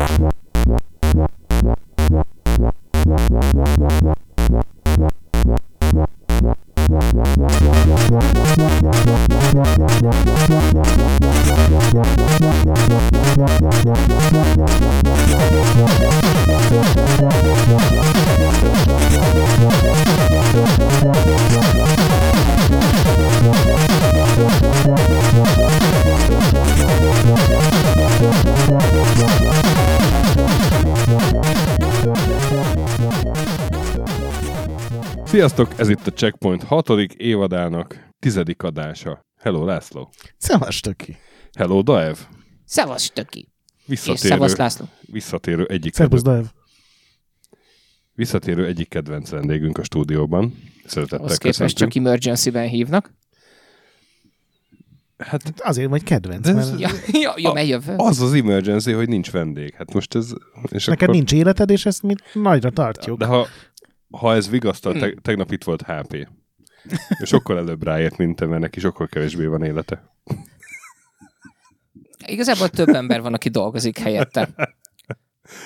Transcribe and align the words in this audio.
What? 0.00 0.40
Sziasztok, 35.40 35.78
ez 35.78 35.88
itt 35.88 36.06
a 36.06 36.12
Checkpoint 36.12 36.62
hatodik 36.62 37.12
évadának 37.12 38.08
tizedik 38.18 38.62
adása. 38.62 39.20
Hello 39.40 39.64
László. 39.64 40.10
Szevas 40.36 40.80
töki. 40.80 41.16
Hello 41.58 41.82
Daev. 41.82 42.16
Szevasz, 42.64 43.10
töki. 43.10 43.38
És 43.38 43.84
Visszatérő, 43.86 44.28
szevasz, 44.28 44.56
László. 44.56 44.88
visszatérő 45.00 45.64
egyik 45.66 45.94
Szerbusz, 45.94 46.22
Daev. 46.22 46.44
visszatérő 48.14 48.66
egyik 48.66 48.88
kedvenc 48.88 49.30
vendégünk 49.30 49.78
a 49.78 49.82
stúdióban. 49.82 50.58
Szeretettel 50.84 51.18
Ahhoz 51.18 51.38
képest 51.38 51.76
csak 51.76 51.94
emergency-ben 51.94 52.68
hívnak. 52.68 53.12
Hát 55.18 55.52
Azért 55.58 55.88
vagy 55.88 56.02
kedvenc, 56.02 56.48
ez- 56.48 56.54
mert 56.70 56.80
Ja, 56.80 56.90
ja, 57.12 57.32
ja 57.36 57.50
A- 57.50 57.60
jövő. 57.60 57.94
az 57.96 58.20
az 58.20 58.32
emergency, 58.32 58.92
hogy 58.92 59.08
nincs 59.08 59.30
vendég. 59.30 59.74
Hát 59.74 59.92
most 59.94 60.14
ez... 60.14 60.32
És 60.70 60.84
neked 60.84 61.02
akkor, 61.02 61.14
nincs 61.14 61.32
életed, 61.32 61.70
és 61.70 61.86
ezt 61.86 62.02
mi 62.02 62.14
nagyra 62.32 62.70
tartjuk. 62.70 63.18
De 63.18 63.24
ha, 63.26 63.46
ha 64.10 64.34
ez 64.34 64.50
vigasztal, 64.50 64.92
te, 64.92 65.14
tegnap 65.22 65.52
itt 65.52 65.64
volt 65.64 65.82
HP. 65.82 66.28
És 67.20 67.28
sokkal 67.28 67.58
előbb 67.58 67.82
ráért, 67.82 68.16
mint 68.16 68.36
te, 68.36 68.46
mert 68.46 68.60
neki 68.60 68.80
sokkal 68.80 69.06
kevésbé 69.06 69.46
van 69.46 69.62
élete. 69.62 70.14
Igazából 72.26 72.68
több 72.68 72.88
ember 72.88 73.20
van, 73.22 73.34
aki 73.34 73.48
dolgozik 73.48 73.98
helyette. 73.98 74.48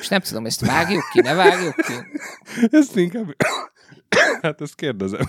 És 0.01 0.09
nem 0.09 0.21
tudom, 0.21 0.47
ezt 0.47 0.67
vágjuk 0.67 1.03
ki, 1.13 1.21
ne 1.21 1.35
vágjuk 1.35 1.75
ki. 1.75 1.93
Ezt 2.71 2.97
inkább... 2.97 3.37
hát 4.43 4.61
ezt 4.61 4.75
kérdezem. 4.75 5.27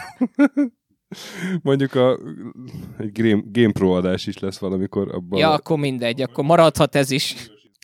Mondjuk 1.61 1.95
a, 1.95 2.19
egy 2.97 3.11
Game, 3.11 3.41
Game 3.45 3.72
Pro 3.72 3.91
adás 3.91 4.27
is 4.27 4.39
lesz 4.39 4.57
valamikor 4.57 5.16
abban. 5.16 5.39
Ja, 5.39 5.52
akkor 5.52 5.77
mindegy, 5.77 6.22
akkor 6.22 6.44
maradhat 6.44 6.95
ez 6.95 7.11
is. 7.11 7.35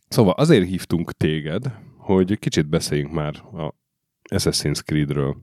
Szóval 0.07 0.33
azért 0.33 0.67
hívtunk 0.67 1.11
téged, 1.11 1.63
hogy 1.97 2.39
kicsit 2.39 2.69
beszéljünk 2.69 3.11
már 3.11 3.35
a 3.35 3.80
Assassin's 4.35 4.83
Creedről. 4.83 5.37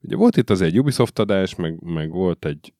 Ugye 0.00 0.16
volt 0.16 0.36
itt 0.36 0.50
az 0.50 0.60
egy 0.60 0.78
Ubisoft 0.78 1.18
adás, 1.18 1.54
meg, 1.54 1.82
meg 1.82 2.10
volt 2.10 2.44
egy 2.44 2.74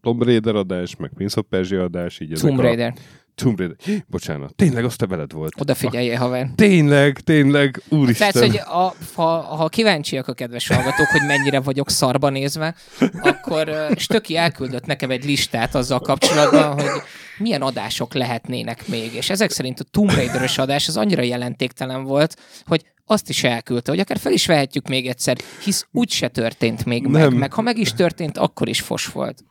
Tomb 0.00 0.22
Raider 0.22 0.54
adás, 0.54 0.96
meg 0.96 1.10
Prince 1.14 1.40
of 1.40 1.46
Persia 1.48 1.82
adás, 1.82 2.20
így 2.20 2.32
ezek 2.32 2.48
Tomb 2.48 2.60
Raider. 2.60 2.94
A... 2.96 3.00
Tomb 3.40 3.58
Raider. 3.58 3.76
Bocsánat, 4.06 4.54
tényleg 4.54 4.84
azt 4.84 4.98
te 4.98 5.06
veled 5.06 5.32
volt. 5.32 5.52
Odafigyelje, 5.60 6.18
haver. 6.18 6.44
Ah, 6.44 6.54
tényleg, 6.54 7.20
tényleg, 7.20 7.82
úristen. 7.88 8.30
Tehát, 8.30 8.48
hogy 8.48 8.58
a, 8.58 8.94
ha, 9.14 9.40
ha 9.40 9.68
kíváncsiak 9.68 10.28
a 10.28 10.32
kedves 10.32 10.68
hallgatók, 10.68 11.06
hogy 11.06 11.26
mennyire 11.26 11.60
vagyok 11.60 11.90
szarba 11.90 12.28
nézve, 12.28 12.74
akkor 13.22 13.70
Stöki 13.96 14.36
elküldött 14.36 14.86
nekem 14.86 15.10
egy 15.10 15.24
listát 15.24 15.74
azzal 15.74 16.00
kapcsolatban, 16.00 16.72
hogy 16.72 17.02
milyen 17.38 17.62
adások 17.62 18.14
lehetnének 18.14 18.88
még. 18.88 19.14
És 19.14 19.30
ezek 19.30 19.50
szerint 19.50 19.80
a 19.80 19.84
Tomb 19.90 20.10
Raider-ös 20.10 20.58
adás 20.58 20.88
az 20.88 20.96
annyira 20.96 21.22
jelentéktelen 21.22 22.04
volt, 22.04 22.36
hogy 22.66 22.84
azt 23.06 23.28
is 23.28 23.44
elküldte, 23.44 23.90
hogy 23.90 24.00
akár 24.00 24.18
fel 24.18 24.32
is 24.32 24.46
vehetjük 24.46 24.88
még 24.88 25.06
egyszer, 25.06 25.36
hisz 25.64 25.86
úgy 25.92 26.10
se 26.10 26.28
történt 26.28 26.84
még 26.84 27.06
meg, 27.06 27.22
Nem. 27.22 27.32
meg 27.32 27.52
ha 27.52 27.62
meg 27.62 27.78
is 27.78 27.92
történt, 27.92 28.38
akkor 28.38 28.68
is 28.68 28.80
fos 28.80 29.06
volt. 29.06 29.44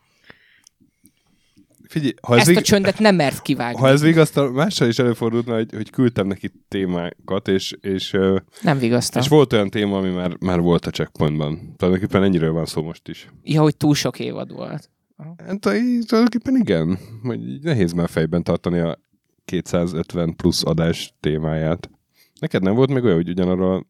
Figyelj, 1.90 2.12
ha 2.22 2.38
ez, 2.38 2.48
Ezt 2.48 2.58
a 2.58 2.62
csöndet 2.62 2.98
nem 2.98 3.14
mert 3.14 3.42
kivágni. 3.42 3.80
ha 3.80 3.88
ez 3.88 4.02
vigasztal, 4.02 4.50
mással 4.50 4.88
is 4.88 4.98
előfordulna, 4.98 5.54
hogy, 5.54 5.72
hogy 5.74 5.90
küldtem 5.90 6.26
neki 6.26 6.50
témákat, 6.68 7.48
és, 7.48 7.76
és, 7.80 8.16
Nem 8.62 8.78
vigasztal. 8.78 9.22
és 9.22 9.28
volt 9.28 9.52
olyan 9.52 9.70
téma, 9.70 9.96
ami 9.96 10.10
már, 10.10 10.36
már 10.40 10.60
volt 10.60 10.86
a 10.86 10.90
checkpointban. 10.90 11.74
Tulajdonképpen 11.76 12.22
ennyiről 12.22 12.52
van 12.52 12.66
szó 12.66 12.82
most 12.82 13.08
is. 13.08 13.28
Ja, 13.42 13.60
hogy 13.60 13.76
túl 13.76 13.94
sok 13.94 14.18
évad 14.18 14.52
volt. 14.52 14.90
Hát 15.46 15.58
tulajdonképpen 15.60 16.56
igen, 16.56 16.98
hogy 17.22 17.40
nehéz 17.62 17.92
már 17.92 18.08
fejben 18.08 18.42
tartani 18.42 18.78
a 18.78 18.98
250 19.44 20.36
plusz 20.36 20.64
adás 20.64 21.14
témáját. 21.20 21.90
Neked 22.40 22.62
nem 22.62 22.74
volt 22.74 22.90
még 22.92 23.04
olyan, 23.04 23.16
hogy 23.16 23.28
ugyanarról 23.28 23.74
a 23.74 23.84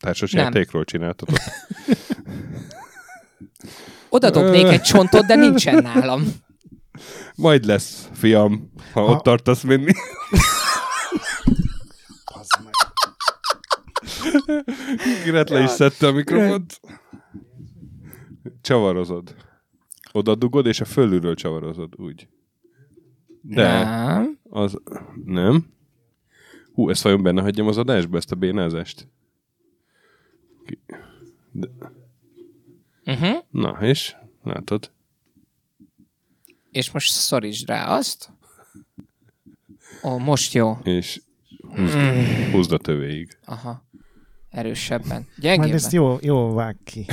társas 0.00 0.32
Nem. 0.32 0.44
játékról 0.44 0.84
csináltatok? 0.84 1.36
Oda 4.08 4.30
dobnék 4.30 4.66
egy 4.66 4.82
csontot, 4.82 5.26
de 5.26 5.34
nincsen 5.34 5.82
nálam. 5.82 6.22
Majd 7.40 7.64
lesz, 7.64 8.08
fiam, 8.12 8.72
ha, 8.92 9.00
Ha- 9.00 9.10
ott 9.10 9.22
tartasz 9.22 9.62
menni. 9.62 9.92
Gret 15.24 15.50
le 15.50 15.62
is 15.62 15.70
szedte 15.70 16.06
a 16.06 16.12
mikrofont. 16.12 16.80
Csavarozod. 18.60 19.34
Oda 20.12 20.34
dugod, 20.34 20.66
és 20.66 20.80
a 20.80 20.84
fölülről 20.84 21.34
csavarozod, 21.34 21.94
úgy. 21.96 22.28
De 23.42 23.62
Nem. 23.82 24.38
az... 24.50 24.76
Nem? 25.24 25.66
Hú, 26.72 26.88
ezt 26.90 27.02
vajon 27.02 27.22
benne 27.22 27.42
hagyjam 27.42 27.66
az 27.66 27.78
adásba, 27.78 28.16
ezt 28.16 28.32
a 28.32 28.36
bénázást? 28.36 29.08
Ki- 30.66 30.80
Uh-huh. 33.04 33.36
Na, 33.50 33.78
és? 33.80 34.16
Látod? 34.42 34.90
És 36.70 36.90
most 36.90 37.12
szorítsd 37.12 37.68
rá 37.68 37.86
azt. 37.96 38.30
Ó, 40.02 40.18
most 40.18 40.52
jó. 40.52 40.78
És 40.82 41.20
húzd, 41.76 41.96
húzd 42.52 42.72
a 42.72 42.78
tövéig. 42.78 43.38
Aha. 43.44 43.84
Erősebben. 44.50 45.08
Majd 45.08 45.26
Gyengébben. 45.36 45.74
ezt 45.74 45.92
jó, 45.92 46.18
jó 46.20 46.52
vág 46.54 46.76
ki. 46.84 47.06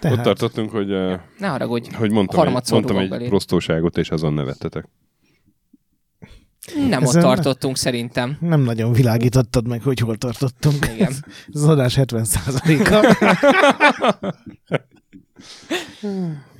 Tehát. 0.00 0.16
Ott 0.18 0.22
tartottunk, 0.24 0.70
hogy, 0.70 0.92
uh, 0.92 1.20
Ne 1.38 1.46
haragudj. 1.48 1.90
hogy 1.94 2.10
mondtam, 2.10 2.46
egy, 2.56 2.70
mondtam 2.70 2.96
egy 2.98 3.08
belé. 3.08 3.28
prostóságot, 3.28 3.98
és 3.98 4.10
azon 4.10 4.32
nevettetek. 4.34 4.88
Nem 6.88 7.02
ott 7.02 7.08
Ezen- 7.08 7.22
tartottunk 7.22 7.76
szerintem. 7.76 8.36
Nem 8.40 8.60
nagyon 8.60 8.92
világítottad 8.92 9.66
meg, 9.68 9.82
hogy 9.82 9.98
hol 9.98 10.16
tartottunk. 10.16 10.86
Igen. 10.94 11.12
Ez 11.52 11.62
az 11.62 11.68
adás 11.68 11.94
70%-a. 11.98 13.16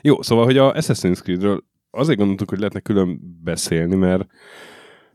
Jó, 0.00 0.22
szóval, 0.22 0.44
hogy 0.44 0.58
a 0.58 0.72
Assassin's 0.72 1.22
Creedről 1.22 1.64
azért 1.90 2.18
gondoltuk, 2.18 2.48
hogy 2.48 2.58
lehetne 2.58 2.80
külön 2.80 3.20
beszélni, 3.42 3.94
mert 3.94 4.26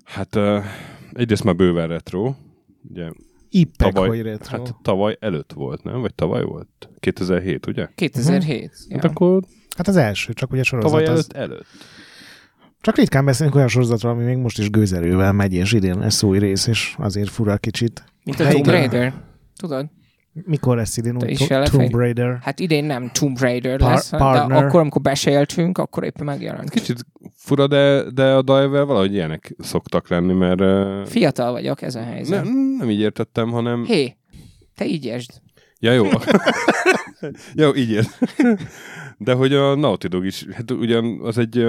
hát 0.04 0.36
uh, 0.36 0.64
egyrészt 1.14 1.44
már 1.44 1.56
bőven 1.56 1.88
retro, 1.88 2.34
ugye 2.90 3.10
Ippek, 3.50 3.94
tavaly, 3.94 4.08
hogy 4.08 4.22
retro. 4.22 4.58
hát 4.58 4.76
tavaly 4.82 5.18
előtt 5.20 5.54
volt, 5.54 5.84
nem? 5.84 6.02
Vagy 6.02 6.16
tavaly 6.16 6.44
volt? 6.44 6.90
2007, 7.00 7.68
ugye? 7.68 7.88
2007. 7.96 8.72
Hát 8.90 9.04
Ja. 9.04 9.10
akkor 9.10 9.42
Hát 9.78 9.88
az 9.88 9.96
első, 9.96 10.34
csak 10.34 10.52
ugye 10.52 10.64
sorozat 10.64 10.90
tavaly 10.92 11.06
az... 11.06 11.10
előtt 11.10 11.34
előtt. 11.34 11.66
Csak 12.82 12.96
ritkán 12.98 13.26
beszélünk 13.26 13.56
olyan 13.56 13.68
sorozatról, 13.68 14.12
ami 14.12 14.24
még 14.24 14.38
most 14.38 14.60
is 14.60 14.70
gőzerővel 14.70 15.34
megy, 15.34 15.54
és 15.54 15.72
idén 15.74 16.00
lesz 16.00 16.24
új 16.24 16.40
rész, 16.40 16.68
és 16.68 16.96
azért 16.98 17.30
fura 17.30 17.58
kicsit. 17.58 18.04
Mint 18.24 18.40
a 18.40 18.44
De 18.44 18.52
Tomb 18.52 18.66
igen. 18.68 18.80
Raider. 18.80 19.14
Tudod? 19.56 19.86
Mikor 20.46 20.76
lesz 20.76 20.98
idén 20.98 21.16
új 21.16 21.34
To-? 21.34 21.70
Tomb 21.72 21.96
Raider? 21.96 22.38
Hát 22.42 22.60
idén 22.60 22.86
nem 22.86 23.10
Tomb 23.14 23.40
Raider 23.40 23.78
Par- 23.78 23.90
lesz, 23.92 24.12
de 24.12 24.18
partner. 24.18 24.64
akkor, 24.64 24.80
amikor 24.80 25.02
beszéltünk, 25.02 25.78
akkor 25.78 26.04
éppen 26.04 26.26
megjelent. 26.26 26.70
Kicsit 26.70 27.06
fura, 27.36 27.68
de, 27.68 28.12
de 28.12 28.24
a 28.34 28.42
Dive-vel 28.42 28.86
valahogy 28.86 29.14
ilyenek 29.14 29.56
szoktak 29.60 30.10
lenni, 30.10 30.34
mert 30.34 30.62
Fiatal 31.10 31.52
vagyok, 31.52 31.82
ez 31.82 31.96
a 31.96 32.04
helyzet. 32.04 32.44
nem, 32.44 32.54
nem 32.78 32.90
így 32.90 33.00
értettem, 33.00 33.50
hanem... 33.52 33.86
Hé, 33.86 34.18
te 34.76 34.86
így 34.86 35.06
értsd. 35.06 35.32
Ja, 35.80 35.92
jó. 35.92 36.06
jó, 37.56 37.76
így 37.76 37.90
ér. 37.92 38.06
De 39.18 39.34
hogy 39.34 39.54
a 39.54 39.76
Naughty 39.76 40.08
Dog 40.08 40.26
is, 40.26 40.46
hát 40.52 40.72
ugyan 40.72 41.20
az 41.22 41.38
egy, 41.38 41.66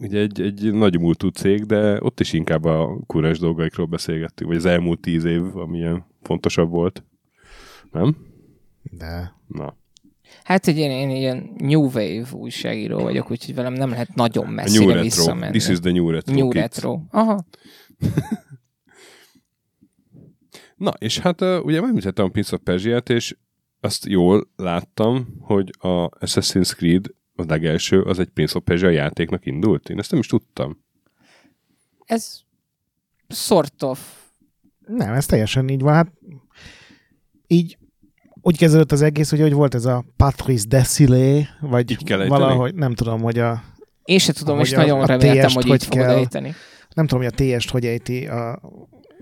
ugye 0.00 0.20
egy, 0.20 0.40
egy 0.40 0.72
nagy 0.72 1.00
múltú 1.00 1.28
cég, 1.28 1.64
de 1.64 1.98
ott 2.02 2.20
is 2.20 2.32
inkább 2.32 2.64
a 2.64 2.98
kurás 3.06 3.38
dolgaikról 3.38 3.86
beszélgettünk, 3.86 4.48
vagy 4.50 4.58
az 4.58 4.66
elmúlt 4.66 5.00
tíz 5.00 5.24
év, 5.24 5.56
ami 5.56 5.78
ilyen 5.78 6.04
fontosabb 6.22 6.70
volt. 6.70 7.04
Nem? 7.92 8.16
De 8.82 9.34
Na. 9.46 9.76
Hát 10.44 10.66
egy 10.66 10.76
én, 10.76 10.90
én 10.90 11.10
ilyen 11.10 11.54
New 11.56 11.84
Wave 11.84 12.26
újságíró 12.32 12.98
vagyok, 12.98 13.30
úgyhogy 13.30 13.54
velem 13.54 13.72
nem 13.72 13.90
lehet 13.90 14.14
nagyon 14.14 14.44
A 14.44 14.46
New 14.46 14.54
messzire 14.54 14.84
Retro. 14.86 15.02
visszamenni. 15.02 15.58
This 15.58 15.68
is 15.68 15.80
the 15.80 15.92
New 15.92 16.10
Retro. 16.10 16.34
New 16.34 16.48
kids. 16.48 16.62
Retro. 16.62 17.00
Aha. 17.10 17.44
Na, 20.76 20.90
és 20.98 21.18
hát 21.18 21.40
ugye 21.40 21.80
megmutattam 21.80 22.24
a 22.24 22.28
Prince 22.28 22.54
of 22.54 22.60
Persia-t, 22.64 23.08
és 23.08 23.36
azt 23.80 24.06
jól 24.06 24.48
láttam, 24.56 25.36
hogy 25.40 25.70
a 25.78 26.08
Assassin's 26.08 26.74
Creed, 26.76 27.06
a 27.34 27.44
legelső, 27.46 28.02
az 28.02 28.18
egy 28.18 28.28
Prince 28.28 28.56
of 28.56 28.64
Persia 28.64 28.88
játéknak 28.90 29.46
indult. 29.46 29.88
Én 29.88 29.98
ezt 29.98 30.10
nem 30.10 30.20
is 30.20 30.26
tudtam. 30.26 30.84
Ez 32.04 32.40
sort 33.28 33.82
of. 33.82 34.14
Nem, 34.86 35.12
ez 35.12 35.26
teljesen 35.26 35.68
így 35.68 35.80
van. 35.80 35.92
Hát 35.92 36.12
így 37.46 37.78
úgy 38.42 38.58
kezdődött 38.58 38.92
az 38.92 39.02
egész, 39.02 39.30
hogy, 39.30 39.40
hogy 39.40 39.52
volt 39.52 39.74
ez 39.74 39.84
a 39.84 40.04
Patrice 40.16 40.66
Desilé, 40.68 41.46
vagy 41.60 41.90
Így 41.90 42.04
kell 42.04 42.20
ejteni? 42.20 42.40
valahogy, 42.40 42.74
nem 42.74 42.94
tudom, 42.94 43.20
hogy 43.20 43.38
a, 43.38 43.62
Én 44.04 44.18
se 44.18 44.32
tudom, 44.32 44.60
és 44.60 44.72
a- 44.72 44.76
nagyon 44.76 45.00
a 45.00 45.06
reméltem, 45.06 45.50
hogy 45.52 45.64
hogy 45.64 45.72
így 45.74 45.84
fogod 45.84 46.04
kell. 46.06 46.16
ejteni. 46.16 46.54
nem 46.94 47.06
tudom, 47.06 47.24
hogy 47.24 47.32
a 47.36 47.56
TS-t 47.58 47.70
hogy 47.70 47.86
ejti 47.86 48.26
a, 48.26 48.60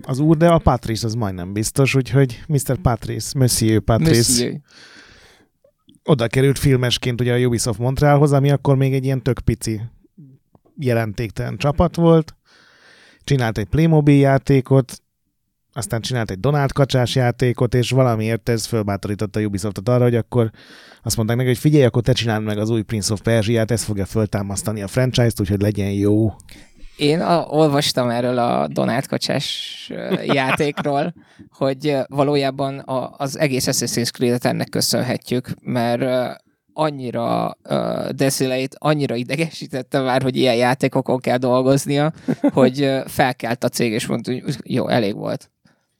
az 0.01 0.19
úr, 0.19 0.37
de 0.37 0.47
a 0.49 0.57
Patrice 0.57 1.05
az 1.07 1.13
majdnem 1.13 1.53
biztos, 1.53 1.95
úgyhogy 1.95 2.41
Mr. 2.47 2.77
Patrice, 2.81 3.37
Monsieur 3.39 3.79
Patrice, 3.81 4.11
Monsieur. 4.15 4.59
oda 6.03 6.27
került 6.27 6.59
filmesként 6.59 7.21
ugye 7.21 7.33
a 7.33 7.45
Ubisoft 7.45 7.79
Montrealhoz, 7.79 8.31
ami 8.31 8.51
akkor 8.51 8.75
még 8.75 8.93
egy 8.93 9.03
ilyen 9.05 9.23
tök 9.23 9.39
pici 9.39 9.81
jelentéktelen 10.79 11.57
csapat 11.57 11.95
volt. 11.95 12.35
Csinált 13.23 13.57
egy 13.57 13.65
Playmobil 13.67 14.15
játékot, 14.19 15.01
aztán 15.77 16.01
csinált 16.01 16.31
egy 16.31 16.39
Donald 16.39 16.71
kacsás 16.71 17.15
játékot, 17.15 17.73
és 17.73 17.89
valamiért 17.89 18.49
ez 18.49 18.65
fölbátorította 18.65 19.39
a 19.39 19.43
Ubisoftot 19.43 19.89
arra, 19.89 20.03
hogy 20.03 20.15
akkor 20.15 20.51
azt 21.03 21.15
mondták 21.15 21.37
neki, 21.37 21.49
hogy 21.49 21.57
figyelj, 21.57 21.83
akkor 21.83 22.01
te 22.01 22.13
csináld 22.13 22.43
meg 22.43 22.57
az 22.57 22.69
új 22.69 22.81
Prince 22.81 23.13
of 23.13 23.21
Persia-t, 23.21 23.71
ez 23.71 23.83
fogja 23.83 24.05
föltámasztani 24.05 24.81
a 24.81 24.87
franchise-t, 24.87 25.39
úgyhogy 25.39 25.61
legyen 25.61 25.91
jó. 25.91 26.33
Én 26.97 27.21
a, 27.21 27.45
olvastam 27.45 28.09
erről 28.09 28.37
a 28.37 28.67
Donát 28.67 29.07
kacsás 29.07 29.91
játékról, 30.39 31.13
hogy 31.49 31.97
valójában 32.07 32.79
a, 32.79 33.15
az 33.17 33.39
egész 33.39 33.67
Assassin's 33.67 34.11
Creed-et 34.11 34.45
ennek 34.45 34.69
köszönhetjük, 34.69 35.49
mert 35.61 36.03
annyira 36.73 37.57
uh, 37.69 38.09
Desileit 38.09 38.75
annyira 38.79 39.15
idegesítette 39.15 40.01
már, 40.01 40.21
hogy 40.21 40.35
ilyen 40.35 40.55
játékokon 40.55 41.19
kell 41.19 41.37
dolgoznia, 41.37 42.13
hogy 42.53 42.81
ö, 42.81 43.01
felkelt 43.07 43.63
a 43.63 43.69
cég, 43.69 43.91
és 43.91 44.07
mondta, 44.07 44.31
hogy 44.31 44.55
jó, 44.63 44.87
elég 44.87 45.15
volt. 45.15 45.49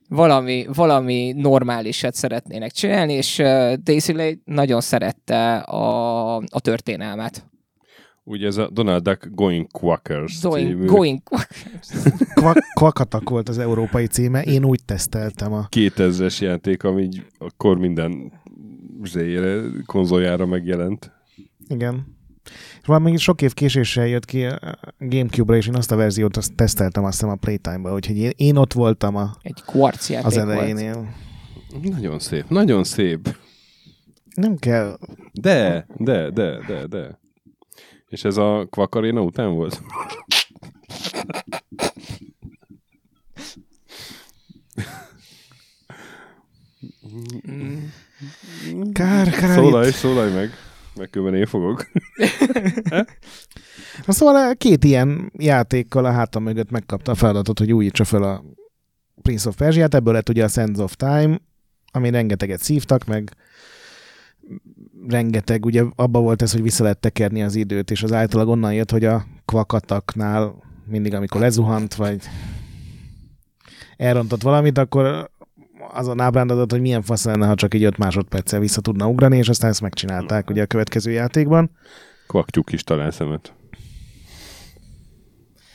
Valami, 0.09 0.65
valami 0.73 1.33
normálisat 1.37 2.13
szeretnének 2.13 2.71
csinálni, 2.71 3.13
és 3.13 3.39
uh, 3.39 3.73
Desilei 3.73 4.41
nagyon 4.45 4.81
szerette 4.81 5.57
a, 5.57 6.35
a 6.35 6.59
történelmet. 6.61 7.45
Ugye 8.23 8.47
ez 8.47 8.57
a 8.57 8.69
Donald 8.69 9.03
Duck 9.03 9.27
Going 9.31 9.67
Quackers 9.71 10.41
Going, 10.41 10.67
című 10.67 10.85
going 10.85 11.19
Kvak, 12.33 12.57
kvakatak 12.79 13.29
volt 13.29 13.49
az 13.49 13.57
európai 13.57 14.07
címe, 14.07 14.41
én 14.41 14.65
úgy 14.65 14.83
teszteltem 14.85 15.53
a 15.53 15.67
2000-es 15.69 16.39
játék, 16.39 16.83
ami 16.83 17.09
akkor 17.37 17.77
minden 17.77 18.31
konzoljára 19.85 20.45
megjelent. 20.45 21.11
Igen. 21.67 22.14
És 22.81 22.85
valami 22.85 23.17
sok 23.17 23.41
év 23.41 23.53
késéssel 23.53 24.07
jött 24.07 24.25
ki 24.25 24.45
a 24.45 24.79
Gamecube-ra, 24.99 25.57
és 25.57 25.67
én 25.67 25.75
azt 25.75 25.91
a 25.91 25.95
verziót 25.95 26.37
azt 26.37 26.55
teszteltem 26.55 27.03
azt 27.03 27.13
hiszem 27.13 27.29
a 27.29 27.35
Playtime-ba, 27.35 27.93
úgyhogy 27.93 28.17
én, 28.17 28.31
én 28.35 28.55
ott 28.55 28.73
voltam 28.73 29.15
a, 29.15 29.35
egy 29.41 29.61
kvarc 29.65 30.09
az 30.09 30.21
volt. 30.21 30.35
elejénél. 30.35 31.13
Nagyon 31.81 32.19
szép, 32.19 32.49
nagyon 32.49 32.83
szép. 32.83 33.35
Nem 34.35 34.55
kell. 34.55 34.97
De, 35.33 35.85
de, 35.97 36.29
de, 36.29 36.59
de, 36.67 36.87
de. 36.87 37.19
És 38.07 38.23
ez 38.23 38.37
a 38.37 38.67
Quack 38.69 38.95
Arena 38.95 39.21
után 39.21 39.53
volt? 39.53 39.81
Kár, 48.93 49.29
kár. 49.29 49.55
Szólalj, 49.55 49.91
szólalj 49.91 50.33
meg. 50.33 50.49
Meg 50.97 51.09
különben 51.09 51.39
én 51.39 51.45
fogok. 51.45 51.85
Na 54.05 54.13
Szóval 54.13 54.55
két 54.55 54.83
ilyen 54.83 55.31
játékkal 55.37 56.05
a 56.05 56.11
hátam 56.11 56.43
mögött 56.43 56.71
megkapta 56.71 57.11
a 57.11 57.15
feladatot, 57.15 57.59
hogy 57.59 57.73
újítsa 57.73 58.03
fel 58.03 58.23
a 58.23 58.43
Prince 59.21 59.47
of 59.49 59.55
Persia-t, 59.55 59.93
ebből 59.93 60.13
lett 60.13 60.29
ugye 60.29 60.43
a 60.43 60.47
Sands 60.47 60.79
of 60.79 60.95
Time, 60.95 61.39
ami 61.91 62.09
rengeteget 62.09 62.61
szívtak, 62.61 63.05
meg 63.05 63.35
rengeteg, 65.07 65.65
ugye 65.65 65.83
abba 65.95 66.19
volt 66.19 66.41
ez, 66.41 66.51
hogy 66.51 66.61
vissza 66.61 66.83
lehet 66.83 66.99
tekerni 66.99 67.43
az 67.43 67.55
időt, 67.55 67.91
és 67.91 68.03
az 68.03 68.11
általag 68.11 68.47
onnan 68.47 68.73
jött, 68.73 68.91
hogy 68.91 69.05
a 69.05 69.25
kvakataknál 69.45 70.55
mindig, 70.85 71.13
amikor 71.13 71.41
lezuhant, 71.41 71.95
vagy 71.95 72.23
elrontott 73.97 74.41
valamit, 74.41 74.77
akkor 74.77 75.31
azon 75.93 76.19
ábrándozott, 76.19 76.71
hogy 76.71 76.81
milyen 76.81 77.01
fasz 77.01 77.25
lenne, 77.25 77.47
ha 77.47 77.55
csak 77.55 77.73
így 77.73 77.83
5 77.83 77.97
másodperccel 77.97 78.59
vissza 78.59 78.81
tudna 78.81 79.07
ugrani, 79.07 79.37
és 79.37 79.49
aztán 79.49 79.69
ezt 79.69 79.81
megcsinálták 79.81 80.49
ugye 80.49 80.61
a 80.61 80.65
következő 80.65 81.11
játékban. 81.11 81.71
Kvaktyúk 82.27 82.71
is 82.71 82.83
talál 82.83 83.11
szemet. 83.11 83.53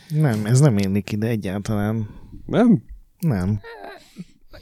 Nem, 0.08 0.46
ez 0.46 0.60
nem 0.60 0.78
illik 0.78 1.12
ide 1.12 1.26
egyáltalán. 1.26 2.08
Nem? 2.46 2.82
Nem. 3.18 3.60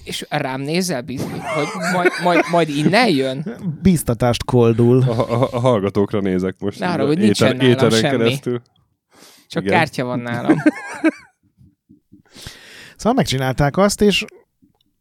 És 0.05 0.27
rám 0.29 0.61
nézel, 0.61 1.03
biz- 1.03 1.23
hogy 1.55 1.67
majd, 1.93 2.11
majd, 2.23 2.41
majd 2.51 2.69
innen 2.69 3.09
jön? 3.09 3.57
Bíztatást 3.83 4.45
koldul. 4.45 5.03
A, 5.03 5.43
a, 5.43 5.49
a 5.53 5.59
hallgatókra 5.59 6.21
nézek 6.21 6.55
most. 6.59 6.79
Ne 6.79 6.87
haragudj, 6.87 7.21
nincsen 7.21 7.57
nálam 7.57 7.71
éteren 7.71 7.91
semmi. 7.91 8.17
keresztül. 8.17 8.63
Csak 9.49 9.63
Igen. 9.63 9.75
kártya 9.77 10.05
van 10.05 10.19
nálam. 10.19 10.57
Szóval 12.97 13.13
megcsinálták 13.13 13.77
azt, 13.77 14.01
és 14.01 14.25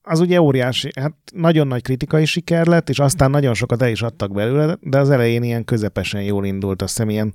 az 0.07 0.19
ugye 0.19 0.41
óriási, 0.41 0.91
hát 0.99 1.13
nagyon 1.33 1.67
nagy 1.67 1.81
kritikai 1.81 2.25
siker 2.25 2.65
lett, 2.65 2.89
és 2.89 2.99
aztán 2.99 3.31
nagyon 3.31 3.53
sokat 3.53 3.81
el 3.81 3.89
is 3.89 4.01
adtak 4.01 4.33
belőle, 4.33 4.77
de 4.81 4.99
az 4.99 5.09
elején 5.09 5.43
ilyen 5.43 5.63
közepesen 5.63 6.23
jól 6.23 6.45
indult, 6.45 6.81
azt 6.81 6.95
hiszem 6.95 7.09
ilyen 7.09 7.33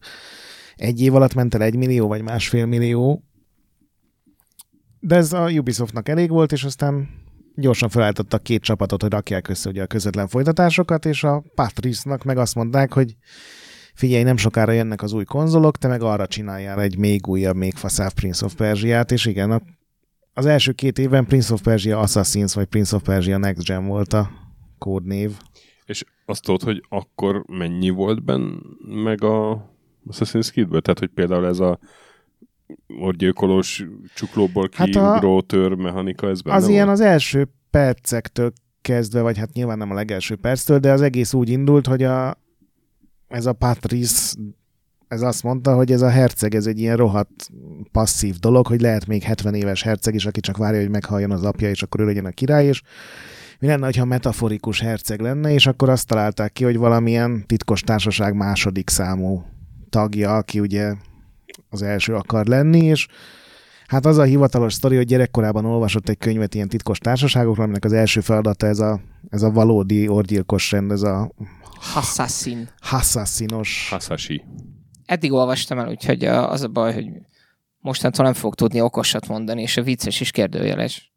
egy 0.76 1.00
év 1.00 1.14
alatt 1.14 1.34
ment 1.34 1.54
el 1.54 1.62
egy 1.62 1.76
millió, 1.76 2.08
vagy 2.08 2.22
másfél 2.22 2.66
millió, 2.66 3.24
de 5.00 5.16
ez 5.16 5.32
a 5.32 5.50
Ubisoftnak 5.50 6.08
elég 6.08 6.30
volt, 6.30 6.52
és 6.52 6.64
aztán 6.64 7.08
gyorsan 7.54 7.88
felállítottak 7.88 8.42
két 8.42 8.62
csapatot, 8.62 9.02
hogy 9.02 9.10
rakják 9.10 9.48
össze 9.48 9.68
ugye 9.68 9.82
a 9.82 9.86
közvetlen 9.86 10.28
folytatásokat, 10.28 11.06
és 11.06 11.24
a 11.24 11.42
Patrice-nak 11.54 12.24
meg 12.24 12.38
azt 12.38 12.54
mondták, 12.54 12.92
hogy 12.92 13.16
figyelj, 13.94 14.22
nem 14.22 14.36
sokára 14.36 14.72
jönnek 14.72 15.02
az 15.02 15.12
új 15.12 15.24
konzolok, 15.24 15.78
te 15.78 15.88
meg 15.88 16.02
arra 16.02 16.26
csináljál 16.26 16.80
egy 16.80 16.98
még 16.98 17.26
újabb, 17.26 17.56
még 17.56 17.74
faszább 17.74 18.12
Prince 18.12 18.44
of 18.44 18.54
Persia-t, 18.54 19.10
és 19.10 19.26
igen, 19.26 19.50
a 19.50 19.62
az 20.34 20.46
első 20.46 20.72
két 20.72 20.98
évben 20.98 21.24
Prince 21.26 21.52
of 21.52 21.60
Persia 21.62 21.98
Assassins, 21.98 22.54
vagy 22.54 22.66
Prince 22.66 22.96
of 22.96 23.02
Persia 23.02 23.38
Next 23.38 23.66
Gen 23.66 23.86
volt 23.86 24.12
a 24.12 24.30
kódnév. 24.78 25.36
És 25.84 26.04
azt 26.26 26.42
tudod, 26.42 26.62
hogy 26.62 26.84
akkor 26.88 27.44
mennyi 27.46 27.90
volt 27.90 28.24
benne 28.24 28.50
meg 29.02 29.24
a 29.24 29.68
Assassin's 30.10 30.50
Creed-ből? 30.50 30.80
Tehát, 30.80 30.98
hogy 30.98 31.10
például 31.14 31.46
ez 31.46 31.58
a 31.60 31.78
orgyilkolós 33.00 33.84
csuklóból 34.14 34.68
Hát 34.72 34.88
kiugró 34.88 35.40
tör 35.40 35.72
mechanika, 35.72 36.28
ez 36.28 36.42
benne 36.42 36.56
Az 36.56 36.68
ilyen 36.68 36.86
volt? 36.86 36.98
az 36.98 37.04
első 37.04 37.48
percektől 37.70 38.52
kezdve, 38.82 39.20
vagy 39.20 39.38
hát 39.38 39.52
nyilván 39.52 39.78
nem 39.78 39.90
a 39.90 39.94
legelső 39.94 40.36
perctől, 40.36 40.78
de 40.78 40.92
az 40.92 41.00
egész 41.00 41.32
úgy 41.32 41.48
indult, 41.48 41.86
hogy 41.86 42.02
a, 42.02 42.38
ez 43.28 43.46
a 43.46 43.52
Patrice, 43.52 44.38
ez 45.12 45.22
azt 45.22 45.42
mondta, 45.42 45.74
hogy 45.74 45.92
ez 45.92 46.02
a 46.02 46.08
herceg, 46.08 46.54
ez 46.54 46.66
egy 46.66 46.78
ilyen 46.78 46.96
rohadt 46.96 47.50
passzív 47.92 48.36
dolog, 48.36 48.66
hogy 48.66 48.80
lehet 48.80 49.06
még 49.06 49.22
70 49.22 49.54
éves 49.54 49.82
herceg 49.82 50.14
is, 50.14 50.26
aki 50.26 50.40
csak 50.40 50.56
várja, 50.56 50.80
hogy 50.80 50.90
meghalljon 50.90 51.30
az 51.30 51.44
apja, 51.44 51.68
és 51.68 51.82
akkor 51.82 52.00
ő 52.00 52.04
legyen 52.04 52.24
a 52.24 52.30
király, 52.30 52.66
és 52.66 52.82
mi 53.58 53.66
lenne, 53.66 53.90
ha 53.98 54.04
metaforikus 54.04 54.80
herceg 54.80 55.20
lenne, 55.20 55.52
és 55.52 55.66
akkor 55.66 55.88
azt 55.88 56.06
találták 56.06 56.52
ki, 56.52 56.64
hogy 56.64 56.76
valamilyen 56.76 57.46
titkos 57.46 57.80
társaság 57.80 58.34
második 58.34 58.90
számú 58.90 59.44
tagja, 59.90 60.36
aki 60.36 60.60
ugye 60.60 60.94
az 61.70 61.82
első 61.82 62.14
akar 62.14 62.46
lenni, 62.46 62.84
és 62.84 63.06
Hát 63.86 64.06
az 64.06 64.18
a 64.18 64.22
hivatalos 64.22 64.74
sztori, 64.74 64.96
hogy 64.96 65.06
gyerekkorában 65.06 65.64
olvasott 65.64 66.08
egy 66.08 66.18
könyvet 66.18 66.54
ilyen 66.54 66.68
titkos 66.68 66.98
társaságokról, 66.98 67.64
aminek 67.64 67.84
az 67.84 67.92
első 67.92 68.20
feladata 68.20 68.66
ez 68.66 68.78
a, 68.78 69.00
ez 69.28 69.42
a 69.42 69.50
valódi 69.50 70.08
orgyilkos 70.08 70.70
rend, 70.70 70.90
ez 70.90 71.02
a 71.02 71.32
Assassin. 71.94 72.68
hassassinos. 72.80 73.88
Hasashi. 73.90 74.44
Eddig 75.12 75.32
olvastam 75.32 75.78
el, 75.78 75.88
úgyhogy 75.88 76.24
az 76.24 76.62
a 76.62 76.68
baj, 76.68 76.94
hogy 76.94 77.06
mostantól 77.80 78.24
nem 78.24 78.34
fog 78.34 78.54
tudni 78.54 78.80
okosat 78.80 79.28
mondani, 79.28 79.62
és 79.62 79.76
a 79.76 79.82
vicces 79.82 80.20
is 80.20 80.30
kérdőjeles. 80.30 81.12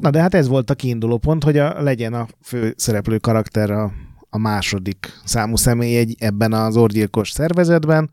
Na 0.00 0.10
de 0.10 0.20
hát 0.20 0.34
ez 0.34 0.48
volt 0.48 0.70
a 0.70 0.74
kiinduló 0.74 1.18
pont, 1.18 1.44
hogy 1.44 1.58
a, 1.58 1.82
legyen 1.82 2.14
a 2.14 2.26
fő 2.42 2.74
szereplő 2.76 3.18
karakter 3.18 3.70
a, 3.70 3.92
a 4.30 4.38
második 4.38 5.12
számú 5.24 5.56
személy 5.56 5.96
egy, 5.96 6.14
ebben 6.18 6.52
az 6.52 6.76
orgyilkos 6.76 7.30
szervezetben, 7.30 8.10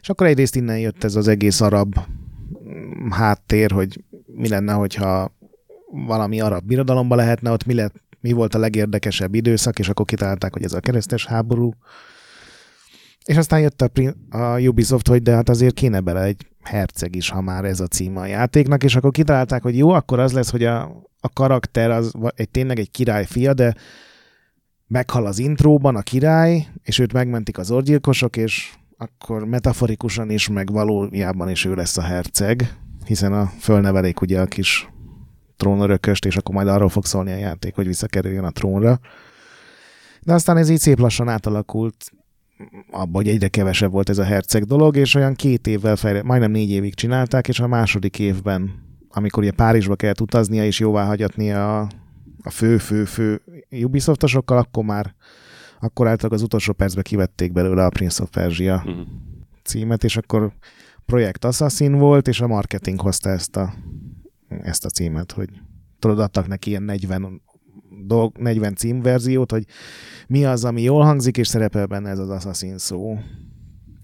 és 0.00 0.08
akkor 0.08 0.26
egyrészt 0.26 0.56
innen 0.56 0.78
jött 0.78 1.04
ez 1.04 1.16
az 1.16 1.28
egész 1.28 1.60
arab 1.60 1.98
mm, 2.68 3.10
háttér, 3.10 3.70
hogy 3.70 4.04
mi 4.26 4.48
lenne, 4.48 4.72
hogyha 4.72 5.34
valami 6.06 6.40
arab 6.40 6.64
birodalomba 6.64 7.14
lehetne, 7.14 7.50
ott 7.50 7.64
mi, 7.64 7.74
lett, 7.74 7.94
mi 8.20 8.32
volt 8.32 8.54
a 8.54 8.58
legérdekesebb 8.58 9.34
időszak, 9.34 9.78
és 9.78 9.88
akkor 9.88 10.04
kitalálták, 10.04 10.52
hogy 10.52 10.64
ez 10.64 10.72
a 10.72 10.80
keresztes 10.80 11.26
háború. 11.26 11.74
És 13.30 13.36
aztán 13.36 13.60
jött 13.60 13.82
a, 13.82 13.90
a 14.30 14.60
Ubisoft, 14.60 15.08
hogy 15.08 15.22
de 15.22 15.34
hát 15.34 15.48
azért 15.48 15.74
kéne 15.74 16.00
bele 16.00 16.22
egy 16.22 16.46
herceg 16.62 17.16
is, 17.16 17.30
ha 17.30 17.40
már 17.40 17.64
ez 17.64 17.80
a 17.80 17.86
címe 17.86 18.20
a 18.20 18.26
játéknak, 18.26 18.84
és 18.84 18.96
akkor 18.96 19.10
kitalálták, 19.10 19.62
hogy 19.62 19.76
jó, 19.76 19.90
akkor 19.90 20.18
az 20.18 20.32
lesz, 20.32 20.50
hogy 20.50 20.64
a, 20.64 20.82
a 21.20 21.28
karakter 21.32 21.90
az 21.90 22.12
egy, 22.34 22.48
tényleg 22.48 22.78
egy 22.78 22.90
király 22.90 23.24
fia, 23.26 23.54
de 23.54 23.74
meghal 24.86 25.26
az 25.26 25.38
intróban 25.38 25.96
a 25.96 26.02
király, 26.02 26.66
és 26.82 26.98
őt 26.98 27.12
megmentik 27.12 27.58
az 27.58 27.70
orgyilkosok, 27.70 28.36
és 28.36 28.72
akkor 28.96 29.44
metaforikusan 29.44 30.30
is, 30.30 30.48
meg 30.48 30.72
valójában 30.72 31.50
is 31.50 31.64
ő 31.64 31.74
lesz 31.74 31.96
a 31.96 32.02
herceg, 32.02 32.76
hiszen 33.04 33.32
a 33.32 33.52
fölnevelék 33.58 34.20
ugye 34.20 34.40
a 34.40 34.46
kis 34.46 34.88
trónörököst, 35.56 36.24
és 36.24 36.36
akkor 36.36 36.54
majd 36.54 36.68
arról 36.68 36.88
fog 36.88 37.04
szólni 37.04 37.32
a 37.32 37.36
játék, 37.36 37.74
hogy 37.74 37.86
visszakerüljön 37.86 38.44
a 38.44 38.50
trónra. 38.50 39.00
De 40.20 40.32
aztán 40.32 40.56
ez 40.56 40.68
így 40.68 40.78
szép 40.78 40.98
lassan 40.98 41.28
átalakult 41.28 42.12
abba, 42.90 43.16
hogy 43.16 43.28
egyre 43.28 43.48
kevesebb 43.48 43.90
volt 43.90 44.08
ez 44.08 44.18
a 44.18 44.24
herceg 44.24 44.64
dolog, 44.64 44.96
és 44.96 45.14
olyan 45.14 45.34
két 45.34 45.66
évvel 45.66 45.96
fejle, 45.96 46.22
majdnem 46.22 46.50
négy 46.50 46.70
évig 46.70 46.94
csinálták, 46.94 47.48
és 47.48 47.60
a 47.60 47.66
második 47.66 48.18
évben, 48.18 48.70
amikor 49.08 49.42
ugye 49.42 49.52
Párizsba 49.52 49.96
kellett 49.96 50.20
utaznia 50.20 50.64
és 50.64 50.78
jóvá 50.78 51.04
hagyatnia 51.04 51.80
a, 51.80 51.88
a 52.42 52.50
fő-fő-fő 52.50 53.42
Ubisoftosokkal, 53.70 54.58
akkor 54.58 54.84
már 54.84 55.14
akkor 55.80 56.06
általában 56.06 56.38
az 56.38 56.44
utolsó 56.44 56.72
percben 56.72 57.02
kivették 57.02 57.52
belőle 57.52 57.84
a 57.84 57.88
Prince 57.88 58.22
of 58.22 58.30
Persia 58.30 58.74
uh-huh. 58.76 59.06
címet, 59.62 60.04
és 60.04 60.16
akkor 60.16 60.52
projekt 61.06 61.44
Assassin 61.44 61.98
volt, 61.98 62.28
és 62.28 62.40
a 62.40 62.46
marketing 62.46 63.00
hozta 63.00 63.28
ezt 63.28 63.56
a, 63.56 63.74
ezt 64.48 64.84
a 64.84 64.88
címet, 64.88 65.32
hogy 65.32 65.48
tudod, 65.98 66.18
adtak 66.18 66.46
neki 66.46 66.70
ilyen 66.70 66.82
40 66.82 67.42
dolg, 68.06 68.38
40 68.38 68.74
címverziót, 68.74 69.50
hogy 69.50 69.64
mi 70.26 70.44
az, 70.44 70.64
ami 70.64 70.82
jól 70.82 71.02
hangzik, 71.02 71.36
és 71.36 71.48
szerepel 71.48 71.86
benne 71.86 72.10
ez 72.10 72.18
az 72.18 72.28
Assassin 72.28 72.78
szó. 72.78 73.18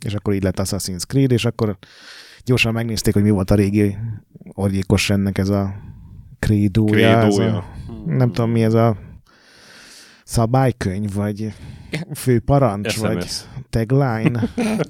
És 0.05 0.14
akkor 0.14 0.35
így 0.35 0.43
lett 0.43 0.61
Assassin's 0.61 1.07
Creed, 1.07 1.31
és 1.31 1.45
akkor 1.45 1.78
gyorsan 2.45 2.73
megnézték, 2.73 3.14
hogy 3.14 3.23
mi 3.23 3.31
volt 3.31 3.50
a 3.50 3.55
régi 3.55 3.97
orgyékos 4.52 5.11
ennek 5.11 5.38
ez 5.38 5.49
a 5.49 5.75
krédója. 6.38 7.23
Ez 7.23 7.38
a, 7.38 7.64
nem 8.07 8.33
tudom, 8.33 8.50
mi 8.50 8.62
ez 8.62 8.75
a 8.75 8.97
szabálykönyv, 10.25 11.14
vagy 11.14 11.52
fő 12.14 12.40
parancs, 12.40 12.93
SMS. 12.93 13.00
vagy 13.00 13.26
tagline. 13.71 14.49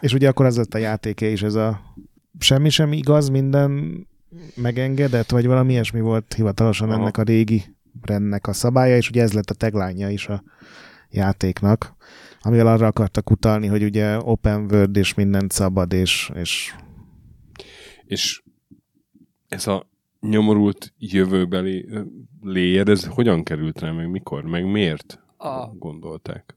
és 0.00 0.12
ugye 0.12 0.28
akkor 0.28 0.46
az 0.46 0.56
lett 0.56 0.74
a 0.74 0.78
játéke 0.78 1.26
is, 1.26 1.42
ez 1.42 1.54
a 1.54 1.80
semmi 2.38 2.68
sem 2.68 2.92
igaz, 2.92 3.28
minden 3.28 4.06
megengedett, 4.54 5.30
vagy 5.30 5.46
valami 5.46 5.72
ilyesmi 5.72 6.00
volt 6.00 6.34
hivatalosan 6.34 6.90
Aha. 6.90 7.00
ennek 7.00 7.16
a 7.16 7.22
régi 7.22 7.64
rendnek 8.00 8.46
a 8.46 8.52
szabálya, 8.52 8.96
és 8.96 9.08
ugye 9.08 9.22
ez 9.22 9.32
lett 9.32 9.50
a 9.50 9.54
tagline 9.54 10.10
is 10.10 10.28
a 10.28 10.42
játéknak, 11.10 11.94
amivel 12.40 12.66
arra 12.66 12.86
akartak 12.86 13.30
utalni, 13.30 13.66
hogy 13.66 13.82
ugye 13.82 14.18
open 14.18 14.66
world 14.70 14.96
és 14.96 15.14
mindent 15.14 15.52
szabad, 15.52 15.92
és, 15.92 16.30
és... 16.34 16.74
És 18.04 18.42
ez 19.48 19.66
a 19.66 19.86
nyomorult 20.20 20.92
jövőbeli 20.98 21.88
layer, 22.40 22.88
ez 22.88 23.04
hogyan 23.04 23.42
került 23.42 23.80
rá, 23.80 23.90
meg 23.90 24.10
mikor, 24.10 24.44
meg 24.44 24.70
miért 24.70 25.20
a... 25.36 25.66
gondolták? 25.66 26.56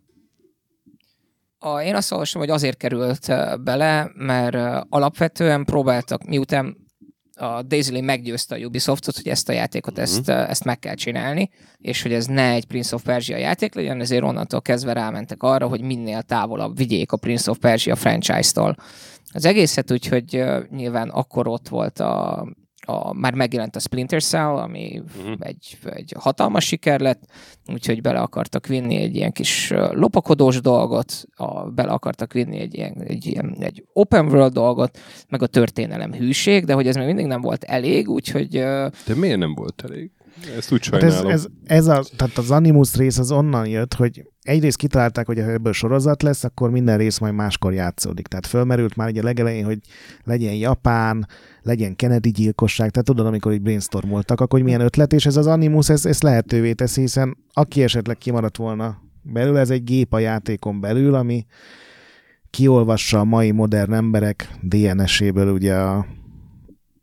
A, 1.59 1.81
én 1.81 1.95
azt 1.95 2.11
olvasom, 2.11 2.41
hogy 2.41 2.49
azért 2.49 2.77
került 2.77 3.31
bele, 3.63 4.11
mert 4.15 4.85
alapvetően 4.89 5.65
próbáltak, 5.65 6.23
miután 6.23 6.84
a 7.35 7.61
Daisy 7.61 7.91
Lane 7.91 8.05
meggyőzte 8.05 8.55
a 8.55 8.57
Ubisoftot, 8.57 9.15
hogy 9.15 9.27
ezt 9.27 9.49
a 9.49 9.53
játékot, 9.53 9.97
uh-huh. 9.97 10.05
ezt, 10.05 10.29
ezt 10.29 10.63
meg 10.63 10.79
kell 10.79 10.93
csinálni, 10.93 11.49
és 11.77 12.01
hogy 12.01 12.13
ez 12.13 12.25
ne 12.25 12.51
egy 12.51 12.65
Prince 12.65 12.95
of 12.95 13.03
Persia 13.03 13.37
játék 13.37 13.73
legyen, 13.75 14.01
ezért 14.01 14.23
onnantól 14.23 14.61
kezdve 14.61 14.93
rámentek 14.93 15.43
arra, 15.43 15.67
hogy 15.67 15.81
minél 15.81 16.21
távolabb 16.21 16.77
vigyék 16.77 17.11
a 17.11 17.17
Prince 17.17 17.51
of 17.51 17.57
Persia 17.57 17.95
franchise-tól. 17.95 18.75
Az 19.33 19.45
egészet 19.45 19.91
úgy, 19.91 20.07
hogy 20.07 20.35
uh, 20.35 20.63
nyilván 20.69 21.09
akkor 21.09 21.47
ott 21.47 21.67
volt 21.67 21.99
a, 21.99 22.45
a, 22.85 23.13
már 23.13 23.33
megjelent 23.33 23.75
a 23.75 23.79
Splinter 23.79 24.23
Cell, 24.23 24.55
ami 24.55 25.01
uh-huh. 25.17 25.35
egy, 25.39 25.77
egy 25.83 26.13
hatalmas 26.19 26.65
siker 26.65 26.99
lett, 26.99 27.23
úgyhogy 27.67 28.01
bele 28.01 28.19
akartak 28.19 28.67
vinni 28.67 28.95
egy 28.95 29.15
ilyen 29.15 29.31
kis 29.31 29.73
lopakodós 29.91 30.61
dolgot, 30.61 31.27
a, 31.35 31.69
bele 31.69 31.91
akartak 31.91 32.33
vinni 32.33 32.59
egy 32.59 32.75
ilyen, 32.75 33.01
egy 33.07 33.25
ilyen 33.25 33.55
egy 33.59 33.85
open 33.93 34.25
world 34.25 34.53
dolgot, 34.53 34.97
meg 35.29 35.41
a 35.41 35.47
történelem 35.47 36.13
hűség, 36.13 36.65
de 36.65 36.73
hogy 36.73 36.87
ez 36.87 36.95
még 36.95 37.05
mindig 37.05 37.25
nem 37.25 37.41
volt 37.41 37.63
elég, 37.63 38.09
úgyhogy... 38.09 38.49
De 39.05 39.15
miért 39.15 39.39
nem 39.39 39.53
volt 39.53 39.83
elég? 39.85 40.11
Ezt 40.57 40.71
úgy 40.71 40.83
sajnálom. 40.83 41.15
Hát 41.15 41.25
ez, 41.25 41.31
ez, 41.31 41.45
ez 41.63 41.87
a, 41.87 42.03
tehát 42.15 42.37
az 42.37 42.51
Animus 42.51 42.95
rész 42.95 43.17
az 43.17 43.31
onnan 43.31 43.67
jött, 43.67 43.93
hogy 43.93 44.23
egyrészt 44.41 44.77
kitalálták, 44.77 45.25
hogy 45.25 45.39
ha 45.39 45.51
ebből 45.51 45.73
sorozat 45.73 46.23
lesz, 46.23 46.43
akkor 46.43 46.69
minden 46.69 46.97
rész 46.97 47.17
majd 47.17 47.33
máskor 47.33 47.73
játszódik. 47.73 48.27
Tehát 48.27 48.45
fölmerült 48.47 48.95
már 48.95 49.09
ugye 49.09 49.23
legelején, 49.23 49.65
hogy 49.65 49.79
legyen 50.23 50.53
Japán, 50.53 51.27
legyen 51.61 51.95
Kennedy 51.95 52.29
gyilkosság, 52.29 52.89
tehát 52.89 53.07
tudod, 53.07 53.25
amikor 53.25 53.51
így 53.51 53.61
brainstormoltak, 53.61 54.39
akkor 54.41 54.59
hogy 54.59 54.67
milyen 54.67 54.81
ötlet, 54.81 55.13
és 55.13 55.25
ez 55.25 55.35
az 55.35 55.47
Animus 55.47 55.89
ez, 55.89 56.05
ez 56.05 56.21
lehetővé 56.21 56.73
teszi, 56.73 57.01
hiszen 57.01 57.37
aki 57.53 57.83
esetleg 57.83 58.17
kimaradt 58.17 58.57
volna 58.57 59.01
belül, 59.21 59.57
ez 59.57 59.69
egy 59.69 59.83
gép 59.83 60.13
a 60.13 60.19
játékon 60.19 60.79
belül, 60.79 61.15
ami 61.15 61.45
kiolvassa 62.49 63.19
a 63.19 63.23
mai 63.23 63.51
modern 63.51 63.93
emberek 63.93 64.49
DNS-éből 64.61 65.53
ugye 65.53 65.75
a, 65.75 66.05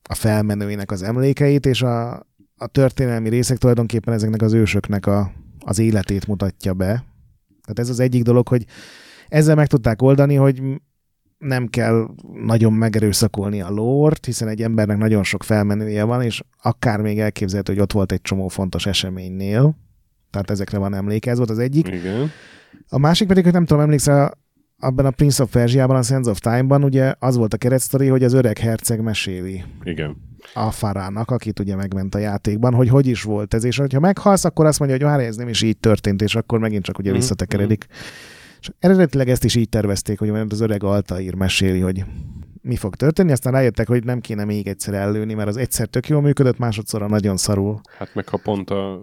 a 0.08 0.14
felmenőinek 0.14 0.90
az 0.90 1.02
emlékeit, 1.02 1.66
és 1.66 1.82
a, 1.82 2.26
a 2.62 2.66
történelmi 2.66 3.28
részek 3.28 3.59
tulajdonképpen 3.59 4.14
ezeknek 4.14 4.42
az 4.42 4.52
ősöknek 4.52 5.07
a, 5.07 5.33
az 5.59 5.78
életét 5.78 6.26
mutatja 6.26 6.75
be. 6.75 7.04
Tehát 7.62 7.78
ez 7.78 7.88
az 7.88 8.00
egyik 8.00 8.23
dolog, 8.23 8.49
hogy 8.49 8.64
ezzel 9.28 9.54
meg 9.54 9.66
tudták 9.66 10.02
oldani, 10.02 10.35
hogy 10.35 10.62
nem 11.38 11.66
kell 11.66 12.09
nagyon 12.45 12.73
megerőszakolni 12.73 13.61
a 13.61 13.71
lórt, 13.71 14.25
hiszen 14.25 14.49
egy 14.49 14.62
embernek 14.62 14.97
nagyon 14.97 15.25
sok 15.25 15.42
felmenője 15.42 16.04
van, 16.04 16.23
és 16.23 16.42
akár 16.62 17.00
még 17.00 17.19
elképzelhető, 17.19 17.73
hogy 17.73 17.83
ott 17.83 17.92
volt 17.92 18.12
egy 18.12 18.21
csomó 18.21 18.49
fontos 18.49 18.87
eseménynél, 18.87 19.76
tehát 20.31 20.50
ezekre 20.50 20.78
van 20.78 20.95
emléke, 20.95 21.31
ez 21.31 21.37
volt 21.37 21.50
az 21.50 21.59
egyik. 21.59 21.88
Igen. 21.88 22.31
A 22.88 22.99
másik 22.99 23.28
pedig, 23.28 23.45
hogy 23.45 23.52
nem 23.52 23.64
tudom, 23.64 23.83
emlékszel, 23.83 24.38
abban 24.78 25.07
a 25.07 25.11
Prince 25.11 25.42
of 25.42 25.50
Persia-ban, 25.50 25.97
a 25.97 26.02
Sense 26.02 26.31
of 26.31 26.38
Time-ban 26.38 26.85
ugye 26.85 27.14
az 27.19 27.37
volt 27.37 27.54
a 27.54 27.57
keretsztori, 27.57 28.07
hogy 28.07 28.25
az 28.25 28.33
öreg 28.33 28.59
herceg 28.59 29.00
meséli. 29.00 29.64
Igen. 29.83 30.16
A 30.54 30.70
farának, 30.70 31.30
akit 31.30 31.58
ugye 31.58 31.76
megment 31.76 32.14
a 32.14 32.18
játékban, 32.18 32.75
hogy 32.75 32.88
hogy 32.88 33.06
is 33.06 33.22
volt 33.22 33.54
ez, 33.54 33.64
és 33.64 33.80
ha 33.92 34.00
meghalsz, 34.00 34.44
akkor 34.44 34.66
azt 34.66 34.78
mondja, 34.78 34.96
hogy 34.96 35.06
már 35.06 35.20
ez 35.20 35.37
nem 35.37 35.49
is 35.49 35.62
így 35.62 35.78
történt, 35.78 36.22
és 36.22 36.34
akkor 36.34 36.58
megint 36.58 36.84
csak 36.84 36.99
ugye 36.99 37.08
mm-hmm. 37.08 37.18
visszatekeredik. 37.18 37.87
És 38.61 38.70
eredetileg 38.78 39.28
ezt 39.28 39.44
is 39.44 39.54
így 39.54 39.68
tervezték, 39.68 40.18
hogy 40.18 40.28
az 40.49 40.61
öreg 40.61 40.82
Altair 40.82 41.34
meséli, 41.34 41.80
hogy 41.80 42.04
mi 42.62 42.76
fog 42.76 42.94
történni, 42.94 43.32
aztán 43.32 43.52
rájöttek, 43.52 43.88
hogy 43.88 44.04
nem 44.04 44.20
kéne 44.20 44.44
még 44.44 44.66
egyszer 44.66 44.94
ellőni, 44.94 45.34
mert 45.34 45.49
az 45.49 45.56
egyszer 45.56 45.87
tök 45.87 46.08
jól 46.08 46.20
működött, 46.20 46.58
másodszorra 46.58 47.08
nagyon 47.08 47.37
szarul. 47.37 47.80
Hát 47.99 48.14
meg 48.14 48.28
ha 48.28 48.37
pont 48.42 48.70
a 48.70 49.00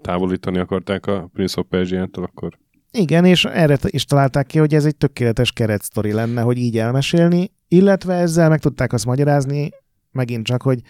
távolítani 0.00 0.58
akarták 0.58 1.06
a 1.06 1.30
Prince 1.32 1.60
of 1.60 1.66
Persia-től, 1.68 2.24
akkor... 2.24 2.58
Igen, 2.90 3.24
és 3.24 3.44
erre 3.44 3.78
is 3.82 4.04
találták 4.04 4.46
ki, 4.46 4.58
hogy 4.58 4.74
ez 4.74 4.84
egy 4.84 4.96
tökéletes 4.96 5.52
keretsztori 5.52 6.12
lenne, 6.12 6.40
hogy 6.40 6.58
így 6.58 6.78
elmesélni, 6.78 7.52
illetve 7.68 8.14
ezzel 8.14 8.48
meg 8.48 8.60
tudták 8.60 8.92
azt 8.92 9.06
magyarázni, 9.06 9.70
megint 10.12 10.46
csak, 10.46 10.62
hogy 10.62 10.80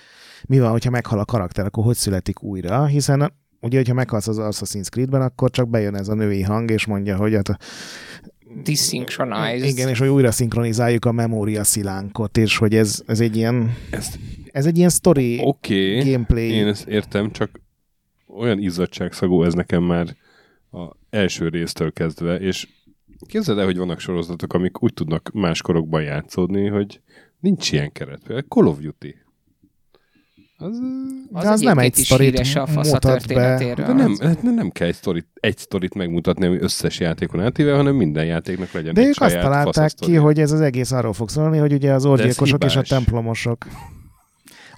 mi 0.49 0.61
van, 0.61 0.71
hogyha 0.71 0.91
meghal 0.91 1.19
a 1.19 1.25
karakter, 1.25 1.67
akkor 1.67 1.85
hogy 1.85 1.97
születik 1.97 2.43
újra, 2.43 2.87
hiszen 2.87 3.33
ugye, 3.61 3.77
hogyha 3.77 3.95
meghalsz 3.95 4.29
az 4.29 4.39
Assassin's 4.41 4.89
Creed-ben, 4.91 5.23
akkor 5.23 5.50
csak 5.50 5.69
bejön 5.69 5.95
ez 5.97 6.09
a 6.09 6.15
női 6.15 6.43
hang, 6.43 6.71
és 6.71 6.87
mondja, 6.87 7.17
hogy 7.17 7.35
hát 7.35 7.57
Desynchronized. 8.65 9.69
Igen, 9.69 9.89
és 9.89 9.99
hogy 9.99 10.09
újra 10.09 10.31
szinkronizáljuk 10.31 11.05
a 11.05 11.12
memória 11.12 11.65
szilánkot, 11.65 12.37
és 12.37 12.57
hogy 12.57 12.75
ez, 12.75 13.03
ez 13.07 13.21
egy 13.21 13.37
ilyen 13.37 13.75
ezt, 13.91 14.19
ez 14.53 14.67
egy 14.67 14.77
ilyen 14.77 14.91
story 14.91 15.41
okay, 15.43 15.99
gameplay. 15.99 16.50
én 16.50 16.67
ezt 16.67 16.89
értem, 16.89 17.31
csak 17.31 17.61
olyan 18.27 18.59
izzadságszagú 18.59 19.43
ez 19.43 19.55
nekem 19.55 19.83
már 19.83 20.17
a 20.73 20.97
első 21.11 21.49
résztől 21.49 21.93
kezdve, 21.93 22.37
és 22.37 22.69
képzeld 23.27 23.59
el, 23.59 23.65
hogy 23.65 23.77
vannak 23.77 24.00
sorozatok, 24.00 24.53
amik 24.53 24.83
úgy 24.83 24.95
tudnak 24.95 25.31
más 25.33 25.62
korokban 25.62 26.03
játszódni, 26.03 26.67
hogy 26.67 27.00
nincs 27.40 27.73
ilyen 27.73 27.92
keret. 27.92 28.20
Például 28.26 28.47
Call 28.49 28.66
of 28.66 28.78
Duty. 28.78 29.14
Az, 30.62 30.78
az, 31.32 31.47
az 31.47 31.61
nem 31.61 31.78
egy 31.78 31.94
sztorit 31.94 32.38
a 32.38 32.66
fasz 32.66 32.92
mutat 32.92 33.26
be. 33.26 33.75
De 33.76 33.92
nem, 33.92 34.16
hát 34.20 34.42
nem 34.42 34.70
kell 34.70 34.87
egy 34.87 34.94
sztorit, 34.94 35.26
egy 35.35 35.59
sztorit 35.59 35.94
megmutatni, 35.94 36.47
ami 36.47 36.59
összes 36.61 37.00
játékon 37.00 37.40
átíve, 37.40 37.75
hanem 37.75 37.94
minden 37.94 38.25
játéknak 38.25 38.73
legyen 38.73 38.94
De 38.94 39.00
egy 39.00 39.06
ők 39.06 39.20
azt 39.20 39.38
találták 39.38 39.92
ki, 39.94 40.14
hogy 40.14 40.40
ez 40.40 40.52
az 40.52 40.61
egész 40.61 40.92
arról 40.92 41.12
fog 41.12 41.28
szólni, 41.28 41.59
hogy 41.59 41.73
ugye 41.73 41.92
az 41.92 42.04
orgyilkosok 42.04 42.64
és 42.64 42.76
a 42.76 42.82
templomosok. 42.82 43.66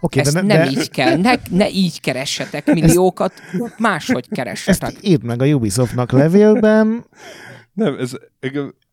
Okay, 0.01 0.23
Ezt 0.23 0.35
de 0.35 0.41
ne, 0.41 0.55
nem 0.55 0.65
de... 0.65 0.81
így 0.81 0.91
kell. 0.91 1.17
Ne, 1.17 1.35
ne 1.51 1.71
így 1.71 2.01
keressetek 2.01 2.73
milliókat, 2.73 3.33
Ezt... 3.33 3.79
máshogy 3.79 4.29
keressetek. 4.29 4.89
Ezt 4.89 5.05
írd 5.05 5.25
meg 5.25 5.43
a 5.43 5.47
Ubisoftnak 5.47 6.13
levélben. 6.13 7.05
Nem, 7.73 7.97
ez 7.99 8.13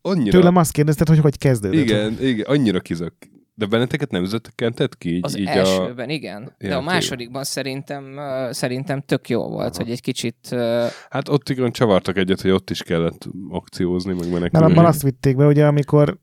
annyira... 0.01 0.39
Tőlem 0.39 0.55
azt 0.55 0.71
kérdezted, 0.71 1.07
hogy 1.07 1.19
hogy 1.19 1.37
kezdődött. 1.37 1.79
Igen, 1.79 2.17
igen, 2.21 2.45
annyira 2.47 2.79
kizök 2.79 3.13
de 3.59 3.65
benneteket 3.65 4.11
nem 4.11 4.25
zökkentett 4.25 4.97
ki? 4.97 5.15
Így, 5.15 5.25
az 5.25 5.37
így 5.37 5.47
elsőben, 5.47 6.09
a... 6.09 6.11
igen. 6.11 6.55
De 6.57 6.75
a 6.75 6.81
másodikban 6.81 7.43
szerintem, 7.43 8.19
szerintem 8.51 9.01
tök 9.01 9.29
jó 9.29 9.49
volt, 9.49 9.73
Aha. 9.73 9.83
hogy 9.83 9.91
egy 9.91 10.01
kicsit... 10.01 10.55
Hát 11.09 11.29
ott 11.29 11.49
igen 11.49 11.71
csavartak 11.71 12.17
egyet, 12.17 12.41
hogy 12.41 12.51
ott 12.51 12.69
is 12.69 12.83
kellett 12.83 13.27
akciózni, 13.49 14.13
meg 14.13 14.31
menekülni. 14.31 14.65
Mert 14.65 14.71
abban 14.71 14.85
azt 14.85 15.01
vitték 15.01 15.35
be, 15.35 15.45
ugye 15.45 15.65
amikor 15.65 16.17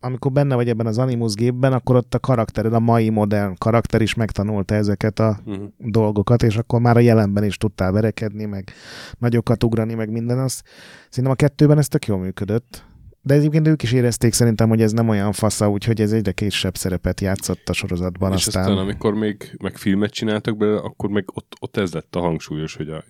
amikor 0.00 0.32
benne 0.32 0.54
vagy 0.54 0.68
ebben 0.68 0.86
az 0.86 0.98
Animus 0.98 1.34
gépben, 1.34 1.72
akkor 1.72 1.96
ott 1.96 2.14
a 2.14 2.18
karaktered, 2.18 2.72
a 2.72 2.80
mai 2.80 3.08
modern 3.08 3.54
karakter 3.58 4.00
is 4.00 4.14
megtanulta 4.14 4.74
ezeket 4.74 5.18
a 5.18 5.38
uh-huh. 5.44 5.64
dolgokat, 5.78 6.42
és 6.42 6.56
akkor 6.56 6.80
már 6.80 6.96
a 6.96 7.00
jelenben 7.00 7.44
is 7.44 7.56
tudtál 7.56 7.92
verekedni, 7.92 8.44
meg 8.44 8.72
nagyokat 9.18 9.64
ugrani, 9.64 9.94
meg 9.94 10.10
minden 10.10 10.38
az. 10.38 10.62
Szerintem 11.08 11.32
a 11.32 11.34
kettőben 11.34 11.78
ez 11.78 11.88
tök 11.88 12.06
jól 12.06 12.18
működött. 12.18 12.84
De 13.28 13.34
egyébként 13.34 13.66
ők 13.66 13.82
is 13.82 13.92
érezték 13.92 14.32
szerintem, 14.32 14.68
hogy 14.68 14.82
ez 14.82 14.92
nem 14.92 15.08
olyan 15.08 15.32
fasza, 15.32 15.70
úgyhogy 15.70 16.00
ez 16.00 16.12
egyre 16.12 16.32
kisebb 16.32 16.76
szerepet 16.76 17.20
játszott 17.20 17.68
a 17.68 17.72
sorozatban. 17.72 18.32
És 18.32 18.46
aztán... 18.46 18.62
aztán, 18.62 18.78
amikor 18.78 19.14
még 19.14 19.56
meg 19.62 19.76
filmet 19.76 20.10
csináltak 20.10 20.56
belőle, 20.56 20.80
akkor 20.80 21.10
meg 21.10 21.24
ott, 21.32 21.52
ott 21.60 21.76
ez 21.76 21.92
lett 21.92 22.14
a 22.14 22.20
hangsúlyos, 22.20 22.76
hogy 22.76 22.88
a 22.88 23.04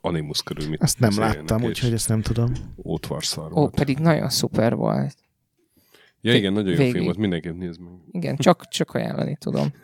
Animus 0.00 0.42
körül 0.42 0.68
mit 0.68 0.82
Azt 0.82 0.98
nem 0.98 1.18
láttam, 1.18 1.62
úgyhogy 1.62 1.92
ezt 1.92 2.08
nem 2.08 2.22
tudom. 2.22 2.52
Ótvarszar 2.84 3.52
Ó, 3.52 3.68
pedig 3.68 3.98
nagyon 3.98 4.28
szuper 4.28 4.74
volt. 4.74 5.16
Ja 6.20 6.34
igen, 6.34 6.52
nagyon 6.52 6.70
jó 6.70 6.76
végig. 6.76 6.92
film 6.92 7.04
volt, 7.04 7.16
mindenképp 7.16 7.56
nézd 7.56 7.80
meg. 7.80 7.92
Igen, 8.10 8.36
csak, 8.36 8.68
csak 8.68 8.90
ajánlani 8.90 9.36
tudom. 9.40 9.66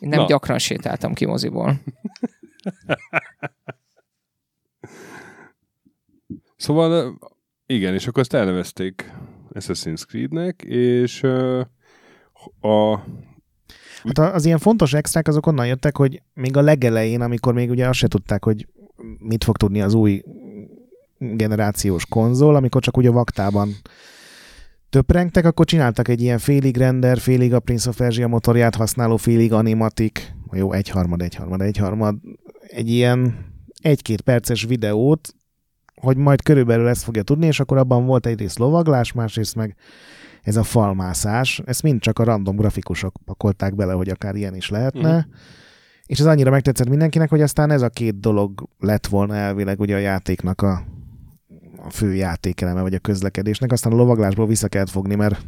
Én 0.00 0.08
nem 0.08 0.20
Na. 0.20 0.26
gyakran 0.26 0.58
sétáltam 0.58 1.14
ki 1.14 1.26
moziból. 1.26 1.80
Szóval 6.66 7.18
igen, 7.66 7.94
és 7.94 8.06
akkor 8.06 8.20
azt 8.20 8.34
elnevezték 8.34 9.12
Assassin's 9.54 10.06
Creed-nek, 10.06 10.62
és 10.62 11.22
a... 12.60 12.96
Hát 14.04 14.18
az 14.18 14.44
ilyen 14.44 14.58
fontos 14.58 14.92
extrák 14.92 15.28
azok 15.28 15.46
onnan 15.46 15.66
jöttek, 15.66 15.96
hogy 15.96 16.22
még 16.34 16.56
a 16.56 16.60
legelején, 16.60 17.20
amikor 17.20 17.54
még 17.54 17.70
ugye 17.70 17.88
azt 17.88 17.98
se 17.98 18.08
tudták, 18.08 18.44
hogy 18.44 18.68
mit 19.18 19.44
fog 19.44 19.56
tudni 19.56 19.82
az 19.82 19.94
új 19.94 20.22
generációs 21.18 22.06
konzol, 22.06 22.56
amikor 22.56 22.82
csak 22.82 22.96
ugye 22.96 23.10
vaktában 23.10 23.74
töprengtek, 24.90 25.44
akkor 25.44 25.66
csináltak 25.66 26.08
egy 26.08 26.20
ilyen 26.22 26.38
félig 26.38 26.76
render, 26.76 27.18
félig 27.18 27.54
a 27.54 27.60
Prince 27.60 27.88
of 27.88 27.96
Persia 27.96 28.28
motorját 28.28 28.74
használó, 28.74 29.16
félig 29.16 29.52
animatik, 29.52 30.34
jó, 30.52 30.72
egyharmad, 30.72 31.22
egyharmad, 31.22 31.60
egyharmad, 31.60 32.16
egy 32.60 32.88
ilyen 32.90 33.46
egy-két 33.82 34.20
perces 34.20 34.64
videót, 34.64 35.34
hogy 36.00 36.16
majd 36.16 36.42
körülbelül 36.42 36.88
ezt 36.88 37.02
fogja 37.02 37.22
tudni, 37.22 37.46
és 37.46 37.60
akkor 37.60 37.76
abban 37.76 38.06
volt 38.06 38.26
egyrészt 38.26 38.58
lovaglás, 38.58 39.12
másrészt 39.12 39.54
meg 39.54 39.76
ez 40.42 40.56
a 40.56 40.62
falmászás. 40.62 41.62
Ezt 41.64 41.82
mind 41.82 42.00
csak 42.00 42.18
a 42.18 42.24
random 42.24 42.56
grafikusok 42.56 43.14
pakolták 43.24 43.74
bele, 43.74 43.92
hogy 43.92 44.08
akár 44.08 44.34
ilyen 44.34 44.54
is 44.54 44.68
lehetne. 44.68 45.16
Mhm. 45.16 45.28
És 46.06 46.20
ez 46.20 46.26
annyira 46.26 46.50
megtetszett 46.50 46.88
mindenkinek, 46.88 47.28
hogy 47.28 47.42
aztán 47.42 47.70
ez 47.70 47.82
a 47.82 47.88
két 47.88 48.20
dolog 48.20 48.68
lett 48.78 49.06
volna 49.06 49.34
elvileg 49.34 49.80
ugye 49.80 49.94
a 49.94 49.98
játéknak 49.98 50.62
a, 50.62 50.82
a 51.76 51.90
fő 51.90 52.14
játékeleme, 52.14 52.80
vagy 52.80 52.94
a 52.94 52.98
közlekedésnek. 52.98 53.72
Aztán 53.72 53.92
a 53.92 53.96
lovaglásból 53.96 54.46
vissza 54.46 54.68
kellett 54.68 54.90
fogni, 54.90 55.14
mert 55.14 55.46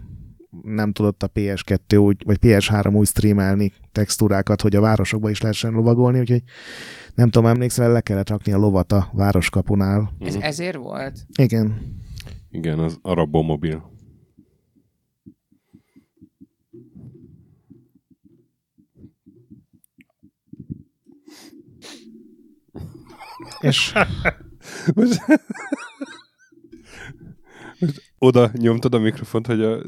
nem 0.62 0.92
tudott 0.92 1.22
a 1.22 1.30
PS2 1.34 2.00
úgy, 2.00 2.22
vagy 2.24 2.38
PS3 2.40 2.94
úgy 2.94 3.06
streamelni 3.06 3.72
textúrákat, 3.92 4.60
hogy 4.60 4.76
a 4.76 4.80
városokba 4.80 5.30
is 5.30 5.40
lehessen 5.40 5.72
lovagolni, 5.72 6.18
úgyhogy 6.18 6.42
nem 7.18 7.30
tudom, 7.30 7.48
emlékszel, 7.48 7.92
le 7.92 8.00
kellett 8.00 8.28
rakni 8.28 8.52
a 8.52 8.56
lovat 8.56 8.92
a 8.92 9.08
városkapunál. 9.12 10.12
Ez 10.18 10.34
Mhm. 10.34 10.42
ezért 10.44 10.76
volt? 10.76 11.26
Igen. 11.38 11.96
Igen, 12.50 12.78
az 12.78 12.98
Arabomobil. 13.02 13.90
És 23.60 23.92
Most... 24.94 25.20
Most 27.80 28.12
oda 28.18 28.50
nyomtad 28.52 28.94
a 28.94 28.98
mikrofont, 28.98 29.46
hogy 29.46 29.62
a 29.62 29.82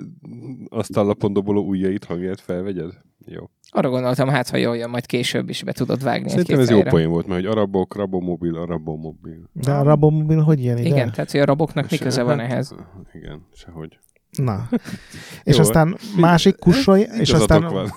asztallapon 0.68 1.32
doboló 1.32 1.66
ujjait 1.68 2.04
hangját 2.04 2.40
felvegyed? 2.40 2.92
Jó. 3.26 3.50
Arra 3.72 3.88
gondoltam, 3.88 4.28
hát 4.28 4.48
ha 4.50 4.56
jól 4.56 4.76
jön, 4.76 4.90
majd 4.90 5.06
később 5.06 5.48
is 5.48 5.62
be 5.62 5.72
tudod 5.72 6.02
vágni 6.02 6.28
Szerintem 6.28 6.60
ez 6.60 6.68
jó 6.70 6.74
fejre. 6.76 6.90
poén 6.90 7.08
volt, 7.08 7.26
mert 7.26 7.40
hogy 7.40 7.50
arabok, 7.50 7.96
rabomobil, 7.96 8.56
arabomobil. 8.56 9.50
de 9.52 9.72
a 9.72 9.82
Rabomobil 9.82 10.40
hogy 10.40 10.64
jön 10.64 10.76
ide? 10.76 10.88
Igen, 10.88 11.10
tehát 11.12 11.30
hogy 11.30 11.40
a 11.40 11.44
raboknak 11.44 11.90
mi 11.90 11.96
Se- 11.96 12.04
köze 12.04 12.22
van 12.22 12.38
hát, 12.38 12.50
ehhez? 12.50 12.74
Igen, 13.12 13.46
sehogy. 13.54 13.98
Na. 14.30 14.68
És 15.42 15.54
Jó, 15.56 15.60
aztán 15.60 15.96
másik 16.16 16.56
kussolj, 16.58 17.06
és 17.18 17.32
aztán 17.32 17.62
van. 17.62 17.90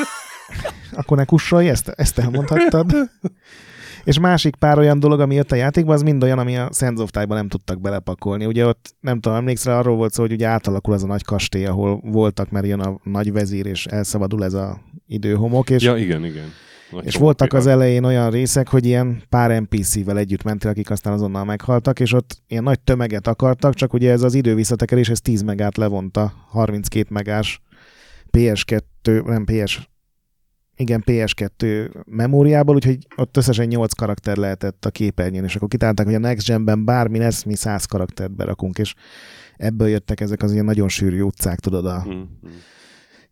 akkor 1.00 1.16
ne 1.16 1.24
kussolj, 1.24 1.68
ezt, 1.68 1.88
ezt 1.88 2.18
elmondhattad. 2.18 2.92
És 4.04 4.18
másik 4.18 4.54
pár 4.54 4.78
olyan 4.78 5.00
dolog, 5.00 5.20
ami 5.20 5.34
jött 5.34 5.52
a 5.52 5.56
játékban, 5.56 5.94
az 5.94 6.02
mind 6.02 6.22
olyan, 6.22 6.38
ami 6.38 6.56
a 6.56 6.68
Sands 6.72 7.00
of 7.00 7.10
Time-ba 7.10 7.34
nem 7.34 7.48
tudtak 7.48 7.80
belepakolni. 7.80 8.46
Ugye 8.46 8.66
ott, 8.66 8.94
nem 9.00 9.20
tudom, 9.20 9.38
emlékszel, 9.38 9.78
arról 9.78 9.96
volt 9.96 10.12
szó, 10.12 10.22
hogy 10.22 10.32
ugye 10.32 10.46
átalakul 10.46 10.94
az 10.94 11.02
a 11.02 11.06
nagy 11.06 11.24
kastély, 11.24 11.66
ahol 11.66 12.00
voltak, 12.04 12.50
mert 12.50 12.66
jön 12.66 12.80
a 12.80 13.00
nagy 13.04 13.32
vezír, 13.32 13.66
és 13.66 13.86
elszabadul 13.86 14.44
ez 14.44 14.54
a 14.54 14.80
időhomok, 15.06 15.70
és, 15.70 15.82
Ja, 15.82 15.96
igen, 15.96 16.24
igen. 16.24 16.48
Nagy 16.90 17.06
és 17.06 17.16
voltak 17.16 17.52
az 17.52 17.66
elején 17.66 18.04
olyan 18.04 18.30
részek, 18.30 18.68
hogy 18.68 18.86
ilyen 18.86 19.22
pár 19.28 19.62
NPC-vel 19.62 20.18
együtt 20.18 20.42
mentél, 20.42 20.70
akik 20.70 20.90
aztán 20.90 21.12
azonnal 21.12 21.44
meghaltak, 21.44 22.00
és 22.00 22.12
ott 22.12 22.42
ilyen 22.48 22.62
nagy 22.62 22.80
tömeget 22.80 23.26
akartak, 23.26 23.74
csak 23.74 23.92
ugye 23.92 24.10
ez 24.10 24.22
az 24.22 24.34
idő 24.34 24.54
visszatekerés, 24.54 25.08
ez 25.08 25.20
10 25.20 25.42
megát 25.42 25.76
levonta, 25.76 26.32
32 26.48 27.06
megás 27.10 27.60
PS2, 28.30 29.24
nem 29.24 29.44
PS, 29.44 29.89
igen, 30.80 31.02
PS2 31.06 31.90
memóriából, 32.04 32.74
úgyhogy 32.74 32.98
ott 33.16 33.36
összesen 33.36 33.66
8 33.66 33.92
karakter 33.92 34.36
lehetett 34.36 34.84
a 34.84 34.90
képernyőn, 34.90 35.44
és 35.44 35.56
akkor 35.56 35.68
kitálták, 35.68 36.06
hogy 36.06 36.14
a 36.14 36.18
Next 36.18 36.46
Gen-ben 36.46 36.84
bármi 36.84 37.18
lesz, 37.18 37.42
mi 37.42 37.54
100 37.54 37.84
karaktert 37.84 38.36
berakunk, 38.36 38.78
és 38.78 38.94
ebből 39.56 39.88
jöttek 39.88 40.20
ezek 40.20 40.42
az 40.42 40.52
ilyen 40.52 40.64
nagyon 40.64 40.88
sűrű 40.88 41.20
utcák, 41.20 41.58
tudod, 41.58 41.86
a 41.86 42.02
Hm, 42.02 42.10
hm. 42.10 42.48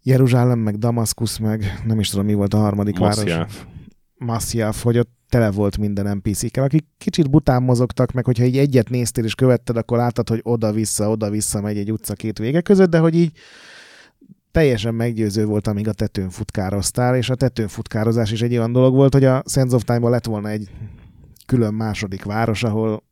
Jeruzsálem, 0.02 0.58
meg 0.58 0.78
Damaszkusz, 0.78 1.38
meg 1.38 1.82
nem 1.86 2.00
is 2.00 2.08
tudom, 2.08 2.26
mi 2.26 2.34
volt 2.34 2.54
a 2.54 2.58
harmadik 2.58 2.98
város. 2.98 3.16
Massziáv. 3.16 3.66
Massziáv, 4.18 4.76
hogy 4.82 4.98
ott 4.98 5.10
tele 5.28 5.50
volt 5.50 5.78
minden 5.78 6.16
NPC-kkel, 6.16 6.64
akik 6.64 6.84
kicsit 6.98 7.30
bután 7.30 7.62
mozogtak, 7.62 8.12
meg 8.12 8.24
hogyha 8.24 8.44
így 8.44 8.58
egyet 8.58 8.90
néztél 8.90 9.24
és 9.24 9.34
követted, 9.34 9.76
akkor 9.76 9.98
láttad, 9.98 10.28
hogy 10.28 10.40
oda-vissza, 10.42 11.10
oda-vissza 11.10 11.60
megy 11.60 11.78
egy 11.78 11.92
utca 11.92 12.14
két 12.14 12.38
vége 12.38 12.60
között, 12.60 12.90
de 12.90 12.98
hogy 12.98 13.14
így 13.14 13.32
teljesen 14.50 14.94
meggyőző 14.94 15.44
volt, 15.44 15.66
amíg 15.66 15.88
a 15.88 15.92
tetőn 15.92 16.30
futkároztál, 16.30 17.16
és 17.16 17.30
a 17.30 17.34
tetőn 17.34 17.68
futkározás 17.68 18.32
is 18.32 18.42
egy 18.42 18.56
olyan 18.56 18.72
dolog 18.72 18.94
volt, 18.94 19.12
hogy 19.12 19.24
a 19.24 19.42
Sands 19.46 19.72
of 19.72 19.84
Time-ban 19.84 20.10
lett 20.10 20.26
volna 20.26 20.48
egy 20.48 20.70
külön 21.46 21.74
második 21.74 22.24
város, 22.24 22.62
ahol 22.62 23.02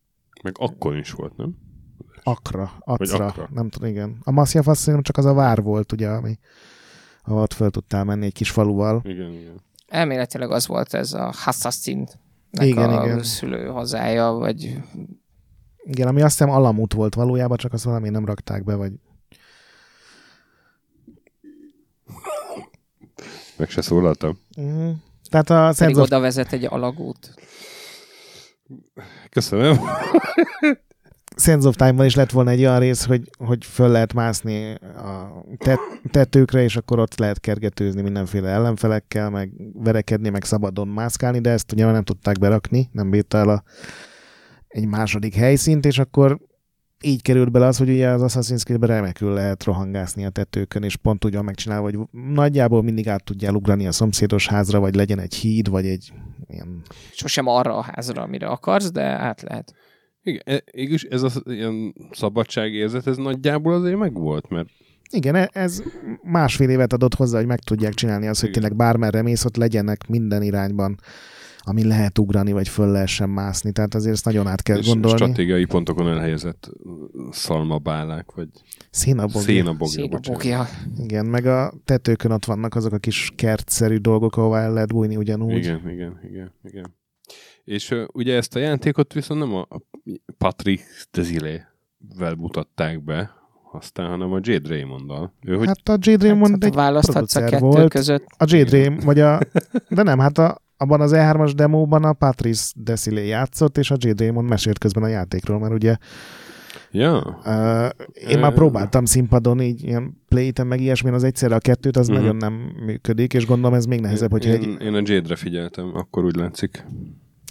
Meg 0.43 0.55
akkor 0.59 0.97
is 0.97 1.13
volt, 1.13 1.37
nem? 1.37 1.57
Akra, 2.23 2.73
Acra, 2.79 3.49
nem 3.53 3.69
tudom, 3.69 3.89
igen. 3.89 4.19
A 4.23 4.41
azt 4.41 4.53
hiszem 4.67 5.03
csak 5.03 5.17
az 5.17 5.25
a 5.25 5.35
vár 5.35 5.63
volt, 5.63 5.93
ugye, 5.93 6.09
ami 6.09 6.39
ahol 7.25 7.43
ott 7.43 7.53
föl 7.53 7.71
tudtál 7.71 8.05
menni 8.05 8.25
egy 8.25 8.33
kis 8.33 8.51
faluval. 8.51 9.01
Igen, 9.05 9.33
igen. 9.33 9.61
Elméletileg 9.87 10.51
az 10.51 10.67
volt 10.67 10.95
ez 10.95 11.13
a 11.13 11.33
Hassassin 11.37 12.09
Igen, 12.61 12.91
a 12.91 13.05
igen. 13.05 13.23
szülő 13.23 13.67
hazája, 13.67 14.31
vagy 14.31 14.83
Igen, 15.85 16.09
ami 16.09 16.23
azt 16.23 16.39
hiszem 16.39 16.55
Alamut 16.55 16.93
volt 16.93 17.15
valójában, 17.15 17.57
csak 17.57 17.73
azt 17.73 17.85
valami 17.85 18.09
nem 18.09 18.25
rakták 18.25 18.65
be, 18.65 18.75
vagy 18.75 18.93
Meg 23.57 23.69
se 23.69 23.81
szólaltam. 23.81 24.39
Mm. 24.61 24.91
Tehát 25.31 25.51
a 25.51 25.75
pedig 25.79 25.97
of... 25.97 26.03
oda 26.03 26.21
vezet 26.21 26.53
egy 26.53 26.65
alagút. 26.65 27.35
Köszönöm. 29.31 29.81
Sands 31.37 31.65
of 31.65 31.77
Time-ban 31.77 32.07
is 32.07 32.15
lett 32.15 32.31
volna 32.31 32.51
egy 32.51 32.61
olyan 32.61 32.79
rész, 32.79 33.05
hogy, 33.05 33.31
hogy 33.39 33.65
föl 33.65 33.89
lehet 33.89 34.13
mászni 34.13 34.75
a 34.97 35.45
tet, 35.59 35.79
tetőkre, 36.11 36.63
és 36.63 36.77
akkor 36.77 36.99
ott 36.99 37.19
lehet 37.19 37.41
kergetőzni 37.41 38.03
mindenféle 38.03 38.49
ellenfelekkel, 38.49 39.31
meg 39.31 39.51
verekedni, 39.73 40.29
meg 40.29 40.45
szabadon 40.45 40.89
mászkálni, 40.89 41.41
de 41.41 41.51
ezt 41.51 41.73
ugye 41.73 41.91
nem 41.91 42.03
tudták 42.03 42.39
berakni, 42.39 42.89
nem 42.93 43.11
bírta 43.11 43.39
el 43.39 43.49
a, 43.49 43.63
egy 44.69 44.87
második 44.87 45.35
helyszínt, 45.35 45.85
és 45.85 45.99
akkor 45.99 46.39
így 47.03 47.23
került 47.23 47.51
bele 47.51 47.67
az, 47.67 47.77
hogy 47.77 47.89
ugye 47.89 48.09
az 48.09 48.23
Assassin's 48.25 48.63
Creed-ben 48.65 48.89
remekül 48.89 49.33
lehet 49.33 49.65
rohangászni 49.65 50.25
a 50.25 50.31
tetőkön, 50.31 50.83
és 50.83 50.97
pont 50.97 51.25
úgy 51.25 51.35
van 51.35 51.45
megcsinálva, 51.45 51.91
hogy 51.91 51.99
nagyjából 52.11 52.83
mindig 52.83 53.09
át 53.09 53.25
tudjál 53.25 53.55
ugrani 53.55 53.87
a 53.87 53.93
szomszédos 53.93 54.49
házra, 54.49 54.81
vagy 54.81 54.95
legyen 54.95 55.19
egy 55.19 55.35
híd, 55.35 55.69
vagy 55.69 55.87
egy 55.87 56.13
ilyen 56.49 56.83
Sosem 57.13 57.47
arra 57.47 57.77
a 57.77 57.83
házra, 57.83 58.23
amire 58.23 58.47
akarsz, 58.47 58.91
de 58.91 59.03
át 59.03 59.43
lehet. 59.43 59.75
Igen, 60.23 60.43
e- 60.45 60.65
mégis 60.73 61.03
ez 61.03 61.23
a 61.23 61.31
ilyen 61.45 61.95
szabadságérzet, 62.11 63.07
ez 63.07 63.17
nagyjából 63.17 63.75
azért 63.75 63.99
megvolt, 63.99 64.49
mert 64.49 64.69
Igen, 65.11 65.35
e- 65.35 65.51
ez 65.53 65.83
másfél 66.23 66.69
évet 66.71 66.93
adott 66.93 67.15
hozzá, 67.15 67.39
hogy 67.39 67.47
meg 67.47 67.59
tudják 67.59 67.95
csinálni 67.95 68.27
azt, 68.27 68.41
hogy 68.41 68.49
Igen. 68.49 68.61
tényleg 68.61 68.79
bármerre 68.79 69.23
mész, 69.23 69.45
ott 69.45 69.57
legyenek 69.57 70.09
minden 70.09 70.43
irányban, 70.43 70.99
ami 71.69 71.85
lehet 71.85 72.19
ugrani, 72.19 72.53
vagy 72.53 72.69
föl 72.69 72.91
lehessen 72.91 73.29
mászni. 73.29 73.73
Tehát 73.73 73.95
azért 73.95 74.15
ezt 74.15 74.25
nagyon 74.25 74.47
át 74.47 74.63
kell 74.63 74.79
és 74.79 74.87
gondolni. 74.87 75.17
stratégiai 75.17 75.65
pontokon 75.65 76.09
elhelyezett 76.09 76.71
szalmabálák, 77.31 78.33
vagy 78.35 78.49
Szénabog. 78.91 79.43
szénabogja, 79.43 79.87
Szép 80.03 80.05
a 80.13 80.17
bocsánat. 80.17 80.33
bokja. 80.43 80.67
Igen, 80.99 81.27
meg 81.27 81.47
a 81.47 81.73
tetőkön 81.85 82.31
ott 82.31 82.45
vannak 82.45 82.75
azok 82.75 82.93
a 82.93 82.99
kis 82.99 83.33
kertszerű 83.37 83.97
dolgok, 83.97 84.37
ahová 84.37 84.61
el 84.63 84.73
lehet 84.73 84.89
bújni 84.93 85.17
ugyanúgy. 85.17 85.57
Igen, 85.57 85.91
igen, 85.91 86.21
igen, 86.31 86.53
igen. 86.65 86.95
És 87.65 87.91
uh, 87.91 88.03
ugye 88.13 88.37
ezt 88.37 88.57
a 88.57 88.59
játékot 88.59 89.13
viszont 89.13 89.41
nem 89.41 89.55
a 89.55 89.61
a 89.69 89.81
Patrick 90.39 90.85
Desilé-vel 91.11 92.35
mutatták 92.37 93.05
be, 93.05 93.31
aztán, 93.73 94.09
hanem 94.09 94.33
a 94.33 94.39
Jade 94.43 94.69
Raymond-dal. 94.69 95.33
Ő, 95.47 95.57
hogy 95.57 95.67
Hát 95.67 95.89
a 95.89 95.97
Jade 96.01 96.27
Raymond 96.29 96.53
Hát, 96.53 96.65
egy 96.65 96.75
választhatsz 96.75 97.35
a 97.37 97.45
kettő 97.45 97.59
volt. 97.59 97.91
között. 97.91 98.25
A 98.39 98.45
Jade 98.49 98.71
Raymond, 98.71 99.05
vagy 99.05 99.21
a... 99.21 99.39
De 99.89 100.03
nem, 100.03 100.19
hát 100.19 100.39
a, 100.39 100.63
abban 100.77 101.01
az 101.01 101.13
E3-as 101.15 101.53
demóban 101.57 102.05
a 102.05 102.13
Patrice 102.13 102.73
Desilé 102.77 103.27
játszott, 103.27 103.79
és 103.79 103.91
a 103.91 103.97
J. 103.99 104.11
Draymond 104.11 104.49
mesélt 104.49 104.79
közben 104.79 105.03
a 105.03 105.07
játékról, 105.09 105.59
mert 105.59 105.73
ugye 105.73 105.97
Ja. 106.91 107.39
uh, 107.45 108.31
én 108.31 108.39
már 108.39 108.53
próbáltam 108.55 109.05
színpadon 109.05 109.61
így 109.61 109.85
ilyen 109.85 110.23
play 110.29 110.53
meg 110.65 110.81
ilyesmi, 110.81 111.11
az 111.11 111.25
egyszerre 111.25 111.55
a 111.55 111.59
kettőt, 111.59 111.97
az 111.97 112.09
Mhm. 112.09 112.17
nagyon 112.17 112.37
nem 112.37 112.53
működik, 112.85 113.35
és 113.35 113.47
gondolom 113.47 113.75
ez 113.77 113.85
még 113.85 114.01
nehezebb, 114.01 114.31
hogyha 114.31 114.51
egy, 114.53 114.77
én, 114.83 114.95
a 114.95 115.01
Jade-re 115.05 115.37
figyeltem, 115.37 115.91
akkor 115.95 116.25
úgy 116.25 116.37
látszik. 116.37 116.85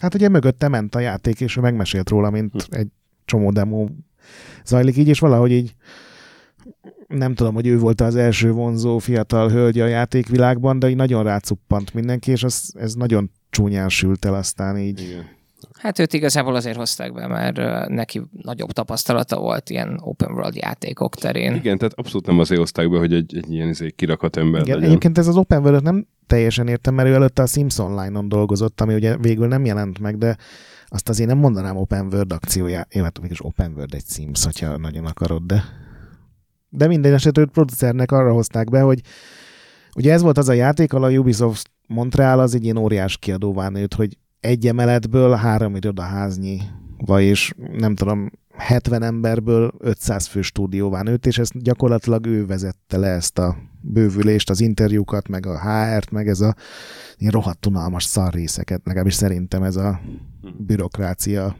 Hát 0.01 0.13
ugye 0.13 0.29
mögötte 0.29 0.67
ment 0.67 0.95
a 0.95 0.99
játék, 0.99 1.41
és 1.41 1.57
ő 1.57 1.61
megmesélt 1.61 2.09
róla, 2.09 2.29
mint 2.29 2.53
egy 2.69 2.87
csomó 3.25 3.51
demo 3.51 3.85
zajlik 4.65 4.97
így, 4.97 5.07
és 5.07 5.19
valahogy 5.19 5.51
így 5.51 5.75
nem 7.07 7.33
tudom, 7.35 7.53
hogy 7.53 7.67
ő 7.67 7.79
volt 7.79 8.01
az 8.01 8.15
első 8.15 8.51
vonzó 8.51 8.97
fiatal 8.97 9.49
hölgy 9.49 9.79
a 9.79 9.85
játékvilágban, 9.85 10.79
de 10.79 10.89
így 10.89 10.95
nagyon 10.95 11.23
rácuppant 11.23 11.93
mindenki, 11.93 12.31
és 12.31 12.43
az, 12.43 12.73
ez 12.79 12.93
nagyon 12.93 13.31
csúnyán 13.49 13.89
sült 13.89 14.25
el 14.25 14.33
aztán 14.33 14.77
így. 14.77 15.01
Igen. 15.01 15.33
Hát 15.79 15.99
őt 15.99 16.13
igazából 16.13 16.55
azért 16.55 16.77
hozták 16.77 17.13
be, 17.13 17.27
mert 17.27 17.87
neki 17.89 18.21
nagyobb 18.31 18.71
tapasztalata 18.71 19.39
volt 19.39 19.69
ilyen 19.69 19.99
open 20.01 20.31
world 20.31 20.55
játékok 20.55 21.15
terén. 21.15 21.55
Igen, 21.55 21.77
tehát 21.77 21.93
abszolút 21.93 22.25
nem 22.25 22.39
azért 22.39 22.59
hozták 22.59 22.89
be, 22.89 22.97
hogy 22.97 23.13
egy, 23.13 23.37
egy 23.37 23.51
ilyen 23.51 23.69
izé, 23.69 23.91
kirakat 23.91 24.37
ember 24.37 24.61
Igen, 24.61 24.73
legyen. 24.73 24.89
egyébként 24.89 25.17
ez 25.17 25.27
az 25.27 25.35
Open 25.35 25.61
world 25.61 25.83
nem 25.83 26.07
teljesen 26.27 26.67
értem, 26.67 26.93
mert 26.93 27.07
ő 27.07 27.13
előtte 27.13 27.41
a 27.41 27.45
Sims 27.45 27.77
Online-on 27.77 28.29
dolgozott, 28.29 28.81
ami 28.81 28.93
ugye 28.93 29.17
végül 29.17 29.47
nem 29.47 29.65
jelent 29.65 29.99
meg, 29.99 30.17
de 30.17 30.37
azt 30.87 31.09
azért 31.09 31.29
nem 31.29 31.37
mondanám 31.37 31.77
Open 31.77 32.05
World 32.05 32.31
akciójá. 32.31 32.87
Jó, 32.91 33.03
hát 33.03 33.19
mégis 33.19 33.45
Open 33.45 33.71
World 33.75 33.93
egy 33.93 34.05
Sims, 34.07 34.43
hogyha 34.43 34.77
nagyon 34.77 35.05
akarod, 35.05 35.43
de... 35.43 35.63
De 36.75 36.87
minden 36.87 37.13
esetre 37.13 37.41
őt 37.41 37.51
producernek 37.51 38.11
arra 38.11 38.33
hozták 38.33 38.69
be, 38.69 38.81
hogy 38.81 39.01
ugye 39.95 40.13
ez 40.13 40.21
volt 40.21 40.37
az 40.37 40.49
a 40.49 40.53
játék, 40.53 40.93
ahol 40.93 41.05
a 41.07 41.11
Ubisoft 41.11 41.69
Montreal 41.87 42.39
az 42.39 42.55
egy 42.55 42.63
ilyen 42.63 42.77
óriás 42.77 43.17
kiadóvá 43.17 43.69
nőtt, 43.69 43.93
hogy 43.93 44.17
egy 44.39 44.67
emeletből 44.67 45.35
három 45.35 45.75
irodaháznyi, 45.75 46.61
vagyis 46.97 47.53
nem 47.71 47.95
tudom, 47.95 48.31
70 48.57 49.03
emberből 49.03 49.71
500 49.77 50.27
fő 50.27 50.41
stúdióvá 50.41 51.01
nőtt, 51.01 51.25
és 51.25 51.37
ezt 51.37 51.61
gyakorlatilag 51.63 52.25
ő 52.25 52.45
vezette 52.45 52.97
le 52.97 53.07
ezt 53.07 53.37
a 53.37 53.55
bővülést, 53.81 54.49
az 54.49 54.61
interjúkat, 54.61 55.27
meg 55.27 55.45
a 55.45 55.59
HR-t, 55.59 56.11
meg 56.11 56.27
ez 56.27 56.39
a 56.39 56.55
ilyen 57.17 57.31
rohadt 57.31 57.65
unalmas 57.65 58.03
szar 58.03 58.33
részeket, 58.33 58.81
legalábbis 58.83 59.13
szerintem 59.13 59.63
ez 59.63 59.75
a 59.75 60.01
bürokrácia 60.57 61.55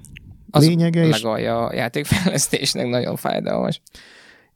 Az 0.50 0.68
lényege, 0.68 1.06
és 1.06 1.22
legalja 1.22 1.66
a 1.66 1.74
játékfejlesztésnek 1.74 2.88
nagyon 2.88 3.16
fájdalmas. 3.16 3.82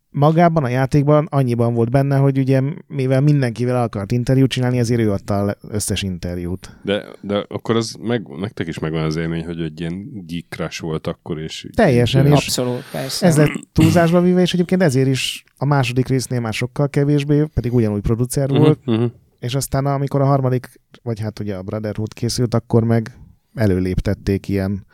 Magában 0.10 0.64
a 0.64 0.68
játékban 0.68 1.28
annyiban 1.30 1.74
volt 1.74 1.90
benne, 1.90 2.18
hogy 2.18 2.38
ugye 2.38 2.62
mivel 2.88 3.22
mindenkivel 3.22 3.82
akart 3.82 4.12
interjút 4.12 4.50
csinálni, 4.50 4.78
ezért 4.78 5.02
ő 5.02 5.12
adta 5.12 5.38
az 5.38 5.56
összes 5.70 6.02
interjút. 6.02 6.80
De, 6.84 7.06
de 7.22 7.46
akkor 7.48 7.76
az 7.76 7.96
meg, 8.00 8.28
nektek 8.40 8.68
is 8.68 8.80
megvan 8.80 9.04
az 9.04 9.16
élmény, 9.16 9.46
hogy 9.46 9.62
egy 9.62 9.80
ilyen 9.80 10.26
geek 10.26 10.46
crush 10.50 10.82
volt 10.82 11.08
akkor, 11.08 11.40
és... 11.40 11.68
Teljesen, 11.76 12.26
és 12.26 12.32
Abszolút, 12.32 12.84
persze. 12.92 13.26
Ez 13.26 13.38
lett 13.38 13.52
túlzásba 13.74 14.22
véve, 14.22 14.42
és 14.42 14.54
egyébként 14.54 14.82
ezért 14.82 15.08
is 15.08 15.44
a 15.58 15.66
második 15.66 16.08
résznél 16.08 16.40
már 16.40 16.54
sokkal 16.54 16.90
kevésbé, 16.90 17.46
pedig 17.54 17.74
ugyanúgy 17.74 18.02
producer 18.02 18.52
uh-huh, 18.52 18.66
volt, 18.66 18.80
uh-huh. 18.86 19.12
és 19.40 19.56
aztán 19.56 19.86
amikor 19.86 20.22
a 20.22 20.26
harmadik, 20.26 20.80
vagy 21.04 21.20
hát 21.20 21.40
ugye 21.40 21.56
a 21.56 21.64
Brotherhood 21.64 22.14
készült, 22.14 22.54
akkor 22.54 22.84
meg 22.84 23.12
előléptették 23.54 24.48
ilyen, 24.48 24.86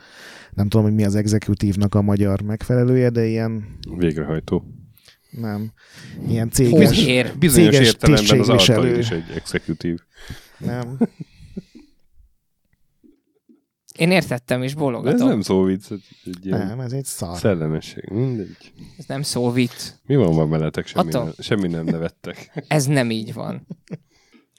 nem 0.50 0.68
tudom, 0.68 0.86
hogy 0.86 0.94
mi 0.94 1.04
az 1.04 1.14
exekutívnak 1.14 1.94
a 1.94 2.02
magyar 2.02 2.42
megfelelője, 2.42 3.10
de 3.10 3.26
ilyen, 3.26 3.64
Végrehajtó. 3.96 4.64
Nem, 5.30 5.72
ilyen 6.28 6.50
céges, 6.50 6.88
Húzér. 6.88 7.38
Bizonyos 7.38 7.74
Céges 7.74 7.86
értelemben 7.86 8.40
az 8.40 8.48
altal 8.48 8.86
is 8.86 9.10
egy 9.10 9.30
exekutív. 9.34 9.98
nem. 10.58 10.98
Én 13.98 14.10
értettem 14.10 14.62
és 14.62 14.74
De 14.74 15.10
ez 15.10 15.20
nem 15.20 15.40
szó 15.40 15.62
vicc, 15.62 15.90
ez 15.90 15.98
egy 16.24 16.50
Nem, 16.50 16.80
ez 16.80 16.92
egy 16.92 17.04
szar. 17.04 17.38
szellemesség. 17.38 18.08
Mindegy. 18.10 18.72
Ez 18.98 19.04
nem 19.06 19.22
szóvit. 19.22 19.98
Mi 20.06 20.16
van 20.16 20.34
van 20.34 20.50
veletek? 20.50 20.86
Semmi, 20.86 21.08
Attól- 21.08 21.24
nem, 21.24 21.32
semmi 21.38 21.68
nem 21.68 21.84
nevettek. 21.84 22.50
Ez 22.68 22.84
nem 22.86 23.10
így 23.10 23.32
van. 23.32 23.66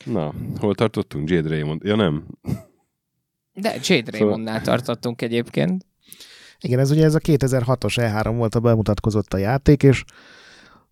Na, 0.05 0.33
hol 0.59 0.75
tartottunk? 0.75 1.29
Jade 1.29 1.49
Raymond. 1.49 1.83
Ja 1.83 1.95
nem. 1.95 2.27
De 3.53 3.75
Jade 3.83 4.17
Raymondnál 4.17 4.61
tartottunk 4.61 5.21
egyébként. 5.21 5.85
Igen, 6.59 6.79
ez 6.79 6.91
ugye 6.91 7.03
ez 7.03 7.15
a 7.15 7.19
2006-os 7.19 7.93
E3 7.95 8.33
volt, 8.35 8.55
a 8.55 8.59
bemutatkozott 8.59 9.33
a 9.33 9.37
játék, 9.37 9.83
és 9.83 10.03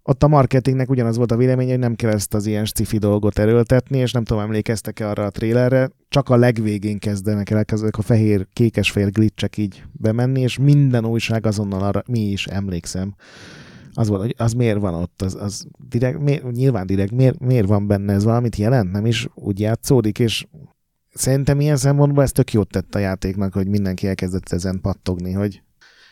ott 0.08 0.24
a 0.24 0.28
marketingnek 0.28 0.90
ugyanaz 0.90 1.18
volt 1.18 1.32
a 1.32 1.38
véleménye, 1.38 1.70
hogy 1.70 1.80
nem 1.80 1.96
kell 1.96 2.12
ezt 2.12 2.34
az 2.34 2.46
ilyen 2.46 2.66
sci 2.66 2.98
dolgot 2.98 3.40
erőltetni, 3.40 3.98
és 3.98 4.12
nem 4.12 4.24
tudom, 4.24 4.44
emlékeztek-e 4.44 5.10
arra 5.10 5.26
a 5.26 5.30
trélerre, 5.30 5.90
csak 6.10 6.30
a 6.30 6.36
legvégén 6.36 7.00
kezdenek 7.00 7.50
el 7.50 7.64
ezek 7.68 7.98
a 7.98 8.02
fehér, 8.02 8.48
kékes-fehér 8.54 9.12
glitchek 9.12 9.58
így 9.58 9.84
bemenni, 9.92 10.42
és 10.42 10.58
minden 10.58 11.06
újság 11.06 11.46
azonnal 11.46 11.84
arra, 11.84 12.04
mi 12.08 12.20
is 12.20 12.46
emlékszem, 12.48 13.16
az 13.94 14.08
volt, 14.08 14.22
hogy 14.22 14.36
az 14.38 14.54
miért 14.54 14.80
van 14.80 14.94
ott, 14.94 15.22
az, 15.22 15.36
az 15.36 15.68
direkt, 15.90 16.20
miért, 16.20 16.52
nyilván 16.52 16.86
direkt, 16.86 17.12
miért, 17.12 17.40
miért 17.40 17.68
van 17.68 17.88
benne, 17.88 18.14
ez 18.14 18.24
valamit 18.24 18.56
jelent, 18.56 18.92
nem 18.92 19.06
is 19.06 19.28
úgy 19.34 19.60
játszódik, 19.60 20.20
és 20.20 20.46
szerintem 21.14 21.60
ilyen 21.60 21.78
szempontból 21.78 22.24
ez 22.24 22.32
tök 22.32 22.54
jót 22.54 22.70
tett 22.70 22.96
a 22.96 23.00
játéknak, 23.00 23.54
hogy 23.54 23.68
mindenki 23.68 24.08
elkezdett 24.08 24.52
ezen 24.52 24.82
pattogni, 24.82 25.32
hogy 25.32 25.62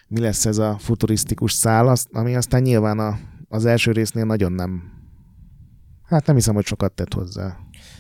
mi 0.08 0.20
lesz 0.20 0.46
ez 0.46 0.58
a 0.58 0.78
futurisztikus 0.80 1.52
szál, 1.52 1.96
ami 2.12 2.36
aztán 2.36 2.62
nyilván 2.62 3.00
a, 3.00 3.18
az 3.54 3.66
első 3.66 3.92
résznél 3.92 4.26
nagyon 4.26 4.52
nem, 4.52 4.84
hát 6.04 6.26
nem 6.26 6.36
hiszem, 6.36 6.56
hogy 6.56 6.66
sokat 6.66 6.92
tett 6.92 7.14
hozzá. 7.14 7.58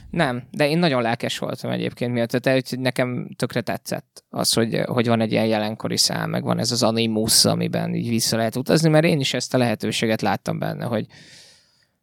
Nem, 0.10 0.44
de 0.52 0.70
én 0.70 0.78
nagyon 0.78 1.02
lelkes 1.02 1.38
voltam 1.38 1.72
egyébként 1.72 2.13
miatt, 2.13 2.30
tehát 2.30 2.60
úgyhogy 2.60 2.80
nekem 2.80 3.30
tökre 3.36 3.62
tetszett 3.62 4.24
az, 4.30 4.54
hogy, 4.54 4.82
hogy 4.86 5.08
van 5.08 5.22
egy 5.22 5.32
ilyen 5.32 5.46
jelenkori 5.46 5.98
szám, 5.98 6.30
meg 6.30 6.44
van 6.44 6.60
ez 6.60 6.72
az 6.72 6.84
Animus, 6.84 7.46
amiben 7.46 7.94
így 7.94 8.10
vissza 8.10 8.38
lehet 8.38 8.56
utazni, 8.56 8.89
mert 8.89 9.06
én 9.06 9.20
is 9.20 9.34
ezt 9.34 9.54
a 9.54 9.58
lehetőséget 9.58 10.22
láttam 10.22 10.60
benne, 10.60 10.86
hogy, 10.86 11.06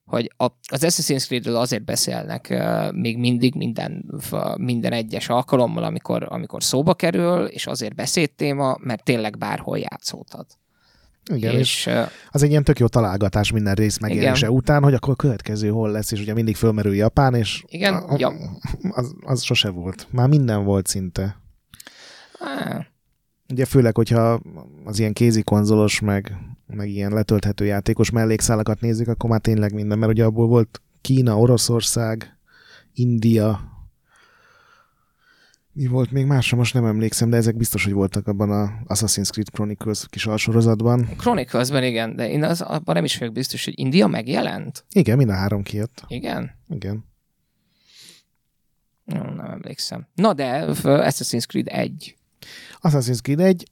hogy 0.04 0.32
a, 0.36 0.44
az 0.44 0.84
Assassin's 0.84 1.24
Creed-ről 1.24 1.56
azért 1.56 1.84
beszélnek 1.84 2.64
még 2.92 3.18
mindig 3.18 3.54
minden, 3.54 4.20
minden 4.56 4.92
egyes 4.92 5.28
alkalommal, 5.28 5.84
amikor, 5.84 6.26
amikor 6.28 6.62
szóba 6.62 6.94
kerül, 6.94 7.44
és 7.44 7.66
azért 7.66 7.94
beszédtéma, 7.94 8.76
mert 8.80 9.04
tényleg 9.04 9.38
bárhol 9.38 9.78
játszódhat. 9.78 10.59
Igen, 11.32 11.54
és, 11.54 11.86
és 11.86 11.92
az 12.30 12.42
egy 12.42 12.50
ilyen 12.50 12.64
tök 12.64 12.78
jó 12.78 12.86
találgatás 12.86 13.52
minden 13.52 13.74
rész 13.74 13.98
megjelenése 13.98 14.46
Igen. 14.46 14.58
után, 14.58 14.82
hogy 14.82 14.94
akkor 14.94 15.12
a 15.12 15.16
következő 15.16 15.68
hol 15.68 15.90
lesz, 15.90 16.12
és 16.12 16.20
ugye 16.20 16.34
mindig 16.34 16.56
fölmerül 16.56 16.94
Japán, 16.94 17.34
és 17.34 17.64
Igen, 17.66 17.94
a, 17.94 18.14
ja. 18.18 18.32
az, 18.90 19.14
az 19.20 19.42
sose 19.42 19.68
volt. 19.68 20.06
Már 20.10 20.28
minden 20.28 20.64
volt 20.64 20.86
szinte. 20.86 21.36
á, 22.38 22.86
Ugye 23.50 23.64
főleg, 23.64 23.96
hogyha 23.96 24.40
az 24.84 24.98
ilyen 24.98 25.12
kézikonzolos, 25.12 26.00
meg, 26.00 26.32
meg 26.66 26.88
ilyen 26.88 27.12
letölthető 27.12 27.64
játékos 27.64 28.10
mellékszálakat 28.10 28.80
nézzük, 28.80 29.08
akkor 29.08 29.30
már 29.30 29.40
tényleg 29.40 29.74
minden, 29.74 29.98
mert 29.98 30.12
ugye 30.12 30.24
abból 30.24 30.46
volt 30.46 30.80
Kína, 31.00 31.38
Oroszország, 31.38 32.38
India, 32.94 33.60
mi 35.72 35.86
volt 35.86 36.10
még 36.10 36.26
másra, 36.26 36.56
most 36.56 36.74
nem 36.74 36.84
emlékszem, 36.84 37.30
de 37.30 37.36
ezek 37.36 37.56
biztos, 37.56 37.84
hogy 37.84 37.92
voltak 37.92 38.26
abban 38.26 38.50
a 38.50 38.94
Assassin's 38.94 39.28
Creed 39.30 39.48
Chronicles 39.48 40.06
kis 40.08 40.26
alsorozatban. 40.26 41.08
Chronicles-ben 41.16 41.84
igen, 41.84 42.16
de 42.16 42.30
én 42.30 42.44
az, 42.44 42.60
abban 42.60 42.94
nem 42.94 43.04
is 43.04 43.18
vagyok 43.18 43.34
biztos, 43.34 43.64
hogy 43.64 43.78
India 43.78 44.06
megjelent. 44.06 44.84
Igen, 44.92 45.16
mind 45.16 45.30
a 45.30 45.34
három 45.34 45.62
kijött. 45.62 46.04
Igen? 46.08 46.50
Igen. 46.68 47.04
Nem, 49.04 49.34
nem 49.34 49.50
emlékszem. 49.50 50.06
Na 50.14 50.32
de 50.32 50.64
Assassin's 50.82 51.44
Creed 51.46 51.66
1. 51.68 52.16
Assassin's 52.80 53.20
Creed 53.22 53.40
egy 53.40 53.70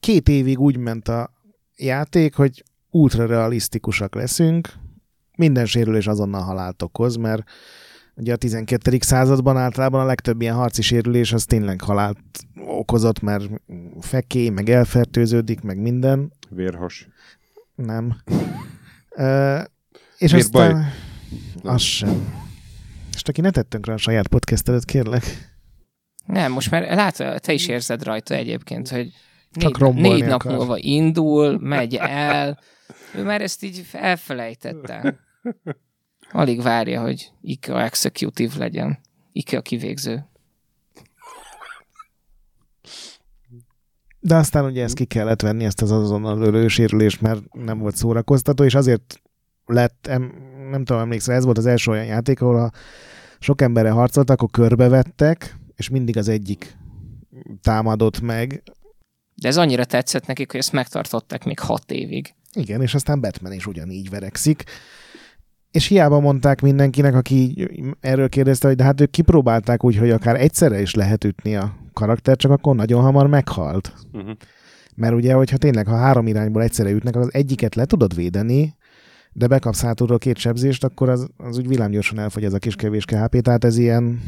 két 0.00 0.28
évig 0.28 0.60
úgy 0.60 0.76
ment 0.76 1.08
a 1.08 1.32
játék, 1.76 2.34
hogy 2.34 2.64
ultra 2.90 3.26
realisztikusak 3.26 4.14
leszünk, 4.14 4.72
minden 5.36 5.66
sérülés 5.66 6.06
azonnal 6.06 6.42
halált 6.42 6.82
okoz, 6.82 7.16
mert 7.16 7.42
ugye 8.20 8.32
a 8.32 8.36
12. 8.36 8.98
században 9.00 9.56
általában 9.56 10.00
a 10.00 10.04
legtöbb 10.04 10.40
ilyen 10.40 10.54
harci 10.54 10.82
sérülés 10.82 11.32
az 11.32 11.44
tényleg 11.44 11.80
halált 11.80 12.18
okozott, 12.66 13.20
mert 13.20 13.50
fekély, 14.00 14.48
meg 14.48 14.68
elfertőződik, 14.70 15.60
meg 15.60 15.78
minden. 15.78 16.32
Vérhas. 16.48 17.08
Nem. 17.74 18.16
Ö, 19.16 19.58
és 20.18 20.32
Vérbaj. 20.32 20.66
aztán... 20.66 20.92
Az 21.62 21.80
sem. 21.80 22.38
És 23.14 23.22
aki 23.22 23.40
ne 23.40 23.50
tettünk 23.50 23.86
rá 23.86 23.92
a 23.92 23.96
saját 23.96 24.28
podcastedet, 24.28 24.84
kérlek. 24.84 25.24
Nem, 26.26 26.52
most 26.52 26.70
már 26.70 26.82
lát, 26.94 27.42
te 27.42 27.52
is 27.52 27.68
érzed 27.68 28.02
rajta 28.02 28.34
egyébként, 28.34 28.88
hogy 28.88 29.12
Csak 29.50 29.72
négy, 29.72 29.80
rombolni 29.80 30.08
négy 30.08 30.28
nap 30.28 30.40
akar. 30.40 30.56
múlva 30.56 30.76
indul, 30.78 31.58
megy 31.58 31.94
el. 31.94 32.58
Ő 33.14 33.22
már 33.22 33.42
ezt 33.42 33.62
így 33.62 33.86
elfelejtette. 33.92 35.18
Alig 36.32 36.62
várja, 36.62 37.00
hogy 37.00 37.30
IKEA 37.42 37.82
executive 37.82 38.58
legyen. 38.58 38.98
IKEA 39.32 39.62
kivégző. 39.62 40.24
De 44.20 44.36
aztán 44.36 44.64
ugye 44.64 44.82
ezt 44.82 44.94
ki 44.94 45.04
kellett 45.04 45.42
venni, 45.42 45.64
ezt 45.64 45.82
az 45.82 45.90
azonnal 45.90 46.42
ölő 46.42 46.68
sérülést, 46.68 47.20
mert 47.20 47.54
nem 47.54 47.78
volt 47.78 47.96
szórakoztató, 47.96 48.64
és 48.64 48.74
azért 48.74 49.22
lett, 49.66 50.06
em, 50.06 50.32
nem 50.70 50.84
tudom, 50.84 51.02
emlékszel, 51.02 51.34
ez 51.34 51.44
volt 51.44 51.58
az 51.58 51.66
első 51.66 51.90
olyan 51.90 52.04
játék, 52.04 52.40
ahol 52.40 52.56
a 52.56 52.70
sok 53.38 53.60
emberre 53.60 53.90
harcoltak, 53.90 54.42
akkor 54.42 54.66
körbevettek, 54.68 55.56
és 55.76 55.88
mindig 55.88 56.16
az 56.16 56.28
egyik 56.28 56.76
támadott 57.62 58.20
meg. 58.20 58.62
De 59.34 59.48
ez 59.48 59.56
annyira 59.56 59.84
tetszett 59.84 60.26
nekik, 60.26 60.50
hogy 60.50 60.60
ezt 60.60 60.72
megtartották 60.72 61.44
még 61.44 61.58
hat 61.58 61.90
évig. 61.90 62.34
Igen, 62.52 62.82
és 62.82 62.94
aztán 62.94 63.20
Batman 63.20 63.52
is 63.52 63.66
ugyanígy 63.66 64.10
verekszik. 64.10 64.64
És 65.70 65.86
hiába 65.86 66.20
mondták 66.20 66.60
mindenkinek, 66.60 67.14
aki 67.14 67.68
erről 68.00 68.28
kérdezte, 68.28 68.66
hogy 68.66 68.76
de 68.76 68.84
hát 68.84 69.00
ők 69.00 69.10
kipróbálták 69.10 69.84
úgy, 69.84 69.96
hogy 69.96 70.10
akár 70.10 70.40
egyszerre 70.40 70.80
is 70.80 70.94
lehet 70.94 71.24
ütni 71.24 71.56
a 71.56 71.76
karakter, 71.92 72.36
csak 72.36 72.50
akkor 72.50 72.76
nagyon 72.76 73.02
hamar 73.02 73.26
meghalt. 73.26 73.92
Uh-huh. 74.12 74.30
Mert 74.94 75.14
ugye, 75.14 75.34
hogyha 75.34 75.56
tényleg, 75.56 75.86
ha 75.86 75.96
három 75.96 76.26
irányból 76.26 76.62
egyszerre 76.62 76.90
ütnek, 76.90 77.16
az 77.16 77.34
egyiket 77.34 77.74
le 77.74 77.84
tudod 77.84 78.14
védeni, 78.14 78.74
de 79.32 79.46
bekapsz 79.46 79.82
hátulról 79.82 80.18
két 80.18 80.36
sebzést, 80.38 80.84
akkor 80.84 81.08
az, 81.08 81.28
az 81.36 81.58
úgy 81.58 81.68
villámgyorsan 81.68 82.18
elfogy 82.18 82.44
ez 82.44 82.52
a 82.52 82.58
kis 82.58 82.76
kevés 82.76 83.04
KHP, 83.04 83.40
tehát 83.40 83.64
ez 83.64 83.76
ilyen 83.76 84.20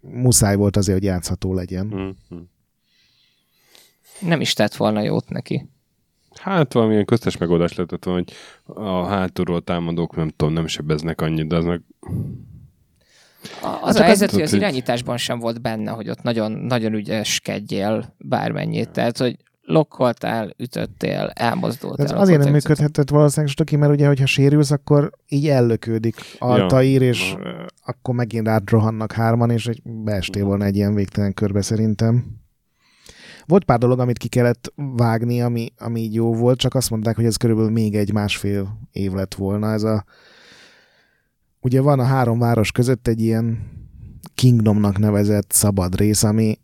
muszáj 0.00 0.56
volt 0.56 0.76
azért, 0.76 0.98
hogy 0.98 1.06
játszható 1.06 1.54
legyen. 1.54 1.86
Uh-huh. 1.86 2.46
Nem 4.20 4.40
is 4.40 4.52
tett 4.52 4.74
volna 4.74 5.02
jót 5.02 5.28
neki. 5.28 5.68
Hát 6.38 6.72
valamilyen 6.72 7.04
köztes 7.04 7.36
megoldás 7.36 7.74
lehetett, 7.74 8.04
hogy 8.04 8.32
a 8.64 9.06
hátulról 9.06 9.62
támadók 9.62 10.16
nem 10.16 10.28
tudom, 10.28 10.52
nem 10.52 10.66
sebeznek 10.66 11.20
annyit, 11.20 11.46
de 11.46 11.56
az 11.56 11.64
meg... 11.64 11.80
Az 13.82 13.96
hát 13.96 13.96
a 13.96 14.02
helyzet, 14.02 14.30
hogy 14.30 14.42
az 14.42 14.52
irányításban 14.52 15.16
sem 15.16 15.38
volt 15.38 15.60
benne, 15.60 15.90
hogy 15.90 16.08
ott 16.10 16.22
nagyon, 16.22 16.52
nagyon 16.52 16.92
ügyeskedjél 16.94 18.14
bármennyit. 18.18 18.90
Tehát, 18.90 19.18
hogy 19.18 19.36
lokkoltál, 19.62 20.54
ütöttél, 20.56 21.30
elmozdultál. 21.34 22.06
Ez 22.06 22.12
azért 22.12 22.42
nem 22.42 22.52
működhetett 22.52 23.10
valószínűleg 23.10 23.52
Stöki, 23.52 23.76
mert 23.76 23.92
ugye, 23.92 24.06
hogyha 24.06 24.26
sérülsz, 24.26 24.70
akkor 24.70 25.10
így 25.28 25.48
ellökődik 25.48 26.16
Altair, 26.38 27.02
ja. 27.02 27.08
és 27.08 27.34
akkor 27.84 28.14
megint 28.14 28.46
rád 28.46 28.70
hárman, 29.14 29.50
és 29.50 29.70
beestél 29.82 30.44
volna 30.44 30.64
egy 30.64 30.76
ilyen 30.76 30.94
végtelen 30.94 31.34
körbe 31.34 31.62
szerintem. 31.62 32.24
Volt 33.48 33.64
pár 33.64 33.78
dolog, 33.78 33.98
amit 33.98 34.18
ki 34.18 34.28
kellett 34.28 34.72
vágni, 34.76 35.42
ami, 35.42 35.72
ami 35.78 36.00
így 36.00 36.14
jó 36.14 36.34
volt, 36.34 36.58
csak 36.58 36.74
azt 36.74 36.90
mondták, 36.90 37.16
hogy 37.16 37.24
ez 37.24 37.36
körülbelül 37.36 37.70
még 37.70 37.94
egy 37.94 38.12
másfél 38.12 38.78
év 38.92 39.12
lett 39.12 39.34
volna. 39.34 39.72
Ez 39.72 39.82
a 39.82 40.04
ugye 41.60 41.80
van 41.80 41.98
a 41.98 42.04
három 42.04 42.38
város 42.38 42.72
között 42.72 43.08
egy 43.08 43.20
ilyen 43.20 43.70
Kingdomnak 44.34 44.98
nevezett 44.98 45.50
szabad 45.52 45.96
rész, 45.96 46.22
ami 46.22 46.58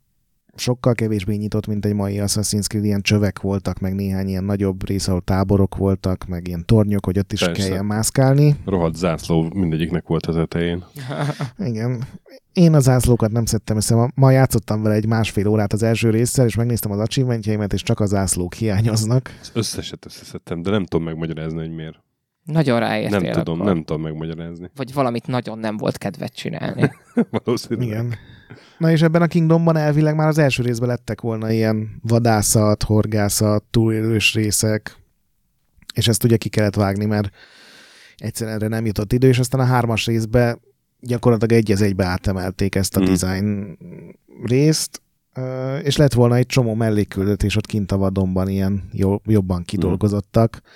sokkal 0.57 0.95
kevésbé 0.95 1.35
nyitott, 1.35 1.67
mint 1.67 1.85
egy 1.85 1.95
mai 1.95 2.19
Assassin's 2.21 2.67
Creed, 2.67 2.85
ilyen 2.85 3.01
csövek 3.01 3.41
voltak, 3.41 3.79
meg 3.79 3.95
néhány 3.95 4.29
ilyen 4.29 4.45
nagyobb 4.45 4.87
rész, 4.87 5.09
ahol 5.09 5.21
táborok 5.21 5.77
voltak, 5.77 6.27
meg 6.27 6.49
ilyen 6.49 6.65
tornyok, 6.67 7.05
hogy 7.05 7.19
ott 7.19 7.33
is 7.33 7.41
Persze. 7.41 7.63
kelljen 7.63 7.85
mászkálni. 7.85 8.57
Rohadt 8.65 8.97
zászló 8.97 9.51
mindegyiknek 9.55 10.07
volt 10.07 10.27
az 10.27 10.37
etején. 10.37 10.85
Igen. 11.59 12.05
Én 12.53 12.75
az 12.75 12.83
zászlókat 12.83 13.31
nem 13.31 13.45
szedtem 13.45 13.77
össze. 13.77 14.11
Ma 14.15 14.31
játszottam 14.31 14.83
vele 14.83 14.95
egy 14.95 15.07
másfél 15.07 15.47
órát 15.47 15.73
az 15.73 15.83
első 15.83 16.11
résszel, 16.11 16.47
és 16.47 16.55
megnéztem 16.55 16.91
az 16.91 16.99
achievementjeimet, 16.99 17.73
és 17.73 17.83
csak 17.83 18.01
a 18.01 18.07
zászlók 18.07 18.55
hiányoznak. 18.55 19.39
Összeset 19.53 20.07
összeszedtem, 20.07 20.63
de 20.63 20.71
nem 20.71 20.85
tudom 20.85 21.05
megmagyarázni, 21.07 21.59
hogy 21.59 21.75
miért. 21.75 22.03
Nagyon 22.45 22.79
ráértél 22.79 23.19
Nem 23.19 23.33
tudom, 23.33 23.61
akkor. 23.61 23.73
nem 23.75 23.85
tudom 23.85 24.03
megmagyarázni. 24.03 24.71
Vagy 24.77 24.93
valamit 24.93 25.27
nagyon 25.27 25.59
nem 25.59 25.77
volt 25.77 25.99
kedvet 25.99 26.35
csinálni. 26.35 26.91
Valószínűleg. 27.45 27.89
Igen. 27.89 28.15
Na 28.79 28.91
és 28.91 29.03
ebben 29.03 29.23
a 29.23 29.27
Kingdomban 29.27 29.77
elvileg 29.77 30.15
már 30.15 30.29
az 30.29 30.39
első 30.39 30.63
részben 30.63 30.89
lettek 30.89 31.21
volna 31.21 31.51
ilyen 31.51 32.01
vadászat, 32.03 32.83
horgászat, 32.83 33.65
túlélős 33.71 34.35
részek, 34.35 34.97
és 35.95 36.09
ezt 36.09 36.25
ugye 36.25 36.37
ki 36.37 36.49
kellett 36.49 36.75
vágni, 36.75 37.05
mert 37.05 37.31
egyszerűen 38.17 38.57
erre 38.57 38.69
nem 38.69 38.87
jutott 38.87 39.13
idő, 39.13 39.29
és 39.29 39.39
aztán 39.39 39.61
a 39.61 39.65
hármas 39.65 40.07
részbe 40.07 40.59
gyakorlatilag 41.01 41.53
egy 41.53 41.73
az 41.73 41.83
egybe 41.83 42.05
átemelték 42.05 42.75
ezt 42.75 42.97
a 42.97 43.01
mm. 43.01 43.05
design 43.05 43.79
részt, 44.45 45.03
és 45.83 45.97
lett 45.97 46.13
volna 46.13 46.37
egy 46.37 46.47
csomó 46.47 46.75
mellékküldetés 46.75 47.57
ott 47.57 47.67
kint 47.67 47.93
a 47.93 47.97
vadonban 47.97 48.49
ilyen 48.49 48.89
jobban 49.25 49.63
kidolgozottak. 49.63 50.61
Mm. 50.63 50.69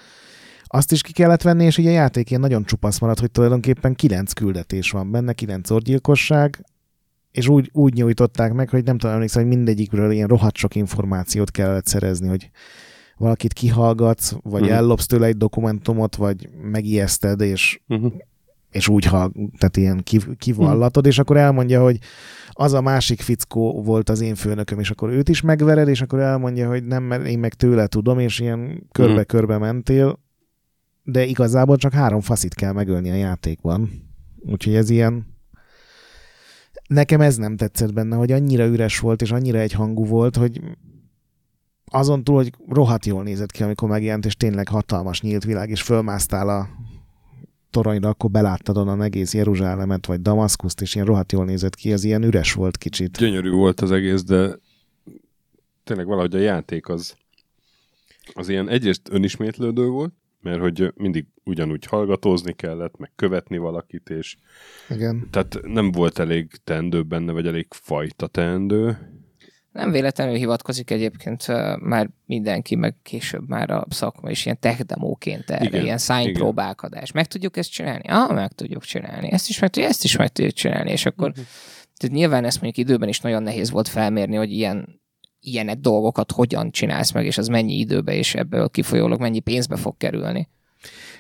Azt 0.71 0.93
is 0.93 1.03
ki 1.03 1.13
kellett 1.13 1.43
venni, 1.43 1.65
és 1.65 1.79
ugye 1.79 1.89
a 1.89 1.93
játék 1.93 2.31
ilyen 2.31 2.41
nagyon 2.41 2.65
csupasz 2.65 2.99
maradt, 2.99 3.21
hogy 3.21 3.31
tulajdonképpen 3.31 3.95
kilenc 3.95 4.33
küldetés 4.33 4.91
van 4.91 5.11
benne, 5.11 5.33
kilenc 5.33 5.71
orgyilkosság, 5.71 6.65
és 7.31 7.49
úgy, 7.49 7.71
úgy 7.73 7.95
nyújtották 7.95 8.53
meg, 8.53 8.69
hogy 8.69 8.85
nem 8.85 8.99
tudom 8.99 9.15
emlékszem, 9.15 9.43
hogy 9.43 9.57
mindegyikről 9.57 10.11
ilyen 10.11 10.29
rohadt 10.29 10.57
sok 10.57 10.75
információt 10.75 11.51
kellett 11.51 11.87
szerezni, 11.87 12.29
hogy 12.29 12.51
valakit 13.17 13.53
kihallgatsz, 13.53 14.35
vagy 14.43 14.63
uh-huh. 14.63 14.77
ellopsz 14.77 15.07
tőle 15.07 15.27
egy 15.27 15.37
dokumentumot, 15.37 16.17
vagy 16.17 16.49
megijeszted, 16.63 17.41
és, 17.41 17.81
uh-huh. 17.89 18.13
és 18.71 18.89
úgy 18.89 19.05
hall, 19.05 19.33
tehát 19.59 19.77
ilyen 19.77 20.03
kivallatod, 20.39 20.97
uh-huh. 20.97 21.07
és 21.07 21.19
akkor 21.19 21.37
elmondja, 21.37 21.83
hogy 21.83 21.99
az 22.51 22.73
a 22.73 22.81
másik 22.81 23.21
fickó 23.21 23.83
volt 23.83 24.09
az 24.09 24.21
én 24.21 24.35
főnököm, 24.35 24.79
és 24.79 24.91
akkor 24.91 25.11
őt 25.11 25.29
is 25.29 25.41
megvered, 25.41 25.89
és 25.89 26.01
akkor 26.01 26.21
elmondja, 26.21 26.69
hogy 26.69 26.85
nem, 26.85 27.03
mert 27.03 27.27
én 27.27 27.39
meg 27.39 27.55
tőle 27.55 27.87
tudom, 27.87 28.19
és 28.19 28.41
ilyen 28.41 28.89
körbe-körbe 28.93 29.59
mentél, 29.59 30.19
de 31.03 31.25
igazából 31.25 31.77
csak 31.77 31.93
három 31.93 32.21
faszit 32.21 32.55
kell 32.55 32.73
megölni 32.73 33.11
a 33.11 33.15
játékban. 33.15 33.91
Úgyhogy 34.47 34.75
ez 34.75 34.91
ilyen 34.91 35.38
nekem 36.89 37.21
ez 37.21 37.37
nem 37.37 37.57
tetszett 37.57 37.93
benne, 37.93 38.17
hogy 38.17 38.33
annyira 38.33 38.67
üres 38.67 38.99
volt, 38.99 39.23
és 39.23 39.31
annyira 39.31 39.59
egyhangú 39.59 40.07
volt, 40.07 40.37
hogy 40.37 40.61
azon 41.91 42.25
túl, 42.25 42.37
hogy 42.37 42.53
rohadt 42.69 43.07
jól 43.07 43.23
nézett 43.23 43.51
ki, 43.51 43.63
amikor 43.63 43.89
megjelent, 43.89 44.27
és 44.27 44.37
tényleg 44.37 44.69
hatalmas 44.69 45.21
nyílt 45.21 45.45
világ, 45.45 45.71
és 45.71 45.83
fölmásztál 45.83 46.49
a 46.49 46.69
toronyra, 47.71 48.09
akkor 48.09 48.31
beláttad 48.31 48.77
onnan 48.77 49.03
egész 49.03 49.35
Jeruzsálemet, 49.35 50.07
vagy 50.07 50.23
Damaszkuszt, 50.23 50.81
és 50.81 50.95
ilyen 50.95 51.07
rohadt 51.07 51.33
jól 51.33 51.45
nézett 51.45 51.75
ki, 51.75 51.93
az 51.93 52.05
ilyen 52.05 52.23
üres 52.23 52.53
volt 52.53 52.77
kicsit. 52.77 53.19
Gyönyörű 53.19 53.51
volt 53.51 53.81
az 53.81 53.91
egész, 53.91 54.23
de 54.23 54.59
tényleg 55.85 56.07
valahogy 56.07 56.35
a 56.35 56.39
játék 56.39 56.89
az, 56.89 57.17
az 58.33 58.49
ilyen 58.49 58.69
egyrészt 58.69 59.09
önismétlődő 59.11 59.87
volt, 59.87 60.13
mert 60.41 60.61
hogy 60.61 60.93
mindig 60.95 61.27
ugyanúgy 61.45 61.85
hallgatózni 61.85 62.53
kellett, 62.53 62.97
meg 62.97 63.13
követni 63.17 63.59
valakit, 63.59 64.09
és 64.11 64.37
Igen. 64.89 65.29
tehát 65.31 65.59
nem 65.63 65.93
volt 65.93 66.19
elég 66.19 66.51
teendő 66.65 67.03
benne, 67.03 67.33
vagy 67.33 67.47
elég 67.47 67.67
fajta 67.71 68.27
teendő. 68.27 68.99
Nem 69.73 69.91
véletlenül 69.91 70.35
hivatkozik 70.35 70.91
egyébként 70.91 71.47
már 71.81 72.11
mindenki, 72.27 72.75
meg 72.75 72.97
később 73.03 73.49
már 73.49 73.71
a 73.71 73.87
szakma 73.89 74.31
is 74.31 74.45
ilyen 74.45 74.59
tech 74.61 74.81
demóként 74.81 75.51
erre, 75.51 75.65
igen, 75.65 75.85
ilyen 75.85 75.99
sign 75.99 76.33
próbálkodás. 76.33 77.13
Meg 77.13 77.27
tudjuk 77.27 77.57
ezt 77.57 77.71
csinálni? 77.71 78.09
Ah, 78.09 78.35
meg 78.35 78.53
tudjuk 78.53 78.83
csinálni. 78.83 79.33
Ezt 79.33 79.49
is 79.49 79.59
meg 79.59 79.71
tudjuk, 79.71 79.91
ezt 79.91 80.05
is 80.05 80.17
meg 80.17 80.29
tudjuk 80.29 80.55
csinálni, 80.55 80.91
és 80.91 81.07
akkor 81.07 81.29
uh-huh. 81.29 81.45
tehát 81.97 82.17
nyilván 82.17 82.45
ezt 82.45 82.61
mondjuk 82.61 82.87
időben 82.87 83.09
is 83.09 83.21
nagyon 83.21 83.43
nehéz 83.43 83.71
volt 83.71 83.89
felmérni, 83.89 84.37
hogy 84.37 84.53
ilyen 84.53 84.98
ilyenek 85.41 85.79
dolgokat 85.79 86.33
hogyan 86.33 86.71
csinálsz 86.71 87.13
meg, 87.13 87.27
és 87.27 87.39
az 87.39 87.47
mennyi 87.47 87.75
időbe 87.75 88.15
és 88.15 88.35
ebből 88.35 88.69
kifolyólag 88.69 89.21
mennyi 89.21 89.41
pénzbe 89.41 89.77
fog 89.77 89.97
kerülni. 89.97 90.49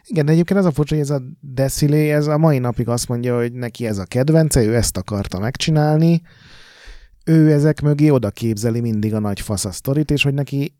Igen, 0.04 0.26
de 0.26 0.32
egyébként 0.32 0.58
az 0.58 0.66
a 0.66 0.72
furcsa, 0.72 0.94
hogy 0.94 1.04
ez 1.04 1.10
a 1.10 1.22
Decilé, 1.40 2.12
ez 2.12 2.26
a 2.26 2.38
mai 2.38 2.58
napig 2.58 2.88
azt 2.88 3.08
mondja, 3.08 3.36
hogy 3.36 3.52
neki 3.52 3.86
ez 3.86 3.98
a 3.98 4.04
kedvence, 4.04 4.62
ő 4.62 4.74
ezt 4.74 4.96
akarta 4.96 5.38
megcsinálni, 5.38 6.22
ő 7.24 7.52
ezek 7.52 7.80
mögé 7.80 8.08
oda 8.08 8.30
képzeli 8.30 8.80
mindig 8.80 9.14
a 9.14 9.18
nagy 9.18 9.40
fasz 9.40 9.64
a 9.64 9.70
sztorit, 9.70 10.10
és 10.10 10.22
hogy 10.22 10.34
neki 10.34 10.74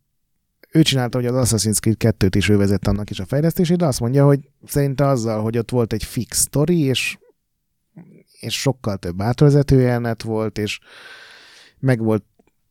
ő 0.72 0.82
csinálta, 0.82 1.18
hogy 1.18 1.26
az 1.26 1.50
Assassin's 1.50 1.78
Creed 1.80 2.16
2-t 2.18 2.36
is 2.36 2.48
ő 2.48 2.56
vezette 2.56 2.90
annak 2.90 3.10
is 3.10 3.20
a 3.20 3.26
fejlesztését, 3.26 3.76
de 3.76 3.86
azt 3.86 4.00
mondja, 4.00 4.24
hogy 4.24 4.50
szerinte 4.66 5.06
azzal, 5.06 5.42
hogy 5.42 5.58
ott 5.58 5.70
volt 5.70 5.92
egy 5.92 6.04
fix 6.04 6.38
sztori, 6.38 6.80
és, 6.80 7.18
és 8.40 8.60
sokkal 8.60 8.96
több 8.96 9.22
átvezető 9.22 9.80
jelenet 9.80 10.22
volt, 10.22 10.58
és 10.58 10.80
meg 11.78 12.02
volt 12.02 12.24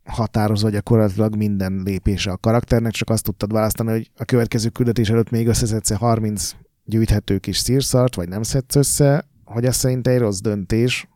határozva 0.08 0.70
gyakorlatilag 0.70 1.36
minden 1.36 1.82
lépése 1.86 2.32
a 2.32 2.38
karakternek, 2.38 2.92
csak 2.92 3.10
azt 3.10 3.24
tudtad 3.24 3.54
választani, 3.54 3.92
hogy 3.92 4.12
a 4.16 4.26
következő 4.26 4.70
küldetés 4.70 5.10
előtt 5.10 5.30
még 5.30 5.48
összeszedsz 5.48 5.92
30 5.92 6.56
gyűjthető 6.86 7.38
kis 7.38 7.58
szírszart, 7.58 8.16
vagy 8.16 8.28
nem 8.30 8.44
szedsz 8.44 8.76
össze, 8.76 9.26
hogy 9.44 9.66
ez 9.66 9.76
szerint 9.76 10.08
egy 10.08 10.20
rossz 10.20 10.40
döntés. 10.40 11.08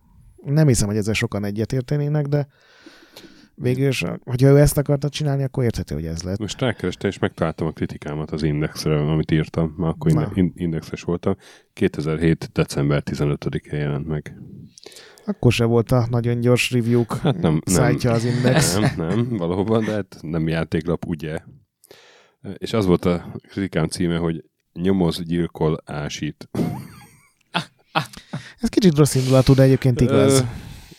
Nem 0.45 0.67
hiszem, 0.67 0.87
hogy 0.87 0.97
ezzel 0.97 1.13
sokan 1.13 1.45
egyetértenének, 1.45 2.25
de 2.25 2.47
végül 3.55 3.87
is, 3.87 4.03
hogyha 4.23 4.47
ő 4.47 4.57
ezt 4.57 4.77
akarta 4.77 5.09
csinálni, 5.09 5.43
akkor 5.43 5.63
érthető, 5.63 5.95
hogy 5.95 6.05
ez 6.05 6.21
lett. 6.21 6.39
Most 6.39 6.61
rákerestem, 6.61 7.09
és 7.09 7.19
megtaláltam 7.19 7.67
a 7.67 7.71
kritikámat 7.71 8.31
az 8.31 8.43
Indexre, 8.43 8.99
amit 8.99 9.31
írtam, 9.31 9.73
már 9.77 9.89
akkor 9.89 10.11
inde- 10.11 10.51
indexes 10.53 11.01
voltam. 11.01 11.35
2007. 11.73 12.49
december 12.53 13.03
15-én 13.05 13.79
jelent 13.79 14.07
meg. 14.07 14.35
Akkor 15.25 15.51
se 15.51 15.65
volt 15.65 15.91
a 15.91 16.07
nagyon 16.09 16.39
gyors 16.39 16.71
review-k 16.71 17.17
hát 17.17 17.41
nem, 17.41 17.61
nem, 17.65 17.97
az 18.03 18.25
Index. 18.25 18.77
Nem, 18.77 18.93
nem, 18.97 19.27
valóban, 19.37 19.83
de 19.83 19.91
hát 19.91 20.17
nem 20.21 20.47
játéklap, 20.47 21.05
ugye? 21.05 21.39
És 22.57 22.73
az 22.73 22.85
volt 22.85 23.05
a 23.05 23.35
kritikám 23.49 23.87
címe, 23.87 24.17
hogy 24.17 24.43
nyomoz, 24.73 25.21
gyilkol, 25.23 25.81
ásít. 25.85 26.49
Ez 28.59 28.69
kicsit 28.69 28.97
rossz 28.97 29.15
indulatú, 29.15 29.53
de 29.53 29.63
egyébként 29.63 30.01
igaz. 30.01 30.39
Ö, 30.39 30.43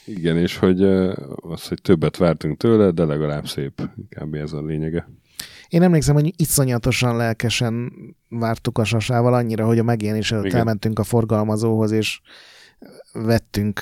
igen, 0.04 0.38
és 0.38 0.56
hogy 0.56 0.82
az, 0.82 1.68
hogy 1.68 1.80
többet 1.82 2.16
vártunk 2.16 2.56
tőle, 2.56 2.90
de 2.90 3.04
legalább 3.04 3.48
szép. 3.48 3.88
Kb. 4.08 4.34
ez 4.34 4.52
a 4.52 4.62
lényege. 4.62 5.08
Én 5.68 5.82
emlékszem, 5.82 6.14
hogy 6.14 6.32
iszonyatosan 6.36 7.16
lelkesen 7.16 7.92
vártuk 8.28 8.78
a 8.78 8.84
sasával 8.84 9.34
annyira, 9.34 9.66
hogy 9.66 9.78
a 9.78 9.82
megjelenés 9.82 10.32
előtt 10.32 10.52
elmentünk 10.52 10.98
a 10.98 11.04
forgalmazóhoz, 11.04 11.90
és 11.90 12.20
vettünk 13.12 13.80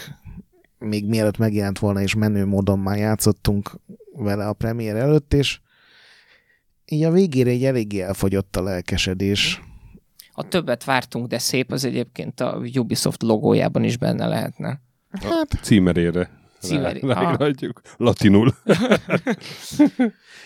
még 0.80 1.06
mielőtt 1.06 1.38
megjelent 1.38 1.78
volna, 1.78 2.00
és 2.00 2.14
menő 2.14 2.46
módon 2.46 2.78
már 2.78 2.98
játszottunk 2.98 3.70
vele 4.12 4.46
a 4.48 4.52
premier 4.52 4.96
előtt, 4.96 5.34
és 5.34 5.60
így 6.84 7.02
a 7.02 7.10
végére 7.10 7.50
egy 7.50 7.64
eléggé 7.64 8.00
elfogyott 8.00 8.56
a 8.56 8.62
lelkesedés. 8.62 9.62
A 10.32 10.48
többet 10.48 10.84
vártunk, 10.84 11.26
de 11.26 11.38
szép 11.38 11.72
az 11.72 11.84
egyébként 11.84 12.40
a 12.40 12.60
Ubisoft 12.74 13.22
logójában 13.22 13.84
is 13.84 13.96
benne 13.96 14.26
lehetne. 14.26 14.80
Hát, 15.10 15.58
címerére. 15.62 16.30
Címeri- 16.60 17.00
Ráadjuk. 17.00 17.80
Latinul. 17.96 18.54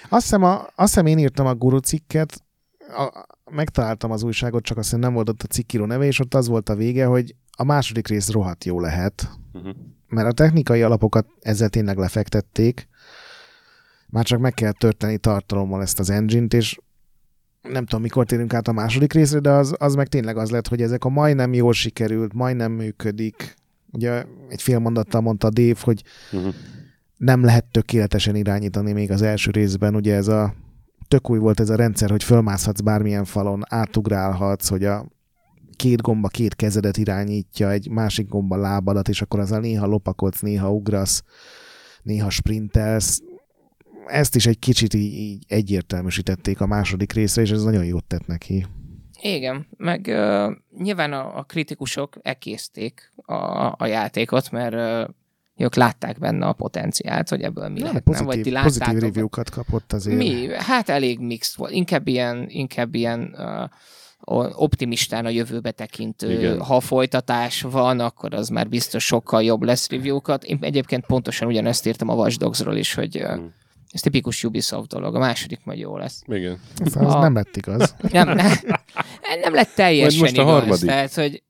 Azt 0.09 0.23
hiszem, 0.23 0.43
a, 0.43 0.55
azt 0.61 0.73
hiszem 0.77 1.07
én 1.07 1.19
írtam 1.19 1.47
a 1.47 1.55
guru 1.55 1.79
cikket, 1.79 2.43
a, 2.79 3.27
megtaláltam 3.51 4.11
az 4.11 4.23
újságot, 4.23 4.63
csak 4.63 4.77
azt 4.77 4.87
hiszem 4.87 5.01
nem 5.01 5.13
volt 5.15 5.29
ott 5.29 5.43
a 5.43 5.47
cikkíró 5.47 5.85
neve, 5.85 6.05
és 6.05 6.21
ott 6.21 6.35
az 6.35 6.49
volt 6.49 6.69
a 6.69 6.75
vége, 6.75 7.05
hogy 7.05 7.35
a 7.57 7.65
második 7.65 8.09
rész 8.09 8.31
rohadt 8.31 8.65
jó 8.65 8.81
lehet, 8.81 9.29
Uh-huh. 9.53 9.75
mert 10.09 10.29
a 10.29 10.33
technikai 10.33 10.83
alapokat 10.83 11.27
ezzel 11.41 11.69
tényleg 11.69 11.97
lefektették, 11.97 12.89
már 14.07 14.25
csak 14.25 14.39
meg 14.41 14.55
kell 14.55 14.73
törteni 14.73 15.19
tartalommal 15.19 15.83
ezt 15.83 15.99
az 15.99 16.11
engine-t, 16.11 16.55
és 16.55 16.79
nem 17.63 17.85
tudom, 17.85 18.03
mikor 18.03 18.27
térünk 18.27 18.55
át 18.55 18.69
a 18.69 18.73
második 18.73 19.13
részre, 19.13 19.39
de 19.39 19.51
az, 19.51 19.75
az 19.79 19.95
meg 19.95 20.09
tényleg 20.09 20.37
az 20.37 20.51
lett, 20.51 20.69
hogy 20.69 20.83
ezek 20.83 21.05
a 21.05 21.09
majdnem 21.09 21.53
jól 21.53 21.73
sikerült, 21.73 22.33
majdnem 22.33 22.73
működik. 22.73 23.55
Ugye 23.93 24.25
egy 24.49 24.63
fél 24.63 24.79
mondattal 24.79 25.21
mondta 25.21 25.51
Dave, 25.51 25.81
hogy 25.81 26.03
Uh-huh. 26.33 26.55
nem 27.17 27.45
lehet 27.45 27.65
tökéletesen 27.71 28.37
irányítani 28.37 28.93
még 28.93 29.11
az 29.11 29.23
első 29.23 29.51
részben. 29.51 29.95
Ugye 29.95 30.15
ez 30.15 30.29
a 30.29 30.55
tök 31.15 31.31
új 31.31 31.39
volt 31.39 31.61
ez 31.61 31.71
a 31.71 31.77
rendszer, 31.77 32.11
hogy 32.11 32.23
fölmászhatsz 32.23 32.81
bármilyen 32.81 33.25
falon, 33.25 33.63
átugrálhatsz, 33.69 34.69
hogy 34.69 34.85
a 34.85 35.07
két 35.77 36.01
gomba 36.01 36.29
két 36.29 36.55
kezedet 36.55 36.97
irányítja, 36.97 37.71
egy 37.71 37.91
másik 37.91 38.29
gomba 38.29 38.57
lábadat, 38.57 39.09
és 39.09 39.23
akkor 39.23 39.41
azzal 39.41 39.61
néha 39.61 39.87
lopakodsz, 39.87 40.41
néha 40.41 40.73
ugrasz, 40.73 41.23
néha 42.03 42.31
sprintelsz. 42.31 43.23
Ezt 44.07 44.35
is 44.35 44.47
egy 44.47 44.59
kicsit 44.59 44.95
így, 44.95 45.45
egyértelműsítették 45.49 46.61
a 46.61 46.67
második 46.67 47.13
részre, 47.13 47.43
és 47.43 47.51
ez 47.51 47.63
nagyon 47.63 47.85
jót 47.85 48.05
tett 48.05 48.27
neki. 48.27 48.67
Igen, 49.23 49.67
meg 49.77 50.07
uh, 50.09 50.53
nyilván 50.83 51.13
a, 51.13 51.39
a 51.39 51.43
kritikusok 51.43 52.17
ekészték 52.23 53.13
a, 53.17 53.35
a 53.77 53.87
játékot, 53.87 54.51
mert 54.51 54.75
uh, 54.75 55.15
ők 55.57 55.75
látták 55.75 56.19
benne 56.19 56.47
a 56.47 56.53
potenciált, 56.53 57.29
hogy 57.29 57.43
ebből 57.43 57.69
mi 57.69 57.79
Nem, 57.81 57.89
lehetne, 57.89 58.17
vagy 58.17 58.25
pozitív, 58.27 58.53
ti 58.53 58.61
pozitív 58.63 58.81
láttátok. 58.87 59.01
review-kat 59.09 59.51
kapott 59.51 59.93
azért. 59.93 60.17
Mi? 60.17 60.49
Hát 60.57 60.89
elég 60.89 61.19
mixed 61.19 61.57
volt. 61.59 61.71
Inkább 61.73 62.07
ilyen, 62.09 62.45
inkább 62.49 62.95
ilyen 62.95 63.35
uh, 63.39 64.61
optimistán 64.63 65.25
a 65.25 65.29
jövőbe 65.29 65.71
tekintő. 65.71 66.33
Igen. 66.39 66.61
Ha 66.61 66.81
folytatás 66.81 67.63
van, 67.63 68.01
akkor 68.01 68.35
az 68.35 68.49
már 68.49 68.69
biztos 68.69 69.05
sokkal 69.07 69.43
jobb 69.43 69.63
lesz 69.63 69.91
review-kat. 69.91 70.45
Én 70.45 70.59
egyébként 70.61 71.07
pontosan 71.07 71.49
ugyanezt 71.49 71.87
írtam 71.87 72.09
a 72.09 72.15
Watch 72.15 72.39
Dogs-ról 72.39 72.77
is, 72.77 72.95
hogy 72.95 73.17
uh, 73.23 73.37
Mm. 73.37 73.47
ez 73.91 74.01
tipikus 74.01 74.45
Ubisoft 74.45 74.89
dolog. 74.89 75.15
A 75.15 75.19
második 75.19 75.61
majd 75.65 75.79
jó 75.79 75.97
lesz. 75.97 76.23
Igen. 76.27 76.61
Az 76.85 76.97
A- 76.97 77.19
nem 77.21 77.35
lett 77.35 77.57
igaz. 77.57 77.95
Nem, 78.13 78.29
nem, 78.29 78.53
nem 79.43 79.55
lett 79.55 79.71
teljesen 79.75 80.21
Majd 80.21 80.33
most 80.35 80.39
a 80.39 80.43
igaz. 80.43 80.53
harmadik. 80.61 80.89
Tehát, 80.89 81.15
hogy 81.15 81.43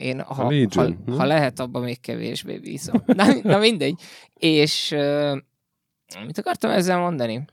én, 0.00 0.20
ha, 0.20 0.42
A 0.42 0.44
ha, 0.44 0.50
Legion, 0.50 0.98
hm? 1.06 1.12
ha 1.12 1.24
lehet, 1.24 1.60
abban 1.60 1.82
még 1.82 2.00
kevésbé 2.00 2.58
bízom. 2.58 3.02
Na, 3.06 3.26
na 3.42 3.58
mindegy. 3.58 4.00
És 4.34 4.92
uh, 4.92 5.38
mit 6.26 6.38
akartam 6.38 6.70
ezzel 6.70 6.98
mondani? 6.98 7.44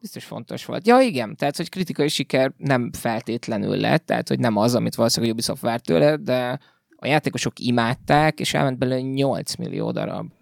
Biztos 0.00 0.24
fontos 0.24 0.64
volt. 0.64 0.86
Ja, 0.86 1.00
igen, 1.00 1.36
tehát, 1.36 1.56
hogy 1.56 1.68
kritikai 1.68 2.08
siker 2.08 2.52
nem 2.56 2.90
feltétlenül 2.92 3.76
lett, 3.76 4.06
tehát, 4.06 4.28
hogy 4.28 4.38
nem 4.38 4.56
az, 4.56 4.74
amit 4.74 4.94
valószínűleg 4.94 5.30
a 5.30 5.34
Ubisoft 5.34 5.62
várt 5.62 5.84
tőle, 5.84 6.16
de 6.16 6.58
a 6.96 7.06
játékosok 7.06 7.58
imádták, 7.58 8.40
és 8.40 8.54
elment 8.54 8.78
belőle 8.78 9.00
8 9.00 9.54
millió 9.54 9.90
darab. 9.90 10.32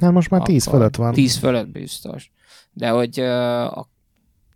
Hát 0.00 0.12
most 0.12 0.30
már 0.30 0.42
10 0.42 0.66
Akkor 0.66 0.78
fölött 0.78 0.96
van. 0.96 1.12
10 1.12 1.36
fölött 1.36 1.68
biztos. 1.68 2.30
De 2.72 2.88
hogy 2.88 3.20
uh, 3.20 3.78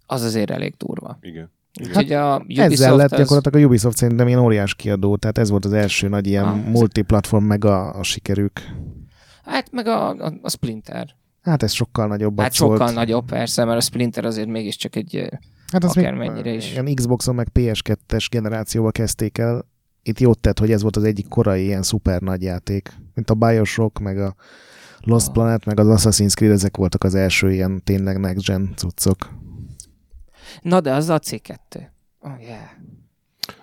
az 0.06 0.22
azért 0.22 0.50
elég 0.50 0.74
durva. 0.76 1.18
Igen. 1.20 1.50
Úgyhogy 1.80 2.12
a 2.12 2.36
Ubisoft 2.38 2.72
Ezzel 2.72 2.96
lett 2.96 3.12
az... 3.12 3.18
gyakorlatilag 3.18 3.62
a 3.62 3.66
Ubisoft 3.66 3.96
szerintem 3.96 4.26
ilyen 4.26 4.38
óriás 4.38 4.74
kiadó, 4.74 5.16
tehát 5.16 5.38
ez 5.38 5.50
volt 5.50 5.64
az 5.64 5.72
első 5.72 6.08
nagy 6.08 6.26
ilyen 6.26 6.44
Ah, 6.44 6.64
multiplatform 6.64 7.44
meg 7.44 7.64
a, 7.64 7.98
a 7.98 8.02
sikerük. 8.02 8.60
Hát 9.44 9.72
meg 9.72 9.86
a, 9.86 10.08
a, 10.08 10.32
a 10.42 10.50
Splinter. 10.50 11.16
Hát 11.42 11.62
ez 11.62 11.72
sokkal 11.72 12.06
nagyobbat 12.06 12.44
Hát 12.44 12.54
sokkal 12.54 12.76
szólt. 12.78 12.94
nagyobb 12.94 13.24
persze, 13.24 13.64
mert 13.64 13.78
a 13.78 13.80
Splinter 13.80 14.24
azért 14.24 14.48
mégiscsak 14.48 14.96
egy... 14.96 15.28
Hát 15.72 15.84
az 15.84 15.94
még, 15.94 16.04
akármennyire 16.04 16.50
is. 16.52 16.70
Igen, 16.72 16.94
Xboxon 16.94 17.34
meg 17.34 17.48
PS2-es 17.54 18.26
generációba 18.30 18.90
kezdték 18.90 19.38
el. 19.38 19.64
Itt 20.02 20.20
jót 20.20 20.38
tett, 20.40 20.58
hogy 20.58 20.72
ez 20.72 20.82
volt 20.82 20.96
az 20.96 21.04
egyik 21.04 21.28
korai 21.28 21.64
ilyen 21.64 21.82
szuper 21.82 22.20
nagy 22.20 22.42
játék. 22.42 22.92
Mint 23.14 23.30
a 23.30 23.34
Bioshock, 23.34 23.98
meg 23.98 24.18
a 24.18 24.34
Lost 25.00 25.26
Ah. 25.26 25.32
Planet, 25.32 25.64
meg 25.64 25.80
az 25.80 25.86
Assassin's 26.04 26.34
Creed, 26.34 26.52
ezek 26.52 26.76
voltak 26.76 27.04
az 27.04 27.14
első 27.14 27.52
ilyen 27.52 27.82
tényleg 27.84 28.18
next 28.20 28.46
gen 28.46 28.72
cuccok. 28.76 29.28
Na 30.62 30.80
de 30.80 30.92
az 30.92 31.08
a 31.08 31.18
C2. 31.18 31.56
Oh, 32.20 32.30
yeah. 32.40 32.60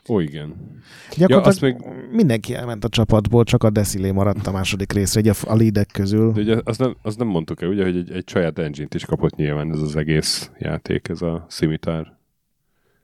Ó, 0.09 0.19
igen. 0.19 0.55
Gyakorlatilag 1.17 1.45
azt 1.45 1.61
még- 1.61 2.11
mindenki 2.11 2.53
elment 2.55 2.83
a 2.83 2.89
csapatból, 2.89 3.43
csak 3.43 3.63
a 3.63 3.69
Decilé 3.69 4.11
maradt 4.11 4.47
a 4.47 4.51
második 4.51 4.91
részre, 4.93 5.19
egy 5.19 5.27
a, 5.27 5.33
a 5.43 5.55
leadek 5.55 5.89
közül. 5.93 6.31
De 6.31 6.41
ugye 6.41 6.61
azt 6.63 6.79
nem, 6.79 6.95
azt 7.01 7.17
nem 7.17 7.27
mondtuk 7.27 7.61
el, 7.61 7.69
ugye, 7.69 7.83
hogy 7.83 7.97
egy, 7.97 8.11
egy 8.11 8.29
saját 8.29 8.59
engine-t 8.59 8.93
is 8.93 9.05
kapott 9.05 9.35
nyilván 9.35 9.71
ez 9.71 9.79
az 9.79 9.95
egész 9.95 10.51
játék, 10.57 11.07
ez 11.07 11.21
a 11.21 11.45
Scimitar 11.49 12.13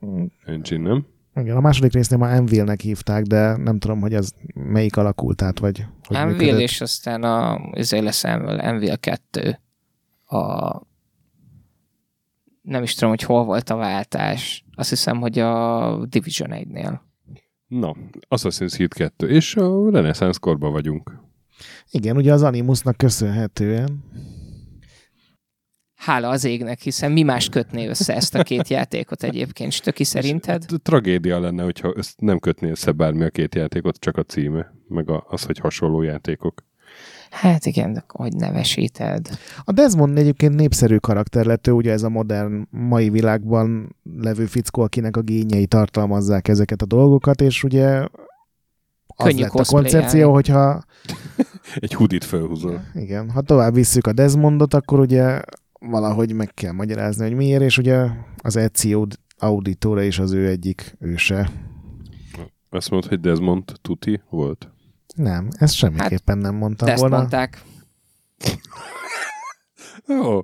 Mm. 0.05 0.23
engine, 0.45 0.87
nem? 0.89 1.05
Igen, 1.35 1.55
a 1.57 1.59
második 1.59 1.93
résznél 1.93 2.19
már 2.19 2.33
Enville-nek 2.35 2.79
hívták, 2.79 3.23
de 3.23 3.55
nem 3.57 3.79
tudom, 3.79 3.99
hogy 4.01 4.13
az 4.13 4.33
melyik 4.53 4.97
alakult 4.97 5.41
át, 5.41 5.59
vagy 5.59 5.85
hogy 6.07 6.17
Envil 6.17 6.35
működött. 6.37 6.59
és 6.59 6.81
aztán 6.81 7.23
a, 7.23 7.59
ezért 7.73 8.03
lesz 8.03 8.23
Envil, 8.23 8.59
Envil 8.59 8.97
2. 8.97 9.59
A, 10.25 10.37
nem 12.71 12.83
is 12.83 12.93
tudom, 12.93 13.09
hogy 13.09 13.21
hol 13.21 13.43
volt 13.43 13.69
a 13.69 13.75
váltás. 13.75 14.63
Azt 14.75 14.89
hiszem, 14.89 15.19
hogy 15.19 15.39
a 15.39 16.05
Division 16.05 16.49
1-nél. 16.53 16.99
Na, 17.67 17.95
Assassin's 18.29 18.73
Creed 18.73 18.93
2, 18.93 19.29
és 19.29 19.55
a 19.55 19.89
Renaissance 19.91 20.39
korban 20.41 20.71
vagyunk. 20.71 21.19
Igen, 21.91 22.17
ugye 22.17 22.33
az 22.33 22.43
Animusnak 22.43 22.97
köszönhetően. 22.97 24.03
Hála 25.95 26.29
az 26.29 26.43
égnek, 26.43 26.79
hiszen 26.79 27.11
mi 27.11 27.23
más 27.23 27.49
kötné 27.49 27.87
össze 27.87 28.15
ezt 28.15 28.35
a 28.35 28.43
két 28.43 28.67
játékot 28.77 29.23
egyébként, 29.23 29.71
Stöki 29.71 30.03
szerinted? 30.03 30.65
Hát, 30.69 30.81
Tragédia 30.81 31.39
lenne, 31.39 31.63
hogyha 31.63 31.93
ezt 31.97 32.21
nem 32.21 32.39
kötné 32.39 32.69
össze 32.69 32.91
bármi 32.91 33.23
a 33.23 33.29
két 33.29 33.55
játékot, 33.55 33.99
csak 33.99 34.17
a 34.17 34.23
címe, 34.23 34.73
meg 34.87 35.09
a, 35.09 35.25
az, 35.29 35.43
hogy 35.43 35.57
hasonló 35.57 36.01
játékok. 36.01 36.63
Hát 37.31 37.65
igen, 37.65 37.93
de 37.93 38.03
hogy 38.07 38.33
nevesíted. 38.33 39.29
A 39.63 39.71
Desmond 39.71 40.17
egyébként 40.17 40.55
népszerű 40.55 40.97
karakter 40.97 41.45
lett, 41.45 41.67
ő 41.67 41.71
ugye 41.71 41.91
ez 41.91 42.03
a 42.03 42.09
modern, 42.09 42.67
mai 42.69 43.09
világban 43.09 43.95
levő 44.17 44.45
fickó, 44.45 44.81
akinek 44.81 45.17
a 45.17 45.21
gényei 45.21 45.65
tartalmazzák 45.65 46.47
ezeket 46.47 46.81
a 46.81 46.85
dolgokat, 46.85 47.41
és 47.41 47.63
ugye 47.63 48.07
az 49.15 49.25
Könnyű 49.25 49.41
lett 49.41 49.51
a 49.53 49.63
koncepció, 49.65 50.33
hogyha 50.33 50.83
Egy 51.75 51.93
hudit 51.93 52.23
felhúzol. 52.23 52.81
igen, 52.93 53.29
ha 53.29 53.41
tovább 53.41 53.73
visszük 53.73 54.07
a 54.07 54.13
Desmondot, 54.13 54.73
akkor 54.73 54.99
ugye 54.99 55.41
valahogy 55.79 56.33
meg 56.33 56.53
kell 56.53 56.71
magyarázni, 56.71 57.23
hogy 57.23 57.35
miért, 57.35 57.61
és 57.61 57.77
ugye 57.77 58.07
az 58.37 58.55
Ezio 58.55 59.05
Auditore 59.37 60.05
is 60.05 60.19
az 60.19 60.31
ő 60.31 60.47
egyik 60.47 60.95
őse. 60.99 61.49
Azt 62.69 62.89
mondod, 62.89 63.09
hogy 63.09 63.19
Desmond 63.19 63.63
Tuti 63.81 64.21
volt? 64.29 64.71
Nem, 65.15 65.47
ezt 65.51 65.73
semmiképpen 65.73 66.37
nem 66.37 66.55
mondtam 66.55 66.85
De 66.87 66.91
ezt 66.93 67.01
volna. 67.01 67.17
mondták. 67.17 67.61
Jó. 70.07 70.43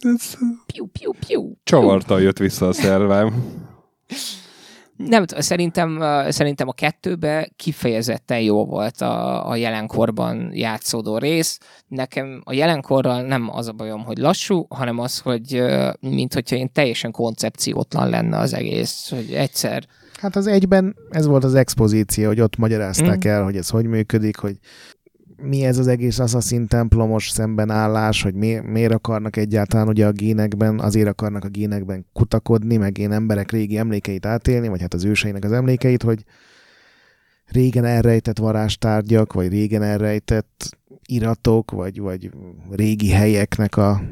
Ez 0.00 0.36
Piu, 0.66 0.86
piu, 0.86 1.12
piu. 1.26 1.52
csavartal 1.62 2.20
jött 2.22 2.38
vissza 2.38 2.68
a 2.68 2.72
szervám. 2.72 3.58
Nem 4.96 5.24
szerintem, 5.26 6.02
szerintem 6.28 6.68
a 6.68 6.72
kettőbe 6.72 7.50
kifejezetten 7.56 8.40
jó 8.40 8.64
volt 8.66 9.00
a, 9.00 9.48
a 9.48 9.56
jelenkorban 9.56 10.50
játszódó 10.54 11.18
rész. 11.18 11.58
Nekem 11.86 12.42
a 12.44 12.52
jelenkorral 12.52 13.22
nem 13.22 13.50
az 13.52 13.68
a 13.68 13.72
bajom, 13.72 14.04
hogy 14.04 14.18
lassú, 14.18 14.66
hanem 14.68 14.98
az, 14.98 15.18
hogy 15.18 15.62
mint 16.00 16.34
hogyha 16.34 16.56
én 16.56 16.72
teljesen 16.72 17.10
koncepciótlan 17.10 18.08
lenne 18.08 18.38
az 18.38 18.54
egész, 18.54 19.10
hogy 19.10 19.32
egyszer 19.34 19.84
Hát 20.20 20.36
az 20.36 20.46
egyben 20.46 20.96
ez 21.10 21.26
volt 21.26 21.44
az 21.44 21.54
expozíció, 21.54 22.26
hogy 22.26 22.40
ott 22.40 22.56
magyarázták 22.56 23.26
Mm. 23.26 23.30
el, 23.30 23.44
hogy 23.44 23.56
ez 23.56 23.68
hogy 23.68 23.86
működik, 23.86 24.36
hogy 24.36 24.58
mi 25.42 25.64
ez 25.64 25.78
az 25.78 25.86
egész 25.86 26.18
Assassin 26.18 26.66
templomos 26.66 27.30
szembenállás, 27.30 28.22
hogy 28.22 28.34
mi, 28.34 28.58
miért 28.58 28.92
akarnak 28.92 29.36
egyáltalán 29.36 29.88
ugye 29.88 30.06
a 30.06 30.12
génekben, 30.12 30.80
azért 30.80 31.08
akarnak 31.08 31.44
a 31.44 31.48
génekben 31.48 32.06
kutakodni, 32.12 32.76
meg 32.76 32.98
én 32.98 33.12
emberek 33.12 33.50
régi 33.50 33.76
emlékeit 33.76 34.26
átélni, 34.26 34.68
vagy 34.68 34.80
hát 34.80 34.94
az 34.94 35.04
őseinek 35.04 35.44
az 35.44 35.52
emlékeit, 35.52 36.02
hogy 36.02 36.24
régen 37.46 37.84
elrejtett 37.84 38.38
varástárgyak, 38.38 39.32
vagy 39.32 39.48
régen 39.48 39.82
elrejtett 39.82 40.78
iratok, 41.06 41.70
vagy, 41.70 42.00
vagy 42.00 42.30
régi 42.70 43.10
helyeknek 43.10 43.76
a, 43.76 44.02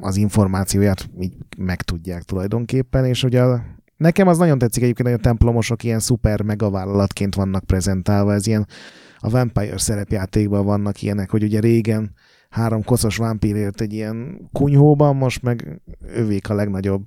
az 0.00 0.16
információját 0.16 1.10
így 1.20 1.34
megtudják 1.56 2.22
tulajdonképpen, 2.22 3.04
és 3.04 3.22
ugye 3.22 3.42
a 3.42 3.62
Nekem 3.96 4.28
az 4.28 4.38
nagyon 4.38 4.58
tetszik 4.58 4.82
egyébként, 4.82 5.08
hogy 5.08 5.18
a 5.18 5.22
templomosok 5.22 5.82
ilyen 5.82 6.00
szuper 6.00 6.42
megavállalatként 6.42 7.34
vannak 7.34 7.64
prezentálva. 7.64 8.32
Ez 8.32 8.46
ilyen 8.46 8.66
a 9.18 9.30
Vampire 9.30 9.78
szerepjátékban 9.78 10.64
vannak 10.64 11.02
ilyenek, 11.02 11.30
hogy 11.30 11.42
ugye 11.42 11.60
régen 11.60 12.12
három 12.50 12.84
koszos 12.84 13.16
vámpír 13.16 13.56
élt 13.56 13.80
egy 13.80 13.92
ilyen 13.92 14.48
kunyhóban, 14.52 15.16
most 15.16 15.42
meg 15.42 15.80
övék 16.14 16.50
a 16.50 16.54
legnagyobb 16.54 17.02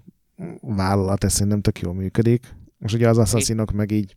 vállalat, 0.61 1.23
ez 1.23 1.33
szerintem 1.33 1.61
tök 1.61 1.79
jól 1.79 1.93
működik. 1.93 2.55
És 2.79 2.93
ugye 2.93 3.09
az 3.09 3.17
asszaszinok 3.17 3.71
meg 3.71 3.91
így 3.91 4.15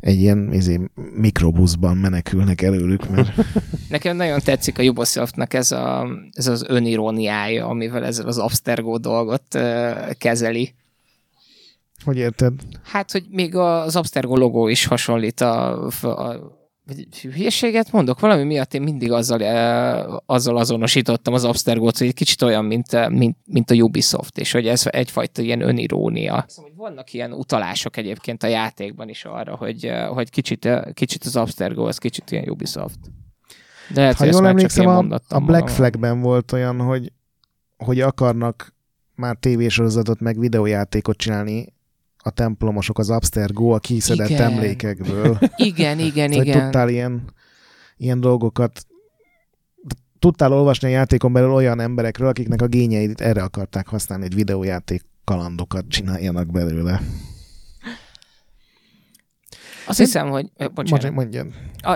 egy 0.00 0.20
ilyen 0.20 0.52
izé, 0.52 0.80
mikrobuszban 1.14 1.96
menekülnek 1.96 2.62
előlük, 2.62 3.08
mert... 3.08 3.34
Nekem 3.88 4.16
nagyon 4.16 4.40
tetszik 4.40 4.78
a 4.78 4.82
Ubisoftnak 4.82 5.54
ez, 5.54 5.72
a, 5.72 6.08
ez 6.32 6.46
az 6.46 6.64
öniróniája, 6.68 7.66
amivel 7.66 8.04
ezzel 8.04 8.26
az 8.26 8.38
Abstergo 8.38 8.98
dolgot 8.98 9.58
kezeli. 10.18 10.74
Hogy 12.04 12.16
érted? 12.16 12.52
Hát, 12.84 13.12
hogy 13.12 13.24
még 13.30 13.56
az 13.56 13.96
Abstergo 13.96 14.36
logó 14.36 14.68
is 14.68 14.84
hasonlít 14.86 15.40
a, 15.40 15.86
a 16.00 16.60
hülyeséget 17.22 17.92
mondok, 17.92 18.20
valami 18.20 18.42
miatt 18.42 18.74
én 18.74 18.82
mindig 18.82 19.12
azzal, 19.12 19.42
e, 19.42 20.22
azzal 20.26 20.56
azonosítottam 20.56 21.34
az 21.34 21.44
Abstergo-t, 21.44 21.98
hogy 21.98 22.06
egy 22.06 22.14
kicsit 22.14 22.42
olyan, 22.42 22.64
mint, 22.64 23.08
mint, 23.08 23.36
mint 23.44 23.70
a 23.70 23.74
Ubisoft, 23.74 24.38
és 24.38 24.52
hogy 24.52 24.66
ez 24.66 24.82
egyfajta 24.86 25.42
ilyen 25.42 25.60
önirónia. 25.60 26.42
Hiszem, 26.46 26.64
hogy 26.64 26.74
vannak 26.76 27.12
ilyen 27.12 27.32
utalások 27.32 27.96
egyébként 27.96 28.42
a 28.42 28.46
játékban 28.46 29.08
is 29.08 29.24
arra, 29.24 29.56
hogy, 29.56 29.92
hogy 30.08 30.30
kicsit, 30.30 30.68
kicsit 30.94 31.24
az 31.24 31.36
Abstergo, 31.36 31.86
az 31.86 31.98
kicsit 31.98 32.30
ilyen 32.30 32.48
Ubisoft. 32.48 32.98
De 33.88 34.00
lehet, 34.00 34.16
ha 34.16 34.24
jól 34.24 34.46
emlékszem, 34.46 34.86
a, 34.86 35.20
a 35.28 35.40
Black 35.40 35.68
Flagben 35.68 36.20
volt 36.20 36.52
olyan, 36.52 36.80
hogy, 36.80 37.12
hogy 37.76 38.00
akarnak 38.00 38.74
már 39.14 39.36
tévésorozatot 39.40 40.20
meg 40.20 40.38
videójátékot 40.38 41.16
csinálni 41.16 41.72
a 42.22 42.30
templomosok, 42.30 42.98
az 42.98 43.10
Abstergo 43.10 43.70
a 43.70 43.78
kiszedett 43.78 44.28
igen. 44.28 44.52
emlékekből. 44.52 45.38
Igen, 45.56 45.98
igen, 45.98 46.30
Tehát, 46.30 46.44
igen. 46.46 46.62
Tudtál 46.62 46.88
ilyen, 46.88 47.22
ilyen 47.96 48.20
dolgokat 48.20 48.86
tudtál 50.18 50.52
olvasni 50.52 50.88
a 50.88 50.90
játékon 50.90 51.32
belül 51.32 51.52
olyan 51.52 51.80
emberekről, 51.80 52.28
akiknek 52.28 52.62
a 52.62 52.66
gényeit 52.66 53.20
erre 53.20 53.42
akarták 53.42 53.88
használni, 53.88 54.24
egy 54.24 54.34
videójáték 54.34 55.02
kalandokat 55.24 55.88
csináljanak 55.88 56.50
belőle. 56.50 57.00
Azt 59.86 60.00
én... 60.00 60.06
hiszem, 60.06 60.28
hogy... 60.28 60.50
Bocsánat. 60.74 61.12
Mondjad. 61.12 61.46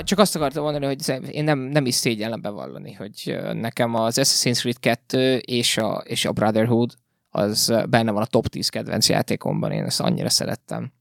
Csak 0.02 0.18
azt 0.18 0.36
akartam 0.36 0.62
mondani, 0.62 0.86
hogy 0.86 1.20
én 1.30 1.44
nem, 1.44 1.58
nem 1.58 1.86
is 1.86 1.94
szégyellem 1.94 2.40
bevallani, 2.40 2.92
hogy 2.92 3.36
nekem 3.52 3.94
az 3.94 4.18
Assassin's 4.20 4.58
Creed 4.58 4.78
2 4.78 5.36
és 5.36 5.76
a, 5.76 6.02
és 6.06 6.24
a 6.24 6.32
Brotherhood 6.32 6.94
az 7.36 7.72
benne 7.88 8.10
van 8.10 8.22
a 8.22 8.26
top 8.26 8.46
10 8.46 8.68
kedvenc 8.68 9.08
játékomban, 9.08 9.72
én 9.72 9.84
ezt 9.84 10.00
annyira 10.00 10.30
szerettem. 10.30 10.92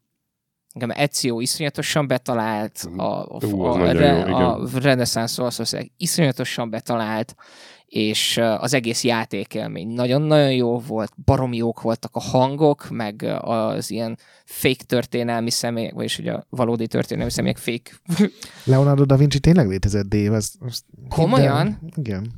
Engem 0.74 0.98
Ezio 0.98 1.40
iszonyatosan 1.40 2.08
betalált, 2.08 2.88
a, 2.98 3.04
a, 3.04 3.46
Ú, 3.46 3.62
a, 3.62 3.82
a, 3.82 3.92
re, 3.92 4.22
a 4.24 4.68
Renaissance 4.74 5.42
Olaszország 5.42 5.92
iszonyatosan 5.98 6.70
betalált, 6.70 7.36
és 7.86 8.38
az 8.38 8.74
egész 8.74 9.04
játékélmény 9.04 9.88
nagyon-nagyon 9.88 10.54
jó 10.54 10.80
volt, 10.80 11.12
baromi 11.26 11.58
jók 11.58 11.82
voltak 11.82 12.16
a 12.16 12.20
hangok, 12.22 12.90
meg 12.90 13.22
az 13.42 13.92
ilyen 13.92 14.18
fake 14.46 14.84
történelmi 14.86 15.50
személyek, 15.50 15.94
vagyis 15.94 16.20
ugye 16.20 16.32
a 16.32 16.46
valódi 16.50 16.88
történelmi 16.88 17.32
személyek 17.32 17.58
fake. 17.58 17.92
Leonardo 18.64 19.06
da 19.06 19.16
Vinci 19.16 19.40
tényleg 19.40 19.68
létezett, 19.68 20.06
Dave? 20.06 20.36
Ez, 20.36 20.52
ez 20.66 20.80
Komolyan? 21.10 21.80
Igen. 21.96 22.32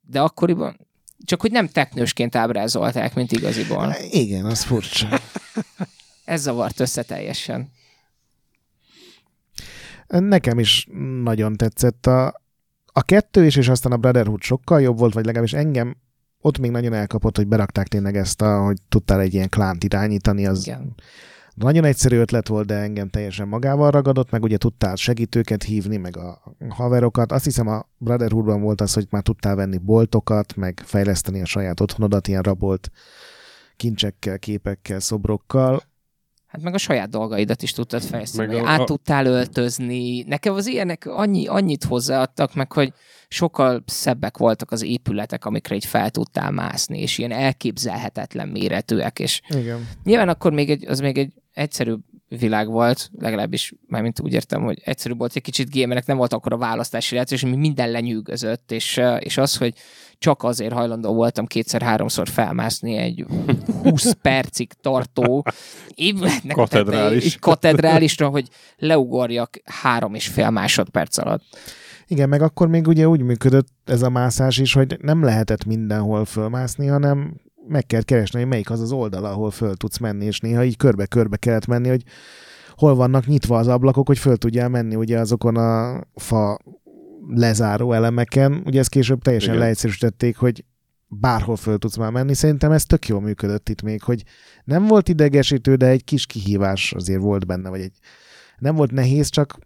De 0.00 0.20
akkoriban, 0.20 0.87
csak 1.24 1.40
hogy 1.40 1.50
nem 1.50 1.68
teknősként 1.68 2.36
ábrázolták, 2.36 3.14
mint 3.14 3.32
igaziból. 3.32 3.94
Igen, 4.10 4.44
az 4.44 4.62
furcsa. 4.62 5.08
Ez 6.24 6.40
zavart 6.42 6.80
össze 6.80 7.02
teljesen. 7.02 7.70
Nekem 10.06 10.58
is 10.58 10.86
nagyon 11.22 11.56
tetszett 11.56 12.06
a, 12.06 12.42
a 12.92 13.02
kettő 13.02 13.46
is, 13.46 13.56
és 13.56 13.68
aztán 13.68 13.92
a 13.92 13.96
Brotherhood 13.96 14.42
sokkal 14.42 14.80
jobb 14.80 14.98
volt, 14.98 15.14
vagy 15.14 15.24
legalábbis 15.24 15.52
engem 15.52 15.96
ott 16.40 16.58
még 16.58 16.70
nagyon 16.70 16.92
elkapott, 16.92 17.36
hogy 17.36 17.46
berakták 17.46 17.88
tényleg 17.88 18.16
ezt, 18.16 18.42
a, 18.42 18.62
hogy 18.62 18.76
tudtál 18.88 19.20
egy 19.20 19.34
ilyen 19.34 19.48
klánt 19.48 19.84
irányítani, 19.84 20.46
az 20.46 20.66
Igen. 20.66 20.94
Nagyon 21.58 21.84
egyszerű 21.84 22.16
ötlet 22.16 22.48
volt, 22.48 22.66
de 22.66 22.74
engem 22.74 23.08
teljesen 23.08 23.48
magával 23.48 23.90
ragadott, 23.90 24.30
meg 24.30 24.42
ugye 24.42 24.56
tudtál 24.56 24.96
segítőket 24.96 25.62
hívni, 25.62 25.96
meg 25.96 26.16
a 26.16 26.54
haverokat. 26.68 27.32
Azt 27.32 27.44
hiszem 27.44 27.68
a 27.68 27.88
Brotherhoodban 27.96 28.60
volt 28.60 28.80
az, 28.80 28.92
hogy 28.92 29.06
már 29.10 29.22
tudtál 29.22 29.54
venni 29.54 29.78
boltokat, 29.78 30.56
meg 30.56 30.82
fejleszteni 30.84 31.40
a 31.40 31.44
saját 31.44 31.80
otthonodat 31.80 32.28
ilyen 32.28 32.42
rabolt 32.42 32.90
kincsekkel, 33.76 34.38
képekkel, 34.38 35.00
szobrokkal. 35.00 35.82
Hát 36.46 36.62
meg 36.62 36.74
a 36.74 36.78
saját 36.78 37.08
dolgaidat 37.08 37.62
is 37.62 37.72
tudtad 37.72 38.02
fejleszteni, 38.02 38.58
a, 38.58 38.68
át 38.68 38.84
tudtál 38.84 39.26
öltözni. 39.26 40.22
Nekem 40.22 40.54
az 40.54 40.66
ilyenek 40.66 41.06
annyi, 41.06 41.46
annyit 41.46 41.84
hozzáadtak 41.84 42.54
meg, 42.54 42.72
hogy 42.72 42.92
sokkal 43.28 43.82
szebbek 43.86 44.38
voltak 44.38 44.70
az 44.70 44.82
épületek, 44.82 45.44
amikre 45.44 45.74
így 45.74 45.84
fel 45.84 46.10
tudtál 46.10 46.50
mászni, 46.50 47.00
és 47.00 47.18
ilyen 47.18 47.32
elképzelhetetlen 47.32 48.48
méretűek, 48.48 49.18
és 49.18 49.40
Igen. 49.48 49.88
nyilván 50.04 50.28
akkor 50.28 50.52
még 50.52 50.70
egy, 50.70 50.86
az 50.86 51.00
még 51.00 51.18
egy 51.18 51.32
egyszerűbb 51.58 52.00
világ 52.28 52.68
volt, 52.68 53.10
legalábbis 53.18 53.74
mármint 53.86 54.20
úgy 54.20 54.32
értem, 54.32 54.62
hogy 54.62 54.80
egyszerű 54.84 55.14
volt 55.14 55.32
egy 55.34 55.42
kicsit 55.42 55.70
gémerek, 55.70 56.06
nem 56.06 56.16
volt 56.16 56.32
akkor 56.32 56.52
a 56.52 56.56
választási 56.56 57.14
lehetőség, 57.14 57.48
és 57.48 57.54
minden 57.58 57.90
lenyűgözött, 57.90 58.72
és, 58.72 59.00
és 59.18 59.36
az, 59.36 59.56
hogy 59.56 59.74
csak 60.18 60.42
azért 60.42 60.72
hajlandó 60.72 61.14
voltam 61.14 61.46
kétszer-háromszor 61.46 62.28
felmászni 62.28 62.96
egy 62.96 63.26
20 63.82 64.12
percig 64.22 64.72
tartó 64.80 65.44
épületnek, 65.94 66.56
katedrális. 66.56 67.24
egy 67.24 67.38
katedrálisra, 67.38 68.28
hogy 68.28 68.48
leugorjak 68.76 69.60
három 69.64 70.14
és 70.14 70.26
fél 70.26 70.50
másodperc 70.50 71.18
alatt. 71.18 71.42
Igen, 72.06 72.28
meg 72.28 72.42
akkor 72.42 72.68
még 72.68 72.86
ugye 72.86 73.08
úgy 73.08 73.22
működött 73.22 73.68
ez 73.84 74.02
a 74.02 74.10
mászás 74.10 74.58
is, 74.58 74.72
hogy 74.72 74.96
nem 75.00 75.22
lehetett 75.22 75.64
mindenhol 75.64 76.24
fölmászni, 76.24 76.86
hanem 76.86 77.40
meg 77.68 77.86
kell 77.86 78.02
keresni, 78.02 78.38
hogy 78.38 78.48
melyik 78.48 78.70
az 78.70 78.80
az 78.80 78.92
oldal, 78.92 79.24
ahol 79.24 79.50
föl 79.50 79.74
tudsz 79.74 79.98
menni, 79.98 80.24
és 80.24 80.40
néha 80.40 80.64
így 80.64 80.76
körbe-körbe 80.76 81.36
kellett 81.36 81.66
menni, 81.66 81.88
hogy 81.88 82.02
hol 82.76 82.94
vannak 82.94 83.26
nyitva 83.26 83.58
az 83.58 83.68
ablakok, 83.68 84.06
hogy 84.06 84.18
föl 84.18 84.36
tudjál 84.36 84.68
menni 84.68 84.94
ugye 84.94 85.18
azokon 85.18 85.56
a 85.56 86.00
fa 86.14 86.58
lezáró 87.28 87.92
elemeken. 87.92 88.62
Ugye 88.64 88.78
ezt 88.78 88.88
később 88.88 89.22
teljesen 89.22 89.48
Igen. 89.48 89.62
leegyszerűsítették, 89.62 90.36
hogy 90.36 90.64
bárhol 91.08 91.56
föl 91.56 91.78
tudsz 91.78 91.96
már 91.96 92.10
menni. 92.10 92.34
Szerintem 92.34 92.72
ez 92.72 92.84
tök 92.84 93.06
jól 93.06 93.20
működött 93.20 93.68
itt 93.68 93.82
még, 93.82 94.02
hogy 94.02 94.22
nem 94.64 94.86
volt 94.86 95.08
idegesítő, 95.08 95.74
de 95.74 95.86
egy 95.86 96.04
kis 96.04 96.26
kihívás 96.26 96.92
azért 96.92 97.20
volt 97.20 97.46
benne, 97.46 97.68
vagy 97.68 97.80
egy 97.80 97.98
nem 98.58 98.74
volt 98.74 98.90
nehéz, 98.90 99.28
csak 99.28 99.58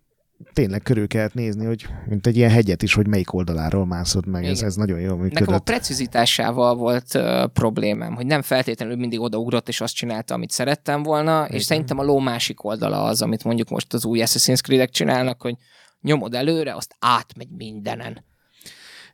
tényleg 0.52 0.82
körül 0.82 1.06
kellett 1.06 1.34
nézni, 1.34 1.64
hogy 1.64 1.86
mint 2.06 2.26
egy 2.26 2.36
ilyen 2.36 2.50
hegyet 2.50 2.82
is, 2.82 2.94
hogy 2.94 3.06
melyik 3.06 3.32
oldaláról 3.32 3.86
mászod 3.86 4.26
meg. 4.26 4.44
Ez, 4.44 4.62
ez 4.62 4.74
nagyon 4.74 5.00
jól 5.00 5.16
működött. 5.16 5.38
Nekem 5.38 5.54
a 5.54 5.58
precizitásával 5.58 6.74
volt 6.74 7.14
uh, 7.14 7.46
problémám, 7.46 8.14
hogy 8.14 8.26
nem 8.26 8.42
feltétlenül 8.42 8.96
mindig 8.96 9.20
odaugrott, 9.20 9.68
és 9.68 9.80
azt 9.80 9.94
csinálta, 9.94 10.34
amit 10.34 10.50
szerettem 10.50 11.02
volna, 11.02 11.44
Igen. 11.44 11.58
és 11.58 11.64
szerintem 11.64 11.98
a 11.98 12.02
ló 12.02 12.18
másik 12.18 12.64
oldala 12.64 13.02
az, 13.02 13.22
amit 13.22 13.44
mondjuk 13.44 13.68
most 13.68 13.94
az 13.94 14.04
új 14.04 14.20
Assassin's 14.24 14.60
Creed-ek 14.62 14.90
csinálnak, 14.90 15.42
hogy 15.42 15.54
nyomod 16.00 16.34
előre, 16.34 16.74
azt 16.74 16.94
átmegy 16.98 17.50
mindenen. 17.56 18.24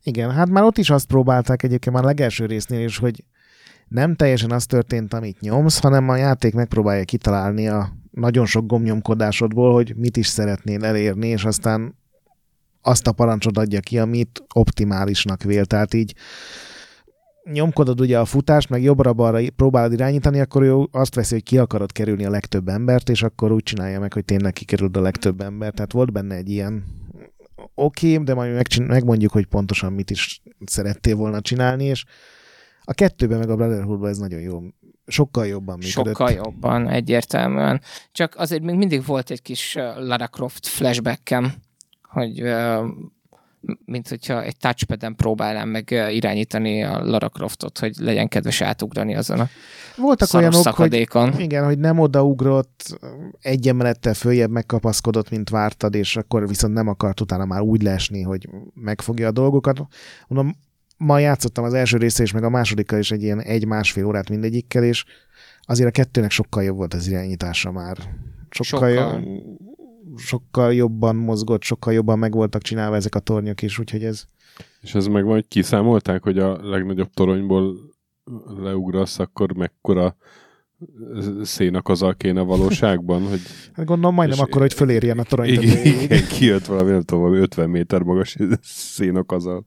Igen, 0.02 0.30
hát 0.30 0.48
már 0.48 0.64
ott 0.64 0.78
is 0.78 0.90
azt 0.90 1.06
próbálták 1.06 1.62
egyébként 1.62 1.94
már 1.94 2.04
a 2.04 2.06
legelső 2.06 2.46
résznél 2.46 2.84
is, 2.84 2.98
hogy 2.98 3.24
nem 3.88 4.14
teljesen 4.14 4.50
az 4.50 4.66
történt, 4.66 5.14
amit 5.14 5.40
nyomsz, 5.40 5.80
hanem 5.80 6.08
a 6.08 6.16
játék 6.16 6.54
megpróbálja 6.54 7.04
kitalálni 7.04 7.68
a 7.68 7.92
nagyon 8.18 8.46
sok 8.46 8.66
gomnyomkodásodból, 8.66 9.72
hogy 9.72 9.96
mit 9.96 10.16
is 10.16 10.26
szeretnél 10.26 10.84
elérni, 10.84 11.28
és 11.28 11.44
aztán 11.44 11.96
azt 12.82 13.06
a 13.06 13.12
parancsot 13.12 13.58
adja 13.58 13.80
ki, 13.80 13.98
amit 13.98 14.42
optimálisnak 14.54 15.42
vél. 15.42 15.64
Tehát 15.64 15.94
így 15.94 16.14
nyomkodod 17.52 18.00
ugye 18.00 18.18
a 18.18 18.24
futást, 18.24 18.68
meg 18.68 18.82
jobbra-balra 18.82 19.40
próbálod 19.56 19.92
irányítani, 19.92 20.40
akkor 20.40 20.62
ő 20.62 20.86
azt 20.90 21.14
veszi, 21.14 21.34
hogy 21.34 21.42
ki 21.42 21.58
akarod 21.58 21.92
kerülni 21.92 22.24
a 22.24 22.30
legtöbb 22.30 22.68
embert, 22.68 23.08
és 23.08 23.22
akkor 23.22 23.52
úgy 23.52 23.62
csinálja 23.62 24.00
meg, 24.00 24.12
hogy 24.12 24.24
tényleg 24.24 24.52
kikerülod 24.52 24.96
a 24.96 25.00
legtöbb 25.00 25.40
embert. 25.40 25.74
Tehát 25.74 25.92
volt 25.92 26.12
benne 26.12 26.34
egy 26.34 26.48
ilyen 26.48 26.84
oké, 27.74 28.12
okay, 28.12 28.24
de 28.24 28.34
majd 28.34 28.66
megmondjuk, 28.86 29.32
hogy 29.32 29.46
pontosan 29.46 29.92
mit 29.92 30.10
is 30.10 30.42
szerettél 30.66 31.16
volna 31.16 31.40
csinálni, 31.40 31.84
és 31.84 32.04
a 32.84 32.92
kettőben 32.92 33.38
meg 33.38 33.50
a 33.50 33.56
Brotherhoodban 33.56 34.08
ez 34.08 34.18
nagyon 34.18 34.40
jó 34.40 34.62
sokkal 35.08 35.46
jobban 35.46 35.78
működött. 35.78 36.16
Sokkal 36.16 36.30
jobban, 36.30 36.88
egyértelműen. 36.88 37.80
Csak 38.12 38.34
azért 38.36 38.62
még 38.62 38.76
mindig 38.76 39.04
volt 39.04 39.30
egy 39.30 39.42
kis 39.42 39.74
Lara 39.96 40.26
Croft 40.26 40.66
flashbackem, 40.66 41.52
hogy 42.02 42.42
mint 43.84 44.08
hogyha 44.08 44.42
egy 44.42 44.56
touchpad-en 44.56 45.14
próbálnám 45.16 45.68
meg 45.68 45.90
irányítani 46.10 46.84
a 46.84 47.04
Lara 47.04 47.28
Croftot, 47.28 47.78
hogy 47.78 47.96
legyen 47.96 48.28
kedves 48.28 48.60
átugrani 48.60 49.16
azon 49.16 49.40
a 49.40 49.48
Voltak 49.96 50.34
olyanok, 50.34 50.62
szakadékon. 50.62 51.32
Hogy, 51.32 51.40
igen, 51.40 51.64
hogy 51.64 51.78
nem 51.78 51.98
odaugrott, 51.98 52.98
egy 53.40 53.68
emelettel 53.68 54.14
följebb 54.14 54.50
megkapaszkodott, 54.50 55.30
mint 55.30 55.50
vártad, 55.50 55.94
és 55.94 56.16
akkor 56.16 56.48
viszont 56.48 56.74
nem 56.74 56.88
akart 56.88 57.20
utána 57.20 57.44
már 57.44 57.60
úgy 57.60 57.82
lesni, 57.82 58.22
hogy 58.22 58.48
megfogja 58.74 59.26
a 59.26 59.32
dolgokat. 59.32 59.80
Mondom, 60.28 60.56
ma 60.98 61.18
játszottam 61.18 61.64
az 61.64 61.74
első 61.74 61.96
része 61.96 62.22
és 62.22 62.32
meg 62.32 62.44
a 62.44 62.50
másodikkal 62.50 62.98
is 62.98 63.10
egy 63.10 63.22
ilyen 63.22 63.40
egy-másfél 63.40 64.04
órát 64.06 64.28
mindegyikkel, 64.28 64.84
és 64.84 65.04
azért 65.62 65.88
a 65.88 65.92
kettőnek 65.92 66.30
sokkal 66.30 66.62
jobb 66.62 66.76
volt 66.76 66.94
az 66.94 67.08
irányítása 67.08 67.70
már. 67.70 67.96
Sokkal, 68.50 68.94
Sokkal. 68.94 69.12
sokkal. 69.12 69.58
sokkal 70.16 70.74
jobban 70.74 71.16
mozgott, 71.16 71.62
sokkal 71.62 71.92
jobban 71.92 72.18
meg 72.18 72.32
voltak 72.32 72.62
csinálva 72.62 72.96
ezek 72.96 73.14
a 73.14 73.18
tornyok 73.18 73.62
is, 73.62 73.78
úgyhogy 73.78 74.04
ez 74.04 74.24
És 74.80 74.94
ez 74.94 75.06
meg 75.06 75.24
vagy 75.24 75.48
kiszámolták, 75.48 76.22
hogy 76.22 76.38
a 76.38 76.68
legnagyobb 76.68 77.10
toronyból 77.14 77.76
leugrasz, 78.58 79.18
akkor 79.18 79.52
mekkora 79.52 80.16
szénakazal 81.42 82.14
kéne 82.14 82.40
valóságban, 82.40 83.28
hogy 83.28 83.40
hát 83.72 83.86
gondolom 83.86 84.14
majdnem 84.14 84.40
akkor, 84.40 84.60
hogy 84.60 84.72
fölérjen 84.72 85.18
a 85.18 85.22
torony 85.22 85.48
igen, 85.48 85.86
igen, 85.86 86.26
kijött 86.26 86.64
valami, 86.64 86.90
nem 86.90 87.02
tudom, 87.02 87.22
valami 87.22 87.40
50 87.40 87.70
méter 87.70 88.02
magas 88.02 88.36
szénakazal. 88.62 89.66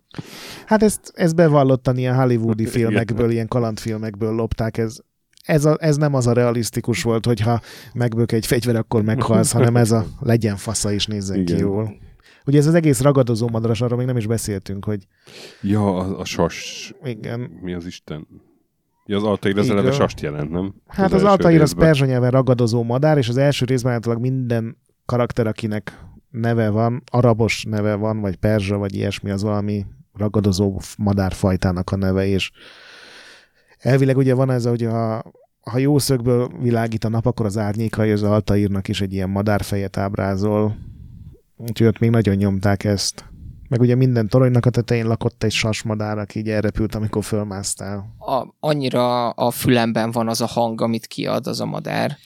Hát 0.66 0.84
ezt, 0.84 1.12
ezt 1.14 1.36
bevallottan 1.36 1.98
ilyen 1.98 2.16
hollywoodi 2.16 2.62
Igen. 2.62 2.74
filmekből, 2.74 3.32
ilyen 3.32 3.48
kalandfilmekből 3.48 4.36
lopták, 4.36 4.78
ez, 4.78 4.98
ez, 5.46 5.66
a, 5.66 5.78
ez 5.80 5.96
nem 5.96 6.14
az 6.14 6.28
a 6.28 6.34
realisztikus 6.34 7.04
volt, 7.04 7.26
hogyha 7.26 7.62
megbök 7.94 8.32
egy 8.32 8.46
fegyver, 8.46 8.76
akkor 8.76 9.04
meghalsz, 9.04 9.52
hanem 9.52 9.76
ez 9.76 9.92
a 9.92 10.06
legyen 10.20 10.56
fasza 10.56 10.92
is 10.92 11.06
nézzen 11.06 11.46
ki 11.46 11.54
Igen. 11.54 11.66
jól. 11.66 11.96
Ugye 12.46 12.58
ez 12.58 12.68
az 12.68 12.74
egész 12.74 13.02
ragadozó 13.02 13.50
madaras, 13.50 13.82
arról 13.82 13.98
még 13.98 14.08
nem 14.08 14.18
is 14.18 14.28
beszéltünk, 14.28 14.86
hogy 14.86 15.08
Ja, 15.62 15.98
a, 15.98 16.20
a 16.20 16.26
sas, 16.26 16.94
igen, 17.04 17.40
mi 17.40 17.74
az 17.74 17.86
Isten? 17.86 18.28
Ja, 19.12 19.18
az 19.18 19.24
Altair 19.24 19.58
az 19.58 19.70
eleve 19.70 19.92
sast 19.92 20.22
jelent, 20.22 20.50
nem? 20.50 20.74
Hát 20.88 21.06
az, 21.06 21.14
első 21.14 21.26
Altair 21.26 21.62
az 21.62 21.74
perzsa 21.74 22.06
nyelven 22.06 22.32
ragadozó 22.32 22.84
madár, 22.84 23.18
és 23.18 23.30
az 23.30 23.38
első 23.38 23.66
részben 23.66 23.94
általában 23.94 24.22
minden 24.22 24.78
karakter, 25.06 25.48
akinek 25.48 26.06
neve 26.30 26.70
van, 26.70 27.04
arabos 27.06 27.64
neve 27.70 27.96
van, 27.96 28.20
vagy 28.20 28.36
perzsa, 28.36 28.78
vagy 28.78 28.96
ilyesmi, 28.96 29.30
az 29.30 29.44
valami 29.44 29.86
ragadozó 30.14 30.80
madárfajtának 30.98 31.92
a 31.92 31.96
neve, 31.96 32.26
és 32.26 32.52
elvileg 33.78 34.18
ugye 34.18 34.34
van 34.34 34.50
ez, 34.50 34.66
hogy 34.66 34.84
ha, 34.84 35.24
ha 35.62 35.78
jó 35.78 35.98
szögből 35.98 36.50
világít 36.62 37.04
a 37.04 37.10
nap, 37.10 37.26
akkor 37.26 37.46
az 37.46 37.58
árnyékai 37.58 38.12
az 38.12 38.24
Altairnak 38.24 38.88
is 38.88 39.02
egy 39.02 39.14
ilyen 39.14 39.30
madárfejet 39.30 39.98
ábrázol, 39.98 40.76
úgyhogy 41.58 41.88
ott 41.88 42.00
még 42.00 42.10
nagyon 42.10 42.36
nyomták 42.36 42.84
ezt. 42.84 43.31
Meg 43.72 43.82
ugye 43.82 43.96
minden 43.96 44.28
toronynak 44.28 44.66
a 44.66 44.70
tetején 44.70 45.08
lakott 45.08 45.44
egy 45.44 45.52
sasmadár, 45.52 46.18
aki 46.18 46.40
így 46.40 46.50
elrepült, 46.50 46.96
amikor 46.96 47.24
fölmásztál. 47.24 48.16
A, 48.20 48.48
annyira 48.60 49.30
a 49.30 49.52
fülemben 49.52 50.12
van 50.12 50.28
az 50.28 50.42
a 50.42 50.46
hang, 50.46 50.82
amit 50.82 51.06
kiad 51.06 51.48
az 51.48 51.60
a 51.60 51.66
madár. 51.66 52.18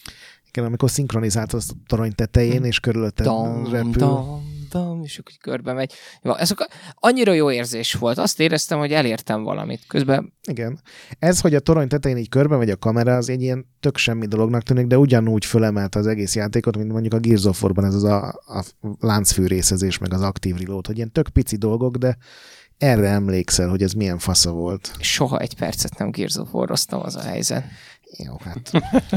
Igen, 0.47 0.65
amikor 0.65 0.89
szinkronizálsz 0.89 1.53
a 1.53 1.73
torony 1.87 2.15
tetején, 2.15 2.63
és 2.63 2.79
körülötted 2.79 3.25
Dam, 3.25 3.71
repül. 3.71 3.91
dam, 3.91 4.43
dam, 4.79 5.03
és 5.03 5.17
akkor 5.17 5.33
körbe 5.41 5.73
megy. 5.73 5.93
Jó, 6.21 6.35
Ez 6.35 6.51
a- 6.51 6.69
annyira 6.93 7.33
jó 7.33 7.51
érzés 7.51 7.93
volt. 7.93 8.17
Azt 8.17 8.39
éreztem, 8.39 8.77
hogy 8.79 8.91
elértem 8.91 9.43
valamit. 9.43 9.85
Közben 9.87 10.33
Igen. 10.47 10.79
Ez, 11.19 11.39
hogy 11.41 11.55
a 11.55 11.59
torony 11.59 11.87
tetején 11.87 12.17
így 12.17 12.29
körbe 12.29 12.57
megy 12.57 12.69
a 12.69 12.75
kamera, 12.75 13.15
az 13.15 13.29
egy 13.29 13.41
ilyen 13.41 13.65
tök 13.79 13.97
semmi 13.97 14.25
dolognak 14.27 14.61
tűnik, 14.63 14.87
de 14.87 14.97
ugyanúgy 14.97 15.45
fölemelte 15.45 15.99
az 15.99 16.07
egész 16.07 16.35
játékot, 16.35 16.77
mint 16.77 16.91
mondjuk 16.91 17.13
a 17.13 17.19
Gears 17.19 17.43
of 17.45 17.63
War-ban 17.63 17.85
ez 17.85 17.93
az 17.93 18.03
a, 18.03 18.27
a 18.45 18.63
láncfűrészezés, 18.99 19.97
meg 19.97 20.13
az 20.13 20.21
aktív 20.21 20.55
reload, 20.55 20.87
hogy 20.87 20.95
ilyen 20.97 21.11
tök 21.11 21.29
pici 21.29 21.55
dolgok, 21.55 21.95
de 21.95 22.17
erre 22.77 23.07
emlékszel, 23.09 23.69
hogy 23.69 23.83
ez 23.83 23.91
milyen 23.93 24.17
fasza 24.17 24.51
volt. 24.51 24.91
soha 24.99 25.39
egy 25.39 25.55
percet 25.55 25.97
nem 25.97 26.11
Gears 26.11 26.35
of 26.35 26.53
War-oztam 26.53 26.99
az 27.01 27.15
a 27.15 27.21
helyzet. 27.21 27.63
Jó, 28.17 28.37
hát. 28.39 28.71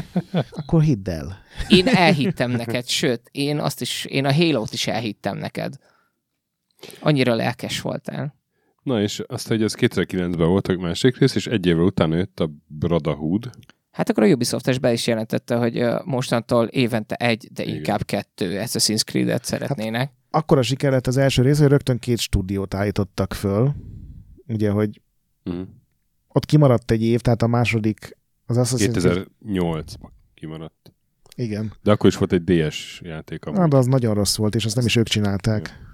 Akkor 0.58 0.82
hidd 0.82 1.08
el. 1.10 1.38
Én 1.68 1.88
elhittem 1.88 2.50
neked, 2.50 2.86
sőt, 2.88 3.28
én 3.32 3.58
azt 3.58 3.80
is, 3.80 4.04
én 4.04 4.24
a 4.24 4.32
Halo-t 4.34 4.72
is 4.72 4.86
elhittem 4.86 5.38
neked. 5.38 5.74
Annyira 7.00 7.34
lelkes 7.34 7.80
voltál. 7.80 8.36
Na 8.82 9.02
és 9.02 9.22
azt, 9.26 9.48
hogy 9.48 9.62
ez 9.62 9.74
2009-ben 9.78 10.48
volt 10.48 10.68
a 10.68 10.76
másik 10.76 11.18
rész, 11.18 11.34
és 11.34 11.46
egy 11.46 11.66
évvel 11.66 11.84
utána 11.84 12.16
jött 12.16 12.40
a 12.40 12.50
Brotherhood. 12.66 13.50
Hát 13.90 14.08
akkor 14.10 14.22
a 14.22 14.26
Ubisoft 14.26 14.80
be 14.80 14.92
is 14.92 15.06
jelentette, 15.06 15.56
hogy 15.56 15.84
mostantól 16.04 16.66
évente 16.66 17.14
egy, 17.14 17.48
de 17.52 17.62
Igen. 17.62 17.74
inkább 17.74 18.04
kettő 18.04 18.60
Assassin's 18.60 19.02
Creed-et 19.04 19.44
szeretnének. 19.44 20.12
Akkora 20.30 20.62
siker 20.62 20.90
lett 20.90 21.06
az 21.06 21.16
első 21.16 21.42
rész, 21.42 21.58
hogy 21.58 21.68
rögtön 21.68 21.98
két 21.98 22.18
stúdiót 22.18 22.74
állítottak 22.74 23.34
föl. 23.34 23.74
Ugye, 24.46 24.70
hogy 24.70 25.00
Uh-huh. 25.44 25.66
ott 26.28 26.44
kimaradt 26.44 26.90
egy 26.90 27.02
év, 27.02 27.20
tehát 27.20 27.42
a 27.42 27.46
második 27.46 28.17
az 28.48 28.56
Assassin's 28.58 28.98
Creed- 28.98 29.26
2008-ban 29.46 30.10
kimaradt. 30.34 30.92
Igen. 31.36 31.72
De 31.82 31.90
akkor 31.90 32.10
is 32.10 32.16
volt 32.16 32.32
egy 32.32 32.44
DS 32.44 33.00
játék. 33.04 33.44
amúgy. 33.44 33.58
Na, 33.58 33.68
de 33.68 33.76
az 33.76 33.86
nagyon 33.86 34.14
rossz 34.14 34.36
volt, 34.36 34.54
és 34.54 34.64
azt 34.64 34.76
nem 34.76 34.86
is 34.86 34.96
ők 34.96 35.08
csinálták. 35.08 35.86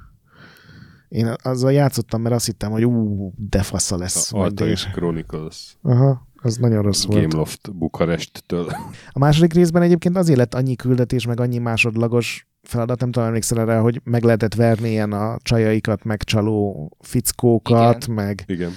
Én 1.08 1.34
azzal 1.42 1.72
játszottam, 1.72 2.22
mert 2.22 2.34
azt 2.34 2.46
hittem, 2.46 2.70
hogy 2.70 2.84
ú, 2.84 3.32
de 3.36 3.62
fassa 3.62 3.96
lesz. 3.96 4.32
A 4.32 4.46
és... 4.46 4.86
Chronicles 4.90 5.76
Aha, 5.82 6.28
az 6.34 6.56
nagyon 6.56 6.82
rossz 6.82 7.04
volt. 7.04 7.20
Gameloft 7.20 7.76
Bukaresttől. 7.76 8.66
A 9.10 9.18
második 9.18 9.52
részben 9.52 9.82
egyébként 9.82 10.16
azért 10.16 10.38
lett 10.38 10.54
annyi 10.54 10.76
küldetés, 10.76 11.26
meg 11.26 11.40
annyi 11.40 11.58
másodlagos 11.58 12.48
feladat, 12.62 13.00
nem 13.00 13.10
tudom, 13.10 13.28
emlékszel 13.28 13.60
erre, 13.60 13.78
hogy 13.78 14.00
meg 14.04 14.22
lehetett 14.22 14.54
verni 14.54 14.88
ilyen 14.90 15.12
a 15.12 15.38
csajaikat, 15.42 16.04
meg 16.04 16.22
csaló 16.22 16.90
fickókat, 17.00 18.02
Igen. 18.02 18.14
meg, 18.14 18.44
Igen. 18.46 18.70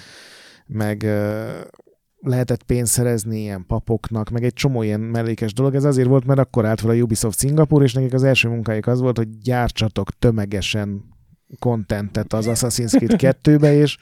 meg 0.66 1.06
lehetett 2.20 2.64
pénzt 2.64 2.92
szerezni 2.92 3.40
ilyen 3.40 3.66
papoknak, 3.68 4.30
meg 4.30 4.44
egy 4.44 4.54
csomó 4.54 4.84
ilyen 4.84 5.00
mellékes 5.00 5.54
dolog. 5.54 5.76
Ez 5.76 5.84
azért 5.84 6.08
volt, 6.08 6.26
mert 6.26 6.40
akkor 6.40 6.66
állt 6.66 6.82
fel 6.82 6.90
a 6.90 6.94
Ubisoft 6.94 7.40
Szingapur, 7.40 7.84
és 7.84 7.94
nekik 7.94 8.14
az 8.14 8.24
első 8.24 8.50
munkájuk 8.50 8.88
az 8.88 9.00
volt, 9.00 9.18
hogy 9.18 9.38
gyártsatok 9.38 10.10
tömegesen 10.20 11.04
kontentet 11.60 12.34
az 12.34 12.46
Assassin's 12.50 13.18
Creed 13.18 13.38
2-be, 13.44 13.76
és 13.76 13.98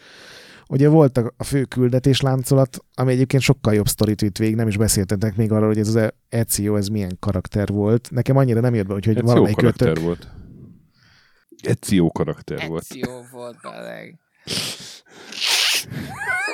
ugye 0.68 0.90
volt 0.90 1.18
a 1.18 1.34
a 1.38 1.44
fő 1.44 1.64
küldetés 1.64 2.22
láncolat, 2.22 2.78
ami 2.94 3.12
egyébként 3.12 3.44
sokkal 3.44 3.74
jobb 3.74 3.88
sztorit 3.88 4.22
vitt 4.22 4.38
végig, 4.38 4.56
nem 4.56 4.68
is 4.68 4.78
beszéltetek 4.78 5.36
még 5.36 5.52
arról, 5.52 5.68
hogy 5.68 5.80
ez 5.80 5.96
az 5.96 6.12
Ezio, 6.30 6.76
ez 6.76 6.88
milyen 6.88 7.18
karakter 7.20 7.68
volt. 7.68 8.10
Nekem 8.12 8.38
annyira 8.38 8.60
nem 8.60 8.76
jött 8.76 8.88
be, 8.88 8.96
Egy 8.96 9.06
jó 9.16 9.22
valamelyik 9.22 9.56
karakter 9.56 9.88
ötök. 9.88 10.04
volt. 10.04 10.28
Egy 11.64 11.94
jó 11.94 12.12
karakter 12.12 12.68
volt. 12.68 12.86
Ezio 12.90 13.10
volt 13.32 13.58
beleg. 13.62 14.20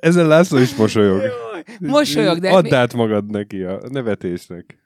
Ezen 0.00 0.26
László 0.26 0.58
is 0.58 0.76
mosolyog. 0.76 1.22
Mosolyog, 1.80 2.38
de 2.38 2.50
Add 2.50 2.62
mi- 2.62 2.70
át 2.74 2.94
magad 2.94 3.30
neki 3.30 3.62
a 3.62 3.80
nevetésnek. 3.88 4.78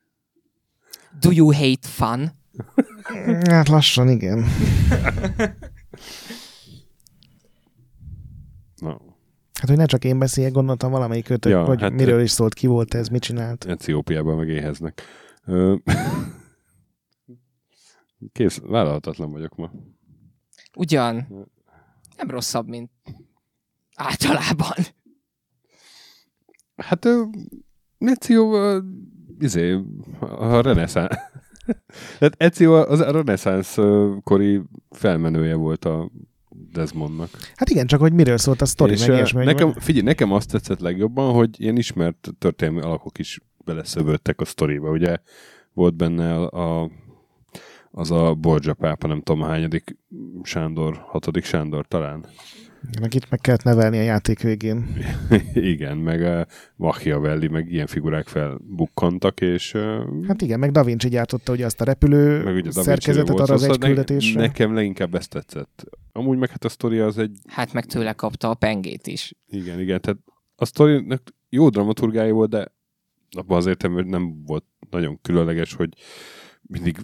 Do 1.20 1.30
you 1.30 1.52
hate 1.52 1.88
fun? 1.88 2.30
Hát 3.50 3.68
lassan, 3.68 4.08
igen. 4.08 4.44
Na, 8.76 9.00
Hát, 9.60 9.68
hogy 9.68 9.76
ne 9.76 9.86
csak 9.86 10.04
én 10.04 10.18
beszéljek, 10.18 10.52
gondoltam 10.52 10.90
valamelyik 10.90 11.28
ötök, 11.28 11.52
Ja, 11.52 11.64
hogy 11.64 11.80
hát- 11.80 11.92
miről 11.92 12.20
is 12.20 12.30
szólt, 12.30 12.54
ki 12.54 12.66
volt 12.66 12.94
ez, 12.94 13.08
mit 13.08 13.22
csinált. 13.22 13.64
Etiópiában 13.64 14.36
meg 14.36 14.48
éheznek. 14.48 15.02
Kész, 18.32 18.58
vállalhatatlan 18.58 19.30
vagyok 19.30 19.54
ma. 19.56 19.70
Ugyan. 20.76 21.26
Nem 22.16 22.30
rosszabb, 22.30 22.68
mint 22.68 22.90
általában. 23.96 24.76
Hát 26.76 27.08
Ezio 27.98 28.52
izé, 29.38 29.78
a 30.20 30.60
reneszánsz. 30.60 31.16
Tehát 32.18 32.34
Ezio 32.36 32.72
az 32.72 33.00
a 33.00 33.10
reneszánsz 33.10 33.76
kori 34.22 34.62
felmenője 34.90 35.54
volt 35.54 35.84
a 35.84 36.10
Desmondnak. 36.72 37.30
Hát 37.54 37.70
igen, 37.70 37.86
csak 37.86 38.00
hogy 38.00 38.12
miről 38.12 38.38
szólt 38.38 38.60
a 38.60 38.66
sztori, 38.66 38.92
és 38.92 39.06
meg 39.06 39.16
ilyesmi. 39.16 39.44
nekem, 39.44 39.72
figyelj, 39.72 40.04
nekem 40.04 40.32
azt 40.32 40.50
tetszett 40.50 40.80
legjobban, 40.80 41.32
hogy 41.34 41.60
ilyen 41.60 41.76
ismert 41.76 42.28
történelmi 42.38 42.80
alakok 42.80 43.18
is 43.18 43.40
beleszövődtek 43.64 44.40
a 44.40 44.44
sztoriba. 44.44 44.90
Ugye 44.90 45.16
volt 45.72 45.94
benne 45.94 46.34
a, 46.34 46.82
a 46.82 46.90
az 47.98 48.10
a 48.10 48.34
Borgia 48.34 48.74
pápa, 48.74 49.06
nem 49.06 49.20
tudom 49.20 49.42
hányadik 49.42 49.96
Sándor, 50.42 50.96
hatodik 51.06 51.44
Sándor 51.44 51.86
talán. 51.86 52.26
Akit 53.02 53.30
meg 53.30 53.40
kellett 53.40 53.62
nevelni 53.62 53.98
a 53.98 54.02
játék 54.02 54.40
végén. 54.40 54.86
Igen, 55.54 55.96
meg 55.96 56.22
a 56.22 56.46
Machiavelli, 56.76 57.48
meg 57.48 57.72
ilyen 57.72 57.86
figurák 57.86 58.26
felbukkantak, 58.26 59.40
és 59.40 59.74
ö, 59.74 60.04
Hát 60.26 60.42
igen, 60.42 60.58
meg 60.58 60.70
Da 60.70 60.84
Vinci 60.84 61.08
gyártotta 61.08 61.52
ugye 61.52 61.64
azt 61.64 61.80
a 61.80 61.84
repülő 61.84 62.42
meg 62.44 62.54
ugye 62.54 62.70
szerkezetet 62.70 63.28
volt 63.28 63.40
arra 63.40 63.54
az 63.54 63.60
szó, 63.60 63.66
egy 63.66 63.72
szóval 63.72 63.88
ne- 63.88 63.94
küldetésre. 63.94 64.40
Nekem 64.40 64.74
leginkább 64.74 65.14
ezt 65.14 65.30
tetszett. 65.30 65.84
Amúgy 66.12 66.38
meg 66.38 66.50
hát 66.50 66.64
a 66.64 66.68
sztori 66.68 66.98
az 66.98 67.18
egy, 67.18 67.38
Hát 67.46 67.72
meg 67.72 67.84
tőle 67.84 68.12
kapta 68.12 68.50
a 68.50 68.54
pengét 68.54 69.06
is. 69.06 69.34
igen, 69.48 69.80
igen, 69.80 70.00
tehát 70.00 70.18
a 70.56 70.64
sztorinak 70.64 71.22
jó 71.48 71.68
dramaturgája 71.68 72.32
volt, 72.32 72.50
de 72.50 72.72
abban 73.30 73.56
az 73.56 73.66
értelemben 73.66 74.06
nem 74.06 74.42
volt 74.46 74.64
nagyon 74.90 75.18
különleges, 75.22 75.74
hogy 75.74 75.88
mindig 76.62 76.96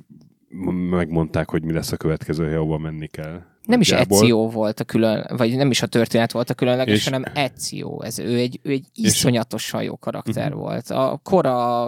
megmondták, 0.91 1.51
hogy 1.51 1.63
mi 1.65 1.73
lesz 1.73 1.93
a 1.93 1.97
következő 1.97 2.45
hely, 2.47 2.55
ahova 2.55 2.79
menni 2.79 3.07
kell. 3.07 3.43
Nem 3.63 3.81
is. 3.81 3.93
Ezio 3.93 4.51
volt 4.51 4.81
a 4.81 4.85
külön, 4.85 5.27
vagy 5.37 5.57
nem 5.57 5.71
is 5.71 5.83
a 5.83 5.87
történet 5.87 6.33
volt 6.33 6.51
a 6.51 6.55
különleges, 6.55 6.97
És- 6.99 7.05
hanem 7.05 7.25
Ezio. 7.35 8.03
Ez, 8.03 8.19
ő, 8.19 8.37
egy, 8.37 8.61
ő 8.63 8.71
egy 8.71 8.87
iszonyatosan 8.95 9.83
jó 9.83 9.97
karakter 9.97 10.51
Mhm. 10.51 10.59
volt. 10.59 10.91
A 10.91 11.21
kora 11.23 11.85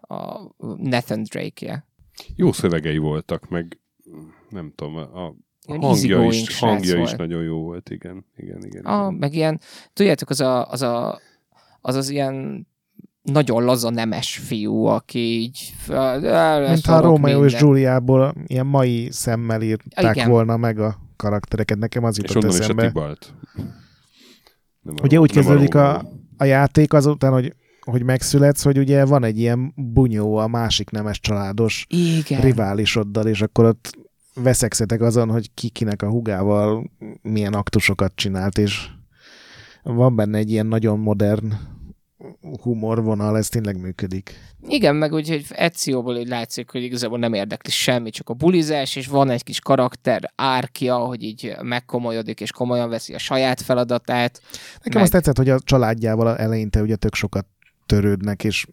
a 0.00 0.50
Nathan 0.76 1.22
Drake-je. 1.22 1.86
Jó 2.36 2.52
szövegei 2.52 2.98
voltak, 2.98 3.48
meg 3.48 3.80
nem 4.48 4.72
tudom, 4.76 4.96
a, 4.96 5.34
ilyen 5.66 5.80
hangja 5.80 6.22
is, 6.24 6.58
hangja 6.58 6.98
is 7.02 7.12
nagyon 7.12 7.42
jó 7.42 7.62
volt, 7.62 7.90
igen. 7.90 8.24
igen, 8.36 8.64
igen, 8.64 8.84
Ah, 8.84 9.00
igen. 9.00 9.14
meg 9.14 9.34
ilyen, 9.34 9.60
tudjátok, 9.92 10.30
az 10.30 10.40
a, 10.40 10.70
az, 10.70 10.82
a, 10.82 11.20
az 11.80 11.94
az 11.94 12.08
ilyen 12.08 12.66
nagyon 13.24 13.64
laza 13.64 13.90
nemes 13.90 14.36
fiú, 14.36 14.84
aki 14.84 15.18
így... 15.18 15.74
Mint 16.68 16.86
ha 16.86 16.94
a 16.94 17.00
Romeo 17.00 17.44
és 17.44 17.56
Giuliából 17.56 18.34
ilyen 18.46 18.66
mai 18.66 19.08
szemmel 19.10 19.62
írták 19.62 20.16
Igen. 20.16 20.30
volna 20.30 20.56
meg 20.56 20.78
a 20.78 20.98
karaktereket. 21.16 21.78
Nekem 21.78 22.04
az 22.04 22.18
És 22.22 22.28
jutott 22.28 22.42
onnan 22.42 22.56
is 22.56 22.60
a 22.60 22.62
eszembe. 22.62 22.86
Tibalt. 22.86 23.34
Nem 24.80 24.94
Ugye 25.02 25.20
úgy 25.20 25.34
nem 25.34 25.44
kezdődik 25.44 25.74
a, 25.74 25.92
Rómeó. 25.92 26.12
a 26.36 26.44
játék 26.44 26.92
azután, 26.92 27.32
hogy, 27.32 27.54
hogy 27.80 28.02
megszületsz, 28.02 28.62
hogy 28.62 28.78
ugye 28.78 29.04
van 29.04 29.24
egy 29.24 29.38
ilyen 29.38 29.72
bunyó 29.76 30.36
a 30.36 30.46
másik 30.46 30.90
nemes 30.90 31.20
családos 31.20 31.86
Igen. 31.88 32.40
riválisoddal, 32.40 33.26
és 33.26 33.42
akkor 33.42 33.64
ott 33.64 33.98
veszekszetek 34.34 35.00
azon, 35.00 35.30
hogy 35.30 35.50
ki 35.54 35.68
kinek 35.68 36.02
a 36.02 36.08
hugával 36.08 36.90
milyen 37.22 37.54
aktusokat 37.54 38.12
csinált, 38.14 38.58
és 38.58 38.88
van 39.82 40.16
benne 40.16 40.38
egy 40.38 40.50
ilyen 40.50 40.66
nagyon 40.66 40.98
modern 40.98 41.52
humorvonal, 42.62 43.36
ez 43.36 43.48
tényleg 43.48 43.80
működik. 43.80 44.32
Igen, 44.68 44.96
meg 44.96 45.12
úgy, 45.12 45.28
hogy 45.28 45.44
Ecióból 45.48 46.16
így 46.16 46.28
látszik, 46.28 46.70
hogy 46.70 46.82
igazából 46.82 47.18
nem 47.18 47.32
érdekli 47.32 47.70
semmi, 47.70 48.10
csak 48.10 48.28
a 48.28 48.34
bulizás, 48.34 48.96
és 48.96 49.06
van 49.06 49.30
egy 49.30 49.42
kis 49.42 49.60
karakter 49.60 50.32
árkja, 50.36 50.96
hogy 50.96 51.22
így 51.22 51.56
megkomolyodik, 51.62 52.40
és 52.40 52.52
komolyan 52.52 52.88
veszi 52.88 53.14
a 53.14 53.18
saját 53.18 53.60
feladatát. 53.60 54.40
Nekem 54.74 54.92
Meg- 54.92 55.02
azt 55.02 55.12
tetszett, 55.12 55.36
hogy 55.36 55.48
a 55.48 55.60
családjával 55.60 56.36
eleinte 56.36 56.82
ugye 56.82 56.96
tök 56.96 57.14
sokat 57.14 57.46
törődnek, 57.86 58.44
és 58.44 58.66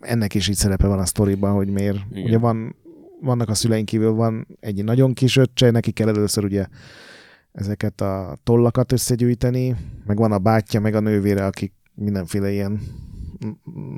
ennek 0.00 0.34
is 0.34 0.48
így 0.48 0.56
szerepe 0.56 0.86
van 0.86 0.98
a 0.98 1.06
sztoriban, 1.06 1.54
hogy 1.54 1.68
miért. 1.68 1.98
Igen. 2.10 2.24
Ugye 2.24 2.38
van, 2.38 2.76
vannak 3.20 3.48
a 3.48 3.54
szüleink 3.54 3.86
kívül, 3.86 4.12
van 4.12 4.46
egy 4.60 4.84
nagyon 4.84 5.12
kis 5.12 5.36
öccse, 5.36 5.70
neki 5.70 5.90
kell 5.90 6.08
először 6.08 6.44
ugye 6.44 6.66
ezeket 7.52 8.00
a 8.00 8.36
tollakat 8.42 8.92
összegyűjteni, 8.92 9.76
meg 10.06 10.16
van 10.16 10.32
a 10.32 10.38
bátyja, 10.38 10.80
meg 10.80 10.94
a 10.94 11.00
nővére, 11.00 11.46
akik 11.46 11.72
mindenféle 11.96 12.50
ilyen 12.50 12.80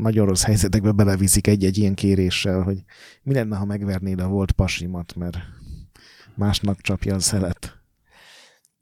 nagyon 0.01 0.27
rossz 0.27 0.45
helyzetekbe 0.45 0.93
beleviszik 0.93 1.47
egy-egy 1.47 1.79
ilyen 1.79 1.95
kéréssel, 1.95 2.63
hogy 2.63 2.83
mi 3.23 3.35
lenne, 3.35 3.57
ha 3.57 3.65
megvernéd 3.65 4.21
a 4.21 4.29
volt 4.29 4.53
pasimat, 4.53 5.15
mert 5.17 5.37
másnak 6.35 6.81
csapja 6.81 7.15
a 7.15 7.21
szelet. 7.21 7.73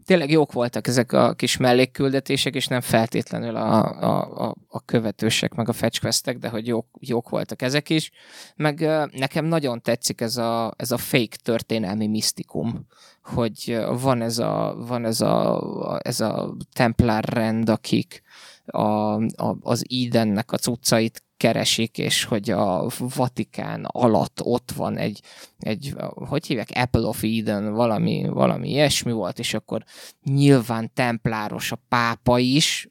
Tényleg 0.05 0.31
jók 0.31 0.53
voltak 0.53 0.87
ezek 0.87 1.13
a 1.13 1.35
kis 1.35 1.57
mellékküldetések, 1.57 2.55
és 2.55 2.67
nem 2.67 2.81
feltétlenül 2.81 3.57
a, 3.57 3.85
a, 3.85 4.47
a, 4.49 4.55
a 4.69 4.81
követősek, 4.85 5.55
meg 5.55 5.69
a 5.69 5.73
fetchquestek, 5.73 6.39
de 6.39 6.49
hogy 6.49 6.67
jók, 6.67 6.87
jók 7.01 7.29
voltak 7.29 7.63
ezek 7.63 7.91
is. 7.91 8.11
Meg 8.57 8.81
nekem 9.13 9.45
nagyon 9.45 9.83
tetszik 9.83 10.21
ez 10.21 10.37
a, 10.37 10.75
ez 10.77 10.91
a 10.91 10.97
fake 10.97 11.37
történelmi 11.43 12.07
misztikum, 12.07 12.87
hogy 13.23 13.79
van 14.01 14.23
ez 14.23 14.39
a, 14.39 14.85
van 14.89 15.05
ez 15.05 15.21
a, 15.21 16.01
ez 16.03 16.21
a 16.21 16.57
templár 16.73 17.25
rend, 17.25 17.69
akik 17.69 18.23
a, 18.67 19.15
a, 19.23 19.57
az 19.61 19.85
Edennek 19.89 20.53
a 20.53 20.57
cuccait 20.57 21.25
keresik, 21.37 21.99
és 21.99 22.25
hogy 22.25 22.51
a 22.51 22.91
Vatikán 22.99 23.85
alatt 23.85 24.41
ott 24.43 24.73
van 24.77 24.97
egy, 24.97 25.21
egy 25.59 25.95
hogy 26.15 26.47
hívják, 26.47 26.69
Apple 26.75 27.07
of 27.07 27.23
Eden, 27.23 27.73
valami, 27.73 28.29
valami 28.29 28.71
ilyesmi 28.71 29.13
volt, 29.13 29.39
és 29.39 29.55
akkor 29.55 29.85
nyilván 30.25 30.91
templáros 30.95 31.73
a 31.73 31.79
pápa 31.89 32.39
is. 32.39 32.89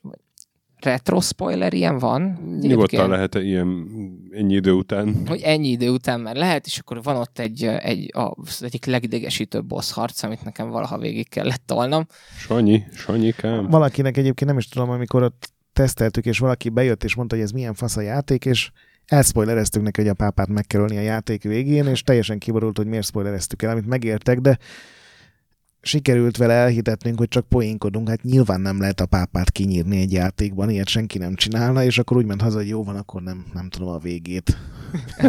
Retro 0.79 1.21
spoiler 1.21 1.73
ilyen 1.73 1.97
van? 1.97 2.21
Nyugodtan 2.61 3.09
lehet 3.09 3.35
ilyen 3.35 3.87
ennyi 4.31 4.53
idő 4.53 4.71
után. 4.71 5.27
hogy 5.27 5.41
ennyi 5.41 5.67
idő 5.67 5.89
után 5.89 6.19
már 6.19 6.35
lehet, 6.35 6.65
és 6.65 6.79
akkor 6.79 7.03
van 7.03 7.15
ott 7.15 7.39
egy, 7.39 7.63
egy 7.63 8.11
az 8.13 8.63
egyik 8.63 8.85
legidegesítőbb 8.85 9.65
boss 9.65 9.91
harc, 9.91 10.23
amit 10.23 10.43
nekem 10.43 10.69
valaha 10.69 10.97
végig 10.97 11.29
kellett 11.29 11.61
tolnom. 11.65 12.05
Sanyi, 12.37 12.83
Sanyikám. 12.93 13.67
Valakinek 13.67 14.17
egyébként 14.17 14.49
nem 14.49 14.59
is 14.59 14.67
tudom, 14.67 14.89
amikor 14.89 15.23
ott 15.23 15.53
teszteltük, 15.75 16.25
és 16.25 16.39
valaki 16.39 16.69
bejött 16.69 17.03
és 17.03 17.15
mondta, 17.15 17.35
hogy 17.35 17.43
ez 17.43 17.51
milyen 17.51 17.73
fasz 17.73 17.97
a 17.97 18.01
játék, 18.01 18.45
és 18.45 18.71
elspoilereztük 19.05 19.81
neki, 19.81 20.01
hogy 20.01 20.09
a 20.09 20.13
pápát 20.13 20.47
meg 20.47 20.67
kell 20.67 20.81
ölni 20.81 20.97
a 20.97 21.01
játék 21.01 21.43
végén, 21.43 21.85
és 21.85 22.03
teljesen 22.03 22.39
kiborult, 22.39 22.77
hogy 22.77 22.87
miért 22.87 23.05
spoilereztük 23.05 23.61
el, 23.61 23.71
amit 23.71 23.87
megértek, 23.87 24.39
de 24.39 24.57
sikerült 25.81 26.37
vele 26.37 26.53
elhitetnünk, 26.53 27.17
hogy 27.17 27.27
csak 27.27 27.47
poénkodunk, 27.47 28.09
hát 28.09 28.23
nyilván 28.23 28.61
nem 28.61 28.79
lehet 28.79 28.99
a 29.01 29.05
pápát 29.05 29.51
kinyírni 29.51 29.99
egy 29.99 30.11
játékban, 30.11 30.69
ilyet 30.69 30.87
senki 30.87 31.17
nem 31.17 31.35
csinálna, 31.35 31.83
és 31.83 31.97
akkor 31.97 32.17
úgy 32.17 32.25
ment 32.25 32.41
haza, 32.41 32.57
hogy 32.57 32.67
jó 32.67 32.83
van, 32.83 32.95
akkor 32.95 33.21
nem, 33.21 33.45
nem 33.53 33.69
tudom 33.69 33.87
a 33.87 33.97
végét. 33.97 34.57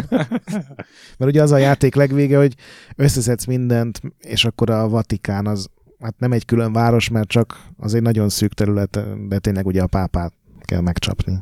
Mert 1.17 1.31
ugye 1.31 1.41
az 1.41 1.51
a 1.51 1.57
játék 1.57 1.95
legvége, 1.95 2.37
hogy 2.37 2.55
összeszedsz 2.95 3.45
mindent, 3.45 4.01
és 4.19 4.45
akkor 4.45 4.69
a 4.69 4.89
Vatikán 4.89 5.47
az 5.47 5.69
hát 5.99 6.19
nem 6.19 6.31
egy 6.31 6.45
külön 6.45 6.73
város, 6.73 7.09
mert 7.09 7.27
csak 7.27 7.59
az 7.77 7.93
egy 7.93 8.01
nagyon 8.01 8.29
szűk 8.29 8.53
terület, 8.53 8.99
de 9.27 9.39
tényleg 9.39 9.65
ugye 9.65 9.81
a 9.81 9.87
pápát 9.87 10.33
kell 10.61 10.81
megcsapni. 10.81 11.33
Egy, 11.33 11.41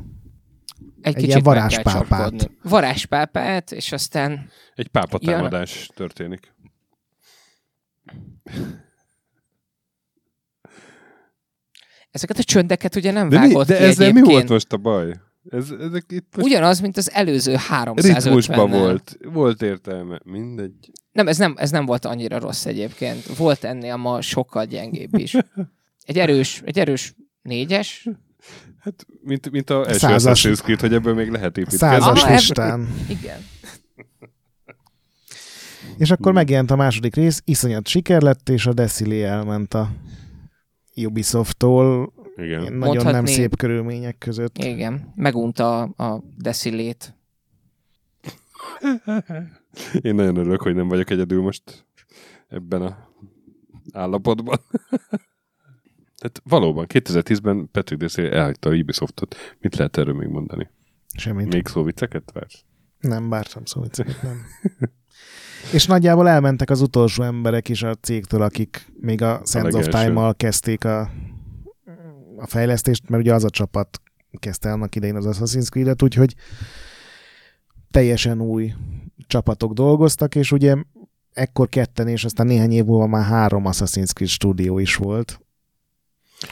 Egy 1.00 1.14
kicsit 1.14 1.28
ilyen 1.28 1.42
varázspápát. 1.42 2.50
Varázspápát, 2.62 3.72
és 3.72 3.92
aztán 3.92 4.48
Egy 4.74 4.88
pápa 4.88 5.18
Jön- 5.20 5.66
történik. 5.94 6.54
ezeket 12.10 12.38
a 12.38 12.42
csöndeket 12.42 12.96
ugye 12.96 13.10
nem 13.10 13.28
De, 13.28 13.40
mi, 13.40 13.46
vágott 13.46 13.66
de 13.66 13.76
ki 13.76 13.82
ezzel 13.82 14.12
mi 14.12 14.18
egyébként. 14.18 14.26
volt 14.36 14.48
most 14.48 14.72
a 14.72 14.76
baj? 14.76 15.20
Ez, 15.50 15.70
ezek 15.80 16.04
itt 16.08 16.36
most 16.36 16.48
Ugyanaz, 16.48 16.80
mint 16.80 16.96
az 16.96 17.10
előző 17.12 17.54
350 17.54 18.22
ritmusban 18.22 18.70
volt. 18.70 19.18
Volt 19.32 19.62
értelme. 19.62 20.20
Mindegy. 20.24 20.90
Nem, 21.12 21.28
ez 21.28 21.38
nem, 21.38 21.54
ez 21.58 21.70
nem 21.70 21.86
volt 21.86 22.04
annyira 22.04 22.38
rossz 22.38 22.64
egyébként. 22.64 23.36
Volt 23.36 23.64
ennél 23.64 23.96
ma 23.96 24.20
sokkal 24.20 24.64
gyengébb 24.64 25.18
is. 25.18 25.36
Egy 26.04 26.18
erős, 26.18 26.62
egy 26.64 26.78
erős 26.78 27.14
négyes. 27.42 28.08
Hát, 28.78 29.06
mint, 29.22 29.50
mint 29.50 29.70
a 29.70 29.86
első 29.86 29.98
Százas. 29.98 30.44
Assassin's 30.44 30.62
Creed, 30.62 30.80
hogy 30.80 30.94
ebből 30.94 31.14
még 31.14 31.30
lehet 31.30 31.58
építkezni. 31.58 31.78
Százas 31.78 32.22
Ah, 32.22 32.30
listán. 32.30 32.88
Igen. 33.08 33.38
És 35.98 36.10
akkor 36.10 36.32
megjelent 36.32 36.70
a 36.70 36.76
második 36.76 37.14
rész, 37.14 37.42
iszonyat 37.44 37.88
siker 37.88 38.22
lett, 38.22 38.48
és 38.48 38.66
a 38.66 38.72
Decilé 38.72 39.22
elment 39.22 39.74
a 39.74 39.90
Ubisoft-tól 40.94 42.12
Igen. 42.36 42.60
nagyon 42.60 42.76
Mondhatni- 42.78 43.12
nem 43.12 43.24
szép 43.24 43.56
körülmények 43.56 44.18
között. 44.18 44.58
Igen. 44.58 45.12
Megunta 45.14 45.82
a, 45.82 46.04
a 46.04 46.22
decilét. 46.36 47.14
Én 50.00 50.14
nagyon 50.14 50.36
örülök, 50.36 50.62
hogy 50.62 50.74
nem 50.74 50.88
vagyok 50.88 51.10
egyedül 51.10 51.42
most 51.42 51.86
ebben 52.48 52.82
a 52.82 53.08
állapotban. 53.92 54.58
Tehát 56.18 56.42
valóban, 56.44 56.86
2010-ben 56.88 57.68
Patrick 57.72 58.00
Dessé 58.00 58.30
elhagyta 58.30 58.70
a 58.70 58.74
Ubisoftot. 58.74 59.36
Mit 59.60 59.76
lehet 59.76 59.96
erről 59.96 60.14
még 60.14 60.28
mondani? 60.28 60.70
Semmit. 61.16 61.52
Még 61.52 61.66
szóvicceket 61.66 62.30
vársz? 62.32 62.64
Nem, 63.00 63.28
vártam 63.28 63.64
szó 63.64 63.80
vicceket, 63.80 64.22
nem. 64.22 64.40
És 65.72 65.86
nagyjából 65.86 66.28
elmentek 66.28 66.70
az 66.70 66.80
utolsó 66.80 67.22
emberek 67.22 67.68
is 67.68 67.82
a 67.82 67.94
cégtől, 67.94 68.42
akik 68.42 68.92
még 69.00 69.22
a 69.22 69.40
Sands 69.44 69.74
of 69.74 69.84
legelső. 69.84 69.90
Time-mal 69.90 70.34
kezdték 70.34 70.84
a, 70.84 71.10
a 72.36 72.46
fejlesztést, 72.46 73.08
mert 73.08 73.22
ugye 73.22 73.34
az 73.34 73.44
a 73.44 73.50
csapat 73.50 74.00
kezdte 74.38 74.72
annak 74.72 74.94
idején 74.94 75.16
az 75.16 75.26
Assassin's 75.28 75.68
Creed-et, 75.70 76.02
úgyhogy 76.02 76.34
teljesen 77.90 78.40
új 78.40 78.72
csapatok 79.26 79.72
dolgoztak, 79.72 80.34
és 80.34 80.52
ugye 80.52 80.76
ekkor 81.32 81.68
ketten, 81.68 82.08
és 82.08 82.24
aztán 82.24 82.46
néhány 82.46 82.72
év 82.72 82.84
múlva 82.84 83.06
már 83.06 83.24
három 83.24 83.64
Assassin's 83.66 84.12
Creed 84.12 84.30
stúdió 84.30 84.78
is 84.78 84.96
volt. 84.96 85.40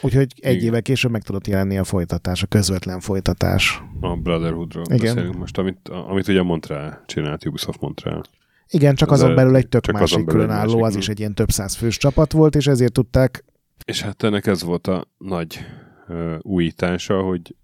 Úgyhogy 0.01 0.33
egy 0.39 0.53
Igen. 0.53 0.65
évvel 0.65 0.81
később 0.81 1.11
meg 1.11 1.23
tudott 1.23 1.47
jelenni 1.47 1.77
a 1.77 1.83
folytatás, 1.83 2.43
a 2.43 2.47
közvetlen 2.47 2.99
folytatás. 2.99 3.81
A 4.01 4.15
Brotherhoodról 4.15 4.83
Igen. 4.83 5.13
beszélünk 5.13 5.37
most, 5.37 5.57
amit, 5.57 5.89
amit 5.89 6.27
ugye 6.27 6.41
Montreal 6.41 7.03
csinált, 7.05 7.45
Ubisoft 7.45 7.81
Montreal. 7.81 8.23
Igen, 8.69 8.95
csak 8.95 9.11
Az 9.11 9.21
azon 9.21 9.35
belül 9.35 9.55
egy 9.55 9.67
tök 9.67 9.91
másik 9.91 10.25
különálló, 10.25 10.79
másik, 10.79 10.85
az 10.85 10.95
is 10.95 11.09
egy 11.09 11.19
ilyen 11.19 11.33
több 11.33 11.49
száz 11.49 11.75
fős 11.75 11.97
csapat 11.97 12.31
volt, 12.31 12.55
és 12.55 12.67
ezért 12.67 12.91
tudták, 12.93 13.43
És 13.85 14.01
hát 14.01 14.23
ennek 14.23 14.45
ez 14.45 14.63
volt 14.63 14.87
a 14.87 15.07
nagy 15.17 15.59
uh, 16.07 16.35
újítása, 16.41 17.21
hogy, 17.21 17.55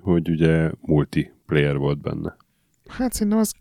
hogy 0.00 0.28
ugye 0.30 0.70
multiplayer 0.80 1.76
volt 1.76 2.00
benne. 2.00 2.36
hát 2.88 3.12
szerintem 3.12 3.38
az, 3.38 3.52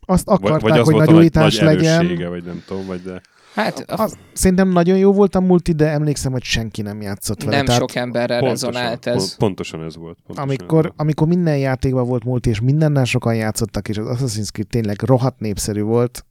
azt 0.00 0.24
Vagy, 0.26 0.34
akarták, 0.36 0.60
vagy 0.60 0.78
az 0.78 0.84
hogy 0.84 0.94
volt 0.94 1.06
nagy 1.08 1.16
újítás 1.18 1.58
nagy 1.58 1.64
legyen. 1.76 2.28
vagy 2.30 2.44
nem 2.44 2.62
tudom, 2.66 2.86
vagy 2.86 3.02
de... 3.02 3.20
Hát 3.54 3.78
a, 3.78 4.02
Az, 4.02 4.18
szerintem 4.32 4.68
nagyon 4.68 4.98
jó 4.98 5.12
volt 5.12 5.34
a 5.34 5.40
multi, 5.40 5.72
de 5.72 5.88
emlékszem, 5.88 6.32
hogy 6.32 6.42
senki 6.42 6.82
nem 6.82 7.00
játszott 7.00 7.42
vele. 7.42 7.56
nem 7.56 7.64
Tehát 7.64 7.80
sok 7.80 7.94
emberrel 7.94 8.40
rezonált 8.40 9.06
ez. 9.06 9.16
Pont, 9.16 9.36
pontosan 9.36 9.82
ez 9.84 9.96
volt. 9.96 10.18
Pontosan 10.26 10.48
amikor, 10.50 10.86
ez 10.86 10.92
amikor 10.96 11.26
minden 11.26 11.58
játékban 11.58 12.06
volt 12.06 12.24
multi, 12.24 12.48
és 12.48 12.60
mindennel 12.60 13.04
sokan 13.04 13.34
játszottak, 13.34 13.88
és 13.88 13.98
az 13.98 14.06
Assassin's 14.06 14.50
Creed 14.52 14.68
tényleg 14.68 15.02
rohadt 15.02 15.38
népszerű 15.40 15.82
volt, 15.82 16.24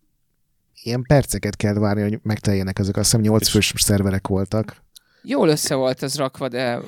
ilyen 0.83 1.03
perceket 1.07 1.55
kell 1.55 1.73
várni, 1.73 2.01
hogy 2.01 2.19
megteljenek 2.23 2.79
ezek. 2.79 2.97
Azt 2.97 3.05
hiszem 3.05 3.21
8 3.21 3.41
És- 3.41 3.51
fős 3.51 3.73
szerverek 3.77 4.27
voltak. 4.27 4.82
Jól 5.23 5.49
össze 5.49 5.75
volt 5.75 6.03
ez 6.03 6.17
rakva, 6.17 6.47
de 6.47 6.79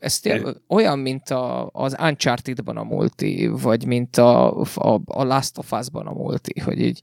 ez 0.00 0.18
tél, 0.18 0.62
olyan, 0.68 0.98
mint 0.98 1.30
a, 1.30 1.68
az 1.72 1.96
Uncharted-ban 2.00 2.76
a 2.76 2.82
multi, 2.82 3.46
vagy 3.46 3.86
mint 3.86 4.16
a, 4.16 4.60
a, 4.60 5.00
a 5.04 5.24
Last 5.24 5.58
of 5.58 5.72
Us-ban 5.72 6.06
a 6.06 6.12
multi, 6.12 6.60
hogy 6.60 6.80
így 6.80 7.02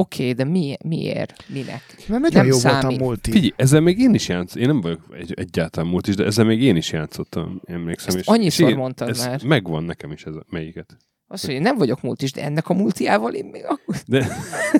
Oké, 0.00 0.22
okay, 0.22 0.32
de 0.34 0.44
mi, 0.44 0.76
miért? 0.84 1.44
Minek? 1.48 1.82
Mert 2.08 2.22
nagyon 2.22 2.30
Nem 2.32 2.46
jó 2.46 2.56
számít. 2.56 2.82
volt 2.82 3.00
a 3.00 3.04
multi. 3.04 3.30
Figyelj, 3.30 3.52
ezzel 3.56 3.80
még 3.80 3.98
én 3.98 4.14
is 4.14 4.28
játszottam. 4.28 4.62
Én 4.62 4.68
nem 4.68 4.80
vagyok 4.80 5.00
egy, 5.18 5.32
egyáltalán 5.36 5.90
múlt 5.90 6.06
is, 6.06 6.14
de 6.14 6.24
ezzel 6.24 6.44
még 6.44 6.62
én 6.62 6.76
is 6.76 6.92
játszottam, 6.92 7.60
emlékszem. 7.64 8.08
Ezt 8.08 8.16
és, 8.18 8.26
annyiszor 8.26 8.66
és 8.66 8.72
én- 8.72 8.78
mondtad 8.78 9.08
ez 9.08 9.26
már. 9.26 9.42
Megvan 9.44 9.84
nekem 9.84 10.12
is 10.12 10.24
ez 10.24 10.34
a 10.34 10.44
melyiket. 10.50 10.96
Azt 11.28 11.46
mondja, 11.46 11.64
nem 11.64 11.76
vagyok 11.78 12.02
múlt 12.02 12.22
is, 12.22 12.32
de 12.32 12.42
ennek 12.42 12.68
a 12.68 12.74
multiával 12.74 13.34
én 13.34 13.44
még 13.44 13.64
akkor... 13.64 13.94
De 14.06 14.26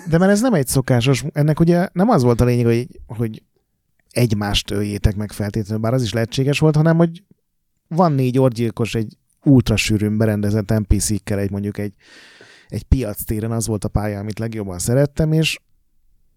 De 0.08 0.18
mert 0.18 0.30
ez 0.30 0.40
nem 0.40 0.54
egy 0.54 0.66
szokásos, 0.66 1.24
ennek 1.32 1.60
ugye 1.60 1.88
nem 1.92 2.08
az 2.08 2.22
volt 2.22 2.40
a 2.40 2.44
lényeg, 2.44 2.66
hogy, 2.66 2.86
hogy 3.06 3.42
egymást 4.10 4.70
öljétek 4.70 5.16
meg 5.16 5.32
feltétlenül, 5.32 5.82
bár 5.82 5.94
az 5.94 6.02
is 6.02 6.12
lehetséges 6.12 6.58
volt, 6.58 6.76
hanem 6.76 6.96
hogy 6.96 7.22
van 7.88 8.12
négy 8.12 8.38
orgyilkos 8.38 8.94
egy 8.94 9.16
ultra 9.44 9.76
sűrűn 9.76 10.16
berendezett 10.16 10.78
NPC-kkel, 10.78 11.38
egy 11.38 11.50
mondjuk 11.50 11.78
egy, 11.78 11.94
egy 12.68 12.82
piac 12.82 13.24
téren, 13.24 13.50
az 13.50 13.66
volt 13.66 13.84
a 13.84 13.88
pálya, 13.88 14.18
amit 14.18 14.38
legjobban 14.38 14.78
szerettem, 14.78 15.32
és 15.32 15.58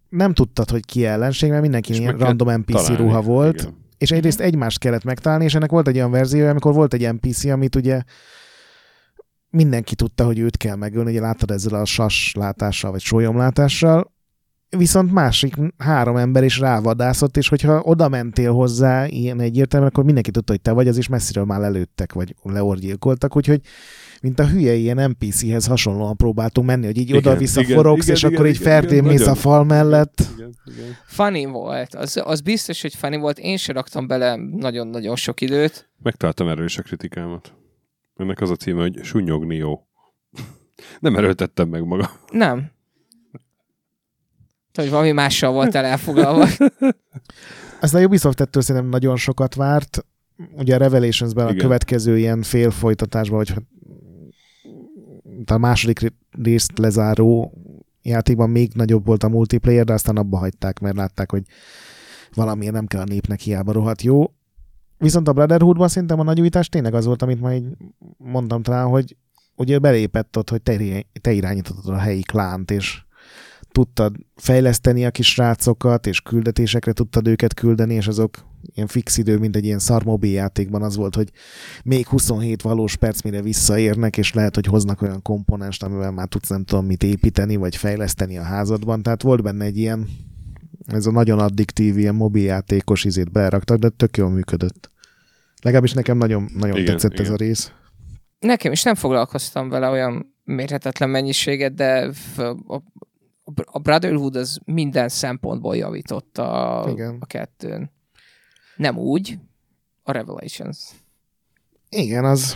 nem 0.10 0.34
tudtad, 0.34 0.70
hogy 0.70 0.86
ki 0.86 1.06
ellenség, 1.06 1.50
mert 1.50 1.62
mindenki 1.62 2.06
random 2.06 2.60
NPC 2.60 2.74
találni. 2.74 2.96
ruha 2.96 3.22
volt, 3.22 3.62
Igen. 3.62 3.76
és 3.98 4.12
egyrészt 4.12 4.40
egymást 4.40 4.80
kellett 4.80 5.04
megtalálni, 5.04 5.44
és 5.44 5.56
ennek 5.56 5.72
volt 5.72 5.88
egy 5.88 5.96
olyan 5.96 6.12
verzió, 6.12 6.48
amikor 6.48 6.74
volt 6.74 6.94
egy 6.94 7.14
NPC, 7.14 7.46
amit 7.46 7.76
ugye 7.76 8.02
mindenki 9.50 9.96
tudta, 9.96 10.26
hogy 10.26 10.40
őt 10.40 10.58
kell 10.58 10.76
megölni, 10.76 11.12
ugye 11.12 11.22
láttad 11.22 11.52
ezzel 11.52 11.80
a 11.80 11.86
sas 11.86 12.34
látással, 12.38 12.92
vagy 12.92 13.02
sólyomlátással, 13.02 14.12
viszont 14.78 15.12
másik 15.12 15.56
három 15.78 16.18
ember 16.18 16.44
is 16.44 16.60
rávadászott, 16.60 17.38
és 17.38 17.48
hogyha 17.48 17.82
oda 17.82 18.10
mentél 18.10 18.52
hozzá 18.52 19.08
ilyen 19.08 19.40
egyértelműen, 19.40 19.92
akkor 19.92 20.04
mindenki 20.04 20.32
tudta, 20.32 20.52
hogy 20.52 20.62
te 20.62 20.72
vagy, 20.72 20.88
az 20.88 20.98
is 20.98 21.08
messziről 21.08 21.46
már 21.46 21.60
lelőttek, 21.60 22.14
vagy 22.14 22.36
leorgyilkoltak, 22.44 23.36
úgyhogy 23.36 23.62
mint 24.22 24.40
a 24.40 24.48
hülye 24.48 24.74
ilyen 24.74 25.10
NPC-hez 25.10 25.66
hasonlóan 25.66 26.16
próbáltunk 26.16 26.68
menni, 26.68 26.86
hogy 26.86 26.98
így 26.98 27.10
Igen, 27.10 27.18
oda-vissza 27.18 27.62
igen, 27.62 27.76
forogsz, 27.76 28.04
igen, 28.04 28.16
és 28.16 28.24
igen, 28.24 28.34
akkor 28.36 28.48
így 28.48 28.56
igen, 28.60 28.68
ferdén 28.68 28.98
igen, 28.98 29.12
mész 29.12 29.28
a 29.28 29.36
fal 29.36 29.64
mellett. 29.64 30.24
Igen, 30.36 30.56
igen. 30.66 30.96
Funny 31.06 31.48
volt. 31.48 31.96
Az, 31.96 32.22
az 32.24 32.42
biztos, 32.42 32.82
hogy 32.82 32.96
funny 32.96 33.20
volt. 33.20 33.40
Én 33.40 33.58
se 33.58 33.74
raktam 33.74 34.08
bele 34.08 34.36
nagyon-nagyon 34.36 35.16
sok 35.16 35.42
időt. 35.42 35.90
Megtaláltam 36.04 36.48
erről 36.48 36.66
is 36.66 36.78
a 36.78 36.82
kritikámat. 36.82 37.54
Ennek 38.16 38.42
az 38.42 38.50
a 38.50 38.56
címe, 38.56 38.82
hogy 38.82 39.00
sunyogni 39.04 39.56
jó. 39.56 39.88
Nem 41.00 41.16
erőltettem 41.16 41.70
meg 41.70 41.86
magam. 41.86 42.10
Nem. 42.32 42.72
Hogy 44.74 44.90
valami 44.90 45.12
mással 45.12 45.52
volt 45.52 45.76
el 45.76 45.86
elfoglalva. 45.86 46.48
Ezt 47.82 47.94
a 47.94 48.00
Ubisoft 48.00 48.40
ettől 48.40 48.64
szerintem 48.64 48.92
nagyon 48.92 49.18
sokat 49.18 49.56
várt. 49.56 50.06
Ugye 50.58 50.76
a 50.76 50.78
Revelations-ben 50.78 51.46
a 51.46 51.50
Igen. 51.50 51.62
következő 51.62 52.18
ilyen 52.18 52.42
fél 52.42 52.72
folytatásban, 52.72 53.38
vagy 53.38 53.50
hát, 53.50 53.64
a 55.52 55.58
második 55.58 56.00
ré- 56.00 56.16
részt 56.32 56.78
lezáró 56.78 57.54
játékban 58.02 58.50
még 58.50 58.72
nagyobb 58.74 59.06
volt 59.06 59.24
a 59.24 59.30
multiplayer, 59.30 59.86
de 59.86 59.94
aztán 59.94 60.18
abba 60.18 60.38
hagyták, 60.38 60.80
mert 60.80 60.96
látták, 60.96 61.32
hogy 61.32 61.44
valamiért 62.34 62.74
nem 62.74 62.86
kell 62.86 63.02
a 63.02 63.06
népnek 63.06 63.40
hiába 63.40 63.72
rohadt 63.72 64.02
jó. 64.02 64.24
Viszont 64.98 65.28
a 65.28 65.34
Brotherhoodban 65.34 65.88
szerintem 65.88 66.20
a 66.20 66.24
nagy 66.24 66.40
újítás 66.40 66.70
tényleg 66.70 66.94
az 66.94 67.06
volt, 67.06 67.22
amit 67.22 67.42
már 67.42 67.54
így 67.54 67.66
mondtam 68.18 68.62
talán, 68.62 68.88
hogy 68.88 69.16
ugye 69.56 69.80
belépett 69.80 70.38
ott, 70.38 70.50
hogy 70.50 70.62
te, 70.62 70.78
te 71.22 71.32
irányítottad 71.32 71.94
a 71.94 71.98
helyi 71.98 72.22
klánt, 72.22 72.72
és 72.72 73.04
tudtad 73.72 74.16
fejleszteni 74.36 75.06
a 75.06 75.12
kis 75.12 75.32
srácokat, 75.32 76.08
és 76.08 76.22
küldetésekre 76.22 76.92
tudtad 76.92 77.28
őket 77.28 77.54
küldeni, 77.54 77.94
és 77.94 78.08
azok 78.08 78.38
ilyen 78.74 78.88
fix 78.88 79.18
idő, 79.18 79.38
mint 79.38 79.56
egy 79.56 79.66
ilyen 79.66 79.80
szar 79.80 80.04
mobil 80.04 80.32
játékban 80.32 80.84
az 80.84 80.96
volt, 80.96 81.16
hogy 81.16 81.30
még 81.84 82.08
27 82.08 82.62
valós 82.62 82.96
perc, 82.96 83.22
mire 83.22 83.42
visszaérnek, 83.42 84.18
és 84.18 84.34
lehet, 84.34 84.56
hogy 84.56 84.66
hoznak 84.66 85.02
olyan 85.02 85.22
komponenst, 85.22 85.84
amivel 85.84 86.12
már 86.12 86.28
tudsz 86.28 86.50
nem 86.50 86.64
tudom 86.64 86.86
mit 86.86 87.04
építeni, 87.04 87.56
vagy 87.56 87.76
fejleszteni 87.76 88.38
a 88.38 88.44
házadban. 88.44 89.04
Tehát 89.04 89.22
volt 89.22 89.44
benne 89.44 89.66
egy 89.66 89.78
ilyen, 89.78 90.08
ez 90.88 91.06
a 91.06 91.12
nagyon 91.12 91.40
addiktív, 91.40 91.98
ilyen 91.98 92.16
mobiljátékos 92.16 93.04
izét 93.04 93.32
beraktak, 93.32 93.78
de 93.78 93.90
tök 93.90 94.18
jól 94.18 94.30
működött. 94.30 94.92
Legalábbis 95.62 95.94
nekem 95.94 96.18
nagyon, 96.18 96.50
nagyon 96.58 96.78
Igen, 96.78 96.86
tetszett 96.86 97.14
ez 97.14 97.20
igen. 97.20 97.34
a 97.34 97.36
rész. 97.36 97.72
Nekem 98.40 98.72
is 98.72 98.84
nem 98.84 98.96
foglalkoztam 98.96 99.70
vele 99.70 99.90
olyan 99.90 100.36
mérhetetlen 100.44 101.10
mennyiséget, 101.10 101.74
de 101.74 102.10
a, 102.68 102.82
a 103.66 103.80
Brotherhood 103.80 104.36
az 104.36 104.60
minden 104.66 105.10
szempontból 105.10 105.76
javított 105.76 106.38
a, 106.38 106.86
Igen. 106.90 107.18
a 107.20 107.26
kettőn. 107.26 107.92
Nem 108.76 108.98
úgy, 108.98 109.40
a 110.04 110.12
Revelations. 110.12 110.78
Igen, 111.90 112.26
az 112.26 112.56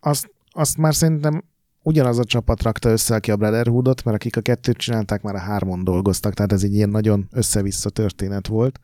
azt, 0.00 0.30
azt 0.50 0.76
már 0.76 0.94
szerintem 0.94 1.44
ugyanaz 1.82 2.18
a 2.18 2.24
csapat 2.24 2.62
rakta 2.62 2.88
össze, 2.88 3.14
aki 3.14 3.30
a 3.30 3.36
Brotherhoodot, 3.36 4.04
mert 4.04 4.16
akik 4.16 4.36
a 4.36 4.40
kettőt 4.40 4.76
csinálták, 4.76 5.22
már 5.22 5.34
a 5.34 5.38
hármon 5.38 5.84
dolgoztak, 5.84 6.34
tehát 6.34 6.52
ez 6.52 6.62
egy 6.62 6.74
ilyen 6.74 6.88
nagyon 6.88 7.28
össze-vissza 7.30 7.90
történet 7.90 8.46
volt. 8.46 8.80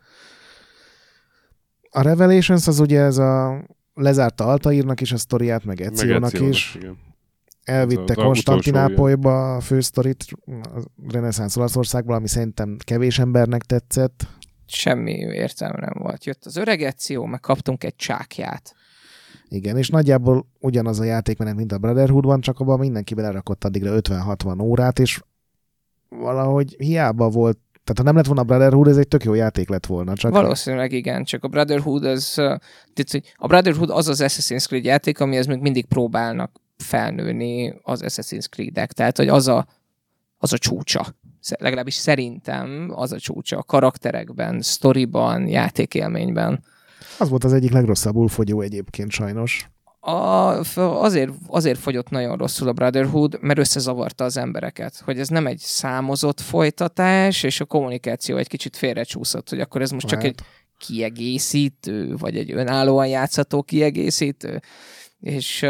A 1.91 2.01
Revelations 2.03 2.67
az 2.67 2.81
ugye 2.81 3.01
ez 3.01 3.19
a 3.19 3.65
lezárta 3.95 4.45
Altaírnak 4.45 5.01
is 5.01 5.13
a 5.13 5.17
sztoriát, 5.17 5.65
meg 5.65 5.81
Ezionak, 5.81 6.41
is. 6.41 6.75
igen. 6.75 6.99
Elvitte 7.67 8.15
az 8.17 8.25
Konstantinápolyba 8.25 9.55
a 9.55 9.61
fősztorit 9.61 10.25
a 10.47 10.81
reneszánsz 11.09 11.57
Olaszországból, 11.57 12.15
ami 12.15 12.29
szerintem 12.29 12.77
kevés 12.85 13.19
embernek 13.19 13.63
tetszett. 13.63 14.27
Semmi 14.67 15.13
értelme 15.13 15.79
nem 15.81 16.03
volt. 16.03 16.25
Jött 16.25 16.45
az 16.45 16.57
öreg 16.57 16.83
Ezio, 16.83 17.25
meg 17.25 17.41
kaptunk 17.41 17.85
egy 17.85 17.97
csákját. 17.97 18.75
Igen, 19.49 19.77
és 19.77 19.89
nagyjából 19.89 20.47
ugyanaz 20.61 21.01
a 21.01 21.05
játékmenet, 21.05 21.55
mint 21.55 21.73
a 21.73 21.79
Brotherhoodban, 21.79 22.41
csak 22.41 22.61
abban 22.61 22.79
mindenki 22.79 23.15
belerakott 23.15 23.65
addigra 23.65 24.01
50-60 24.01 24.63
órát, 24.63 24.99
és 24.99 25.21
valahogy 26.09 26.75
hiába 26.79 27.29
volt, 27.29 27.59
tehát 27.85 27.99
ha 27.99 28.03
nem 28.03 28.17
lett 28.17 28.27
volna 28.27 28.41
a 28.41 28.45
Brotherhood, 28.45 28.89
ez 28.89 28.97
egy 28.97 29.09
tök 29.09 29.25
jó 29.25 29.35
játék 29.35 29.69
lett 29.69 29.87
volna. 29.87 30.15
Csak 30.15 30.33
Valószínűleg 30.33 30.93
igen, 30.93 31.25
csak 31.25 31.45
a 31.45 31.49
Brotherhood 31.49 32.05
az, 32.05 32.33
tehát, 32.35 33.11
hogy 33.11 33.35
a 33.37 33.47
Brotherhood 33.47 33.91
az 33.91 34.09
az 34.09 34.21
Assassin's 34.25 34.67
Creed 34.67 34.85
játék, 34.85 35.21
amihez 35.21 35.47
még 35.47 35.61
mindig 35.61 35.87
próbálnak 35.87 36.65
felnőni 36.77 37.75
az 37.83 38.03
Assassin's 38.05 38.49
Creed-ek. 38.51 38.93
Tehát, 38.93 39.17
hogy 39.17 39.29
az 39.29 39.49
a, 39.49 39.67
az 40.39 40.53
a 40.53 40.59
csúcsa. 40.59 41.15
Legalábbis 41.59 41.95
szerintem 41.95 42.93
az 42.95 43.13
a 43.13 43.19
csúcsa 43.19 43.59
a 43.59 43.63
karakterekben, 43.63 44.61
sztoriban, 44.61 45.49
játékélményben. 45.49 46.65
az 47.19 47.29
volt 47.29 47.45
az 47.45 47.53
egyik 47.53 47.73
legrosszabbul 47.73 48.29
fogyó 48.29 48.61
egyébként 48.61 49.11
sajnos. 49.11 49.69
A, 50.01 50.79
azért, 50.79 51.33
azért 51.47 51.79
fogyott 51.79 52.11
nagyon 52.11 52.37
rosszul 52.37 52.69
a 52.69 52.73
Brotherhood, 52.73 53.39
mert 53.41 53.59
összezavarta 53.59 54.25
az 54.25 54.37
embereket, 54.37 55.03
hogy 55.05 55.19
ez 55.19 55.29
nem 55.29 55.47
egy 55.47 55.59
számozott 55.59 56.41
folytatás, 56.41 57.43
és 57.43 57.61
a 57.61 57.65
kommunikáció 57.65 58.37
egy 58.37 58.49
kicsit 58.49 58.77
félrecsúszott, 58.77 59.49
hogy 59.49 59.61
akkor 59.61 59.83
ez 59.83 59.91
most 59.91 60.07
csak 60.07 60.23
Lehet. 60.23 60.41
egy 60.41 60.47
kiegészítő, 60.79 62.17
vagy 62.17 62.37
egy 62.37 62.53
önállóan 62.53 63.07
játszható 63.07 63.63
kiegészítő, 63.63 64.61
és 65.21 65.67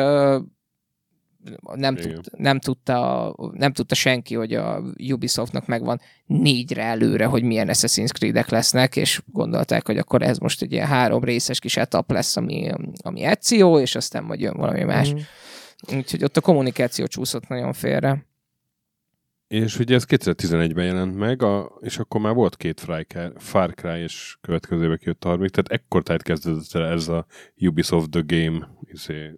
nem, 1.75 1.97
Igen. 1.97 2.15
tud, 2.15 2.29
nem, 2.37 2.59
tudta, 2.59 3.35
nem 3.53 3.73
tudta 3.73 3.95
senki, 3.95 4.35
hogy 4.35 4.55
a 4.55 4.83
Ubisoftnak 5.11 5.67
megvan 5.67 6.01
négyre 6.27 6.83
előre, 6.83 7.25
hogy 7.25 7.43
milyen 7.43 7.69
Assassin's 7.69 8.13
Creed-ek 8.13 8.49
lesznek, 8.49 8.97
és 8.97 9.23
gondolták, 9.27 9.87
hogy 9.87 9.99
akkor 9.99 10.23
ez 10.23 10.39
most 10.39 10.63
egy 10.63 10.73
ilyen 10.73 10.87
három 10.87 11.25
részes 11.25 11.59
kis 11.59 11.77
etap 11.77 12.11
lesz, 12.11 12.37
ami, 12.37 12.71
ami 13.03 13.23
Ezio, 13.23 13.81
és 13.81 13.95
aztán 13.95 14.25
majd 14.25 14.41
jön 14.41 14.57
valami 14.57 14.83
más. 14.83 15.13
Mm. 15.13 15.19
Úgyhogy 15.97 16.25
ott 16.25 16.37
a 16.37 16.41
kommunikáció 16.41 17.07
csúszott 17.07 17.49
nagyon 17.49 17.73
félre. 17.73 18.27
És 19.49 19.79
ugye 19.79 19.95
ez 19.95 20.05
2011-ben 20.09 20.85
jelent 20.85 21.17
meg, 21.17 21.43
a, 21.43 21.79
és 21.81 21.99
akkor 21.99 22.21
már 22.21 22.35
volt 22.35 22.57
két 22.57 22.87
Far 23.37 23.75
Cry, 23.75 24.01
és 24.01 24.37
következőben 24.41 24.99
kijött 24.99 25.25
a 25.25 25.29
harmadik, 25.29 25.51
tehát 25.51 25.83
ekkor 25.83 26.03
tehát 26.03 26.23
kezdődött 26.23 26.75
el 26.75 26.87
ez 26.87 27.09
a 27.09 27.27
Ubisoft 27.57 28.11
The 28.11 28.23
Game 28.27 28.69
izé, 28.81 29.33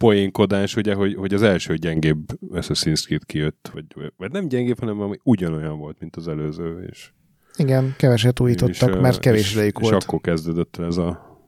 poénkodás, 0.00 0.76
ugye, 0.76 0.94
hogy, 0.94 1.14
hogy 1.14 1.34
az 1.34 1.42
első 1.42 1.76
gyengébb 1.76 2.18
Assassin's 2.50 3.02
Creed 3.04 3.24
kijött, 3.24 3.70
vagy, 3.72 4.12
vagy 4.16 4.30
nem 4.32 4.48
gyengébb, 4.48 4.78
hanem 4.78 5.00
ami 5.00 5.18
ugyanolyan 5.22 5.78
volt, 5.78 6.00
mint 6.00 6.16
az 6.16 6.28
előző, 6.28 6.86
és, 6.90 7.12
Igen, 7.56 7.94
keveset 7.96 8.40
újítottak, 8.40 8.94
és, 8.94 9.00
mert 9.00 9.18
kevés 9.18 9.40
és, 9.40 9.52
idejük 9.52 9.78
és 9.80 9.88
volt. 9.88 10.02
akkor 10.02 10.20
kezdődött 10.20 10.76
ez 10.76 10.96
a 10.96 11.38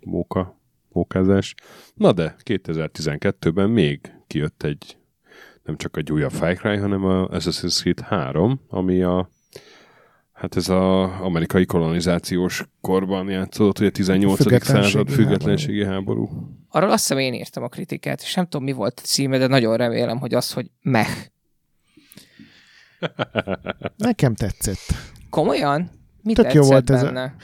móka, 0.00 0.60
mókázás. 0.88 1.54
Na 1.94 2.12
de 2.12 2.36
2012-ben 2.44 3.70
még 3.70 4.00
kijött 4.26 4.62
egy 4.62 4.96
nem 5.62 5.76
csak 5.76 5.96
egy 5.96 6.12
újabb 6.12 6.30
Far 6.30 6.56
Cry, 6.56 6.76
hanem 6.76 7.04
a 7.04 7.28
Assassin's 7.28 7.80
Creed 7.80 8.00
3, 8.00 8.60
ami 8.68 9.02
a 9.02 9.30
Hát 10.42 10.56
ez 10.56 10.68
az 10.68 11.10
amerikai 11.20 11.64
kolonizációs 11.64 12.64
korban 12.80 13.28
játszódott, 13.28 13.78
ugye 13.78 13.90
18. 13.90 14.36
Függetlenségi 14.36 14.92
század 14.92 15.08
függetlenségi 15.10 15.84
háború. 15.84 16.28
Arról 16.68 16.90
azt 16.90 17.00
hiszem 17.00 17.18
én 17.18 17.34
írtam 17.34 17.62
a 17.62 17.68
kritikát, 17.68 18.20
és 18.20 18.34
nem 18.34 18.44
tudom 18.44 18.64
mi 18.64 18.72
volt 18.72 19.00
a 19.02 19.06
címe, 19.06 19.38
de 19.38 19.46
nagyon 19.46 19.76
remélem, 19.76 20.18
hogy 20.18 20.34
az, 20.34 20.52
hogy 20.52 20.70
meh. 20.80 21.06
Nekem 23.96 24.34
tetszett. 24.34 24.78
Komolyan? 25.30 25.90
Mi 26.22 26.32
Tök 26.32 26.44
tetszett 26.44 26.62
jó 26.62 26.68
volt 26.68 26.90
ez 26.90 27.02
a- 27.02 27.04
benne? 27.04 27.34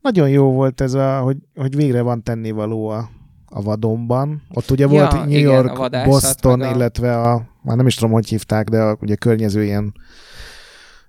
Nagyon 0.00 0.28
jó 0.28 0.52
volt 0.52 0.80
ez, 0.80 0.94
a, 0.94 1.18
hogy, 1.18 1.36
hogy 1.54 1.76
végre 1.76 2.02
van 2.02 2.22
tennivaló 2.22 2.88
a, 2.88 3.10
a 3.46 3.62
vadonban. 3.62 4.42
Ott 4.54 4.70
ugye 4.70 4.84
Ja, 4.84 4.90
volt 4.90 5.12
New 5.12 5.28
igen, 5.28 5.40
York, 5.52 5.70
a 5.70 5.74
vadászat, 5.74 6.10
Boston, 6.10 6.60
a- 6.60 6.70
illetve 6.70 7.20
a, 7.20 7.48
már 7.62 7.76
nem 7.76 7.86
is 7.86 7.94
tudom, 7.94 8.12
hogy 8.12 8.28
hívták, 8.28 8.68
de 8.68 8.80
a, 8.80 8.96
ugye 9.00 9.14
környező 9.14 9.64
ilyen, 9.64 9.94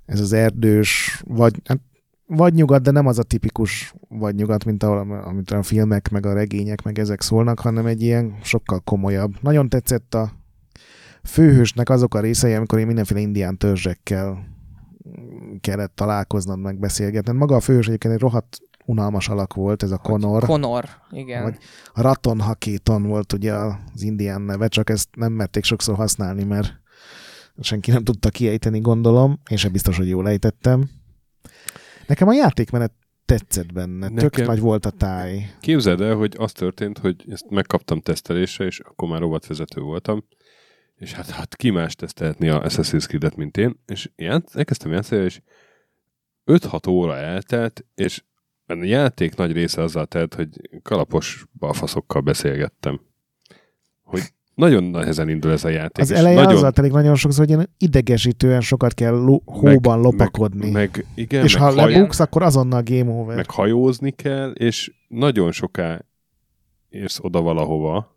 ez 0.08 0.20
az 0.20 0.34
erdős, 0.34 1.22
vagy, 1.26 1.62
hát, 1.66 1.80
vagy 2.26 2.54
nyugat, 2.54 2.82
de 2.82 2.92
nem 2.92 3.08
az 3.08 3.20
a 3.20 3.24
tipikus 3.24 3.94
vagy 4.10 4.36
nyugat, 4.36 4.66
mint 4.66 4.84
ahol, 4.84 5.22
amit 5.24 5.52
a 5.52 5.64
filmek, 5.64 6.10
meg 6.10 6.26
a 6.26 6.34
regények, 6.34 6.84
meg 6.84 7.00
ezek 7.00 7.22
szólnak, 7.22 7.60
hanem 7.60 7.86
egy 7.86 8.02
ilyen 8.02 8.38
sokkal 8.42 8.80
komolyabb. 8.80 9.34
Nagyon 9.42 9.70
tetszett 9.70 10.14
a 10.14 10.32
főhősnek 11.24 11.90
azok 11.90 12.16
a 12.16 12.20
részei, 12.20 12.54
amikor 12.54 12.80
én 12.80 12.86
mindenféle 12.86 13.20
indián 13.20 13.58
törzsekkel 13.58 14.56
kellett 15.62 15.96
találkoznod, 15.96 16.60
meg 16.60 16.80
beszélgetned. 16.80 17.36
Maga 17.36 17.56
a 17.56 17.60
főhős 17.60 17.88
egyébként 17.88 18.14
egy 18.14 18.20
rohadt 18.20 18.58
unalmas 18.86 19.30
alak 19.30 19.54
volt, 19.54 19.84
ez 19.84 19.92
a 19.92 19.98
Conor. 19.98 20.44
Conor, 20.44 20.86
igen. 21.12 21.44
Vagy 21.44 21.58
Raton 21.94 22.40
Hakéton 22.40 23.04
volt 23.04 23.34
ugye 23.34 23.54
az 23.54 24.02
indián 24.02 24.42
neve, 24.42 24.68
csak 24.68 24.90
ezt 24.90 25.10
nem 25.16 25.34
merték 25.34 25.64
sokszor 25.64 25.96
használni, 25.96 26.44
mert 26.44 26.74
senki 27.60 27.92
nem 27.92 28.04
tudta 28.04 28.30
kiejteni, 28.30 28.80
gondolom. 28.80 29.40
Én 29.50 29.58
sem 29.58 29.72
biztos, 29.72 29.98
hogy 29.98 30.08
jól 30.08 30.28
ejtettem. 30.30 30.90
Nekem 32.08 32.28
a 32.28 32.34
játékmenet 32.34 32.92
tetszett 33.26 33.74
benne. 33.74 34.08
Tök 34.08 34.16
Nekem- 34.16 34.46
nagy 34.46 34.60
volt 34.60 34.86
a 34.86 34.90
táj. 34.90 35.56
Képzeld 35.60 36.02
el, 36.02 36.16
hogy 36.16 36.36
az 36.38 36.52
történt, 36.52 36.98
hogy 36.98 37.26
ezt 37.30 37.50
megkaptam 37.50 38.02
tesztelésre, 38.02 38.66
és 38.66 38.80
akkor 38.80 39.10
már 39.10 39.20
rovatvezető 39.20 39.82
voltam, 39.82 40.24
és 40.96 41.14
hát, 41.14 41.30
hát 41.30 41.56
ki 41.56 41.70
más 41.70 41.96
tesztelhetni 41.96 42.50
a 42.50 42.62
Assassin's 42.62 43.06
Creed-et, 43.08 43.36
mint 43.36 43.58
én, 43.58 43.80
és 43.86 44.10
játsz, 44.16 44.56
elkezdtem 44.56 44.92
játszani, 44.92 45.24
és 45.24 45.42
5-6 46.46 46.90
óra 46.90 47.16
eltelt, 47.16 47.86
és 47.96 48.24
a 48.66 48.74
játék 48.74 49.36
nagy 49.36 49.52
része 49.52 49.82
azzal 49.82 50.06
telt, 50.06 50.34
hogy 50.34 50.50
kalapos 50.82 51.46
balfaszokkal 51.60 52.22
beszélgettem. 52.22 53.02
Hogy 54.02 54.22
nagyon 54.58 54.84
nehezen 54.84 55.30
indul 55.30 55.52
ez 55.52 55.64
a 55.64 55.70
játék. 55.70 56.04
Az 56.04 56.12
eleje 56.12 56.36
nagyon, 56.36 56.56
azzal 56.56 56.72
telik 56.72 56.92
nagyon 56.92 57.16
sokszor, 57.16 57.46
hogy 57.46 57.54
ilyen 57.56 57.70
idegesítően 57.78 58.62
sokat 58.62 58.94
kell 58.94 59.14
lo- 59.14 59.44
hóban 59.46 60.00
lopakodni. 60.00 60.72
Meg, 60.72 60.74
meg, 60.74 61.06
igen, 61.16 61.44
és 61.44 61.54
meg, 61.54 61.64
ha 61.64 61.82
haj, 61.82 61.92
lebuksz, 61.94 62.20
akkor 62.20 62.42
azonnal 62.44 62.82
game 62.86 63.12
over. 63.12 63.36
meg 63.36 63.50
hajózni 63.50 64.12
kell, 64.12 64.52
és 64.52 64.94
nagyon 65.08 65.52
soká 65.52 66.06
érsz 66.90 67.20
oda 67.22 67.42
valahova, 67.42 68.16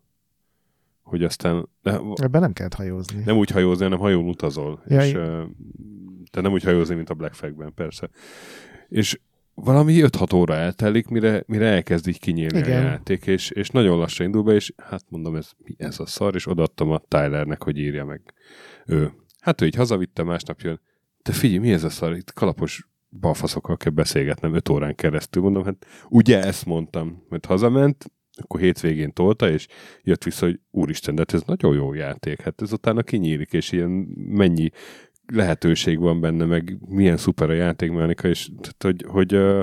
hogy 1.03 1.25
aztán 1.25 1.69
de, 1.83 2.01
Ebben 2.15 2.41
nem 2.41 2.53
kellett 2.53 2.75
hajózni. 2.75 3.23
nem 3.25 3.37
úgy 3.37 3.51
hajózni, 3.51 3.85
hanem 3.85 3.99
hajón 3.99 4.29
utazol. 4.29 4.83
Ja, 4.87 5.05
és, 5.05 5.13
te 6.31 6.41
nem 6.41 6.53
úgy 6.53 6.63
hajózni, 6.63 6.95
mint 6.95 7.11
a 7.11 7.15
Black 7.15 7.35
Flag-ben, 7.35 7.75
persze. 7.75 8.09
És 8.89 9.21
valami 9.65 10.01
5-6 10.03 10.35
óra 10.35 10.55
eltelik, 10.55 11.09
mire, 11.09 11.43
mire 11.47 11.67
elkezd 11.67 12.09
így 12.09 12.19
kinyílni 12.19 12.59
Igen. 12.59 12.87
a 12.87 12.89
játék, 12.89 13.27
és, 13.27 13.51
és 13.51 13.69
nagyon 13.69 13.99
lassan 13.99 14.27
indul 14.27 14.43
be, 14.43 14.55
és 14.55 14.73
hát 14.77 15.05
mondom, 15.09 15.37
ez, 15.37 15.51
mi 15.59 15.75
ez 15.79 16.01
a 16.01 16.07
szar, 16.07 16.35
és 16.35 16.47
odaadtam 16.47 16.91
a 16.91 17.03
Tylernek, 17.09 17.63
hogy 17.63 17.79
írja 17.79 18.05
meg 18.05 18.35
ő. 18.87 19.13
Hát 19.41 19.61
ő 19.61 19.67
így 19.67 19.75
hazavitte, 19.75 20.23
másnap 20.23 20.61
jön, 20.61 20.81
te 21.23 21.33
figyelj, 21.33 21.59
mi 21.59 21.73
ez 21.73 21.85
a 21.85 21.91
szar, 21.91 22.17
itt 22.17 22.33
kalapos 22.33 22.89
balfaszokkal 23.21 23.77
kell 23.77 23.93
beszélgetnem 23.93 24.55
5 24.55 24.69
órán 24.69 24.95
keresztül. 24.95 25.43
Mondom, 25.43 25.65
hát 25.65 25.87
ugye 26.09 26.43
ezt 26.43 26.67
mondtam, 26.67 27.27
mert 27.29 27.47
hazament, 27.47 28.05
akkor 28.37 28.61
hétvégén 28.61 29.13
tolta, 29.13 29.51
és 29.51 29.67
jött 30.03 30.25
vissza, 30.25 30.47
hogy 30.47 30.61
úristen, 30.71 31.15
de 31.15 31.21
hát 31.21 31.35
ez 31.35 31.47
nagyon 31.47 31.75
jó 31.75 31.95
játék, 31.95 32.41
hát 32.41 32.63
ez 32.63 32.73
utána 32.73 33.03
kinyílik, 33.03 33.53
és 33.53 33.73
ilyen 33.73 33.91
mennyi 34.15 34.71
lehetőség 35.33 35.99
van 35.99 36.21
benne, 36.21 36.45
meg 36.45 36.79
milyen 36.89 37.17
szuper 37.17 37.51
a 37.51 37.55
játékmechanika, 37.55 38.29
és 38.29 38.51
tehát, 38.61 38.83
hogy, 38.83 39.05
hogy 39.09 39.35
ö, 39.35 39.61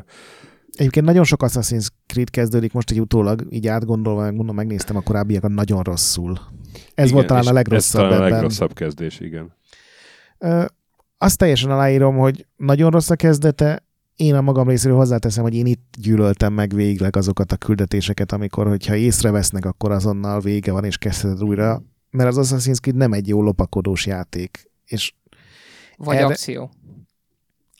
Egyébként 0.72 1.06
nagyon 1.06 1.24
sok 1.24 1.44
Assassin's 1.44 1.88
Creed 2.06 2.30
kezdődik 2.30 2.74
most 2.74 2.92
egy 2.92 3.00
utólag, 3.00 3.46
így 3.50 3.68
átgondolva, 3.68 4.22
meg 4.22 4.34
mondom, 4.36 4.56
megnéztem 4.56 4.96
a 4.96 5.02
korábbiakat 5.02 5.52
nagyon 5.52 5.84
rosszul. 5.84 6.40
Ez 6.94 7.04
igen, 7.04 7.14
volt 7.14 7.28
talán 7.28 7.48
a 7.48 7.52
legrosszabb 7.54 8.02
Ez 8.02 8.08
talán 8.08 8.22
a 8.22 8.26
ebben. 8.26 8.38
legrosszabb 8.38 8.74
kezdés, 8.74 9.20
igen. 9.20 9.54
Ö, 10.38 10.66
azt 11.18 11.38
teljesen 11.38 11.72
aláírom, 11.72 12.18
hogy 12.18 12.46
nagyon 12.56 12.92
rossz 12.92 13.10
a 13.10 13.16
kezdete. 13.16 13.86
Én 14.16 14.36
a 14.36 14.42
magam 14.42 14.68
részéről 14.68 14.98
hozzáteszem, 14.98 15.44
hogy 15.44 15.56
én 15.56 15.66
itt 15.66 15.96
gyűlöltem 16.00 16.54
meg 16.54 16.74
végleg 16.74 17.16
azokat 17.16 17.52
a 17.52 17.58
küldetéseket, 17.58 18.32
amikor, 18.32 18.68
hogyha 18.68 18.96
észrevesznek, 18.96 19.66
akkor 19.66 19.92
azonnal 19.92 20.40
vége 20.40 20.72
van, 20.72 20.84
és 20.84 20.98
kezdheted 20.98 21.44
újra. 21.44 21.84
Mert 22.10 22.38
az 22.38 22.52
Assassin's 22.52 22.80
Creed 22.80 22.98
nem 22.98 23.14
egy 23.14 23.28
jó 23.28 23.42
lopakodós 23.42 24.06
játék. 24.06 24.70
És 24.86 25.14
Vagy 25.98 26.16
erre- 26.16 26.30
akció. 26.30 26.70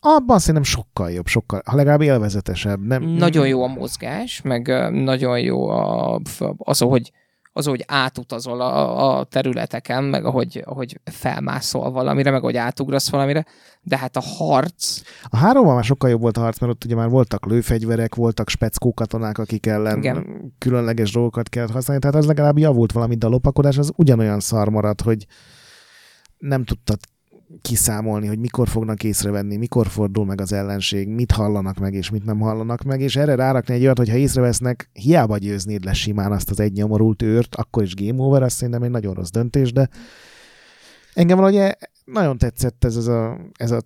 abban 0.00 0.38
szerintem 0.38 0.62
sokkal 0.62 1.10
jobb, 1.10 1.26
sokkal, 1.26 1.62
ha 1.64 1.76
legalább 1.76 2.00
élvezetesebb. 2.00 2.86
Nem, 2.86 3.02
Nagyon 3.02 3.48
jó 3.48 3.62
a 3.62 3.66
mozgás, 3.66 4.42
meg 4.42 4.90
nagyon 4.92 5.40
jó 5.40 5.68
a, 5.68 6.20
az, 6.56 6.78
hogy 6.78 7.12
az, 7.58 7.66
hogy 7.66 7.84
átutazol 7.86 8.60
a, 8.60 9.18
a 9.18 9.24
területeken, 9.24 10.04
meg 10.04 10.24
ahogy, 10.24 10.62
ahogy 10.64 11.00
felmászol 11.04 11.90
valamire, 11.90 12.30
meg 12.30 12.40
ahogy 12.40 12.56
átugrasz 12.56 13.10
valamire, 13.10 13.46
de 13.82 13.98
hát 13.98 14.16
a 14.16 14.20
harc, 14.20 15.00
A 15.28 15.36
háromban 15.36 15.74
már 15.74 15.84
sokkal 15.84 16.10
jobb 16.10 16.20
volt 16.20 16.36
a 16.36 16.40
harc, 16.40 16.58
mert 16.58 16.72
ott 16.72 16.84
ugye 16.84 16.94
már 16.94 17.08
voltak 17.08 17.46
lőfegyverek, 17.46 18.14
voltak 18.14 18.48
speckó 18.48 18.94
katonák, 18.94 19.38
akik 19.38 19.66
ellen 19.66 19.98
Igen. 19.98 20.52
Különleges 20.58 21.12
dolgokat 21.12 21.48
kellett 21.48 21.70
használni, 21.70 22.02
tehát 22.02 22.16
az 22.16 22.26
legalább 22.26 22.58
javult 22.58 22.92
valami, 22.92 23.14
de 23.14 23.26
a 23.26 23.30
lopakodás 23.30 23.78
az 23.78 23.92
ugyanolyan 23.96 24.40
szar 24.40 24.68
maradt, 24.68 25.00
hogy 25.00 25.26
nem 26.38 26.64
tudtad 26.64 26.98
kiszámolni, 27.62 28.26
hogy 28.26 28.38
mikor 28.38 28.68
fognak 28.68 29.04
észrevenni, 29.04 29.56
mikor 29.56 29.86
fordul 29.86 30.24
meg 30.24 30.40
az 30.40 30.52
ellenség, 30.52 31.08
mit 31.08 31.32
hallanak 31.32 31.78
meg, 31.78 31.94
és 31.94 32.10
mit 32.10 32.24
nem 32.24 32.40
hallanak 32.40 32.82
meg, 32.82 33.00
és 33.00 33.16
erre 33.16 33.34
rárakni 33.34 33.74
egy 33.74 33.82
olyat, 33.82 33.98
hogy 33.98 34.08
ha 34.10 34.16
észrevesznek, 34.16 34.90
hiába 34.92 35.38
győznéd 35.38 35.84
le 35.84 35.92
simán 35.92 36.32
azt 36.32 36.50
az 36.50 36.60
egy 36.60 36.72
nyomorult 36.72 37.22
őrt, 37.22 37.54
akkor 37.54 37.82
is 37.82 37.94
game 37.94 38.22
over, 38.22 38.42
azt 38.42 38.56
szerintem 38.56 38.82
egy 38.82 38.90
nagyon 38.90 39.14
rossz 39.14 39.30
döntés, 39.30 39.72
de 39.72 39.88
engem 41.14 41.36
valahogy 41.36 41.58
e- 41.60 41.78
nagyon 42.04 42.38
tetszett 42.38 42.84
ez, 42.84 42.96
ez, 42.96 43.06
a, 43.06 43.38
ez 43.56 43.70
a 43.70 43.80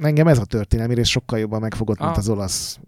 engem 0.00 0.26
ez 0.28 0.38
a 0.38 0.44
történelmi 0.44 0.94
rész 0.94 1.08
sokkal 1.08 1.38
jobban 1.38 1.60
megfogott, 1.60 1.98
mint 1.98 2.10
Ah. 2.10 2.18
az 2.18 2.28
olasz 2.28 2.78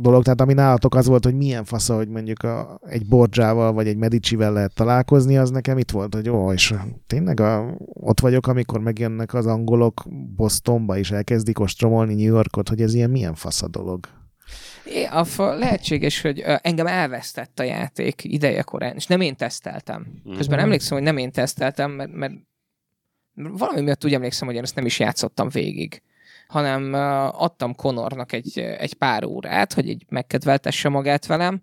dolog. 0.00 0.22
Tehát 0.22 0.40
ami 0.40 0.52
nálatok 0.52 0.94
az 0.94 1.06
volt, 1.06 1.24
hogy 1.24 1.34
milyen 1.34 1.64
fasza, 1.64 1.96
hogy 1.96 2.08
mondjuk 2.08 2.42
a, 2.42 2.80
egy 2.86 3.06
Borgiával 3.06 3.72
vagy 3.72 3.88
egy 3.88 3.96
Medicivel 3.96 4.52
lehet 4.52 4.74
találkozni, 4.74 5.36
az 5.36 5.50
nekem 5.50 5.78
itt 5.78 5.90
volt, 5.90 6.14
hogy 6.14 6.28
ó, 6.28 6.52
és 6.52 6.74
tényleg 7.06 7.40
a, 7.40 7.76
ott 7.92 8.20
vagyok, 8.20 8.46
amikor 8.46 8.80
megjönnek 8.80 9.34
az 9.34 9.46
angolok 9.46 10.04
Bostonba, 10.36 10.98
és 10.98 11.10
elkezdik 11.10 11.60
ostromolni 11.60 12.14
New 12.14 12.34
Yorkot, 12.34 12.68
hogy 12.68 12.80
ez 12.82 12.94
ilyen 12.94 13.10
milyen 13.10 13.34
fasza 13.34 13.68
dolog. 13.68 14.06
É, 14.84 15.04
a 15.04 15.24
fa, 15.24 15.54
lehetséges, 15.54 16.20
hogy 16.20 16.44
engem 16.62 16.86
elvesztett 16.86 17.58
a 17.58 17.62
játék 17.62 18.24
ideje 18.24 18.62
korán, 18.62 18.94
és 18.94 19.06
nem 19.06 19.20
én 19.20 19.36
teszteltem. 19.36 20.06
Közben 20.36 20.56
Mhm. 20.56 20.64
emlékszem, 20.64 20.96
hogy 20.96 21.06
nem 21.06 21.16
én 21.16 21.32
teszteltem, 21.32 21.90
mert, 21.90 22.12
mert 22.12 22.32
valami 23.34 23.80
miatt 23.80 24.04
úgy 24.04 24.14
emlékszem, 24.14 24.46
hogy 24.46 24.56
én 24.56 24.62
ezt 24.62 24.74
nem 24.74 24.86
is 24.86 24.98
játszottam 24.98 25.48
végig 25.48 26.02
hanem 26.48 26.92
adtam 27.34 27.74
Conornak 27.74 28.32
egy, 28.32 28.58
egy 28.58 28.94
pár 28.94 29.24
órát, 29.24 29.72
hogy 29.72 29.88
így 29.88 30.04
megkedveltesse 30.08 30.88
magát 30.88 31.26
velem, 31.26 31.62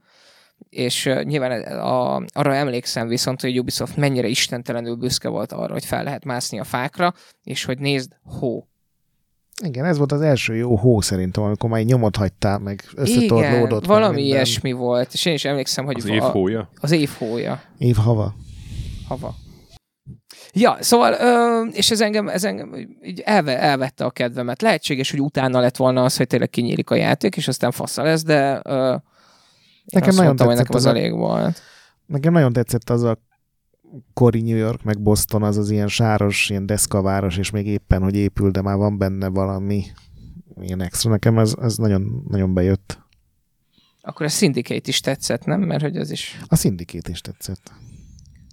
és 0.70 1.10
nyilván 1.24 1.62
a, 1.62 2.16
arra 2.34 2.56
emlékszem 2.56 3.08
viszont, 3.08 3.42
hogy 3.42 3.60
Ubisoft 3.60 3.98
mennyire 3.98 4.28
istentelenül 4.28 4.96
büszke 4.96 5.28
volt 5.28 5.52
arra, 5.52 5.74
hogy 5.74 5.86
fel 5.86 6.04
lehet 6.04 6.26
mászni 6.26 6.60
a 6.60 6.64
fákra, 6.64 7.14
és 7.44 7.64
hogy 7.66 7.80
nézd, 7.80 8.12
hó. 8.24 8.68
Igen, 9.64 9.86
ez 9.86 9.98
volt 9.98 10.12
az 10.12 10.22
első 10.22 10.56
jó 10.56 10.76
hó 10.76 11.02
szerintem, 11.02 11.44
amikor 11.44 11.70
már 11.70 11.80
egy 11.80 11.86
nyomot 11.86 12.16
hagytál, 12.16 12.60
meg 12.60 12.84
Igen, 12.92 13.04
összetorlódott. 13.06 13.88
meg 13.88 13.90
valami 13.90 14.16
minden. 14.16 14.34
ilyesmi 14.36 14.72
volt, 14.72 15.14
és 15.14 15.26
én 15.26 15.34
is 15.34 15.46
emlékszem, 15.46 15.86
hogy 15.86 15.96
Az 15.98 16.06
év 16.06 16.22
hója? 16.22 16.70
az 16.82 16.92
év 16.92 17.10
hója. 17.18 17.62
Év 17.78 17.96
hava. 17.96 18.34
hava. 19.08 19.36
Ja, 20.54 20.78
szóval, 20.80 21.14
ö, 21.14 21.66
és 21.72 21.92
ez 21.92 22.02
engem, 22.02 22.28
ez 22.28 22.44
engem 22.44 22.76
így 23.04 23.20
elve, 23.20 23.60
elvette 23.60 24.06
a 24.06 24.12
kedvemet. 24.12 24.62
Lehetséges, 24.62 25.12
hogy 25.12 25.22
utána 25.22 25.60
lett 25.60 25.76
volna 25.78 26.04
az, 26.04 26.18
hogy 26.18 26.28
tényleg 26.28 26.50
kinyílik 26.50 26.90
a 26.90 26.96
játék, 26.96 27.36
és 27.36 27.48
aztán 27.48 27.72
fasza 27.72 28.04
lesz, 28.04 28.24
de 28.24 28.62
ö, 28.64 28.96
Nekem 29.86 30.08
azt 30.10 30.18
nagyon 30.18 30.26
mondtam, 30.26 30.48
hogy 30.48 30.56
nekem 30.56 30.76
az 30.76 30.86
az 30.86 30.92
a- 30.92 30.96
elég 30.98 31.14
volt. 31.14 31.62
Nekem 32.06 32.34
nagyon 32.34 32.54
tetszett 32.54 32.90
az 32.90 33.04
a 33.04 33.18
kori 34.14 34.42
New 34.42 34.58
York, 34.58 34.84
meg 34.84 35.02
Boston, 35.02 35.44
az 35.44 35.58
az 35.58 35.70
ilyen 35.70 35.88
sáros, 35.88 36.50
ilyen 36.50 36.66
deszkaváros, 36.66 37.38
és 37.38 37.50
még 37.50 37.68
éppen, 37.68 38.02
hogy 38.02 38.16
épül, 38.16 38.52
de 38.52 38.62
már 38.62 38.76
van 38.76 38.98
benne 38.98 39.28
valami 39.28 39.84
ilyen 40.62 40.82
extra. 40.82 41.10
Nekem 41.10 41.40
ez, 41.40 41.54
ez 41.62 41.76
nagyon, 41.76 42.26
nagyon 42.30 42.54
bejött. 42.54 43.00
Akkor 44.02 44.26
a 44.26 44.30
Syndicate 44.30 44.90
is 44.90 45.00
tetszett, 45.00 45.46
nem? 45.46 45.62
Mert 45.62 45.82
hogy 45.82 45.98
az 45.98 46.12
is... 46.12 46.40
A 46.48 46.56
szindikét 46.56 47.08
is 47.08 47.22
tetszett. 47.22 47.72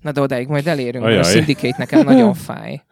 Na 0.02 0.12
de 0.12 0.20
odáig 0.20 0.48
majd 0.48 0.66
elérünk, 0.66 1.04
mert 1.04 1.16
a 1.16 1.20
Ajaj. 1.20 1.32
Syndicate 1.32 1.74
nekem 1.78 2.04
nagyon 2.04 2.34
fáj. 2.34 2.82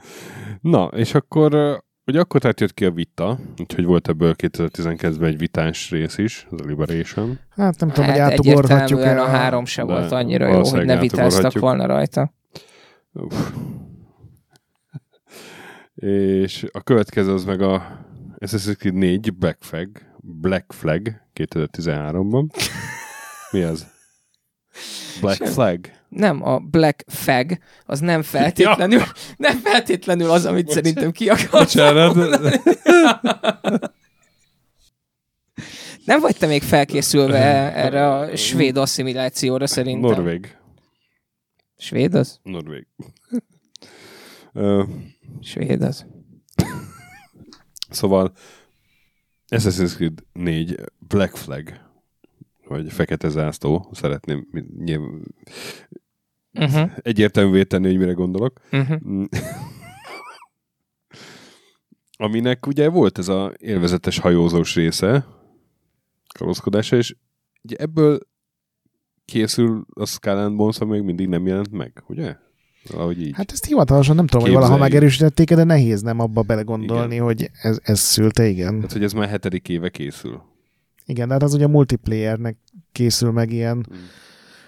Na, 0.60 0.84
és 0.86 1.14
akkor 1.14 1.82
ugye 2.06 2.20
akkor 2.20 2.40
tehát 2.40 2.60
jött 2.60 2.74
ki 2.74 2.84
a 2.84 2.90
vita, 2.90 3.38
úgyhogy 3.58 3.84
volt 3.84 4.08
ebből 4.08 4.34
2019-ben 4.38 5.28
egy 5.28 5.38
vitás 5.38 5.90
rész 5.90 6.18
is, 6.18 6.46
az 6.50 6.60
a 6.60 6.64
Liberation. 6.64 7.38
Hát 7.50 7.80
nem 7.80 7.88
tudom, 7.88 8.04
hogy 8.04 8.18
Hát 8.18 8.30
átugorhatjuk 8.32 8.80
egyértelműen 8.80 9.16
el 9.16 9.24
a 9.24 9.38
három 9.38 9.64
se 9.64 9.82
volt 9.82 10.12
annyira 10.12 10.48
jó, 10.48 10.68
hogy 10.68 10.84
ne 10.84 10.98
vitáztak 10.98 11.24
átugorhatjuk. 11.24 11.62
volna 11.62 11.86
rajta. 11.86 12.32
Uff. 13.12 13.50
És 15.94 16.66
a 16.72 16.80
következő 16.80 17.32
az 17.32 17.44
meg 17.44 17.60
a 17.60 18.02
Assassin's 18.38 18.76
Creed 18.76 18.94
4 18.94 19.34
Black 19.34 19.62
Flag, 19.62 19.88
Black 20.20 20.72
Flag 20.72 21.12
2013-ban. 21.34 22.46
Mi 23.50 23.62
az? 23.62 23.86
Black 25.20 25.46
Flag? 25.46 25.80
Nem, 26.14 26.44
a 26.44 26.58
Black 26.58 27.04
Fag, 27.06 27.58
az 27.84 28.00
nem 28.00 28.22
feltétlenül, 28.22 28.98
ja. 28.98 29.12
nem 29.36 29.58
feltétlenül 29.58 30.30
az, 30.30 30.44
amit 30.46 30.64
Bocsánat. 30.64 30.84
szerintem 30.84 31.12
ki 31.12 31.28
akartam 31.28 32.16
Nem 36.04 36.20
vagy 36.20 36.36
te 36.36 36.46
még 36.46 36.62
felkészülve 36.62 37.74
erre 37.74 38.10
a 38.10 38.36
svéd 38.36 38.76
asszimilációra 38.76 39.66
szerintem? 39.66 40.10
Norvég. 40.10 40.56
Svéd 41.76 42.14
az? 42.14 42.40
Norvég. 42.42 42.86
Svéd 45.40 45.82
az. 45.82 46.06
Szóval 47.90 48.32
Assassin's 49.48 49.94
Creed 49.94 50.22
4 50.32 50.80
Black 50.98 51.36
Flag, 51.36 51.80
vagy 52.66 52.92
Fekete 52.92 53.28
Zászló, 53.28 53.90
szeretném 53.92 54.48
uh-huh. 56.54 56.90
egyértelművé 57.02 57.64
tenni, 57.64 57.86
hogy 57.86 57.98
mire 57.98 58.12
gondolok. 58.12 58.60
Uh-huh. 58.72 59.24
Aminek 62.16 62.66
ugye 62.66 62.88
volt 62.88 63.18
ez 63.18 63.28
a 63.28 63.52
élvezetes 63.56 64.18
hajózós 64.18 64.74
része, 64.74 65.26
kalózkodása, 66.38 66.96
és 66.96 67.16
ugye 67.62 67.76
ebből 67.76 68.18
készül 69.24 69.86
a 69.94 70.06
Skull 70.06 70.48
Bones, 70.48 70.78
még 70.78 71.02
mindig 71.02 71.28
nem 71.28 71.46
jelent 71.46 71.70
meg, 71.70 72.02
ugye? 72.06 72.36
Ahogy 72.92 73.22
így. 73.22 73.34
Hát 73.34 73.52
ezt 73.52 73.64
hivatalosan 73.64 74.16
nem 74.16 74.26
tudom, 74.26 74.44
hogy 74.44 74.54
valaha 74.54 74.76
megerősítették 74.76 75.54
de 75.54 75.64
nehéz 75.64 76.02
nem 76.02 76.20
abba 76.20 76.42
belegondolni, 76.42 77.14
igen. 77.14 77.24
hogy 77.24 77.50
ez, 77.62 77.78
ez 77.82 78.00
szülte, 78.00 78.46
igen. 78.46 78.74
Tehát, 78.74 78.92
hogy 78.92 79.02
ez 79.02 79.12
már 79.12 79.28
hetedik 79.28 79.68
éve 79.68 79.88
készül. 79.88 80.42
Igen, 81.06 81.26
de 81.28 81.32
hát 81.32 81.42
az 81.42 81.54
ugye 81.54 81.64
a 81.64 81.68
multiplayernek 81.68 82.56
készül 82.92 83.30
meg 83.30 83.52
ilyen 83.52 83.86
hmm 83.88 83.98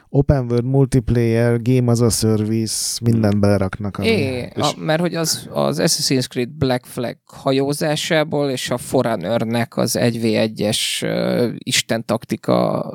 open 0.09 0.47
world 0.49 0.65
multiplayer, 0.65 1.63
game 1.63 1.91
as 1.91 2.01
a 2.01 2.11
service, 2.11 2.99
mindent 3.03 3.33
hmm. 3.33 3.41
beleraknak. 3.41 3.99
É, 4.03 4.53
a, 4.55 4.75
mert 4.79 5.01
hogy 5.01 5.15
az, 5.15 5.49
az 5.53 5.79
Assassin's 5.81 6.29
Creed 6.29 6.49
Black 6.49 6.85
Flag 6.85 7.17
hajózásából 7.25 8.51
és 8.51 8.71
a 8.71 8.79
Forerunnernek 8.79 9.77
az 9.77 9.97
1v1-es 10.01 11.03
uh, 11.03 11.55
Isten 11.59 12.05
taktika 12.05 12.93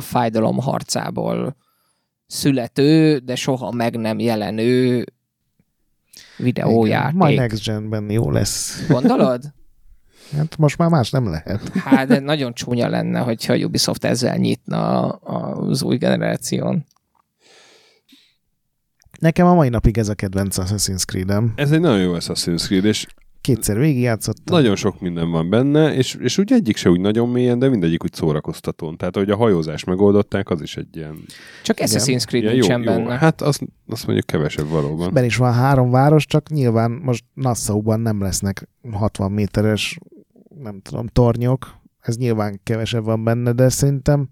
fájdalom 0.00 0.58
harcából 0.58 1.56
születő, 2.26 3.18
de 3.18 3.34
soha 3.34 3.70
meg 3.70 3.96
nem 3.96 4.18
jelenő 4.18 5.04
videójáték. 6.36 7.08
Igen, 7.08 7.16
majd 7.16 7.38
Next 7.38 7.64
Gen-ben 7.64 8.10
jó 8.10 8.30
lesz. 8.30 8.86
Gondolod? 8.88 9.42
Hát 10.36 10.56
most 10.56 10.78
már 10.78 10.88
más 10.88 11.10
nem 11.10 11.28
lehet. 11.28 11.68
Hát 11.68 12.08
de 12.08 12.20
nagyon 12.20 12.54
csúnya 12.54 12.88
lenne, 12.88 13.18
hogyha 13.18 13.52
a 13.52 13.56
Ubisoft 13.56 14.04
ezzel 14.04 14.36
nyitna 14.36 15.08
az 15.08 15.82
új 15.82 15.96
generáción. 15.96 16.84
Nekem 19.18 19.46
a 19.46 19.54
mai 19.54 19.68
napig 19.68 19.98
ez 19.98 20.08
a 20.08 20.14
kedvenc 20.14 20.56
Assassin's 20.60 21.04
Creed-em. 21.04 21.52
Ez 21.56 21.70
egy 21.70 21.80
nagyon 21.80 22.00
jó 22.00 22.12
Assassin's 22.14 22.64
Creed, 22.64 22.84
és 22.84 23.06
Kétszer 23.42 23.78
végigjátszottam. 23.78 24.56
Nagyon 24.56 24.76
sok 24.76 25.00
minden 25.00 25.30
van 25.30 25.50
benne, 25.50 25.94
és, 25.94 26.14
és 26.14 26.38
úgy 26.38 26.52
egyik 26.52 26.76
se 26.76 26.90
úgy 26.90 27.00
nagyon 27.00 27.28
mélyen, 27.28 27.58
de 27.58 27.68
mindegyik 27.68 28.04
úgy 28.04 28.12
szórakoztatón. 28.12 28.96
Tehát, 28.96 29.16
hogy 29.16 29.30
a 29.30 29.36
hajózást 29.36 29.86
megoldották, 29.86 30.50
az 30.50 30.62
is 30.62 30.76
egy 30.76 30.96
ilyen... 30.96 31.18
Csak 31.62 31.76
Assassin's 31.80 32.24
Creed 32.26 32.44
ilyen 32.44 32.54
nincsen 32.54 32.82
jó, 32.82 32.84
benne. 32.84 33.18
Hát 33.18 33.40
azt, 33.40 33.60
azt 33.86 34.06
mondjuk 34.06 34.26
kevesebb 34.26 34.68
valóban. 34.68 35.12
Ben 35.12 35.24
is 35.24 35.36
van 35.36 35.52
három 35.52 35.90
város, 35.90 36.26
csak 36.26 36.48
nyilván 36.48 36.90
most 36.90 37.24
Nassau-ban 37.34 38.00
nem 38.00 38.22
lesznek 38.22 38.68
60 38.92 39.32
méteres 39.32 39.98
nem 40.62 40.80
tudom, 40.80 41.06
tornyok, 41.06 41.80
ez 42.00 42.16
nyilván 42.16 42.60
kevesebb 42.62 43.04
van 43.04 43.24
benne, 43.24 43.52
de 43.52 43.68
szerintem 43.68 44.28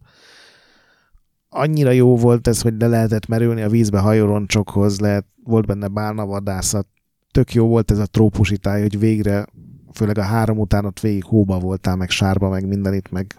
annyira 1.48 1.90
jó 1.90 2.16
volt 2.16 2.46
ez, 2.46 2.60
hogy 2.60 2.74
le 2.78 2.86
lehetett 2.86 3.26
merülni 3.26 3.62
a 3.62 3.68
vízbe 3.68 3.98
hajóroncsokhoz, 3.98 5.00
lehet, 5.00 5.26
volt 5.44 5.66
benne 5.66 5.88
bálnavadászat, 5.88 6.86
tök 7.30 7.52
jó 7.52 7.66
volt 7.66 7.90
ez 7.90 7.98
a 7.98 8.06
trópusi 8.06 8.58
táj, 8.58 8.80
hogy 8.80 8.98
végre, 8.98 9.46
főleg 9.92 10.18
a 10.18 10.22
három 10.22 10.58
után 10.58 10.84
ott 10.84 11.00
végig 11.00 11.24
hóba 11.24 11.58
voltál, 11.58 11.96
meg 11.96 12.10
sárba, 12.10 12.48
meg 12.48 12.66
mindenit, 12.66 13.10
meg 13.10 13.34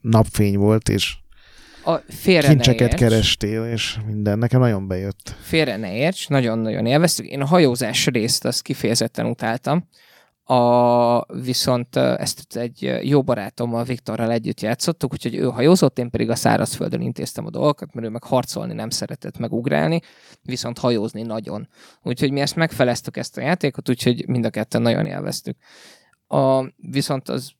napfény 0.00 0.58
volt, 0.58 0.88
és 0.88 1.16
a 1.84 2.00
kincseket 2.06 2.94
kerestél, 2.94 3.64
és 3.64 3.98
minden. 4.06 4.38
Nekem 4.38 4.60
nagyon 4.60 4.88
bejött. 4.88 5.36
Félre 5.40 5.76
ne 5.76 5.96
érts, 5.96 6.28
nagyon-nagyon 6.28 6.86
élveztük. 6.86 7.26
Én 7.26 7.40
a 7.40 7.46
hajózás 7.46 8.06
részt 8.06 8.44
azt 8.44 8.62
kifejezetten 8.62 9.26
utáltam. 9.26 9.88
A, 10.48 11.34
viszont 11.42 11.96
ezt 11.96 12.56
egy 12.56 12.98
jó 13.02 13.22
barátommal, 13.22 13.84
Viktorral 13.84 14.30
együtt 14.30 14.60
játszottuk, 14.60 15.12
úgyhogy 15.12 15.34
ő 15.34 15.44
hajózott, 15.44 15.98
én 15.98 16.10
pedig 16.10 16.30
a 16.30 16.34
szárazföldön 16.34 17.00
intéztem 17.00 17.46
a 17.46 17.50
dolgokat, 17.50 17.94
mert 17.94 18.06
ő 18.06 18.10
meg 18.10 18.24
harcolni 18.24 18.72
nem 18.72 18.90
szeretett 18.90 19.38
megugrálni, 19.38 20.00
viszont 20.42 20.78
hajózni 20.78 21.22
nagyon. 21.22 21.68
Úgyhogy 22.02 22.30
mi 22.32 22.40
ezt 22.40 22.56
megfeleztük 22.56 23.16
ezt 23.16 23.36
a 23.36 23.40
játékot, 23.40 23.88
úgyhogy 23.88 24.28
mind 24.28 24.44
a 24.44 24.50
ketten 24.50 24.82
nagyon 24.82 25.06
élveztük. 25.06 25.56
A, 26.26 26.64
viszont 26.76 27.28
az 27.28 27.52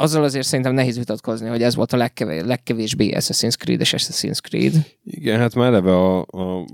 azzal 0.00 0.22
azért 0.22 0.46
szerintem 0.46 0.74
nehéz 0.74 0.98
vitatkozni, 0.98 1.48
hogy 1.48 1.62
ez 1.62 1.74
volt 1.74 1.92
a 1.92 1.96
legkevés, 1.96 2.42
legkevésbé 2.44 3.12
Assassin's 3.16 3.56
Creed 3.58 3.80
és 3.80 3.94
Assassin's 3.96 4.40
Creed. 4.42 4.72
Igen, 5.04 5.38
hát 5.38 5.54
már 5.54 5.66
eleve 5.66 5.96
a, 5.96 6.18
a 6.20 6.66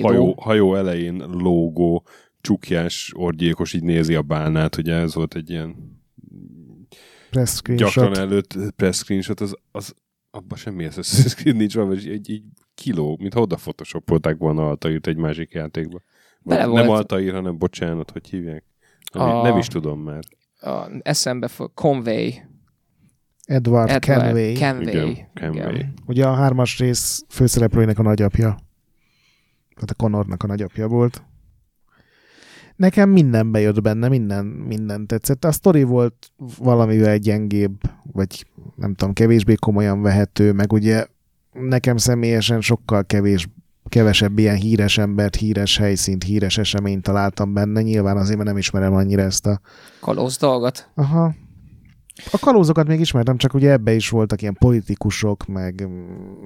hajó, 0.00 0.34
hajó 0.40 0.74
elején 0.74 1.24
lógó 1.32 2.04
csukjás 2.42 3.12
orgyékos 3.16 3.72
így 3.72 3.82
nézi 3.82 4.14
a 4.14 4.22
bálnát, 4.22 4.76
ugye 4.76 4.94
ez 4.94 5.14
volt 5.14 5.34
egy 5.34 5.50
ilyen 5.50 6.00
press 7.30 7.60
gyakran 7.76 8.16
előtt 8.16 8.56
press 8.76 8.96
screenshot, 8.96 9.40
az, 9.40 9.56
az 9.70 9.94
abban 10.30 10.58
semmi 10.58 10.88
Assassin's 10.90 11.56
nincs 11.56 11.74
van, 11.74 11.88
vagy 11.88 12.08
egy, 12.08 12.30
egy 12.30 12.42
kiló, 12.74 13.16
mintha 13.20 13.40
oda 13.40 13.56
photoshopolták 13.56 14.36
volna 14.36 14.68
Altaírt 14.68 15.06
egy 15.06 15.16
másik 15.16 15.52
játékba. 15.52 16.00
Vagy 16.42 16.58
nem 16.58 16.70
volt. 16.70 16.88
Altaír, 16.88 17.32
hanem 17.32 17.58
bocsánat, 17.58 18.10
hogy 18.10 18.28
hívják. 18.28 18.64
Nem, 19.12 19.28
a... 19.28 19.42
nem 19.42 19.58
is 19.58 19.66
tudom 19.66 20.00
már. 20.00 20.24
A, 20.60 20.86
eszembe 21.02 21.48
fog, 21.48 21.74
Conway. 21.74 22.30
Edward, 23.44 23.90
Edward 23.90 24.04
Kenway. 24.04 24.54
Kenway. 24.54 25.10
Igen, 25.10 25.30
Kenway. 25.34 25.74
Igen. 25.74 25.94
Ugye 26.06 26.26
a 26.26 26.34
hármas 26.34 26.78
rész 26.78 27.24
főszereplőinek 27.28 27.98
a 27.98 28.02
nagyapja. 28.02 28.56
Tehát 29.74 29.90
a 29.90 29.94
Connornak 29.94 30.42
a 30.42 30.46
nagyapja 30.46 30.88
volt 30.88 31.22
nekem 32.82 33.10
minden 33.10 33.50
bejött 33.52 33.82
benne, 33.82 34.08
minden, 34.08 34.44
minden 34.44 35.06
tetszett. 35.06 35.44
A 35.44 35.52
sztori 35.52 35.82
volt 35.82 36.32
valamivel 36.58 37.16
gyengébb, 37.16 37.80
vagy 38.12 38.46
nem 38.76 38.94
tudom, 38.94 39.14
kevésbé 39.14 39.54
komolyan 39.54 40.02
vehető, 40.02 40.52
meg 40.52 40.72
ugye 40.72 41.06
nekem 41.52 41.96
személyesen 41.96 42.60
sokkal 42.60 43.04
kevés, 43.04 43.48
kevesebb 43.88 44.38
ilyen 44.38 44.56
híres 44.56 44.98
embert, 44.98 45.36
híres 45.36 45.76
helyszínt, 45.76 46.24
híres 46.24 46.58
eseményt 46.58 47.02
találtam 47.02 47.52
benne. 47.52 47.82
Nyilván 47.82 48.16
azért, 48.16 48.36
mert 48.36 48.48
nem 48.48 48.58
ismerem 48.58 48.94
annyira 48.94 49.22
ezt 49.22 49.46
a... 49.46 49.60
Kalóz 50.00 50.36
dolgot. 50.36 50.90
Aha. 50.94 51.34
A 52.32 52.38
kalózokat 52.40 52.86
még 52.86 53.00
ismertem, 53.00 53.36
csak 53.36 53.54
ugye 53.54 53.70
ebbe 53.70 53.92
is 53.94 54.08
voltak 54.08 54.42
ilyen 54.42 54.56
politikusok, 54.58 55.46
meg, 55.46 55.88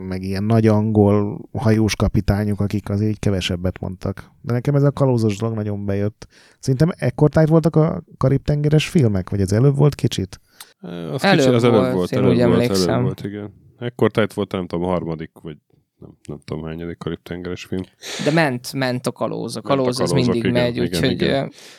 meg 0.09 0.23
ilyen 0.23 0.45
nagy 0.45 0.67
angol 0.67 1.49
hajós 1.53 1.97
kapitányok, 1.97 2.61
akik 2.61 2.89
azért 2.89 3.11
így 3.11 3.19
kevesebbet 3.19 3.81
mondtak. 3.81 4.31
De 4.41 4.53
nekem 4.53 4.75
ez 4.75 4.83
a 4.83 4.91
kalózos 4.91 5.37
dolog 5.37 5.55
nagyon 5.55 5.85
bejött. 5.85 6.27
Szerintem 6.59 6.91
ekkor 6.97 7.31
tájt 7.31 7.49
voltak 7.49 7.77
a 7.77 8.03
karib-tengeres 8.17 8.89
filmek, 8.89 9.31
vagy 9.31 9.41
ez 9.41 9.53
előbb 9.53 9.77
volt 9.77 9.95
kicsit? 9.95 10.41
Az 10.81 11.25
előbb 11.25 11.39
kicsi, 11.39 11.55
az 11.55 11.65
előbb 11.65 11.81
volt, 11.81 11.93
volt, 11.93 12.13
előbb 12.13 12.37
volt, 12.37 12.87
előbb 12.87 13.03
volt, 13.03 13.25
igen. 13.25 13.53
Ekkor 13.79 14.11
tájt 14.11 14.33
volt, 14.33 14.53
nem 14.53 14.67
tudom, 14.67 14.89
a 14.89 14.91
harmadik, 14.91 15.31
vagy 15.43 15.57
nem, 15.99 16.11
nem 16.29 16.39
tudom 16.45 16.65
hányadik 16.65 16.99
karib-tengeres 16.99 17.65
film. 17.65 17.83
De 18.25 18.31
ment, 18.31 18.73
ment 18.73 19.07
a 19.07 19.13
kalóz. 19.13 19.57
A 19.57 19.61
kalóz, 19.61 20.01
az 20.01 20.11
mindig 20.11 20.35
igen, 20.35 20.53
megy, 20.53 20.81
úgyhogy 20.81 21.23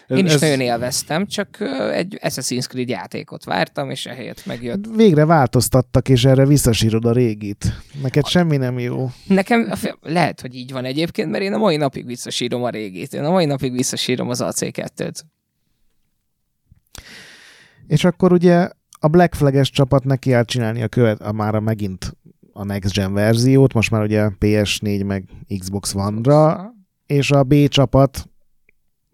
én 0.07 0.25
is 0.25 0.33
ez... 0.33 0.41
nagyon 0.41 0.59
élveztem, 0.59 1.25
csak 1.25 1.57
egy 1.91 2.19
Assassin's 2.21 2.67
Creed 2.67 2.89
játékot 2.89 3.43
vártam, 3.43 3.89
és 3.89 4.05
ehelyett 4.05 4.45
megjött. 4.45 4.85
Végre 4.95 5.25
változtattak, 5.25 6.09
és 6.09 6.25
erre 6.25 6.45
visszasírod 6.45 7.05
a 7.05 7.11
régit. 7.11 7.65
Neked 8.01 8.23
a... 8.25 8.27
semmi 8.27 8.57
nem 8.57 8.79
jó. 8.79 9.09
Nekem 9.27 9.73
lehet, 10.01 10.41
hogy 10.41 10.55
így 10.55 10.71
van 10.71 10.85
egyébként, 10.85 11.31
mert 11.31 11.43
én 11.43 11.53
a 11.53 11.57
mai 11.57 11.77
napig 11.77 12.05
visszasírom 12.05 12.63
a 12.63 12.69
régit. 12.69 13.13
Én 13.13 13.23
a 13.23 13.31
mai 13.31 13.45
napig 13.45 13.71
visszasírom 13.71 14.29
az 14.29 14.41
AC2-t. 14.43 15.21
És 17.87 18.03
akkor 18.03 18.31
ugye 18.31 18.69
a 18.99 19.07
Black 19.07 19.35
Flag-es 19.35 19.69
csapat 19.69 20.03
neki 20.03 20.33
áll 20.33 20.43
csinálni 20.43 20.83
a 20.83 20.87
követ, 20.87 21.21
a 21.21 21.31
már 21.31 21.55
a 21.55 21.59
megint 21.59 22.16
a 22.57 22.63
Next 22.63 22.93
Gen 22.93 23.13
verziót, 23.13 23.73
most 23.73 23.91
már 23.91 24.01
ugye 24.01 24.29
PS4 24.39 25.05
meg 25.05 25.29
Xbox 25.57 25.95
One-ra, 25.95 26.73
és 27.05 27.31
a 27.31 27.43
B 27.43 27.67
csapat, 27.67 28.29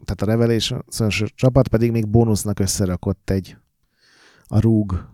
tehát 0.06 0.22
a 0.22 0.26
Revelation 0.26 0.86
csapat 1.36 1.68
pedig 1.68 1.92
még 1.92 2.08
bónusznak 2.08 2.60
összerakott 2.60 3.30
egy 3.30 3.58
a 4.48 4.60
Rúg 4.60 5.08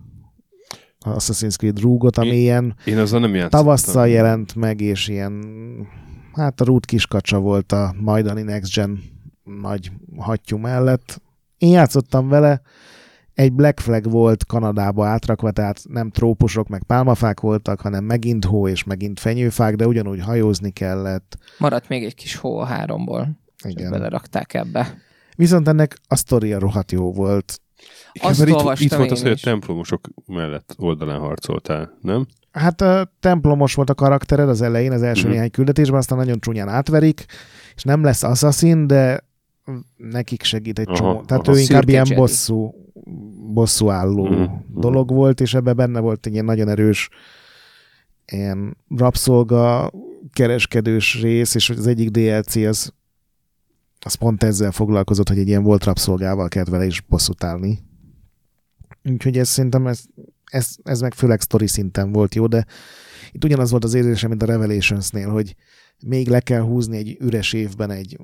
Assassin's 1.05 1.55
Creed 1.55 1.79
Rúgot, 1.79 2.17
ami 2.17 2.27
én, 2.27 2.35
ilyen 2.35 2.75
én 2.85 2.97
azzal 2.97 3.19
nem 3.19 3.49
tavasszal 3.49 4.07
jelent 4.07 4.55
meg, 4.55 4.81
és 4.81 5.07
ilyen 5.07 5.43
hát 6.33 6.61
a 6.61 6.65
Root 6.65 6.85
kiskacsa 6.85 7.39
volt 7.39 7.71
a 7.71 7.95
majdani 7.99 8.41
Next 8.41 8.73
Gen 8.73 8.99
nagy 9.43 9.91
hattyú 10.17 10.57
mellett. 10.57 11.21
Én 11.57 11.69
játszottam 11.69 12.27
vele, 12.27 12.61
egy 13.39 13.53
Black 13.53 13.79
Flag 13.79 14.11
volt 14.11 14.45
Kanadába 14.45 15.05
átrakva, 15.05 15.51
tehát 15.51 15.81
nem 15.89 16.09
trópusok 16.09 16.67
meg 16.67 16.83
pálmafák 16.83 17.39
voltak, 17.39 17.81
hanem 17.81 18.03
megint 18.03 18.45
hó 18.45 18.67
és 18.67 18.83
megint 18.83 19.19
fenyőfák, 19.19 19.75
de 19.75 19.87
ugyanúgy 19.87 20.19
hajózni 20.21 20.71
kellett. 20.71 21.37
Maradt 21.57 21.87
még 21.87 22.03
egy 22.03 22.15
kis 22.15 22.35
hó 22.35 22.57
a 22.57 22.65
háromból. 22.65 23.29
Igen. 23.63 23.91
Belerakták 23.91 24.53
ebbe. 24.53 24.97
Viszont 25.35 25.67
ennek 25.67 25.97
a 26.07 26.15
sztoria 26.15 26.59
rohadt 26.59 26.91
jó 26.91 27.11
volt. 27.13 27.59
Azt 28.21 28.39
itt, 28.47 28.79
itt 28.79 28.93
volt 28.93 29.11
az, 29.11 29.21
hogy 29.21 29.31
a 29.31 29.35
templomosok 29.35 30.07
mellett 30.25 30.73
oldalán 30.77 31.19
harcoltál, 31.19 31.97
nem? 32.01 32.25
Hát 32.51 32.81
a 32.81 33.13
templomos 33.19 33.73
volt 33.73 33.89
a 33.89 33.93
karaktered 33.95 34.49
az 34.49 34.61
elején, 34.61 34.91
az 34.91 35.01
első 35.01 35.23
Mhm. 35.23 35.31
néhány 35.31 35.51
küldetésben, 35.51 35.97
aztán 35.99 36.17
nagyon 36.17 36.39
csúnyán 36.39 36.69
átverik, 36.69 37.25
és 37.75 37.83
nem 37.83 38.03
lesz 38.03 38.23
assassin, 38.23 38.87
de 38.87 39.27
nekik 39.95 40.43
segít 40.43 40.79
egy 40.79 40.87
Aha, 40.87 40.97
csomó. 40.97 41.21
Tehát 41.21 41.47
aha. 41.47 41.57
ő 41.57 41.59
inkább 41.59 41.89
ilyen 41.89 42.07
bosszú, 42.15 42.73
bosszú 43.53 43.89
álló 43.89 44.27
Mhm. 44.27 44.43
dolog 44.73 45.09
volt, 45.11 45.41
és 45.41 45.53
ebben 45.53 45.75
benne 45.75 45.99
volt 45.99 46.25
egy 46.25 46.33
ilyen 46.33 46.45
nagyon 46.45 46.67
erős 46.67 47.09
ilyen 48.31 48.77
rabszolga 48.97 49.91
kereskedős 50.33 51.21
rész, 51.21 51.55
és 51.55 51.69
az 51.69 51.87
egyik 51.87 52.09
DLC 52.09 52.55
az, 52.55 52.93
az 53.99 54.13
pont 54.13 54.43
ezzel 54.43 54.71
foglalkozott, 54.71 55.27
hogy 55.27 55.39
egy 55.39 55.47
ilyen 55.47 55.63
volt 55.63 55.83
rabszolgával 55.83 56.47
kellett 56.47 56.69
vele 56.69 56.85
is 56.85 57.01
bosszút 57.01 57.43
állni. 57.43 57.79
Úgyhogy 59.03 59.37
ez 59.37 59.49
szerintem 59.49 59.87
ez, 59.87 60.03
ez, 60.45 60.75
ez 60.83 61.01
meg 61.01 61.13
főleg 61.13 61.41
story 61.41 61.67
szinten 61.67 62.11
volt 62.11 62.35
jó, 62.35 62.47
de 62.47 62.65
itt 63.31 63.43
ugyanaz 63.43 63.71
volt 63.71 63.83
az 63.83 63.93
érzésem, 63.93 64.29
mint 64.29 64.43
a 64.43 64.45
Revelationsnél, 64.45 65.29
hogy 65.29 65.55
még 66.05 66.27
le 66.27 66.39
kell 66.39 66.61
húzni 66.61 66.97
egy 66.97 67.17
üres 67.19 67.53
évben 67.53 67.91
egy 67.91 68.17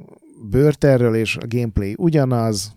erről, 0.80 1.16
és 1.16 1.38
a 1.38 1.48
gameplay 1.48 1.96
ugyanaz, 1.98 2.76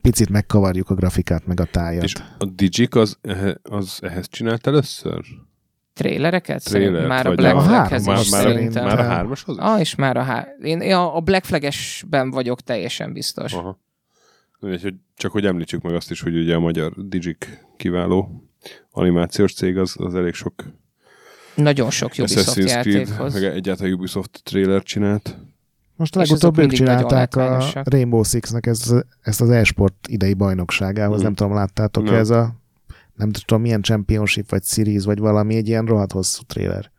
picit 0.00 0.28
megkavarjuk 0.28 0.90
a 0.90 0.94
grafikát, 0.94 1.46
meg 1.46 1.60
a 1.60 1.64
tájat. 1.64 2.02
És 2.02 2.14
a 2.38 2.44
Digic 2.44 2.96
az, 2.96 3.18
az 3.62 3.98
ehhez 4.02 4.28
csinált 4.28 4.66
először? 4.66 5.24
Trélereket? 5.92 6.72
Már 7.06 7.26
a 7.26 7.34
Black 7.34 7.56
a 7.56 7.60
Flaghez 7.60 8.06
hármas 8.06 8.24
is 8.24 8.30
már, 8.30 8.42
szerintem. 8.42 8.84
már 8.84 8.98
a 8.98 9.02
hármashoz 9.02 9.56
is? 9.56 9.62
Ah, 9.62 9.80
és 9.80 9.94
már 9.94 10.16
a 10.16 10.22
há... 10.22 10.46
Én, 10.62 10.80
én 10.80 10.94
a 10.94 11.20
Black 11.20 11.44
Flag-esben 11.44 12.30
vagyok 12.30 12.60
teljesen 12.60 13.12
biztos. 13.12 13.52
Aha. 13.52 13.78
Úgyhogy 14.60 14.94
csak 15.16 15.32
hogy 15.32 15.46
említsük 15.46 15.82
meg 15.82 15.94
azt 15.94 16.10
is, 16.10 16.20
hogy 16.20 16.36
ugye 16.36 16.54
a 16.54 16.60
magyar 16.60 16.92
Digic 16.96 17.46
kiváló 17.76 18.44
animációs 18.90 19.54
cég, 19.54 19.78
az, 19.78 19.94
az 19.98 20.14
elég 20.14 20.34
sok 20.34 20.64
Nagyon 21.54 21.90
sok 21.90 22.12
Ubisoft 22.18 22.48
Assassin's 22.48 22.80
Creed, 22.80 22.86
játékhoz. 22.86 23.34
meg 23.34 23.44
egyáltalán 23.44 23.92
Ubisoft 23.92 24.40
trailer 24.44 24.82
csinált. 24.82 25.36
Most 26.00 26.14
legutóbb 26.14 26.58
ők 26.58 26.72
csinálták 26.72 27.36
a. 27.36 27.64
Rainbow 27.84 28.22
Six-nek 28.22 28.66
ezt, 28.66 28.92
ezt 29.20 29.40
az 29.40 29.50
e-sport 29.50 30.06
idei 30.08 30.34
bajnokságához, 30.34 31.14
Mhm. 31.14 31.22
nem 31.24 31.34
tudom, 31.34 31.54
láttátok 31.54 32.04
Nem. 32.04 32.14
ez 32.14 32.30
a 32.30 32.54
nem 33.14 33.32
tudom 33.32 33.60
milyen 33.60 33.82
championship 33.82 34.50
vagy 34.50 34.64
series, 34.64 35.04
vagy 35.04 35.18
valami, 35.18 35.56
egy 35.56 35.68
ilyen 35.68 35.86
rohadt 35.86 36.12
hosszú 36.12 36.42
trailer. 36.42 36.90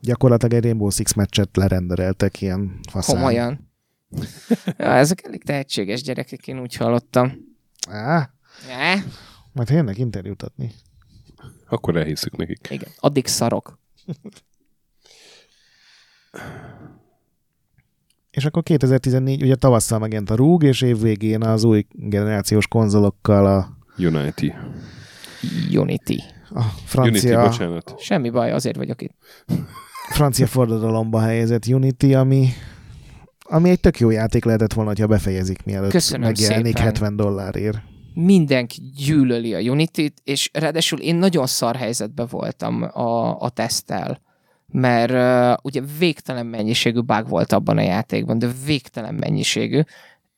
Gyakorlatilag 0.00 0.54
egy 0.54 0.62
Rainbow 0.62 0.90
Six 0.90 1.12
meccset 1.14 1.56
lerendereltek 1.56 2.40
ilyen 2.40 2.78
faszán. 2.90 3.16
Komolyan. 3.16 3.70
ja, 4.78 4.86
ezek 4.86 5.24
elég 5.24 5.44
tehetséges 5.44 6.02
gyerekek, 6.02 6.48
én 6.48 6.60
úgy 6.60 6.74
hallottam. 6.76 7.32
Á, 7.90 8.30
Ja, 8.68 9.02
majd 9.52 9.68
tényleg 9.68 9.98
interjút 9.98 10.42
adni. 10.42 10.70
Akkor 11.68 11.96
elhiszük 11.96 12.36
nekik. 12.36 12.68
igen. 12.70 12.88
Addig 12.98 13.26
szarok. 13.26 13.78
És 18.36 18.44
akkor 18.44 18.62
2014, 18.62 19.42
ugye 19.42 19.54
tavasszal 19.54 19.98
megjelent 19.98 20.30
a 20.30 20.34
rúg, 20.34 20.62
és 20.62 20.82
évvégén 20.82 21.42
az 21.42 21.64
új 21.64 21.86
generációs 21.90 22.66
konzolokkal 22.66 23.46
a, 23.46 23.68
Unity. 23.98 24.52
Unity. 25.72 26.18
a 26.50 26.58
Unity, 26.58 26.72
francia, 26.84 27.42
bocsánat. 27.42 27.94
Semmi 27.98 28.30
baj, 28.30 28.52
azért 28.52 28.76
vagyok 28.76 29.02
itt. 29.02 29.14
francia 30.08 30.46
forradalomba 30.46 31.20
helyezett 31.20 31.66
Unity, 31.66 32.14
ami, 32.14 32.48
ami 33.42 33.70
egy 33.70 33.80
tök 33.80 33.98
jó 33.98 34.10
játék 34.10 34.44
lehetett 34.44 34.72
volna, 34.72 34.92
ha 34.98 35.06
befejezik, 35.06 35.64
mielőtt 35.64 35.90
Köszönöm 35.90 36.26
megjelenik 36.26 36.76
szépen. 36.76 36.82
70 36.82 37.16
dollárért. 37.16 37.78
Mindenki 38.14 38.80
gyűlöli 38.96 39.54
a 39.54 39.58
Unity-t, 39.58 40.14
és 40.24 40.50
ráadásul 40.52 40.98
én 40.98 41.16
nagyon 41.16 41.46
szar 41.46 41.76
helyzetben 41.76 42.26
voltam 42.30 42.82
a, 42.82 43.40
a 43.40 43.48
teszttel, 43.48 44.20
mert 44.72 45.12
uh, 45.12 45.64
ugye 45.64 45.80
végtelen 45.98 46.46
mennyiségű 46.46 47.00
bug 47.00 47.28
volt 47.28 47.52
abban 47.52 47.78
a 47.78 47.82
játékban, 47.82 48.38
de 48.38 48.48
végtelen 48.66 49.14
mennyiségű, 49.14 49.80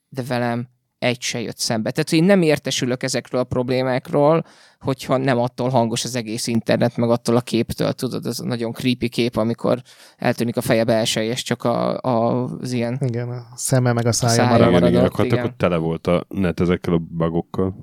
de 0.09 0.23
velem 0.27 0.67
egy 0.99 1.21
se 1.21 1.41
jött 1.41 1.57
szembe. 1.57 1.91
Tehát 1.91 2.11
én 2.11 2.23
nem 2.23 2.41
értesülök 2.41 3.03
ezekről 3.03 3.41
a 3.41 3.43
problémákról, 3.43 4.45
hogyha 4.79 5.17
nem 5.17 5.37
attól 5.37 5.69
hangos 5.69 6.03
az 6.03 6.15
egész 6.15 6.47
internet, 6.47 6.97
meg 6.97 7.09
attól 7.09 7.35
a 7.35 7.41
képtől, 7.41 7.93
tudod, 7.93 8.25
az 8.25 8.39
a 8.39 8.45
nagyon 8.45 8.71
creepy 8.71 9.09
kép, 9.09 9.35
amikor 9.35 9.81
eltűnik 10.17 10.57
a 10.57 10.61
feje 10.61 10.83
belsej, 10.83 11.25
és 11.25 11.43
csak 11.43 11.63
a, 11.63 12.01
a, 12.01 12.43
az 12.43 12.71
ilyen 12.71 12.97
Igen, 13.01 13.29
a 13.29 13.47
szeme 13.55 13.93
meg 13.93 14.05
a 14.05 14.11
szája, 14.11 14.33
szája 14.33 14.49
marad. 14.49 14.87
Igen, 14.87 15.11
igen, 15.25 15.45
ott 15.45 15.57
tele 15.57 15.77
volt 15.77 16.07
a 16.07 16.25
net 16.27 16.59
ezekkel 16.59 16.93
a 16.93 17.01
bugokkal. 17.09 17.75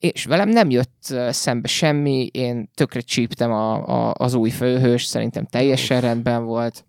És 0.00 0.24
velem 0.24 0.48
nem 0.48 0.70
jött 0.70 1.14
szembe 1.30 1.68
semmi, 1.68 2.26
én 2.32 2.70
tökre 2.74 3.00
csíptem 3.00 3.50
a, 3.52 3.88
a, 3.88 4.14
az 4.18 4.34
új 4.34 4.50
főhős, 4.50 5.04
szerintem 5.04 5.44
teljesen 5.44 6.00
rendben 6.00 6.44
volt. 6.44 6.84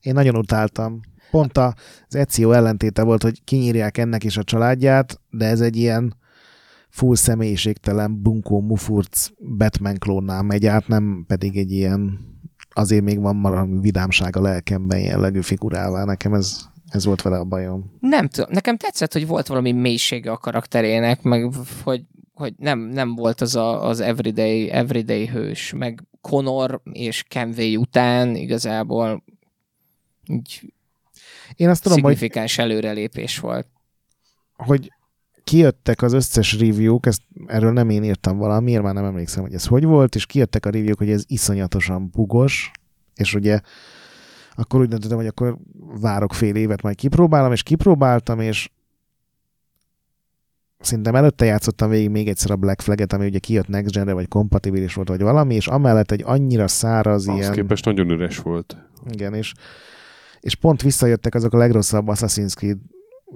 Én 0.00 0.14
nagyon 0.14 0.36
utáltam. 0.36 1.00
Pont 1.30 1.58
az 1.58 1.74
Ezio 2.10 2.52
ellentéte 2.52 3.02
volt, 3.02 3.22
hogy 3.22 3.44
kinyírják 3.44 3.98
ennek 3.98 4.24
is 4.24 4.36
a 4.36 4.44
családját, 4.44 5.20
de 5.30 5.46
ez 5.46 5.60
egy 5.60 5.76
ilyen 5.76 6.16
full 6.88 7.16
személyiségtelen, 7.16 8.22
bunkó, 8.22 8.60
mufurc 8.60 9.28
Batman 9.56 9.98
klónnál 9.98 10.42
megy 10.42 10.66
át, 10.66 10.88
nem 10.88 11.24
pedig 11.26 11.56
egy 11.56 11.72
ilyen 11.72 12.18
azért 12.70 13.04
még 13.04 13.20
van 13.20 13.42
valami 13.42 13.80
vidámság 13.80 14.36
a 14.36 14.40
lelkemben 14.40 14.98
jellegű 14.98 15.40
figurává. 15.40 16.04
Nekem 16.04 16.34
ez, 16.34 16.60
ez 16.88 17.04
volt 17.04 17.22
vele 17.22 17.38
a 17.38 17.44
bajom. 17.44 17.96
Nem 18.00 18.28
tudom, 18.28 18.50
nekem 18.52 18.76
tetszett, 18.76 19.12
hogy 19.12 19.26
volt 19.26 19.46
valami 19.46 19.72
mélysége 19.72 20.30
a 20.30 20.36
karakterének, 20.36 21.22
meg 21.22 21.50
hogy, 21.82 22.04
hogy 22.34 22.54
nem, 22.56 22.78
nem 22.78 23.14
volt 23.14 23.40
az 23.40 23.56
a, 23.56 23.86
az 23.86 24.00
everyday, 24.00 24.70
everyday 24.70 25.26
hős, 25.26 25.72
meg 25.72 26.04
Connor 26.20 26.80
és 26.92 27.22
Kenway 27.22 27.76
után 27.76 28.36
igazából 28.36 29.24
így 30.26 30.72
Én 31.54 31.68
azt 31.68 31.82
tudom, 31.82 32.02
hogy 32.02 32.12
szignifikáns 32.12 32.58
előrelépés 32.58 33.38
volt. 33.38 33.66
hogy 34.54 34.92
kijöttek 35.44 36.02
az 36.02 36.12
összes 36.12 36.58
review-k, 36.58 37.06
ezt, 37.06 37.22
erről 37.46 37.72
nem 37.72 37.90
én 37.90 38.04
írtam 38.04 38.38
valamiért, 38.38 38.82
már 38.82 38.94
nem 38.94 39.04
emlékszem, 39.04 39.42
hogy 39.42 39.54
ez 39.54 39.66
hogy 39.66 39.84
volt, 39.84 40.14
és 40.14 40.26
kijöttek 40.26 40.66
a 40.66 40.70
review-k, 40.70 40.98
hogy 40.98 41.10
ez 41.10 41.24
iszonyatosan 41.26 42.10
bugos, 42.10 42.70
és 43.14 43.34
ugye 43.34 43.60
akkor 44.58 44.80
úgy 44.80 44.88
döntöttem, 44.88 45.16
hogy 45.16 45.26
akkor 45.26 45.58
várok 46.00 46.34
fél 46.34 46.54
évet, 46.54 46.82
majd 46.82 46.96
kipróbálom, 46.96 47.52
és 47.52 47.62
kipróbáltam, 47.62 48.40
és 48.40 48.70
szerintem 50.78 51.14
előtte 51.14 51.44
játszottam 51.44 51.90
végig 51.90 52.10
még 52.10 52.28
egyszer 52.28 52.50
a 52.50 52.56
Black 52.56 52.80
Flag-et, 52.80 53.12
ami 53.12 53.26
ugye 53.26 53.38
kijött 53.38 53.68
Next 53.68 53.94
Gen-re, 53.94 54.12
vagy 54.12 54.28
kompatibilis 54.28 54.94
volt, 54.94 55.08
vagy 55.08 55.22
valami, 55.22 55.54
és 55.54 55.66
amellett 55.66 56.10
egy 56.10 56.22
annyira 56.26 56.68
száraz 56.68 57.28
Az 57.28 57.34
ilyen... 57.34 57.52
képest 57.52 57.84
nagyon 57.84 58.10
üres 58.10 58.38
volt. 58.38 58.76
Igen, 59.10 59.34
és, 59.34 59.52
és 60.40 60.54
pont 60.54 60.82
visszajöttek 60.82 61.34
azok 61.34 61.52
a 61.52 61.58
legrosszabb 61.58 62.06
Assassin's 62.08 62.54
Creed 62.54 62.78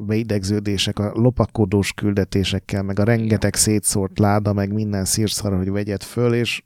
beidegződések, 0.06 0.98
a 0.98 1.12
lopakodós 1.14 1.92
küldetésekkel, 1.92 2.82
meg 2.82 2.98
a 2.98 3.04
rengeteg 3.04 3.54
szétszórt 3.54 4.18
láda, 4.18 4.52
meg 4.52 4.72
minden 4.72 5.04
szírszar, 5.04 5.56
hogy 5.56 5.70
vegyed 5.70 6.02
föl, 6.02 6.34
és 6.34 6.62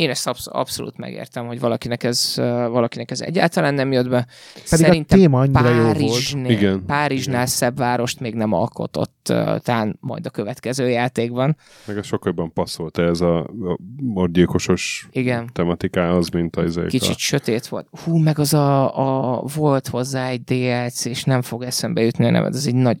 Én 0.00 0.10
ezt 0.10 0.26
absz- 0.26 0.46
abszolút 0.46 0.96
megértem, 0.96 1.46
hogy 1.46 1.60
valakinek 1.60 2.02
ez, 2.02 2.34
valakinek 2.70 3.10
ez 3.10 3.20
egyáltalán 3.20 3.74
nem 3.74 3.92
jött 3.92 4.08
be. 4.08 4.26
pedig 4.54 4.66
Szerintem 4.66 5.18
a 5.18 5.22
téma 5.22 5.40
annyira 5.40 5.68
jó 5.68 5.82
volt. 5.82 5.92
Párizsnél, 5.96 6.50
Igen. 6.50 6.84
Párizsnál 6.86 7.34
Igen. 7.34 7.46
szebb 7.46 7.76
várost 7.76 8.20
még 8.20 8.34
nem 8.34 8.52
alkotott, 8.52 9.26
uh, 9.30 9.58
talán 9.58 9.96
majd 10.00 10.26
a 10.26 10.30
következő 10.30 10.88
játékban. 10.88 11.56
Meg 11.86 11.98
a 11.98 12.02
sokkal 12.02 12.32
jobban 12.36 12.52
passzolt 12.52 12.98
ez 12.98 13.20
a, 13.20 13.38
a 13.38 13.78
mordgyilkosos 13.96 15.08
Igen. 15.10 15.50
tematikához, 15.52 16.28
mint 16.28 16.56
az 16.56 16.64
ezek 16.64 16.86
Kicsit 16.86 17.14
a... 17.14 17.18
sötét 17.18 17.66
volt. 17.66 17.86
Hú, 18.04 18.16
meg 18.16 18.38
az 18.38 18.54
a, 18.54 19.36
a 19.36 19.42
volt 19.54 19.88
hozzá 19.88 20.28
egy 20.28 20.42
DLC, 20.42 21.04
és 21.04 21.24
nem 21.24 21.42
fog 21.42 21.62
eszembe 21.62 22.02
jutni 22.02 22.24
a 22.24 22.30
neved, 22.30 22.54
az 22.54 22.66
egy 22.66 22.74
nagy, 22.74 22.98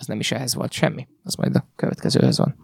az 0.00 0.06
nem 0.06 0.18
is 0.18 0.32
ehhez 0.32 0.54
volt 0.54 0.72
semmi, 0.72 1.06
az 1.22 1.34
majd 1.34 1.56
a 1.56 1.68
következőhöz 1.76 2.38
van. 2.38 2.54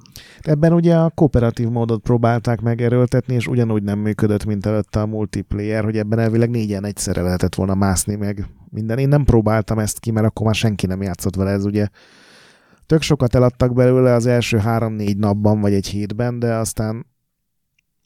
Ebben 0.41 0.73
ugye 0.73 0.97
a 0.97 1.11
kooperatív 1.11 1.69
módot 1.69 2.03
próbálták 2.03 2.61
megerőltetni, 2.61 3.35
és 3.35 3.47
ugyanúgy 3.47 3.83
nem 3.83 3.99
működött, 3.99 4.45
mint 4.45 4.67
előtte 4.67 5.01
a 5.01 5.07
multiplayer, 5.07 5.85
hogy 5.85 5.97
ebben 5.97 6.19
elvileg 6.19 6.51
négyen 6.51 6.85
egyszerre 6.85 7.23
lehetett 7.23 7.55
volna 7.55 7.75
mászni 7.75 8.15
meg 8.15 8.47
minden. 8.71 8.99
Én 8.99 9.09
nem 9.09 9.25
próbáltam 9.25 9.79
ezt 9.79 9.99
ki, 9.99 10.11
mert 10.11 10.27
akkor 10.27 10.47
már 10.47 10.55
senki 10.55 10.87
nem 10.87 11.03
játszott 11.03 11.37
vele, 11.37 11.51
ez 11.51 11.65
ugye 11.65 11.89
tök 12.87 13.03
sokat 13.03 13.35
eladtak 13.35 13.75
belőle 13.75 14.13
az 14.13 14.27
első 14.27 14.59
három-négy 14.59 15.17
napban, 15.17 15.61
vagy 15.61 15.73
egy 15.73 15.87
hétben, 15.87 16.39
de 16.39 16.55
aztán 16.55 17.07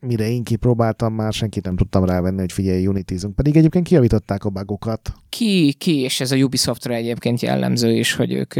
mire 0.00 0.28
én 0.28 0.44
kipróbáltam, 0.44 1.14
már 1.14 1.32
senkit 1.32 1.64
nem 1.64 1.76
tudtam 1.76 2.04
rávenni, 2.04 2.40
hogy 2.40 2.52
figyelj, 2.52 2.86
unitizunk. 2.86 3.34
Pedig 3.34 3.56
egyébként 3.56 3.86
kijavították 3.86 4.44
a 4.44 4.50
bugokat. 4.50 5.12
Ki, 5.28 5.72
ki, 5.72 5.96
és 5.96 6.20
ez 6.20 6.32
a 6.32 6.36
Ubisoftra 6.36 6.94
egyébként 6.94 7.40
jellemző 7.40 7.92
is, 7.92 8.14
hogy 8.14 8.32
ők 8.32 8.54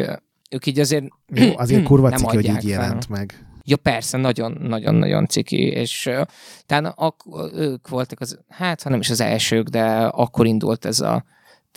ők 0.48 0.66
így 0.66 0.78
azért 0.78 1.04
Jó, 1.26 1.52
azért 1.62 1.82
kurva 1.84 2.10
ciki, 2.10 2.34
hogy 2.34 2.44
így 2.44 2.50
fel. 2.50 2.62
jelent 2.70 3.08
meg. 3.08 3.46
Ja 3.64 3.76
persze, 3.76 4.16
nagyon-nagyon-nagyon 4.16 5.26
ciki, 5.26 5.62
és 5.62 6.10
talán 6.66 6.92
ak- 6.96 7.52
ők 7.54 7.88
voltak 7.88 8.20
az, 8.20 8.38
hát 8.48 8.82
ha 8.82 8.90
nem 8.90 9.00
is 9.00 9.10
az 9.10 9.20
elsők, 9.20 9.68
de 9.68 9.84
akkor 9.96 10.46
indult 10.46 10.84
ez 10.84 11.00
a 11.00 11.24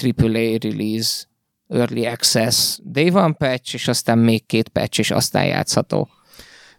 AAA 0.03 0.57
release, 0.61 1.23
Early 1.67 2.05
Access 2.05 2.79
Day 2.83 3.09
One 3.09 3.33
patch, 3.33 3.73
és 3.73 3.87
aztán 3.87 4.17
még 4.17 4.45
két 4.45 4.67
patch, 4.69 4.99
és 4.99 5.11
aztán 5.11 5.45
játszható. 5.45 6.09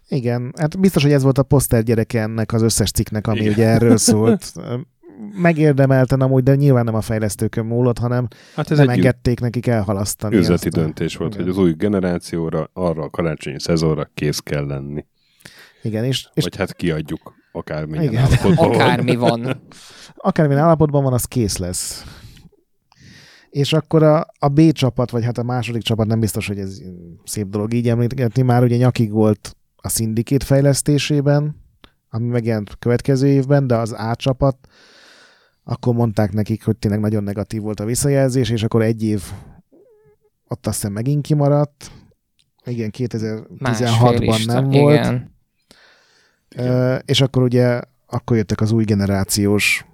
Igen, 0.07 0.53
hát 0.57 0.79
biztos, 0.79 1.03
hogy 1.03 1.11
ez 1.11 1.23
volt 1.23 1.37
a 1.37 1.43
poszter 1.43 1.83
gyereke 1.83 2.21
ennek 2.21 2.53
az 2.53 2.61
összes 2.61 2.91
cikknek, 2.91 3.27
ami 3.27 3.39
Igen. 3.39 3.51
ugye 3.53 3.67
erről 3.67 3.97
szólt. 3.97 4.53
Megérdemelten 5.31 6.21
amúgy, 6.21 6.43
de 6.43 6.55
nyilván 6.55 6.83
nem 6.83 6.95
a 6.95 7.01
fejlesztőkön 7.01 7.65
múlott, 7.65 7.97
hanem 7.97 8.27
Hát 8.55 8.71
ez 8.71 8.77
nem 8.77 8.89
egy 8.89 8.97
engedték 8.97 9.39
nekik 9.39 9.67
elhalasztani. 9.67 10.35
üzleti 10.35 10.67
azt 10.67 10.75
döntés 10.77 11.15
volt, 11.15 11.33
Igen. 11.33 11.45
hogy 11.45 11.53
az 11.55 11.59
új 11.59 11.73
generációra, 11.73 12.69
arra 12.73 13.03
a 13.03 13.09
karácsonyi 13.09 13.59
szezonra 13.59 14.09
kész 14.13 14.39
kell 14.39 14.65
lenni. 14.65 15.05
Igen, 15.81 16.03
és, 16.03 16.27
és 16.33 16.43
Vagy 16.43 16.55
hát 16.55 16.73
kiadjuk 16.73 17.33
akármilyen 17.51 18.03
Igen. 18.03 18.23
állapotban 18.23 18.67
van. 18.67 18.75
Akármi 18.75 19.15
van. 19.15 19.61
akármilyen 20.15 20.63
állapotban 20.63 21.03
van, 21.03 21.13
az 21.13 21.25
kész 21.25 21.57
lesz. 21.57 22.05
És 23.49 23.73
akkor 23.73 24.03
a, 24.03 24.25
a 24.39 24.47
B 24.47 24.71
csapat, 24.71 25.09
vagy 25.11 25.23
hát 25.23 25.37
a 25.37 25.43
második 25.43 25.81
csapat, 25.81 26.07
nem 26.07 26.19
biztos, 26.19 26.47
hogy 26.47 26.59
ez 26.59 26.77
szép 27.23 27.47
dolog 27.47 27.73
így 27.73 27.89
említeni, 27.89 28.41
már 28.41 28.63
ugye 28.63 28.77
nyakig 28.77 29.11
volt 29.11 29.55
a 29.75 29.89
szindikét 29.89 30.43
fejlesztésében, 30.43 31.61
ami 32.09 32.27
megjelent 32.27 32.75
következő 32.79 33.27
évben, 33.27 33.67
de 33.67 33.75
az 33.75 33.91
A 33.91 34.15
csapat, 34.15 34.57
akkor 35.63 35.93
mondták 35.93 36.31
nekik, 36.33 36.65
hogy 36.65 36.77
tényleg 36.77 36.99
nagyon 36.99 37.23
negatív 37.23 37.61
volt 37.61 37.79
a 37.79 37.85
visszajelzés, 37.85 38.49
és 38.49 38.63
akkor 38.63 38.81
egy 38.81 39.03
év 39.03 39.23
ott 40.47 40.67
azt 40.67 40.75
hiszem 40.75 40.91
megint 40.93 41.25
kimaradt. 41.25 41.91
Igen, 42.65 42.91
Másfél 43.57 43.87
2016-ban 43.89 44.35
is, 44.37 44.45
nem 44.45 44.69
volt. 44.69 44.99
Igen. 44.99 45.35
Ö, 46.55 46.95
és 47.05 47.21
akkor 47.21 47.43
ugye 47.43 47.81
akkor 48.07 48.37
jöttek 48.37 48.61
az 48.61 48.71
új 48.71 48.83
generációs 48.83 49.85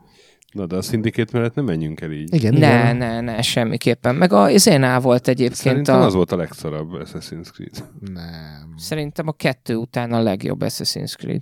Na, 0.51 0.65
de 0.65 0.75
a 0.75 0.81
szindikét 0.81 1.31
mellett 1.31 1.55
nem 1.55 1.65
menjünk 1.65 2.01
el 2.01 2.11
így. 2.11 2.33
igen, 2.33 2.53
Ne, 2.53 2.57
igen. 2.57 2.97
ne, 2.97 3.21
ne, 3.21 3.41
semmiképpen. 3.41 4.15
Meg 4.15 4.33
a 4.33 4.57
Zénál 4.57 4.99
volt 4.99 5.27
egyébként 5.27 5.55
Szerintem 5.55 5.95
a... 5.95 6.05
az 6.05 6.13
volt 6.13 6.31
a 6.31 6.35
legszarabb 6.35 6.89
Assassin's 6.91 7.51
Creed. 7.51 7.83
Nem. 8.13 8.73
Szerintem 8.77 9.27
a 9.27 9.31
kettő 9.31 9.75
után 9.75 10.11
a 10.13 10.21
legjobb 10.21 10.61
Assassin's 10.61 11.13
Creed. 11.17 11.41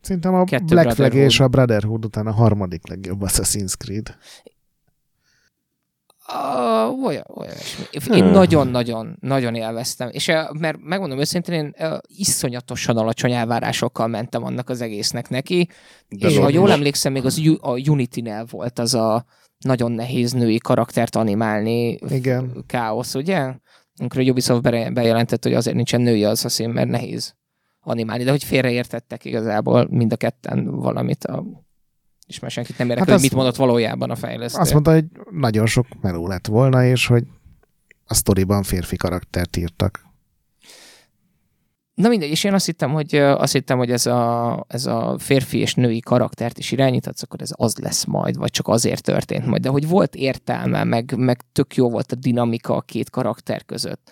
Szerintem 0.00 0.34
a 0.34 0.44
Kettő 0.44 0.64
Black 0.64 0.90
Flag 0.94 1.14
és 1.14 1.40
a 1.40 1.48
Brotherhood 1.48 2.04
után 2.04 2.26
a 2.26 2.32
harmadik 2.32 2.88
legjobb 2.88 3.20
Assassin's 3.22 3.76
Creed. 3.78 4.16
Uh, 6.32 7.04
olyan, 7.04 7.24
olyan. 7.34 7.54
Én 7.90 8.22
Hmm. 8.22 8.30
nagyon-nagyon, 8.32 9.16
nagyon 9.20 9.54
élveztem. 9.54 10.08
És 10.12 10.28
uh, 10.28 10.52
mert 10.58 10.78
megmondom 10.82 11.18
őszintén, 11.18 11.54
én 11.54 11.74
uh, 11.78 11.98
iszonyatosan 12.06 12.96
alacsony 12.96 13.32
elvárásokkal 13.32 14.06
mentem 14.06 14.44
annak 14.44 14.68
az 14.68 14.80
egésznek 14.80 15.28
neki. 15.28 15.68
De 16.08 16.28
és 16.28 16.36
ha 16.38 16.48
jól 16.48 16.70
emlékszem, 16.70 17.12
még 17.12 17.24
az 17.24 17.38
U- 17.38 17.62
a 17.62 17.70
Unity-nél 17.90 18.46
volt 18.50 18.78
az 18.78 18.94
a 18.94 19.24
nagyon 19.58 19.92
nehéz 19.92 20.32
női 20.32 20.58
karaktert 20.58 21.16
animálni. 21.16 21.88
Igen. 22.08 22.64
Káosz, 22.66 23.14
ugye? 23.14 23.54
Amikor 23.98 24.20
a 24.20 24.24
Ubisoft 24.24 24.62
be- 24.62 24.90
bejelentett, 24.90 25.42
hogy 25.42 25.54
azért 25.54 25.76
nincsen 25.76 26.00
női 26.00 26.24
Assassin, 26.24 26.70
mert 26.70 26.88
nehéz 26.88 27.34
animálni. 27.86 28.24
De 28.24 28.30
hogy 28.30 28.44
félreértettek 28.44 29.24
igazából 29.24 29.86
mind 29.90 30.12
a 30.12 30.16
ketten 30.16 30.70
valamit. 30.70 31.24
A... 31.24 31.44
És 32.26 32.38
már 32.38 32.50
senkit 32.50 32.78
nem 32.78 32.88
érdekel, 32.88 33.12
Hát 33.12 33.14
hogy 33.14 33.22
azt- 33.24 33.32
mit 33.32 33.42
mondott 33.42 33.66
valójában 33.66 34.10
a 34.10 34.14
fejlesztő. 34.16 34.60
Azt 34.60 34.72
mondta, 34.72 34.92
hogy 34.92 35.04
nagyon 35.30 35.66
sok 35.66 35.86
meló 36.00 36.26
lett 36.26 36.46
volna, 36.46 36.84
és 36.84 37.06
hogy 37.06 37.24
a 38.04 38.14
sztoriban 38.14 38.62
férfi 38.62 38.96
karaktert 38.96 39.56
írtak. 39.56 40.05
Na 41.96 42.08
mindegy, 42.08 42.30
és 42.30 42.44
én 42.44 42.54
azt 42.54 42.66
hittem, 42.66 42.92
hogy, 42.92 43.14
azt 43.16 43.52
hittem, 43.52 43.78
hogy 43.78 43.90
ez, 43.90 44.06
a, 44.06 44.64
ez 44.68 44.86
a 44.86 45.16
férfi 45.18 45.58
és 45.58 45.74
női 45.74 46.00
karaktert 46.00 46.58
is 46.58 46.72
irányítatsz, 46.72 47.22
akkor 47.22 47.42
ez 47.42 47.50
az 47.52 47.76
lesz 47.76 48.04
majd, 48.04 48.36
vagy 48.36 48.50
csak 48.50 48.68
azért 48.68 49.02
történt 49.02 49.46
majd. 49.46 49.62
De 49.62 49.68
hogy 49.68 49.88
volt 49.88 50.14
értelme, 50.14 50.84
meg, 50.84 51.14
meg 51.16 51.40
tök 51.52 51.74
jó 51.74 51.90
volt 51.90 52.12
a 52.12 52.14
dinamika 52.14 52.76
a 52.76 52.80
két 52.80 53.10
karakter 53.10 53.64
között. 53.64 54.10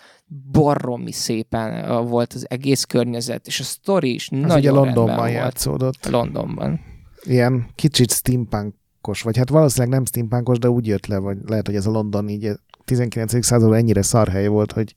Barromi 0.51 1.11
szépen 1.11 2.05
volt 2.07 2.33
az 2.33 2.45
egész 2.49 2.83
környezet, 2.83 3.47
és 3.47 3.59
a 3.59 3.63
sztori 3.63 4.13
is 4.13 4.29
Az 4.31 4.37
nagyon 4.37 4.57
ugye 4.57 4.71
Londonban 4.71 5.15
volt. 5.15 5.31
játszódott. 5.31 6.05
Londonban. 6.09 6.79
Ilyen 7.23 7.69
kicsit 7.75 8.11
steampunkos, 8.11 9.21
vagy 9.21 9.37
hát 9.37 9.49
valószínűleg 9.49 9.93
nem 9.93 10.05
steampunkos, 10.05 10.57
de 10.57 10.69
úgy 10.69 10.87
jött 10.87 11.05
le, 11.05 11.17
vagy 11.17 11.37
lehet, 11.45 11.65
hogy 11.65 11.75
ez 11.75 11.85
a 11.85 11.91
London 11.91 12.29
így 12.29 12.45
a 12.45 12.55
19. 12.85 13.45
században 13.45 13.77
ennyire 13.77 14.01
szarhely 14.01 14.47
volt, 14.47 14.71
hogy 14.71 14.95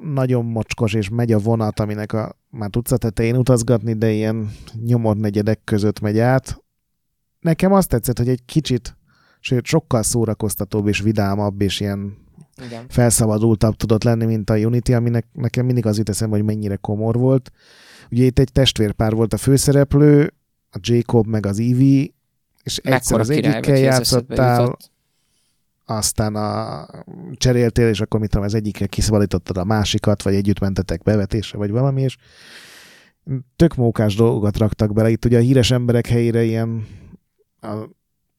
nagyon 0.00 0.44
mocskos, 0.44 0.94
és 0.94 1.08
megy 1.08 1.32
a 1.32 1.38
vonat, 1.38 1.80
aminek 1.80 2.12
a, 2.12 2.36
már 2.50 2.70
tudsz 2.70 2.92
a 2.92 2.96
tetején 2.96 3.36
utazgatni, 3.36 3.92
de 3.92 4.10
ilyen 4.10 4.50
nyomornegyedek 4.84 5.60
között 5.64 6.00
megy 6.00 6.18
át. 6.18 6.62
Nekem 7.40 7.72
azt 7.72 7.88
tetszett, 7.88 8.18
hogy 8.18 8.28
egy 8.28 8.44
kicsit, 8.44 8.96
sőt, 9.40 9.64
sokkal 9.64 10.02
szórakoztatóbb 10.02 10.86
és 10.86 11.00
vidámabb, 11.00 11.60
és 11.60 11.80
ilyen 11.80 12.16
Igen. 12.66 12.84
felszabadultabb 12.88 13.76
tudott 13.76 14.02
lenni, 14.02 14.24
mint 14.24 14.50
a 14.50 14.56
Unity, 14.56 14.92
aminek 14.92 15.26
nekem 15.32 15.66
mindig 15.66 15.86
az 15.86 15.96
jut 15.96 16.08
eszembe, 16.08 16.36
hogy 16.36 16.44
mennyire 16.44 16.76
komor 16.76 17.16
volt. 17.16 17.50
Ugye 18.10 18.24
itt 18.24 18.38
egy 18.38 18.52
testvérpár 18.52 19.14
volt 19.14 19.32
a 19.32 19.36
főszereplő, 19.36 20.32
a 20.70 20.78
Jacob 20.80 21.26
meg 21.26 21.46
az 21.46 21.58
Evie, 21.58 22.06
és 22.62 22.76
egyszer 22.76 22.92
Mekkora 22.92 23.20
az 23.20 23.30
egyikkel 23.30 23.76
játszottál. 23.76 24.76
Aztán 25.90 26.34
a, 26.34 26.86
cseréltél, 27.34 27.88
és 27.88 28.00
akkor 28.00 28.20
mit 28.20 28.30
tudom, 28.30 28.44
az 28.44 28.54
egyikkel 28.54 28.88
kiszabadítottad 28.88 29.56
a 29.56 29.64
másikat, 29.64 30.22
vagy 30.22 30.34
együtt 30.34 30.60
mentetek 30.60 31.02
bevetésre, 31.02 31.58
vagy 31.58 31.70
valami, 31.70 32.02
és 32.02 32.16
tök 33.56 33.74
mókás 33.74 34.14
dolgokat 34.14 34.56
raktak 34.56 34.92
bele. 34.92 35.10
Itt 35.10 35.24
ugye 35.24 35.38
a 35.38 35.40
híres 35.40 35.70
emberek 35.70 36.06
helyére 36.06 36.42
ilyen 36.42 36.86
a, 37.60 37.68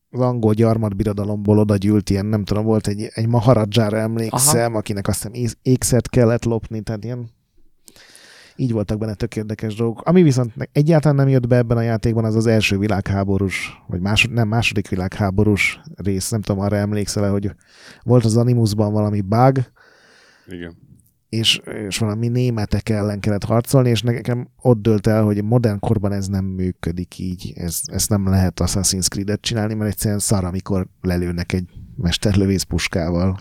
az 0.10 0.20
angol 0.20 0.54
gyarmatbirodalomból 0.54 1.60
oda 1.60 1.76
gyűlt 1.76 2.10
ilyen, 2.10 2.26
nem 2.26 2.44
tudom, 2.44 2.66
volt 2.66 2.88
egy, 2.88 3.10
egy 3.14 3.28
maharadzsára 3.28 3.98
emlékszem, 3.98 4.70
Aha. 4.70 4.78
akinek 4.78 5.08
azt 5.08 5.28
hiszem 5.32 5.58
ékszert 5.62 6.10
kellett 6.10 6.44
lopni, 6.44 6.82
tehát 6.82 7.04
ilyen 7.04 7.30
így 8.60 8.72
voltak 8.72 8.98
benne 8.98 9.14
tök 9.14 9.36
érdekes 9.36 9.76
dolgok. 9.76 10.02
Ami 10.02 10.24
viszont 10.24 10.54
egyáltalán 10.72 11.16
nem 11.16 11.28
jött 11.28 11.48
be 11.48 11.56
ebben 11.56 11.78
a 11.78 11.82
játékban, 11.82 12.26
az 12.26 12.36
az 12.36 12.46
első 12.46 12.78
világháborús, 12.78 13.82
vagy 13.88 14.00
másod, 14.00 14.32
nem, 14.32 14.48
második 14.48 14.88
világháborús 14.88 15.80
rész, 15.96 16.30
nem 16.30 16.42
tudom, 16.42 16.62
arra 16.62 16.76
emlékszel 16.76 17.32
hogy 17.32 17.52
volt 18.04 18.26
az 18.26 18.38
Animusban 18.38 18.92
valami 18.92 19.22
bug, 19.22 19.58
Igen. 20.48 20.78
és, 21.30 21.62
és 21.88 21.98
valami 21.98 22.28
németek 22.28 22.90
ellen 22.90 23.20
kellett 23.20 23.44
harcolni, 23.44 23.90
és 23.90 24.02
nekem 24.02 24.50
ott 24.62 24.82
dölt 24.82 25.08
el, 25.08 25.24
hogy 25.24 25.44
modern 25.44 25.80
korban 25.80 26.12
ez 26.12 26.28
nem 26.28 26.46
működik 26.46 27.18
így, 27.18 27.54
ez, 27.56 27.82
ezt 27.86 28.10
nem 28.10 28.30
lehet 28.30 28.60
Assassin's 28.60 29.08
Creed-et 29.08 29.42
csinálni, 29.42 29.74
mert 29.74 29.92
egyszerűen 29.92 30.20
szar, 30.20 30.44
amikor 30.44 30.88
lelőnek 31.02 31.54
egy 31.54 31.70
mesterlövész 31.96 32.64
puskával. 32.64 33.40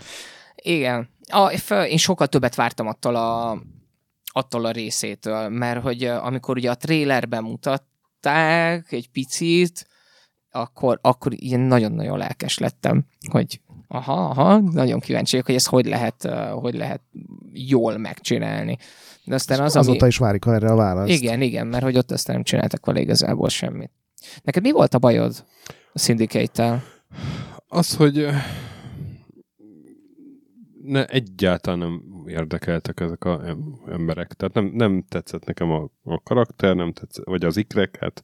Igen. 0.55 1.09
A, 1.31 1.57
föl- 1.57 1.87
én 1.87 1.97
sokkal 1.97 2.27
többet 2.27 2.55
vártam 2.55 2.87
attól 2.87 3.15
a, 3.15 3.61
attól 4.31 4.65
a 4.65 4.71
részétől, 4.71 5.49
mert 5.49 5.81
hogy 5.81 6.03
amikor 6.03 6.57
ugye 6.57 6.69
a 6.69 6.75
trailerben 6.75 7.43
mutatták 7.43 8.91
egy 8.91 9.09
picit, 9.09 9.87
akkor, 10.51 10.99
akkor 11.01 11.31
ilyen 11.35 11.59
nagyon-nagyon 11.59 12.17
lelkes 12.17 12.57
lettem, 12.57 13.05
hogy 13.31 13.61
aha, 13.87 14.13
aha, 14.13 14.57
nagyon 14.57 14.99
kíváncsi 14.99 15.31
vagyok, 15.31 15.45
hogy 15.45 15.55
ezt 15.55 15.67
hogy 15.67 15.85
lehet, 15.85 16.29
hogy 16.51 16.73
lehet 16.73 17.01
jól 17.53 17.97
megcsinálni. 17.97 18.77
De 19.23 19.35
aztán 19.35 19.59
az, 19.59 19.75
Azóta 19.75 19.99
ami... 19.99 20.07
is 20.07 20.17
várjuk 20.17 20.45
erre 20.45 20.71
a 20.71 20.75
választ. 20.75 21.09
Igen, 21.09 21.41
igen, 21.41 21.67
mert 21.67 21.83
hogy 21.83 21.97
ott 21.97 22.11
aztán 22.11 22.35
nem 22.35 22.43
csináltak 22.43 22.85
vele 22.85 22.99
igazából 22.99 23.49
semmit. 23.49 23.91
Neked 24.43 24.63
mi 24.63 24.71
volt 24.71 24.93
a 24.93 24.99
bajod 24.99 25.45
a 25.93 25.99
Syndicate-tel? 25.99 26.83
Az, 27.67 27.95
hogy 27.95 28.27
ne, 30.89 31.05
egyáltalán 31.05 31.79
nem 31.79 32.23
érdekeltek 32.27 32.99
ezek 32.99 33.23
a 33.23 33.45
em- 33.45 33.87
emberek. 33.87 34.33
Tehát 34.33 34.53
nem, 34.53 34.65
nem 34.65 35.03
tetszett 35.09 35.45
nekem 35.45 35.71
a, 35.71 35.89
a 36.03 36.23
karakter, 36.23 36.75
nem 36.75 36.93
tetszett, 36.93 37.25
vagy 37.25 37.45
az 37.45 37.57
ikrek, 37.57 37.97
hát 37.99 38.23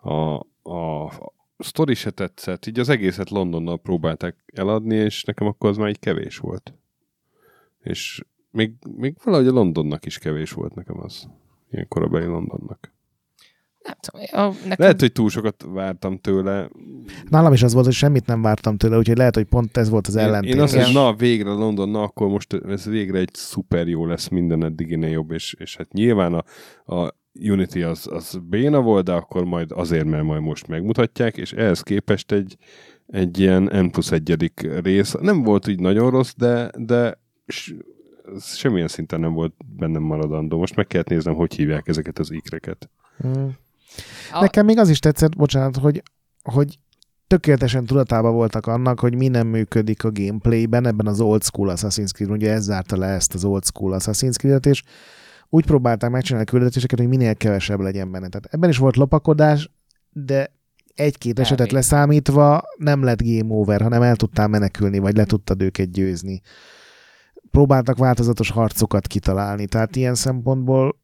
a, 0.00 0.46
a, 0.62 1.04
a 1.04 1.32
sztori 1.58 1.94
se 1.94 2.10
tetszett. 2.10 2.66
Így 2.66 2.78
az 2.78 2.88
egészet 2.88 3.30
Londonnal 3.30 3.78
próbálták 3.78 4.36
eladni, 4.54 4.96
és 4.96 5.24
nekem 5.24 5.46
akkor 5.46 5.70
az 5.70 5.76
már 5.76 5.88
így 5.88 5.98
kevés 5.98 6.38
volt. 6.38 6.74
És 7.82 8.24
még, 8.50 8.72
még 8.96 9.16
valahogy 9.24 9.46
a 9.46 9.52
Londonnak 9.52 10.06
is 10.06 10.18
kevés 10.18 10.52
volt 10.52 10.74
nekem 10.74 11.00
az. 11.00 11.28
Ilyen 11.70 11.88
korabeli 11.88 12.26
Londonnak. 12.26 12.94
Nem 13.86 13.96
tudom, 14.00 14.46
a, 14.46 14.52
nekem... 14.62 14.76
Lehet, 14.78 15.00
hogy 15.00 15.12
túl 15.12 15.30
sokat 15.30 15.64
vártam 15.68 16.18
tőle. 16.18 16.68
Nálam 17.28 17.52
is 17.52 17.62
az 17.62 17.72
volt, 17.72 17.84
hogy 17.84 17.94
semmit 17.94 18.26
nem 18.26 18.42
vártam 18.42 18.76
tőle, 18.76 18.96
úgyhogy 18.96 19.16
lehet, 19.16 19.34
hogy 19.34 19.44
pont 19.44 19.76
ez 19.76 19.88
volt 19.88 20.06
az 20.06 20.16
ellentét. 20.16 20.54
én 20.54 20.60
azt 20.60 20.74
mondom, 20.74 20.92
na 20.92 21.14
végre 21.14 21.50
London, 21.50 21.88
na 21.88 22.02
akkor 22.02 22.28
most 22.28 22.54
ez 22.68 22.84
végre 22.84 23.18
egy 23.18 23.30
szuper 23.32 23.88
jó 23.88 24.06
lesz 24.06 24.28
minden 24.28 24.64
eddiginél 24.64 25.10
jobb, 25.10 25.30
és, 25.30 25.54
és 25.58 25.76
hát 25.76 25.92
nyilván 25.92 26.34
a, 26.34 26.44
a 26.94 27.14
Unity 27.40 27.82
az, 27.82 28.06
az 28.10 28.40
béna 28.48 28.80
volt, 28.80 29.04
de 29.04 29.12
akkor 29.12 29.44
majd 29.44 29.72
azért, 29.72 30.04
mert 30.04 30.24
majd 30.24 30.42
most 30.42 30.66
megmutatják, 30.66 31.36
és 31.36 31.52
ehhez 31.52 31.80
képest 31.80 32.32
egy, 32.32 32.56
egy 33.06 33.38
ilyen 33.38 33.62
N 33.62 33.90
plusz 33.90 34.12
egyedik 34.12 34.68
rész, 34.82 35.14
nem 35.20 35.42
volt 35.42 35.68
úgy 35.68 35.80
nagyon 35.80 36.10
rossz, 36.10 36.32
de, 36.36 36.70
de 36.78 37.18
semmilyen 38.40 38.88
szinten 38.88 39.20
nem 39.20 39.32
volt 39.32 39.54
bennem 39.76 40.02
maradandó. 40.02 40.58
Most 40.58 40.76
meg 40.76 40.86
kellett 40.86 41.08
néznem, 41.08 41.34
hogy 41.34 41.54
hívják 41.54 41.88
ezeket 41.88 42.18
az 42.18 42.30
ikreket. 42.30 42.90
Mm. 43.26 43.46
A- 44.32 44.40
Nekem 44.40 44.64
még 44.64 44.78
az 44.78 44.88
is 44.88 44.98
tetszett, 44.98 45.36
bocsánat, 45.36 45.76
hogy, 45.76 46.02
hogy 46.42 46.78
tökéletesen 47.26 47.84
tudatában 47.84 48.32
voltak 48.34 48.66
annak, 48.66 49.00
hogy 49.00 49.14
mi 49.14 49.28
nem 49.28 49.46
működik 49.46 50.04
a 50.04 50.10
gameplayben, 50.12 50.86
ebben 50.86 51.06
az 51.06 51.20
old 51.20 51.42
school 51.44 51.72
Assassin's 51.76 52.10
Creed, 52.12 52.30
ugye 52.30 52.52
ez 52.52 52.62
zárta 52.64 52.96
le 52.96 53.06
ezt 53.06 53.34
az 53.34 53.44
old 53.44 53.64
school 53.64 53.96
Assassin's 53.98 54.34
Creed-et, 54.36 54.66
és 54.66 54.82
úgy 55.48 55.64
próbálták 55.66 56.10
megcsinálni 56.10 56.46
a 56.48 56.50
küldetéseket, 56.50 56.98
hogy 56.98 57.08
minél 57.08 57.34
kevesebb 57.34 57.80
legyen 57.80 58.10
benne. 58.10 58.28
Tehát 58.28 58.48
ebben 58.50 58.70
is 58.70 58.78
volt 58.78 58.96
lopakodás, 58.96 59.70
de 60.10 60.54
egy-két 60.94 61.38
esetet 61.38 61.58
Elvég. 61.60 61.74
leszámítva 61.74 62.62
nem 62.76 63.02
lett 63.02 63.22
game 63.22 63.54
over, 63.54 63.80
hanem 63.82 64.02
el 64.02 64.16
tudtál 64.16 64.48
menekülni, 64.48 64.98
vagy 64.98 65.16
le 65.16 65.24
tudtad 65.24 65.62
őket 65.62 65.90
győzni. 65.90 66.40
Próbáltak 67.50 67.98
változatos 67.98 68.50
harcokat 68.50 69.06
kitalálni, 69.06 69.66
tehát 69.66 69.96
ilyen 69.96 70.14
szempontból 70.14 71.00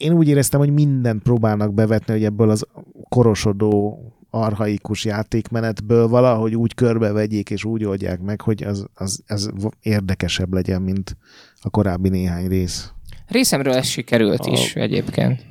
én 0.00 0.12
úgy 0.12 0.28
éreztem, 0.28 0.60
hogy 0.60 0.72
mindent 0.72 1.22
próbálnak 1.22 1.74
bevetni, 1.74 2.12
hogy 2.12 2.24
ebből 2.24 2.50
az 2.50 2.66
korosodó 3.08 3.98
arhaikus 4.30 5.04
játékmenetből 5.04 6.08
valahogy 6.08 6.56
úgy 6.56 6.74
körbevegyék 6.74 7.50
és 7.50 7.64
úgy 7.64 7.84
oldják 7.84 8.20
meg, 8.20 8.40
hogy 8.40 8.62
az, 8.62 8.86
az, 8.94 9.22
az 9.26 9.50
érdekesebb 9.80 10.52
legyen, 10.52 10.82
mint 10.82 11.16
a 11.60 11.70
korábbi 11.70 12.08
néhány 12.08 12.48
rész. 12.48 12.92
Részemről 13.26 13.72
ez 13.72 13.86
sikerült 13.86 14.40
A- 14.40 14.50
is 14.50 14.74
egyébként. 14.74 15.46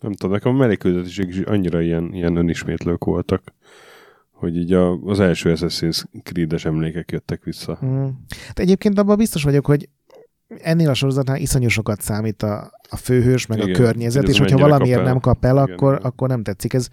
Nem 0.00 0.12
tudom, 0.12 0.32
nekem 0.32 0.54
a 0.54 0.56
melléküldetések 0.56 1.28
is 1.28 1.38
annyira 1.38 1.80
ilyen, 1.80 2.10
ilyen 2.12 2.36
önismétlők 2.36 3.04
voltak, 3.04 3.42
hogy 4.30 4.56
így 4.56 4.72
a, 4.72 4.92
az 4.92 5.20
első 5.20 5.52
Assassin's 5.56 6.04
Creed-es 6.22 6.64
emlékek 6.64 7.10
jöttek 7.10 7.44
vissza. 7.44 7.78
Mm. 7.84 8.06
De 8.54 8.62
egyébként 8.62 8.98
abban 8.98 9.16
biztos 9.16 9.42
vagyok, 9.42 9.66
hogy 9.66 9.88
ennél 10.56 10.88
a 10.88 10.94
sorozatnál 10.94 11.36
iszonyú 11.36 11.68
sokat 11.68 12.00
számít 12.00 12.42
a, 12.42 12.70
a 12.88 12.96
főhős, 12.96 13.46
meg 13.46 13.58
Igen, 13.58 13.74
a 13.74 13.78
környezet, 13.78 14.28
és 14.28 14.38
hogyha 14.38 14.58
valamiért 14.58 14.96
kap 14.98 15.06
nem 15.06 15.20
kap 15.20 15.44
el, 15.44 15.56
Igen, 15.56 15.74
akkor, 15.74 15.92
igen. 15.92 16.04
akkor 16.04 16.28
nem 16.28 16.42
tetszik. 16.42 16.72
Ez 16.72 16.88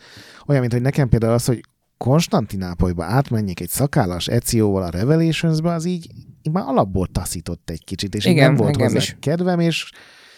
olyan, 0.46 0.62
mint 0.62 0.74
hogy 0.74 0.82
nekem 0.82 1.10
például 1.10 1.34
az, 1.34 1.46
hogy 1.46 1.62
Konstantinápolyba 1.98 3.04
átmenjek 3.04 3.60
egy 3.60 3.70
szakállas 3.70 4.28
Ecióval 4.28 4.84
a 4.84 4.90
Revelationsbe, 4.90 5.74
az 5.74 5.86
így, 5.86 6.10
így 6.42 6.54
már 6.54 6.64
alapból 6.68 7.08
taszított 7.08 7.70
egy 7.70 7.84
kicsit, 7.84 8.16
és 8.16 8.26
Igen, 8.26 8.46
nem 8.46 8.56
volt 8.56 8.76
hozzá 8.76 8.98
is. 8.98 9.18
kedvem, 9.20 9.60
és 9.60 9.92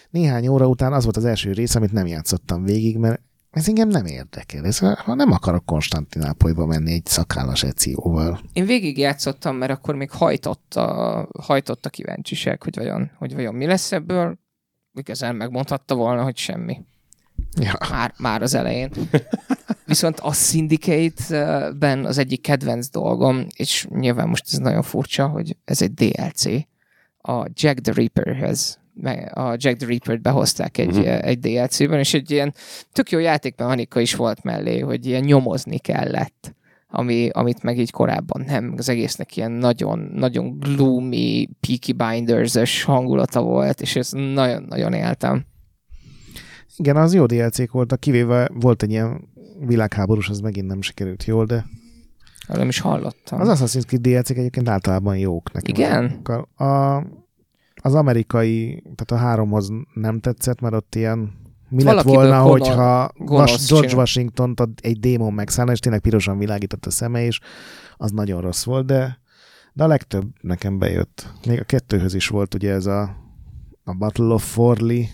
néhány 0.10 0.48
óra 0.48 0.68
után 0.68 0.94
az 0.94 1.04
volt 1.04 1.18
az 1.18 1.26
első 1.26 1.52
rész, 1.52 1.76
amit 1.76 1.92
nem 1.92 2.08
játszottam 2.08 2.64
végig, 2.64 2.98
mert 2.98 3.22
ez 3.52 3.68
engem 3.68 3.88
nem 3.88 4.06
érdekel. 4.06 4.66
Ez, 4.66 4.78
ha 4.78 5.14
nem 5.14 5.32
akarok 5.32 5.66
Konstantinápolyba 5.66 6.66
menni 6.66 6.94
egy 6.94 7.06
szakállas 7.06 7.64
Ecióval. 7.64 8.40
Én 8.54 8.66
végig 8.66 8.98
játszottam, 8.98 9.56
mert 9.56 9.72
akkor 9.72 9.96
még 9.96 10.12
hajtott 10.12 10.76
a, 10.76 11.28
hajtott 11.42 11.86
a 11.86 11.90
kíváncsiság, 11.90 12.64
hogy 12.64 12.76
vajon, 12.76 13.12
hogy 13.18 13.34
vajon 13.34 13.56
mi 13.56 13.66
lesz 13.66 13.92
ebből. 13.92 14.38
Igazán 14.94 15.36
megmondhatta 15.36 15.96
volna, 15.96 16.24
hogy 16.24 16.38
semmi. 16.38 16.82
Ja. 17.60 17.78
Már, 17.90 18.14
már 18.18 18.42
az 18.42 18.54
elején. 18.54 18.92
Viszont 19.86 20.20
a 20.20 20.34
Syndicate-ben 20.34 22.06
az 22.06 22.18
egyik 22.18 22.42
kedvenc 22.42 22.90
dolgom, 22.90 23.48
és 23.56 23.88
nyilván 23.90 24.28
most 24.28 24.44
ez 24.48 24.58
nagyon 24.58 24.82
furcsa, 24.82 25.28
hogy 25.28 25.58
ez 25.66 25.82
egy 25.82 25.94
DLC, 25.94 26.46
a 27.22 27.48
Jack 27.54 27.82
the 27.82 27.94
Ripperhez 27.94 28.80
a 29.34 29.56
Jack 29.58 29.78
the 29.78 29.86
Ripper-t 29.86 30.22
behozták 30.22 30.78
egy, 30.78 30.98
uh-huh. 30.98 31.26
egy 31.28 31.40
DLC-ben, 31.40 32.00
és 32.00 32.14
egy 32.14 32.32
ilyen 32.32 32.54
tök 32.94 33.12
jó 33.12 33.20
játékmechanika 33.20 34.00
is 34.00 34.16
volt 34.16 34.44
mellé, 34.44 34.80
hogy 34.80 35.06
ilyen 35.06 35.24
nyomozni 35.24 35.78
kellett, 35.78 36.56
ami, 36.90 37.30
amit 37.30 37.64
meg 37.64 37.80
így 37.80 37.92
korábban 37.92 38.44
nem. 38.48 38.74
Az 38.78 38.90
egésznek 38.90 39.38
ilyen 39.38 39.52
nagyon, 39.52 40.00
nagyon 40.00 40.58
gloomy, 40.60 41.50
Peaky 41.60 41.94
Blinders-ös 41.94 42.84
hangulata 42.84 43.42
volt, 43.42 43.82
és 43.82 43.96
ezt 43.96 44.14
nagyon-nagyon 44.14 44.94
éltem. 44.94 45.46
Igen, 46.78 46.96
az 46.96 47.14
jó 47.14 47.26
DLC-k 47.26 47.72
voltak, 47.72 48.00
kivéve 48.00 48.50
volt 48.54 48.84
egy 48.84 48.90
ilyen 48.90 49.30
világháborús, 49.60 50.30
az 50.30 50.40
megint 50.40 50.68
nem 50.68 50.82
sikerült 50.82 51.26
jól, 51.26 51.46
de 51.46 51.66
nem 52.48 52.68
is 52.68 52.80
hallottam. 52.80 53.40
az 53.40 53.48
Assassin's 53.48 53.86
Creed 53.86 54.02
DLC-k 54.02 54.38
egyébként 54.38 54.70
általában 54.70 55.18
jók 55.18 55.52
nekem. 55.52 55.76
Igen? 55.76 56.22
A, 56.24 56.64
a, 56.64 57.04
az 57.82 57.96
amerikai, 57.96 58.84
tehát 58.96 59.24
a 59.24 59.28
háromhoz 59.28 59.70
nem 59.94 60.20
tetszett, 60.20 60.62
mert 60.62 60.74
ott 60.74 60.96
ilyen 60.96 61.32
mi 61.70 61.84
lett 61.84 62.02
volna, 62.02 62.42
gonosz- 62.42 62.60
hogyha 62.68 63.12
Vas, 63.18 63.68
George 63.68 63.88
csinál. 63.88 63.96
washington 63.96 64.54
egy 64.82 65.00
démon 65.00 65.34
megszállna, 65.34 65.72
és 65.72 65.80
tényleg 65.80 66.02
pirosan 66.02 66.38
világított 66.38 66.86
a 66.86 66.90
szeme, 66.90 67.26
és 67.26 67.40
az 67.98 68.12
nagyon 68.12 68.42
rossz 68.42 68.64
volt, 68.64 68.86
de, 68.86 69.20
de 69.74 69.84
a 69.84 69.88
legtöbb 69.88 70.28
nekem 70.42 70.78
bejött. 70.80 71.34
Még 71.48 71.60
a 71.60 71.64
kettőhöz 71.64 72.14
is 72.14 72.28
volt 72.28 72.54
ugye 72.54 72.72
ez 72.72 72.86
a, 72.86 73.16
a 73.84 73.94
Battle 73.94 74.34
of 74.34 74.52
Forli, 74.52 75.10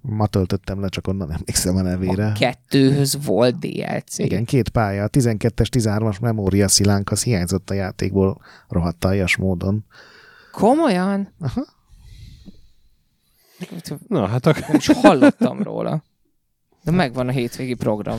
ma 0.00 0.26
töltöttem 0.26 0.80
le, 0.80 0.88
csak 0.88 1.06
onnan 1.06 1.32
emlékszem 1.32 1.76
a 1.76 1.82
nevére. 1.82 2.26
A 2.26 2.32
kettőhöz 2.32 3.24
volt 3.24 3.58
DLC. 3.58 4.18
Igen, 4.18 4.44
két 4.44 4.68
pálya. 4.68 5.04
A 5.04 5.08
12-es, 5.08 5.66
13-as 5.70 6.20
memória 6.20 6.68
szilánk, 6.68 7.10
az 7.10 7.22
hiányzott 7.22 7.70
a 7.70 7.74
játékból 7.74 8.40
rohadt 8.68 9.06
módon. 9.38 9.84
Komolyan? 10.52 11.32
Aha. 11.40 11.76
Na, 14.08 14.26
hát 14.26 14.46
a... 14.46 14.54
Nem 14.68 14.76
is 14.76 14.86
hallottam 14.86 15.62
róla. 15.62 16.02
De 16.84 16.90
megvan 16.90 17.28
a 17.28 17.30
hétvégi 17.30 17.74
program. 17.74 18.18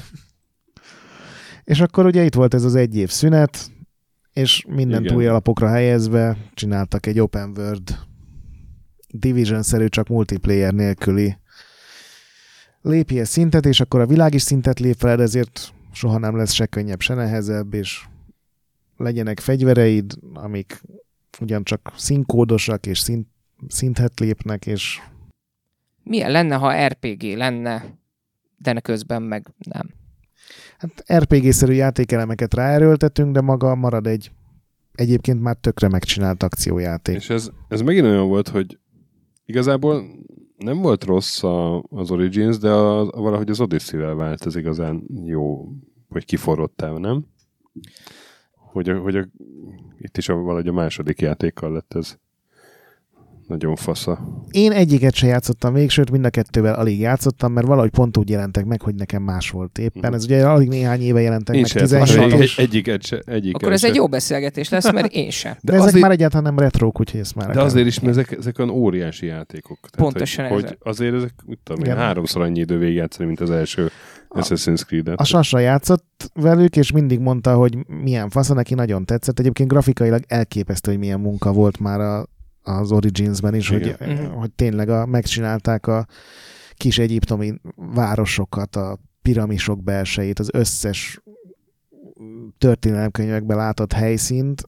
És 1.64 1.80
akkor 1.80 2.06
ugye 2.06 2.24
itt 2.24 2.34
volt 2.34 2.54
ez 2.54 2.64
az 2.64 2.76
egy 2.76 2.96
év 2.96 3.10
szünet, 3.10 3.72
és 4.34 4.66
mindent 4.68 5.06
Igen. 5.06 5.16
új 5.16 5.28
alapokra 5.28 5.68
helyezve 5.68 6.38
csináltak 6.54 7.06
egy 7.06 7.20
open 7.20 7.54
world 7.58 8.00
Division-szerű, 9.08 9.88
csak 9.88 10.08
multiplayer 10.08 10.74
nélküli 10.74 11.38
lépjes 12.82 13.28
szintet, 13.28 13.66
és 13.66 13.80
akkor 13.80 14.00
a 14.00 14.06
világ 14.06 14.34
is 14.34 14.42
szintet 14.42 14.80
lép 14.80 15.02
veled, 15.02 15.20
ezért 15.20 15.74
soha 15.92 16.18
nem 16.18 16.38
lesz 16.38 16.52
se 16.52 16.66
könnyebb, 16.66 17.02
se 17.02 17.14
nehezebb, 17.14 17.74
és 17.74 18.06
legyenek 18.98 19.40
fegyvereid, 19.40 20.14
amik 20.34 20.82
ugyancsak 21.40 21.94
színkódosak, 21.96 22.86
és 22.86 23.00
szint, 23.00 23.28
szintet 23.68 24.20
lépnek, 24.20 24.66
és 24.66 25.00
Milyen 26.10 26.32
lenne, 26.32 26.56
ha 26.56 26.88
RPG 26.88 27.24
lenne, 27.24 27.86
de 28.58 28.80
közben 28.80 29.22
meg 29.22 29.48
nem. 29.58 29.90
Hát 30.78 31.04
RPG-szerű 31.14 31.74
játékelemeket 31.74 32.54
ráerőltetünk, 32.54 33.34
de 33.34 33.42
maga 33.42 33.76
marad 33.76 34.08
egy 34.08 34.32
egyébként 34.92 35.42
már 35.42 35.56
tökre 35.56 35.88
megcsinált 35.88 36.44
akciójáték. 36.44 37.16
És 37.16 37.30
ez, 37.30 37.50
ez 37.68 37.82
megint 37.82 38.06
olyan 38.06 38.28
volt, 38.28 38.48
hogy 38.48 38.80
igazából 39.46 40.04
nem 40.58 40.82
volt 40.82 41.04
rossz 41.04 41.44
a, 41.44 41.82
az 41.82 42.12
Origins, 42.12 42.58
de 42.58 42.70
a, 42.70 43.00
a, 43.00 43.22
valahogy 43.22 43.50
az 43.50 43.60
Odyssey-vel 43.60 44.16
vált 44.16 44.46
ez 44.46 44.56
igazán 44.56 45.04
jó, 45.26 45.68
hogy 46.08 46.26
kiforrottál, 46.26 46.94
nem? 46.94 47.26
Hogy, 48.56 48.90
a, 48.90 49.00
hogy 49.00 49.16
a, 49.16 49.28
itt 49.98 50.18
is 50.18 50.30
a, 50.30 50.36
valahogy 50.36 50.68
a 50.68 50.74
második 50.74 51.22
játékkal 51.22 51.72
lett 51.72 51.94
ez 51.94 52.18
nagyon 53.50 53.76
fasza. 53.76 54.20
Én 54.52 54.72
egyiket 54.72 55.14
se 55.14 55.28
játszottam 55.28 55.74
még, 55.74 55.90
sőt 55.90 56.12
mind 56.12 56.26
a 56.26 56.30
kettővel 56.30 56.74
alig 56.74 57.00
játszottam, 57.00 57.54
mert 57.54 57.68
valahogy 57.68 57.90
pont 57.90 58.18
úgy 58.18 58.30
jelentek 58.30 58.66
meg, 58.66 58.82
hogy 58.82 58.96
nekem 58.96 59.24
más 59.24 59.50
volt 59.50 59.78
éppen. 59.78 60.10
Mhm. 60.10 60.14
Ez 60.14 60.24
ugye 60.24 60.48
alig 60.48 60.68
néhány 60.68 61.02
éve 61.02 61.22
jelentek 61.22 61.56
Én 61.56 61.62
meg, 61.62 61.70
sem 61.70 61.82
játszottam, 61.82 62.06
17 62.06 62.42
egy, 62.42 62.66
egyiket 62.66 63.06
se, 63.06 63.22
egyiket 63.26 63.62
Akkor 63.62 63.74
ez 63.74 63.80
se. 63.80 63.88
egy 63.88 63.96
jó 63.96 64.08
beszélgetés 64.08 64.70
lesz, 64.70 64.92
mert 64.92 65.14
én 65.14 65.30
sem. 65.30 65.52
De, 65.52 65.72
De, 65.72 65.74
ezek 65.74 65.88
azért, 65.88 66.02
már 66.02 66.12
egyáltalán 66.12 66.44
nem 66.44 66.60
retrók, 66.60 67.00
úgyhogy 67.00 67.20
ezt 67.20 67.36
már 67.36 67.50
de 67.50 67.62
azért 67.62 67.88
is, 67.88 68.00
mert 68.00 68.18
ezek, 68.18 68.32
ezek 68.32 68.60
olyan 68.60 68.72
óriási 68.72 69.26
játékok. 69.26 69.78
Tehát, 69.80 70.10
Pontosan 70.10 70.48
hogy, 70.48 70.64
ez. 70.64 70.70
hogy 70.70 70.78
azért 70.82 71.14
ezek, 71.14 71.34
úgy 71.46 71.58
tudom, 71.64 71.84
én, 71.84 71.96
háromszor 71.96 72.42
annyi 72.42 72.60
idő 72.60 72.78
végigjátszani, 72.78 73.28
mint 73.28 73.40
az 73.40 73.52
első 73.52 73.90
Assassin's 74.30 74.86
Creed-et. 74.86 75.20
A 75.20 75.24
Sasra 75.24 75.60
játszott 75.60 76.32
velük, 76.34 76.76
és 76.76 76.92
mindig 76.92 77.20
mondta, 77.20 77.56
hogy 77.56 77.78
milyen 77.88 78.30
fasz, 78.30 78.50
neki 78.50 78.74
nagyon 78.74 79.06
tetszett. 79.06 79.40
Egyébként 79.40 79.70
grafikailag 79.70 80.24
elképesztő, 80.28 80.92
hogy 80.92 81.00
milyen 81.00 81.20
munka 81.20 81.52
volt 81.52 81.80
már 81.80 82.00
a, 82.00 82.26
az 82.62 82.92
Origins-ben 82.92 83.56
is, 83.56 83.70
hogy, 83.70 83.82
Igen. 83.82 84.18
Mhm. 84.18 84.32
hogy 84.32 84.52
tényleg 84.52 84.90
a, 84.90 85.06
megcsinálták 85.06 85.88
a 85.88 86.06
kis 86.74 86.98
egyiptomi 86.98 87.54
városokat, 87.76 88.76
a 88.76 88.98
piramisok 89.22 89.84
belsejét, 89.84 90.40
az 90.40 90.50
összes 90.54 91.22
történelemkönyvekben 92.58 93.58
látott 93.58 93.94
helyszínt, 93.94 94.64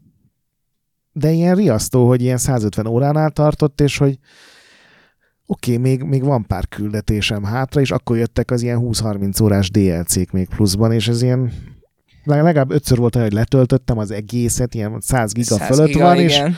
de 1.14 1.32
ilyen 1.32 1.56
riasztó, 1.56 2.08
hogy 2.08 2.22
ilyen 2.22 2.38
150 2.38 2.88
óránál 2.88 3.30
tartott, 3.30 3.82
és 3.82 3.98
hogy 3.98 4.20
oké, 5.46 5.72
okay, 5.72 5.84
még, 5.84 6.04
még 6.04 6.24
van 6.24 6.46
pár 6.46 6.68
küldetésem 6.68 7.44
hátra, 7.44 7.82
és 7.82 7.92
akkor 7.92 8.18
jöttek 8.18 8.52
az 8.52 8.62
ilyen 8.62 8.80
20-30 8.82 9.44
órás 9.44 9.70
DLC-k 9.72 10.32
még 10.32 10.48
pluszban, 10.48 10.92
és 10.92 11.08
ez 11.08 11.22
ilyen 11.22 11.52
legalább 12.24 12.72
ötször 12.72 12.98
volt 12.98 13.16
olyan, 13.16 13.28
hogy 13.28 13.38
letöltöttem 13.38 13.98
az 13.98 14.12
egészet, 14.12 14.76
ilyen 14.76 15.00
100 15.00 15.34
giga 15.34 15.56
100 15.56 15.68
fölött 15.68 15.92
giga, 15.92 16.04
van, 16.04 16.18
és 16.18 16.36
igen. 16.36 16.56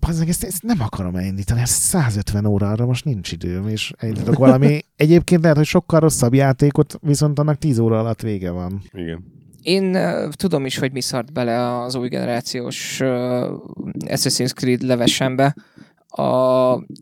Bazdmeg, 0.00 0.28
ezt, 0.28 0.44
ezt 0.44 0.62
nem 0.62 0.80
akarom 0.80 1.16
elindítani, 1.16 1.60
ez 1.60 1.70
150 1.70 2.46
órára 2.46 2.86
most 2.86 3.04
nincs 3.04 3.32
időm, 3.32 3.68
és 3.68 3.92
elindítok 3.98 4.38
valami. 4.38 4.80
Egyébként 4.96 5.42
lehet, 5.42 5.56
hogy 5.56 5.66
sokkal 5.66 6.00
rosszabb 6.00 6.34
játékot, 6.34 6.98
viszont 7.02 7.38
annak 7.38 7.58
10 7.58 7.78
óra 7.78 7.98
alatt 7.98 8.20
vége 8.20 8.50
van. 8.50 8.82
Igen. 8.92 9.24
én 9.62 9.94
uh, 9.94 10.32
tudom 10.32 10.66
is, 10.66 10.78
hogy 10.78 10.92
mi 10.92 11.00
szart 11.00 11.32
bele 11.32 11.80
az 11.80 11.94
új 11.94 12.08
generációs 12.08 13.00
uh, 13.00 13.08
Assassin's 13.98 14.52
Creed 14.54 14.82
levesembe. 14.82 15.54
A, 16.08 16.22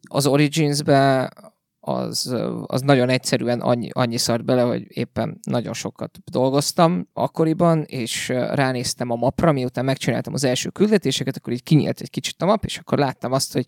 az 0.09 0.27
Origins-be 0.27 1.31
az, 1.87 2.37
az 2.67 2.81
nagyon 2.81 3.09
egyszerűen 3.09 3.61
annyi, 3.61 3.89
annyi 3.93 4.17
szart 4.17 4.45
bele, 4.45 4.63
hogy 4.63 4.87
éppen 4.89 5.39
nagyon 5.43 5.73
sokat 5.73 6.19
dolgoztam 6.31 7.09
akkoriban, 7.13 7.83
és 7.83 8.29
ránéztem 8.29 9.11
a 9.11 9.17
mapra, 9.17 9.53
miután 9.53 9.85
megcsináltam 9.85 10.35
az 10.35 10.45
első 10.45 10.69
küldetéseket, 10.69 11.37
akkor 11.37 11.53
így 11.53 11.63
kinyílt 11.63 12.01
egy 12.01 12.11
kicsit 12.11 12.43
a 12.43 12.47
map, 12.47 12.65
és 12.65 12.79
akkor 12.79 12.99
láttam 12.99 13.33
azt, 13.33 13.53
hogy 13.53 13.67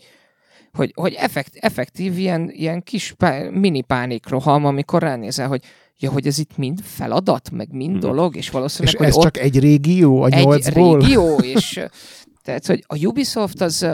hogy, 0.73 0.91
hogy 0.95 1.13
effekt, 1.13 1.55
effektív 1.55 2.17
ilyen, 2.17 2.49
ilyen 2.51 2.83
kis 2.83 3.13
pá, 3.17 3.49
mini 3.49 3.81
pánikroham, 3.81 4.65
amikor 4.65 5.01
ránézel, 5.01 5.47
hogy 5.47 5.63
ja, 5.97 6.11
hogy 6.11 6.27
ez 6.27 6.39
itt 6.39 6.57
mind 6.57 6.79
feladat, 6.83 7.51
meg 7.51 7.71
mind 7.71 7.91
hmm. 7.91 7.99
dolog, 7.99 8.35
és 8.35 8.49
valószínűleg, 8.49 9.01
és 9.01 9.07
ez 9.07 9.13
hogy 9.13 9.23
csak 9.23 9.37
egy 9.37 9.59
régió 9.59 10.21
a 10.21 10.29
nyolcból? 10.29 10.99
Egy 10.99 11.05
régió, 11.05 11.35
és 11.55 11.83
tehát, 12.41 12.65
hogy 12.65 12.83
a 12.87 13.05
Ubisoft 13.05 13.61
az, 13.61 13.87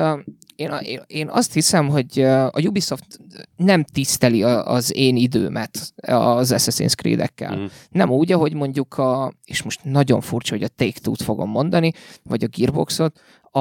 én, 0.56 0.72
én, 1.08 1.30
azt 1.30 1.54
hiszem, 1.54 1.90
hogy 1.90 2.20
a 2.20 2.62
Ubisoft 2.66 3.20
nem 3.56 3.84
tiszteli 3.84 4.44
az 4.44 4.96
én 4.96 5.16
időmet 5.16 5.94
az 5.96 6.54
Assassin's 6.56 6.96
Creed-ekkel. 6.96 7.56
Mm. 7.56 7.66
Nem 7.90 8.10
úgy, 8.10 8.32
ahogy 8.32 8.54
mondjuk 8.54 8.98
a, 8.98 9.34
és 9.46 9.64
most 9.64 9.84
nagyon 9.84 10.22
furcsa, 10.22 10.54
hogy 10.54 10.64
a 10.64 10.68
Take-Two-t 10.68 11.22
fogom 11.22 11.50
mondani, 11.50 11.92
vagy 12.24 12.44
a 12.44 12.48
Gearboxot, 12.48 13.20
a, 13.52 13.60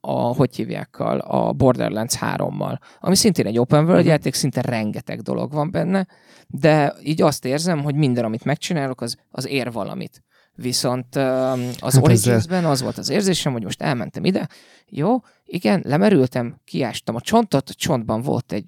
a, 0.00 0.34
hogy 0.36 0.56
hívják, 0.56 0.98
a 1.18 1.52
Borderlands 1.52 2.16
3-mal, 2.20 2.78
ami 3.00 3.16
szintén 3.16 3.46
egy 3.46 3.58
open 3.58 3.84
world 3.84 4.04
mm. 4.04 4.08
játék, 4.08 4.34
szinte 4.34 4.60
rengeteg 4.60 5.20
dolog 5.20 5.52
van 5.52 5.70
benne, 5.70 6.06
de 6.46 6.94
így 7.02 7.22
azt 7.22 7.44
érzem, 7.44 7.82
hogy 7.82 7.94
minden, 7.94 8.24
amit 8.24 8.44
megcsinálok, 8.44 9.00
az, 9.00 9.16
az 9.30 9.46
ér 9.46 9.72
valamit. 9.72 10.24
Viszont 10.56 11.16
az 11.16 11.94
hát 11.94 12.02
Origins-ben 12.02 12.64
az 12.64 12.82
volt 12.82 12.98
az 12.98 13.08
érzésem, 13.08 13.52
hogy 13.52 13.62
most 13.62 13.82
elmentem 13.82 14.24
ide, 14.24 14.48
jó, 14.88 15.16
igen, 15.44 15.82
lemerültem, 15.84 16.60
kiástam 16.64 17.14
a 17.14 17.20
csontot, 17.20 17.68
a 17.68 17.74
csontban 17.74 18.22
volt 18.22 18.52
egy 18.52 18.64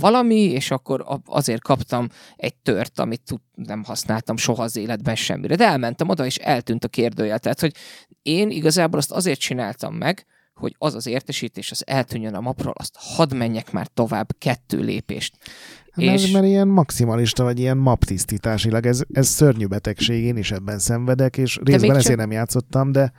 valami, 0.00 0.40
és 0.40 0.70
akkor 0.70 1.20
azért 1.26 1.62
kaptam 1.62 2.08
egy 2.36 2.54
tört, 2.54 2.98
amit 2.98 3.34
nem 3.54 3.84
használtam 3.84 4.36
soha 4.36 4.62
az 4.62 4.76
életben 4.76 5.14
semmire. 5.14 5.54
De 5.54 5.66
elmentem 5.66 6.08
oda, 6.08 6.26
és 6.26 6.36
eltűnt 6.36 6.84
a 6.84 6.88
kérdőjel. 6.88 7.38
Tehát, 7.38 7.60
hogy 7.60 7.74
én 8.22 8.50
igazából 8.50 8.98
azt 8.98 9.10
azért 9.10 9.40
csináltam 9.40 9.94
meg, 9.94 10.26
hogy 10.54 10.74
az 10.78 10.94
az 10.94 11.06
értesítés, 11.06 11.70
az 11.70 11.86
eltűnjön 11.86 12.34
a 12.34 12.40
mapról, 12.40 12.74
azt 12.76 12.96
hadd 12.98 13.34
menjek 13.34 13.72
már 13.72 13.86
tovább 13.86 14.28
kettő 14.38 14.80
lépést. 14.80 15.36
Hát 15.94 16.04
és... 16.04 16.30
mert 16.30 16.44
ilyen 16.44 16.68
maximalista, 16.68 17.42
vagy 17.42 17.58
ilyen 17.58 17.76
map 17.76 18.04
tisztításilag, 18.04 18.86
ez, 18.86 19.02
ez 19.12 19.26
szörnyű 19.26 19.66
betegség, 19.66 20.24
én 20.24 20.36
is 20.36 20.50
ebben 20.50 20.78
szenvedek, 20.78 21.36
és 21.36 21.58
részben 21.62 21.90
ezért 21.90 22.04
csak... 22.06 22.16
nem 22.16 22.30
játszottam, 22.30 22.92
de 22.92 23.12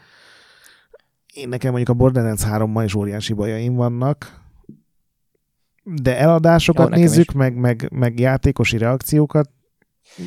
én 1.33 1.49
nekem 1.49 1.69
mondjuk 1.69 1.89
a 1.89 1.99
Borderlands 1.99 2.43
3-mal 2.45 2.81
is 2.85 2.95
óriási 2.95 3.33
bajaim 3.33 3.73
vannak, 3.73 4.43
de 5.83 6.17
eladásokat 6.17 6.89
Jó, 6.89 6.95
nézzük, 6.95 7.31
meg, 7.31 7.55
meg, 7.55 7.87
meg 7.91 8.19
játékosi 8.19 8.77
reakciókat, 8.77 9.49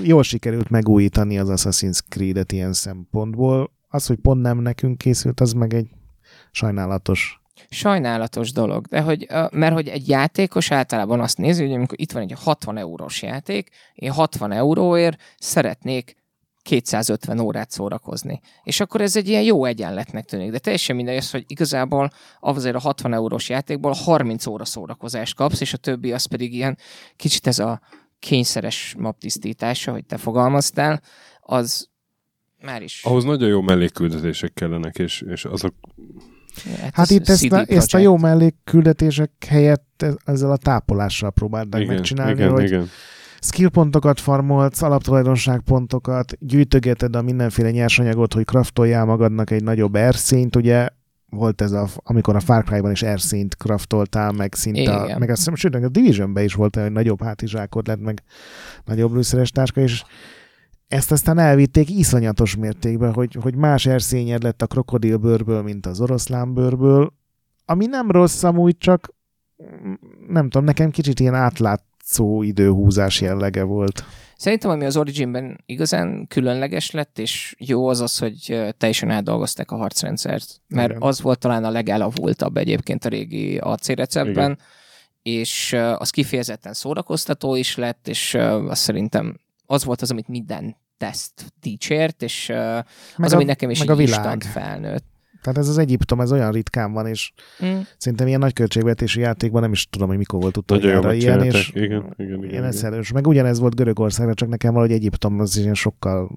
jól 0.02 0.22
sikerült 0.22 0.70
megújítani 0.70 1.38
az 1.38 1.48
Assassin's 1.50 2.00
Creed-et 2.08 2.52
ilyen 2.52 2.72
szempontból. 2.72 3.70
Az, 3.88 4.06
hogy 4.06 4.16
pont 4.16 4.42
nem 4.42 4.58
nekünk 4.58 4.98
készült, 4.98 5.40
az 5.40 5.52
meg 5.52 5.74
egy 5.74 5.88
sajnálatos 6.50 7.42
sajnálatos 7.68 8.52
dolog, 8.52 8.86
de 8.86 9.01
hogy, 9.01 9.26
mert 9.51 9.74
hogy 9.74 9.89
egy 9.89 10.09
játékos 10.09 10.70
általában 10.70 11.20
azt 11.20 11.39
nézi, 11.39 11.64
hogy 11.64 11.74
amikor 11.74 12.01
itt 12.01 12.12
van 12.12 12.22
egy 12.22 12.32
60 12.36 12.76
eurós 12.76 13.22
játék, 13.22 13.70
én 13.94 14.10
60 14.10 14.52
euróért 14.52 15.20
szeretnék 15.39 16.16
250 16.62 17.39
órát 17.39 17.70
szórakozni. 17.70 18.40
És 18.62 18.80
akkor 18.80 19.01
ez 19.01 19.16
egy 19.16 19.28
ilyen 19.28 19.43
jó 19.43 19.64
egyenletnek 19.64 20.24
tűnik, 20.24 20.51
de 20.51 20.59
teljesen 20.59 20.97
mindegy 20.97 21.16
az, 21.16 21.30
hogy 21.30 21.44
igazából 21.47 22.10
azért 22.40 22.74
a 22.74 22.80
60 22.80 23.12
eurós 23.14 23.48
játékból 23.48 23.93
30 23.93 24.47
óra 24.47 24.64
szórakozást 24.64 25.35
kapsz, 25.35 25.60
és 25.60 25.72
a 25.72 25.76
többi 25.76 26.12
az 26.12 26.24
pedig 26.24 26.55
ilyen 26.55 26.78
kicsit 27.16 27.47
ez 27.47 27.59
a 27.59 27.80
kényszeres 28.18 28.94
maptisztítása, 28.98 29.93
hogy 29.93 30.05
te 30.05 30.16
fogalmaztál, 30.16 31.01
az 31.40 31.89
már 32.60 32.82
is. 32.82 33.05
Ahhoz 33.05 33.24
nagyon 33.24 33.48
jó 33.48 33.60
mellékküldetések 33.60 34.52
kellenek, 34.52 34.98
és, 34.98 35.24
és 35.28 35.44
azok 35.44 35.74
Hát, 36.80 36.94
hát 36.94 37.10
itt 37.10 37.28
ezt 37.28 37.52
a, 37.52 37.64
ezt 37.68 37.94
a 37.94 37.98
jó 37.98 38.16
mellékküldetések 38.16 39.30
helyett 39.48 40.05
ezzel 40.24 40.51
a 40.51 40.56
tápolással 40.56 41.30
próbálták 41.30 41.80
igen, 41.80 41.94
megcsinálni, 41.94 42.32
igen, 42.32 42.51
hogy 42.51 42.64
igen. 42.64 42.89
skillpontokat 43.40 44.20
farmolsz, 44.20 44.82
alaptulajdonságpontokat, 44.82 46.36
gyűjtögeted 46.40 47.16
a 47.16 47.22
mindenféle 47.22 47.70
nyersanyagot, 47.70 48.32
hogy 48.32 48.44
kraftoljál 48.44 49.05
magadnak 49.05 49.51
egy 49.51 49.62
nagyobb 49.62 49.94
erszényt, 49.94 50.56
ugye? 50.56 50.89
Volt 51.30 51.60
ez, 51.60 51.72
a, 51.72 51.89
amikor 52.02 52.36
a 52.36 52.40
Far 52.40 52.64
Cry-ban 52.64 52.90
is 52.90 53.02
erszényt 53.02 53.56
kraftoltál, 53.56 54.32
meg 54.32 54.55
szinte, 54.55 54.94
a, 54.94 55.18
meg 55.18 55.30
azt 55.30 55.39
hiszem, 55.39 55.55
sőt, 55.55 55.74
a 55.74 55.89
Division-ben 55.89 56.44
is 56.44 56.55
volt 56.55 56.76
egy 56.76 56.93
nagyobb 56.93 57.22
hátizsákod 57.22 57.86
lett, 57.86 58.01
meg 58.01 58.22
nagyobb 58.85 59.14
lőszeres 59.14 59.51
táska, 59.51 59.80
és 59.80 60.02
ezt 60.89 61.12
aztán 61.12 61.39
elvitték 61.39 61.90
iszonyatos 61.90 62.56
mértékben, 62.56 63.12
hogy, 63.12 63.36
hogy 63.40 63.55
más 63.55 63.86
erszényed 63.86 64.43
lett 64.43 64.62
a 64.62 64.66
krokodilbőrből, 64.66 65.62
mint 65.62 65.86
az 65.86 66.01
oroszlánbőrből, 66.01 67.12
ami 67.65 67.86
nem 67.86 68.10
rossz 68.10 68.43
amúgy, 68.43 68.78
csak 68.78 69.15
nem 70.28 70.44
tudom, 70.44 70.65
nekem 70.65 70.90
kicsit 70.90 71.20
ilyen 71.20 71.35
átlátszó 71.35 72.43
időhúzás 72.43 73.20
jellege 73.20 73.62
volt. 73.62 74.05
Szerintem, 74.36 74.70
ami 74.70 74.85
az 74.85 74.97
Originben 74.97 75.60
igazán 75.66 76.27
különleges 76.27 76.90
lett, 76.90 77.19
és 77.19 77.55
jó 77.59 77.89
az 77.89 78.01
az, 78.01 78.19
hogy 78.19 78.73
teljesen 78.78 79.10
eldolgozták 79.10 79.70
a 79.70 79.77
harcrendszert, 79.77 80.60
mert 80.69 80.90
Igen. 80.90 81.02
az 81.02 81.20
volt 81.20 81.39
talán 81.39 81.65
a 81.65 81.70
legelavultabb 81.70 82.56
egyébként 82.56 83.05
a 83.05 83.09
régi 83.09 83.59
AC 83.59 83.89
receptben, 83.89 84.59
és 85.23 85.77
az 85.97 86.10
kifejezetten 86.10 86.73
szórakoztató 86.73 87.55
is 87.55 87.77
lett, 87.77 88.09
és 88.09 88.35
azt 88.69 88.82
szerintem 88.82 89.36
az 89.70 89.85
volt 89.85 90.03
az, 90.03 90.11
amit 90.11 90.28
minden 90.28 90.77
teszt 90.97 91.53
dicsért, 91.61 92.23
és 92.23 92.47
meg 92.47 92.85
az, 93.16 93.32
a, 93.32 93.35
ami 93.35 93.45
nekem 93.45 93.70
is 93.70 93.78
meg 93.78 93.90
a 93.90 93.95
világ. 93.95 94.43
felnőtt. 94.43 95.05
Tehát 95.43 95.59
ez 95.59 95.69
az 95.69 95.78
Egyiptom, 95.78 96.20
ez 96.20 96.32
olyan 96.32 96.53
ritkán 96.53 96.93
van, 96.93 97.07
és 97.07 97.32
mm. 97.65 97.78
szerintem 97.97 98.27
ilyen 98.27 98.39
nagy 98.39 98.53
költségvetési 98.53 99.20
játékban 99.20 99.62
nem 99.62 99.73
is 99.73 99.86
tudom, 99.90 100.09
hogy 100.09 100.16
mikor 100.16 100.40
volt 100.40 100.57
utoljára 100.57 101.12
ilyen, 101.12 101.43
és 101.43 101.70
igen, 101.74 102.15
igen, 102.16 102.45
igen, 102.45 102.73
igen. 102.73 103.05
Meg 103.15 103.27
ugyanez 103.27 103.59
volt 103.59 103.74
Görögországra, 103.74 104.35
csak 104.35 104.49
nekem 104.49 104.73
valahogy 104.73 104.95
Egyiptom 104.95 105.40
az 105.40 105.57
ilyen 105.57 105.74
sokkal 105.74 106.31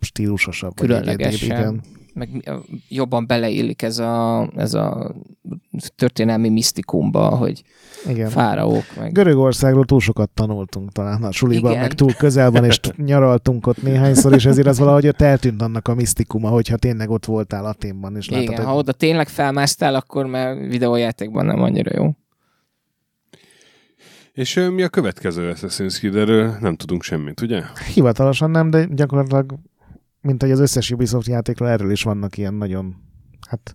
stílusosabb. 0.00 0.74
Különlegesen. 0.74 1.58
Igen 1.58 1.82
meg 2.18 2.50
jobban 2.88 3.26
beleillik 3.26 3.82
ez 3.82 3.98
a, 3.98 4.48
ez 4.56 4.74
a 4.74 5.14
történelmi 5.96 6.48
misztikumba, 6.48 7.28
hogy 7.28 7.62
Igen. 8.08 8.30
fáraók. 8.30 8.84
Meg... 8.98 9.12
Görögországról 9.12 9.84
túl 9.84 10.00
sokat 10.00 10.30
tanultunk 10.30 10.92
talán 10.92 11.22
a 11.22 11.32
suliban, 11.32 11.70
Igen. 11.70 11.82
meg 11.82 11.92
túl 11.94 12.12
közel 12.12 12.50
van, 12.50 12.64
és 12.64 12.80
nyaraltunk 12.96 13.66
ott 13.66 13.82
néhányszor, 13.82 14.34
és 14.34 14.46
ezért 14.46 14.66
az 14.66 14.78
valahogy 14.78 15.06
ott 15.06 15.20
eltűnt 15.20 15.62
annak 15.62 15.88
a 15.88 15.94
misztikuma, 15.94 16.48
hogyha 16.48 16.76
tényleg 16.76 17.10
ott 17.10 17.24
voltál 17.24 17.64
Aténban. 17.64 18.16
És 18.16 18.28
látod, 18.28 18.44
Igen, 18.44 18.56
hogy... 18.56 18.66
ha 18.66 18.76
oda 18.76 18.92
tényleg 18.92 19.28
felmásztál, 19.28 19.94
akkor 19.94 20.26
már 20.26 20.56
videójátékban 20.56 21.46
nem 21.46 21.62
annyira 21.62 21.90
jó. 21.94 22.10
És 24.32 24.54
mi 24.54 24.82
a 24.82 24.88
következő 24.88 25.52
Assassin's 25.54 25.98
Creed? 25.98 26.60
nem 26.60 26.76
tudunk 26.76 27.02
semmit, 27.02 27.40
ugye? 27.40 27.62
Hivatalosan 27.94 28.50
nem, 28.50 28.70
de 28.70 28.86
gyakorlatilag 28.90 29.54
mint 30.20 30.42
hogy 30.42 30.50
az 30.50 30.60
összes 30.60 30.90
Ubisoft 30.90 31.26
játékról 31.26 31.68
erről 31.68 31.90
is 31.90 32.02
vannak 32.02 32.36
ilyen 32.36 32.54
nagyon, 32.54 32.96
hát... 33.48 33.74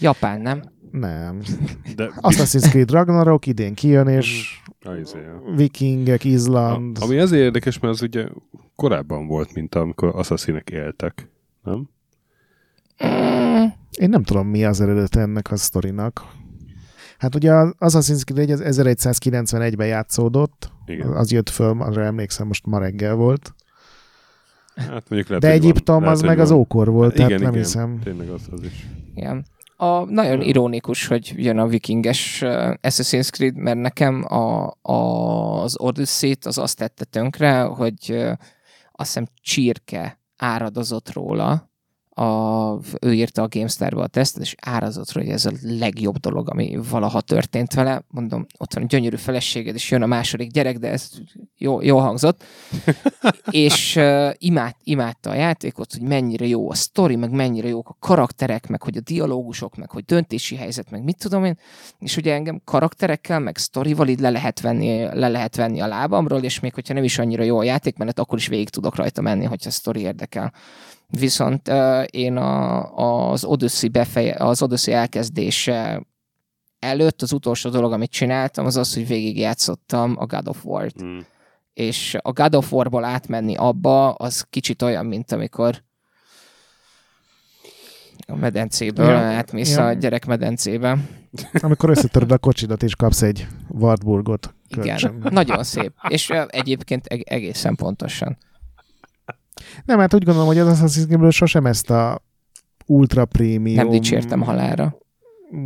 Japán, 0.00 0.40
nem? 0.40 0.62
Nem. 0.90 1.40
De... 1.96 2.10
Assassin's 2.16 2.68
Creed 2.70 2.90
Ragnarok 2.90 3.46
idén 3.46 3.74
kijön, 3.74 4.08
és 4.08 4.60
a, 4.84 4.92
izé, 4.92 5.18
vikingek, 5.56 6.24
Izland... 6.24 6.98
A, 7.00 7.04
ami 7.04 7.18
azért 7.18 7.42
érdekes, 7.42 7.78
mert 7.78 7.94
az 7.94 8.02
ugye 8.02 8.28
korábban 8.74 9.26
volt, 9.26 9.54
mint 9.54 9.74
amikor 9.74 10.08
assassinok 10.14 10.70
éltek, 10.70 11.30
nem? 11.62 11.88
Én 13.98 14.08
nem 14.08 14.22
tudom, 14.22 14.46
mi 14.46 14.64
az 14.64 14.80
eredet 14.80 15.16
ennek 15.16 15.50
a 15.50 15.56
sztorinak. 15.56 16.24
Hát 17.18 17.34
ugye 17.34 17.52
az 17.52 17.74
Assassin's 17.78 18.22
Creed 18.24 18.60
1191-ben 18.62 19.86
játszódott, 19.86 20.72
Igen. 20.86 21.08
az 21.08 21.32
jött 21.32 21.48
föl, 21.48 21.80
arra 21.82 22.02
emlékszem, 22.02 22.46
most 22.46 22.66
ma 22.66 22.78
reggel 22.78 23.14
volt. 23.14 23.54
Hát 24.88 25.08
mondjuk 25.08 25.28
lehet, 25.28 25.42
De 25.42 25.50
Egyiptom 25.50 26.00
van, 26.02 26.12
az 26.12 26.20
meg 26.20 26.36
van. 26.36 26.44
az 26.44 26.50
ókor 26.50 26.90
volt, 26.90 27.14
igen, 27.14 27.26
tehát 27.26 27.42
nem 27.42 27.50
igen, 27.50 27.62
hiszem. 27.62 27.98
Tényleg 28.04 28.28
az, 28.28 28.48
az 28.50 28.62
is. 28.62 28.86
Igen. 29.14 29.44
A, 29.76 30.04
nagyon 30.04 30.40
ironikus, 30.40 31.06
hogy 31.06 31.32
jön 31.36 31.58
a 31.58 31.66
vikinges 31.66 32.42
uh, 32.42 32.50
Assassin's 32.82 33.30
Creed, 33.30 33.56
mert 33.56 33.78
nekem 33.78 34.24
a, 34.28 34.74
a, 34.82 34.92
az 35.62 35.80
Odyssey-t 35.80 36.46
az 36.46 36.58
azt 36.58 36.76
tette 36.76 37.04
tönkre, 37.04 37.60
hogy 37.60 38.08
uh, 38.08 38.32
azt 38.92 39.08
hiszem 39.08 39.26
csirke 39.42 40.20
áradozott 40.36 41.12
róla, 41.12 41.69
a, 42.14 42.78
ő 43.00 43.14
írta 43.14 43.42
a 43.42 43.48
GameStar-ba 43.48 44.02
a 44.02 44.06
tesztet, 44.06 44.42
és 44.42 44.54
árazott 44.60 45.12
hogy 45.12 45.28
ez 45.28 45.46
a 45.46 45.52
legjobb 45.62 46.16
dolog, 46.16 46.50
ami 46.50 46.78
valaha 46.90 47.20
történt 47.20 47.74
vele. 47.74 48.02
Mondom, 48.08 48.46
ott 48.58 48.74
van 48.74 48.86
gyönyörű 48.86 49.16
feleséged, 49.16 49.74
és 49.74 49.90
jön 49.90 50.02
a 50.02 50.06
második 50.06 50.50
gyerek, 50.50 50.78
de 50.78 50.90
ez 50.90 51.10
jó, 51.56 51.82
jó 51.82 51.98
hangzott, 51.98 52.44
és 53.50 53.96
uh, 53.96 54.30
imád, 54.38 54.74
imádta 54.84 55.30
a 55.30 55.34
játékot, 55.34 55.92
hogy 55.92 56.02
mennyire 56.02 56.46
jó 56.46 56.70
a 56.70 56.74
sztori, 56.74 57.16
meg 57.16 57.30
mennyire 57.30 57.68
jók 57.68 57.88
a 57.88 57.96
karakterek, 57.98 58.66
meg 58.66 58.82
hogy 58.82 58.96
a 58.96 59.00
dialógusok, 59.00 59.76
meg 59.76 59.90
hogy 59.90 60.04
döntési 60.04 60.56
helyzet, 60.56 60.90
meg 60.90 61.02
mit 61.02 61.18
tudom 61.18 61.44
én, 61.44 61.58
és 61.98 62.16
ugye 62.16 62.34
engem 62.34 62.60
karakterekkel, 62.64 63.38
meg 63.38 63.56
sztorival 63.56 64.08
így 64.08 64.20
le 64.20 64.30
lehet 64.30 64.60
venni, 64.60 65.02
le 65.02 65.28
lehet 65.28 65.56
venni 65.56 65.80
a 65.80 65.86
lábamról, 65.86 66.42
és 66.42 66.60
még 66.60 66.74
hogyha 66.74 66.94
nem 66.94 67.04
is 67.04 67.18
annyira 67.18 67.42
jó 67.42 67.58
a 67.58 67.62
játékmenet, 67.62 68.18
akkor 68.18 68.38
is 68.38 68.46
végig 68.46 68.68
tudok 68.68 68.94
rajta 68.94 69.20
menni, 69.20 69.44
hogyha 69.44 69.68
a 69.68 69.72
sztori 69.72 70.00
érdekel. 70.00 70.52
Viszont 71.10 71.68
uh, 71.68 72.04
én 72.10 72.36
a, 72.36 73.30
az 73.30 73.44
Odyssey, 73.44 73.88
befeje, 73.88 74.36
az 74.38 74.62
Odyssey 74.62 74.94
elkezdése 74.94 76.02
előtt 76.78 77.22
az 77.22 77.32
utolsó 77.32 77.70
dolog, 77.70 77.92
amit 77.92 78.10
csináltam, 78.10 78.66
az 78.66 78.76
az, 78.76 78.94
hogy 78.94 79.06
végigjátszottam 79.06 80.14
a 80.18 80.26
God 80.26 80.48
of 80.48 80.64
War-t. 80.64 81.02
Mm. 81.02 81.18
És 81.74 82.16
a 82.22 82.32
God 82.32 82.54
of 82.54 82.72
War-ból 82.72 83.04
átmenni 83.04 83.56
abba, 83.56 84.12
az 84.12 84.46
kicsit 84.50 84.82
olyan, 84.82 85.06
mint 85.06 85.32
amikor 85.32 85.82
a 88.26 88.36
medencéből 88.36 89.08
ja, 89.08 89.16
átmész 89.16 89.76
ja. 89.76 89.86
a 89.86 89.92
gyerek 89.92 90.26
medencébe. 90.26 90.98
Amikor 91.60 91.90
összetöröd 91.90 92.30
a 92.30 92.38
kocsidat, 92.38 92.82
és 92.82 92.96
kapsz 92.96 93.22
egy 93.22 93.46
Wartburgot. 93.68 94.54
Igen, 94.68 95.22
nagyon 95.30 95.64
szép. 95.64 95.92
És 96.08 96.30
egyébként 96.46 97.06
egészen 97.06 97.74
pontosan. 97.74 98.38
Nem, 99.84 99.98
hát 99.98 100.14
úgy 100.14 100.24
gondolom, 100.24 100.48
hogy 100.48 100.58
az 100.58 100.80
Assassin's 100.80 101.04
Creed-ből 101.04 101.30
sosem 101.30 101.66
ezt 101.66 101.90
a 101.90 102.22
ultra 102.86 103.24
prémium... 103.24 103.76
Nem 103.76 103.88
dicsértem 103.88 104.40
halára 104.40 104.98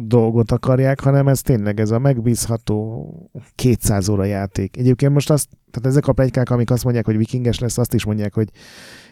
dolgot 0.07 0.53
akarják, 0.53 1.01
hanem 1.01 1.29
ez 1.29 1.41
tényleg 1.41 1.81
ez 1.81 1.91
a 1.91 1.99
megbízható 1.99 3.31
200 3.55 4.09
óra 4.09 4.25
játék. 4.25 4.77
Egyébként 4.77 5.13
most 5.13 5.31
azt, 5.31 5.49
tehát 5.71 5.89
ezek 5.89 6.07
a 6.07 6.13
plegykák, 6.13 6.51
amik 6.51 6.71
azt 6.71 6.85
mondják, 6.85 7.05
hogy 7.05 7.17
vikinges 7.17 7.59
lesz, 7.59 7.79
azt 7.79 7.95
is 7.95 8.05
mondják, 8.05 8.35
hogy 8.35 8.49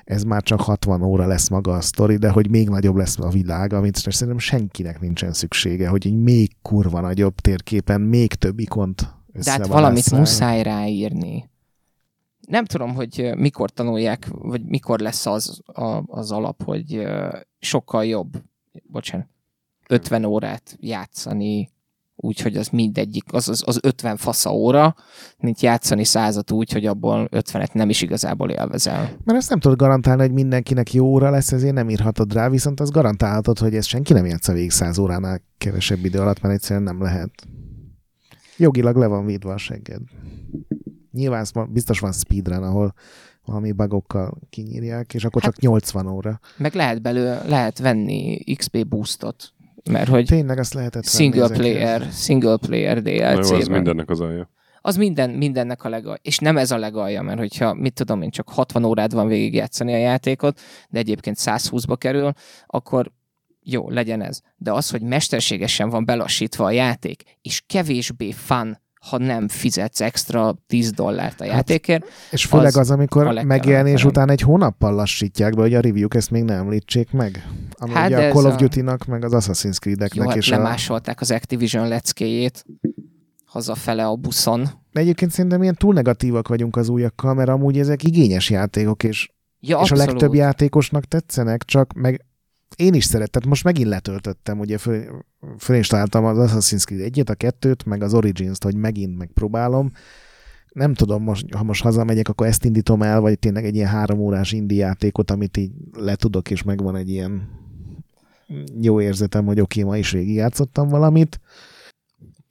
ez 0.04 0.22
már 0.22 0.42
csak 0.42 0.60
60 0.60 1.02
óra 1.02 1.26
lesz 1.26 1.48
maga 1.48 1.72
a 1.72 1.80
sztori, 1.80 2.16
de 2.16 2.30
hogy 2.30 2.50
még 2.50 2.68
nagyobb 2.68 2.96
lesz 2.96 3.18
a 3.18 3.28
világ, 3.28 3.72
amit 3.72 3.96
szerintem 3.96 4.38
senkinek 4.38 5.00
nincsen 5.00 5.32
szüksége, 5.32 5.88
hogy 5.88 6.06
egy 6.06 6.16
még 6.16 6.50
kurva 6.62 7.00
nagyobb 7.00 7.34
térképen 7.34 8.00
még 8.00 8.34
több 8.34 8.58
ikont 8.58 9.14
De 9.44 9.50
hát 9.50 9.66
valamit 9.66 10.10
muszáj 10.10 10.62
ráírni. 10.62 11.50
Nem 12.46 12.64
tudom, 12.64 12.94
hogy 12.94 13.30
mikor 13.36 13.70
tanulják, 13.70 14.28
vagy 14.30 14.64
mikor 14.64 15.00
lesz 15.00 15.26
az 15.26 15.60
a, 15.66 16.02
az 16.06 16.30
alap, 16.30 16.62
hogy 16.62 17.06
sokkal 17.58 18.04
jobb, 18.04 18.42
bocsánat, 18.82 19.26
50 19.88 20.24
órát 20.24 20.76
játszani, 20.80 21.70
úgyhogy 22.16 22.56
az 22.56 22.68
mindegyik, 22.68 23.24
az, 23.32 23.48
az, 23.48 23.62
az 23.66 23.78
50 23.82 24.16
fasza 24.16 24.54
óra, 24.54 24.94
mint 25.38 25.60
játszani 25.60 26.04
százat 26.04 26.50
úgy, 26.50 26.72
hogy 26.72 26.86
abból 26.86 27.28
50-et 27.30 27.72
nem 27.72 27.88
is 27.88 28.02
igazából 28.02 28.50
élvezel. 28.50 29.10
Mert 29.24 29.38
ezt 29.38 29.50
nem 29.50 29.60
tudod 29.60 29.78
garantálni, 29.78 30.22
hogy 30.22 30.32
mindenkinek 30.32 30.92
jó 30.92 31.06
óra 31.06 31.30
lesz, 31.30 31.52
ezért 31.52 31.74
nem 31.74 31.90
írhatod 31.90 32.32
rá, 32.32 32.48
viszont 32.48 32.80
az 32.80 32.90
garantálhatod, 32.90 33.58
hogy 33.58 33.74
ez 33.74 33.86
senki 33.86 34.12
nem 34.12 34.26
játsza 34.26 34.52
végig 34.52 34.70
100 34.70 34.98
óránál 34.98 35.42
kevesebb 35.58 36.04
idő 36.04 36.18
alatt, 36.18 36.40
mert 36.40 36.54
egyszerűen 36.54 36.82
nem 36.82 37.02
lehet. 37.02 37.30
Jogilag 38.56 38.96
le 38.96 39.06
van 39.06 39.26
védve 39.26 39.52
a 39.52 39.58
segged. 39.58 40.02
Nyilván 41.12 41.46
biztos 41.68 42.00
van 42.00 42.12
speedrun, 42.12 42.62
ahol 42.62 42.94
valami 43.44 43.72
bugokkal 43.72 44.38
kinyírják, 44.50 45.14
és 45.14 45.24
akkor 45.24 45.42
hát, 45.42 45.52
csak 45.52 45.60
80 45.60 46.06
óra. 46.06 46.40
Meg 46.56 46.74
lehet 46.74 47.02
belőle, 47.02 47.42
lehet 47.46 47.78
venni 47.78 48.44
XP 48.54 48.86
boostot, 48.86 49.52
mert 49.90 50.08
hogy 50.08 50.26
Tényleg 50.26 50.58
azt 50.58 50.74
lehetett 50.74 51.06
single 51.06 51.48
player, 51.48 52.08
single 52.12 52.56
player 52.56 53.02
DLC. 53.02 53.50
az 53.50 53.66
mindennek 53.66 54.10
az 54.10 54.20
alja. 54.20 54.50
Az 54.84 54.96
minden, 54.96 55.30
mindennek 55.30 55.84
a 55.84 55.88
legalja. 55.88 56.18
És 56.22 56.38
nem 56.38 56.56
ez 56.56 56.70
a 56.70 56.78
legalja, 56.78 57.22
mert 57.22 57.38
hogyha, 57.38 57.74
mit 57.74 57.94
tudom 57.94 58.22
én, 58.22 58.30
csak 58.30 58.48
60 58.48 58.84
órád 58.84 59.14
van 59.14 59.26
végigjátszani 59.26 59.92
a 59.92 59.96
játékot, 59.96 60.60
de 60.88 60.98
egyébként 60.98 61.36
120-ba 61.40 61.94
kerül, 61.98 62.32
akkor 62.66 63.12
jó, 63.62 63.90
legyen 63.90 64.22
ez. 64.22 64.40
De 64.56 64.72
az, 64.72 64.90
hogy 64.90 65.02
mesterségesen 65.02 65.88
van 65.88 66.04
belassítva 66.04 66.64
a 66.64 66.70
játék, 66.70 67.22
és 67.42 67.62
kevésbé 67.66 68.32
fun, 68.32 68.80
ha 69.08 69.18
nem 69.18 69.48
fizetsz 69.48 70.00
extra 70.00 70.54
10 70.66 70.90
dollárt 70.90 71.40
a 71.40 71.44
hát, 71.44 71.52
játékért. 71.52 72.02
Hát, 72.02 72.32
és 72.32 72.44
főleg 72.44 72.66
az, 72.66 72.76
az 72.76 72.90
amikor 72.90 73.42
megjelenés 73.44 74.04
után 74.04 74.30
egy 74.30 74.40
hónappal 74.40 74.94
lassítják 74.94 75.54
be, 75.54 75.60
hogy 75.60 75.74
a 75.74 75.80
review 75.80 76.08
ezt 76.10 76.30
még 76.30 76.42
ne 76.42 76.54
említsék 76.54 77.10
meg. 77.10 77.48
Ami 77.70 77.92
hát 77.92 78.08
ugye 78.08 78.28
a 78.28 78.32
Call 78.32 78.44
of 78.44 78.56
Duty-nak, 78.56 79.04
meg 79.04 79.24
az 79.24 79.32
Assassin's 79.34 79.78
Creed-eknek. 79.78 80.22
Jó, 80.22 80.28
hát 80.28 80.36
és 80.36 80.48
lemásolták 80.48 81.18
a... 81.18 81.22
az 81.22 81.30
Activision 81.30 81.88
leckéjét 81.88 82.64
hazafele 83.44 84.06
a 84.06 84.16
buszon. 84.16 84.68
De 84.92 85.00
egyébként 85.00 85.30
szerintem 85.30 85.62
ilyen 85.62 85.74
túl 85.74 85.94
negatívak 85.94 86.48
vagyunk 86.48 86.76
az 86.76 86.88
újakkal, 86.88 87.34
mert 87.34 87.48
amúgy 87.48 87.78
ezek 87.78 88.02
igényes 88.02 88.50
játékok, 88.50 89.02
és, 89.02 89.30
ja, 89.60 89.80
és 89.82 89.90
a 89.90 89.96
legtöbb 89.96 90.34
játékosnak 90.34 91.04
tetszenek, 91.04 91.64
csak 91.64 91.92
meg 91.92 92.26
én 92.76 92.94
is 92.94 93.04
szerettem, 93.04 93.42
most 93.48 93.64
megint 93.64 93.88
letöltöttem, 93.88 94.58
ugye 94.58 94.78
föl, 94.78 95.24
fölinstaláltam 95.58 96.24
az 96.24 96.50
Assassin's 96.50 96.84
Creed 96.84 97.02
egyet, 97.02 97.30
a 97.30 97.34
kettőt, 97.34 97.84
meg 97.84 98.02
az 98.02 98.14
Origins-t, 98.14 98.64
hogy 98.64 98.76
megint 98.76 99.18
megpróbálom. 99.18 99.92
Nem 100.72 100.94
tudom, 100.94 101.22
most, 101.22 101.54
ha 101.54 101.62
most 101.62 101.82
hazamegyek, 101.82 102.28
akkor 102.28 102.46
ezt 102.46 102.64
indítom 102.64 103.02
el, 103.02 103.20
vagy 103.20 103.38
tényleg 103.38 103.64
egy 103.64 103.74
ilyen 103.74 103.88
három 103.88 104.18
órás 104.18 104.52
indi 104.52 104.74
játékot, 104.74 105.30
amit 105.30 105.56
így 105.56 105.72
letudok, 105.92 106.50
és 106.50 106.62
megvan 106.62 106.96
egy 106.96 107.10
ilyen 107.10 107.48
jó 108.80 109.00
érzetem, 109.00 109.44
hogy 109.44 109.60
oké, 109.60 109.80
okay, 109.80 109.92
ma 109.92 109.98
is 109.98 110.10
végigjátszottam 110.10 110.88
valamit. 110.88 111.40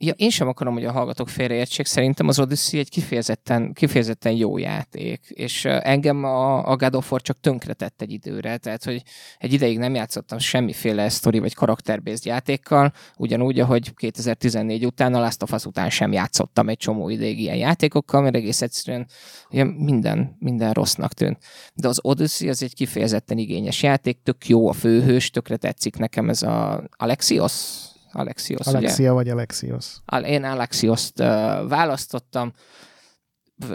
Ja, 0.04 0.12
én 0.16 0.30
sem 0.30 0.48
akarom, 0.48 0.74
hogy 0.74 0.84
a 0.84 0.92
hallgatók 0.92 1.28
félreértsék. 1.28 1.86
Szerintem 1.86 2.28
az 2.28 2.38
Odyssey 2.38 2.78
egy 2.78 2.88
kifejezetten, 2.88 3.72
kifejezetten 3.72 4.32
jó 4.32 4.58
játék, 4.58 5.20
és 5.28 5.64
engem 5.64 6.24
a, 6.24 6.70
a 6.70 6.76
God 6.76 6.94
of 6.94 7.10
War 7.10 7.22
csak 7.22 7.40
tönkretett 7.40 8.02
egy 8.02 8.12
időre, 8.12 8.56
tehát 8.56 8.84
hogy 8.84 9.02
egy 9.38 9.52
ideig 9.52 9.78
nem 9.78 9.94
játszottam 9.94 10.38
semmiféle 10.38 11.08
sztori 11.08 11.38
vagy 11.38 11.54
karakterbészt 11.54 12.24
játékkal, 12.24 12.92
ugyanúgy, 13.16 13.60
ahogy 13.60 13.94
2014 13.94 14.86
után, 14.86 15.14
a 15.14 15.20
Last 15.20 15.42
of 15.42 15.52
Us 15.52 15.64
után 15.64 15.90
sem 15.90 16.12
játszottam 16.12 16.68
egy 16.68 16.78
csomó 16.78 17.08
ideig 17.08 17.40
ilyen 17.40 17.56
játékokkal, 17.56 18.22
mert 18.22 18.34
egész 18.34 18.62
egyszerűen 18.62 19.06
ugye 19.50 19.64
minden, 19.64 20.36
minden 20.38 20.72
rossznak 20.72 21.12
tűnt. 21.12 21.38
De 21.74 21.88
az 21.88 21.98
Odyssey 22.02 22.48
az 22.48 22.62
egy 22.62 22.74
kifejezetten 22.74 23.38
igényes 23.38 23.82
játék, 23.82 24.18
tök 24.22 24.48
jó 24.48 24.68
a 24.68 24.72
főhős, 24.72 25.30
tökre 25.30 25.56
tetszik 25.56 25.96
nekem 25.96 26.28
ez 26.28 26.42
a 26.42 26.84
Alexios, 26.96 27.90
Alexios, 28.12 28.66
Alexia 28.66 29.04
ugye? 29.04 29.10
vagy 29.10 29.28
Alexios? 29.28 29.86
Én 30.24 30.44
Alexioszt 30.44 31.18
választottam 31.68 32.52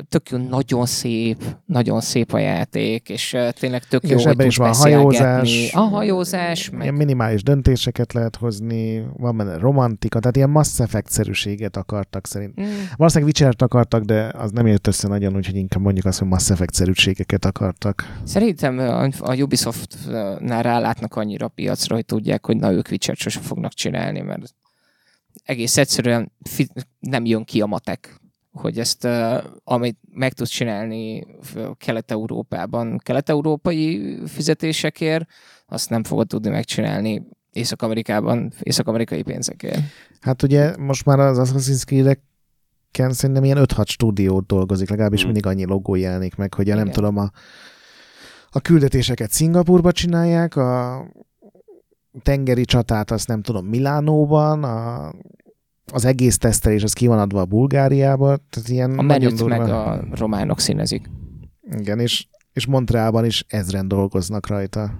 tök 0.09 0.29
jó, 0.29 0.37
nagyon 0.37 0.85
szép, 0.85 1.43
nagyon 1.65 2.01
szép 2.01 2.33
a 2.33 2.37
játék, 2.37 3.09
és 3.09 3.37
tényleg 3.59 3.83
tök 3.83 4.09
jó, 4.09 4.17
és 4.17 4.23
hogy 4.23 4.45
is 4.45 4.57
van 4.57 4.73
hajózás, 4.73 5.73
a 5.73 5.79
hajózás, 5.79 6.69
meg... 6.69 6.81
Ilyen 6.81 6.93
minimális 6.93 7.43
döntéseket 7.43 8.13
lehet 8.13 8.35
hozni, 8.35 9.05
van 9.17 9.37
benne 9.37 9.57
romantika, 9.57 10.19
tehát 10.19 10.35
ilyen 10.35 10.49
Mass 10.49 10.79
Effect-szerűséget 10.79 11.77
akartak 11.77 12.27
szerint. 12.27 12.61
Mm. 12.61 12.65
Valószínűleg 12.95 13.33
witcher 13.33 13.53
akartak, 13.57 14.03
de 14.03 14.31
az 14.37 14.51
nem 14.51 14.67
jött 14.67 14.87
össze 14.87 15.07
nagyon, 15.07 15.35
úgyhogy 15.35 15.55
inkább 15.55 15.81
mondjuk 15.81 16.05
azt, 16.05 16.19
hogy 16.19 16.27
Mass 16.27 16.49
Effect-szerűségeket 16.49 17.45
akartak. 17.45 18.19
Szerintem 18.23 18.79
a 19.19 19.35
Ubisoft-nál 19.35 20.63
rálátnak 20.63 21.15
annyira 21.15 21.47
piacra, 21.47 21.95
hogy 21.95 22.05
tudják, 22.05 22.45
hogy 22.45 22.57
na 22.57 22.71
ők 22.71 22.87
Witcher-t 22.91 23.17
sosem 23.19 23.41
fognak 23.41 23.73
csinálni, 23.73 24.21
mert 24.21 24.53
egész 25.43 25.77
egyszerűen 25.77 26.31
nem 26.99 27.25
jön 27.25 27.43
ki 27.43 27.61
a 27.61 27.65
matek 27.65 28.21
hogy 28.59 28.79
ezt, 28.79 29.07
amit 29.63 29.97
meg 30.13 30.33
tudsz 30.33 30.49
csinálni 30.49 31.25
Kelet-Európában, 31.77 32.97
kelet-európai 32.97 34.17
fizetésekért, 34.25 35.25
azt 35.67 35.89
nem 35.89 36.03
fogod 36.03 36.27
tudni 36.27 36.49
megcsinálni 36.49 37.27
Észak-Amerikában, 37.51 38.51
észak-amerikai 38.61 39.21
pénzekért. 39.21 39.79
Hát 40.21 40.43
ugye 40.43 40.77
most 40.77 41.05
már 41.05 41.19
az 41.19 41.37
Assassin's 41.39 41.85
Creed-eken 41.85 43.13
szerintem 43.13 43.43
ilyen 43.43 43.57
5-6 43.61 43.85
stúdiót 43.85 44.45
dolgozik, 44.45 44.89
legalábbis 44.89 45.21
hmm. 45.21 45.31
mindig 45.31 45.51
annyi 45.51 45.65
logó 45.65 45.95
jelenik 45.95 46.35
meg, 46.35 46.53
hogy 46.53 46.67
nem 46.67 46.91
tudom, 46.91 47.17
a, 47.17 47.31
a 48.49 48.59
küldetéseket 48.59 49.31
Szingapurba 49.31 49.91
csinálják, 49.91 50.55
a 50.55 51.05
tengeri 52.21 52.65
csatát 52.65 53.11
azt 53.11 53.27
nem 53.27 53.41
tudom 53.41 53.65
Milánóban, 53.65 54.63
a 54.63 55.13
az 55.91 56.05
egész 56.05 56.37
tesztelés 56.37 56.83
az 56.83 56.93
ki 56.93 57.07
van 57.07 57.19
adva 57.19 57.41
a 57.41 57.45
Bulgáriába. 57.45 58.37
Tehát 58.49 58.69
ilyen 58.69 58.99
a 58.99 59.01
menüt 59.01 59.43
meg 59.45 59.61
a 59.61 60.03
románok 60.11 60.59
színezik. 60.59 61.09
Igen, 61.71 61.99
és, 61.99 62.27
és 62.53 62.65
Montrealban 62.65 63.25
is 63.25 63.45
ezren 63.47 63.87
dolgoznak 63.87 64.47
rajta. 64.47 64.91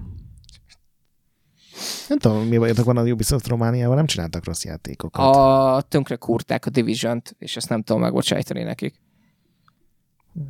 Nem 2.07 2.17
tudom, 2.17 2.47
mi 2.47 2.57
bajotok 2.57 2.85
van 2.85 2.97
a 2.97 3.03
Ubisoft 3.03 3.47
Romániában, 3.47 3.95
nem 3.95 4.05
csináltak 4.05 4.45
rossz 4.45 4.63
játékokat. 4.63 5.35
A 5.35 5.81
tönkre 5.81 6.15
kurták 6.15 6.65
a 6.65 6.69
division 6.69 7.21
és 7.37 7.55
ezt 7.55 7.69
nem 7.69 7.81
tudom 7.81 8.01
megbocsájtani 8.01 8.63
nekik. 8.63 9.01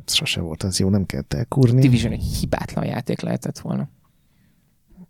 Ez 0.06 0.14
sose 0.14 0.40
volt 0.40 0.62
az 0.62 0.78
jó, 0.78 0.88
nem 0.88 1.06
kellett 1.06 1.32
elkúrni. 1.32 1.80
Division 1.80 2.12
egy 2.12 2.22
hibátlan 2.22 2.84
játék 2.84 3.20
lehetett 3.20 3.58
volna. 3.58 3.88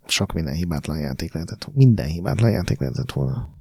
Sok 0.07 0.33
minden 0.33 0.55
hibátlan 0.55 0.99
játék 0.99 1.33
lehetett 1.33 1.65
volna. 1.65 1.81
Minden 1.85 2.07
hibátlan 2.07 2.51
játék 2.51 2.81
lehetett 2.81 3.13
volna. 3.13 3.58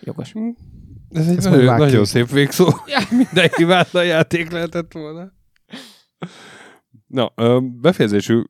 Jogos. 0.00 0.32
Hm. 0.32 0.48
Ez 1.10 1.28
egy 1.28 1.42
nagyon, 1.42 1.78
nagyon 1.78 2.04
szép 2.04 2.30
végszó. 2.30 2.68
Mindenki 3.10 3.64
vált 3.64 3.94
a 3.94 4.02
játék 4.02 4.50
lehetett 4.50 4.92
volna. 4.92 5.32
Na, 7.06 7.32
ö, 7.34 7.58
befejezésül 7.80 8.46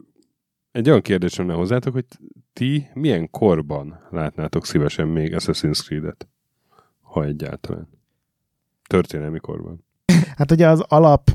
egy 0.73 0.89
olyan 0.89 1.01
kérdésem 1.01 1.47
lenne 1.47 1.59
hozzátok, 1.59 1.93
hogy 1.93 2.05
ti 2.53 2.87
milyen 2.95 3.31
korban 3.31 4.01
látnátok 4.11 4.66
szívesen 4.66 5.09
még 5.09 5.35
Assassin's 5.37 5.83
Creed-et? 5.85 6.29
Ha 7.01 7.25
egyáltalán. 7.25 7.89
Történelmi 8.89 9.39
korban. 9.39 9.85
Hát 10.37 10.51
ugye 10.51 10.69
az 10.69 10.81
alap 10.81 11.31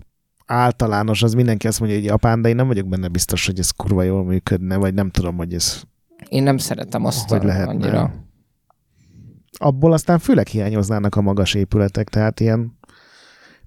általános, 0.46 1.24
az 1.24 1.34
mindenki 1.34 1.68
azt 1.68 1.80
mondja, 1.80 1.98
hogy 1.98 2.08
Japán, 2.08 2.42
de 2.42 2.50
én 2.50 2.56
nem 2.56 2.68
vagyok 2.68 2.88
benne 2.88 3.08
biztos, 3.08 3.46
hogy 3.46 3.60
ez 3.60 3.70
kurva 3.70 4.04
jól 4.04 4.24
működne, 4.24 4.76
vagy 4.78 4.94
nem 4.94 5.10
tudom, 5.10 5.38
hogy 5.38 5.54
ez 5.54 5.82
Én 6.30 6.44
nem 6.44 6.58
szeretem 6.58 7.06
azt 7.06 7.30
hogy 7.30 7.42
a, 7.42 7.46
lehetne. 7.46 7.72
annyira. 7.74 8.14
Abból 9.64 9.94
aztán 9.94 10.20
főleg 10.20 10.48
hiányoznának 10.48 11.16
a 11.16 11.22
magas 11.22 11.54
épületek, 11.54 12.10
tehát 12.10 12.40
ilyen 12.40 12.78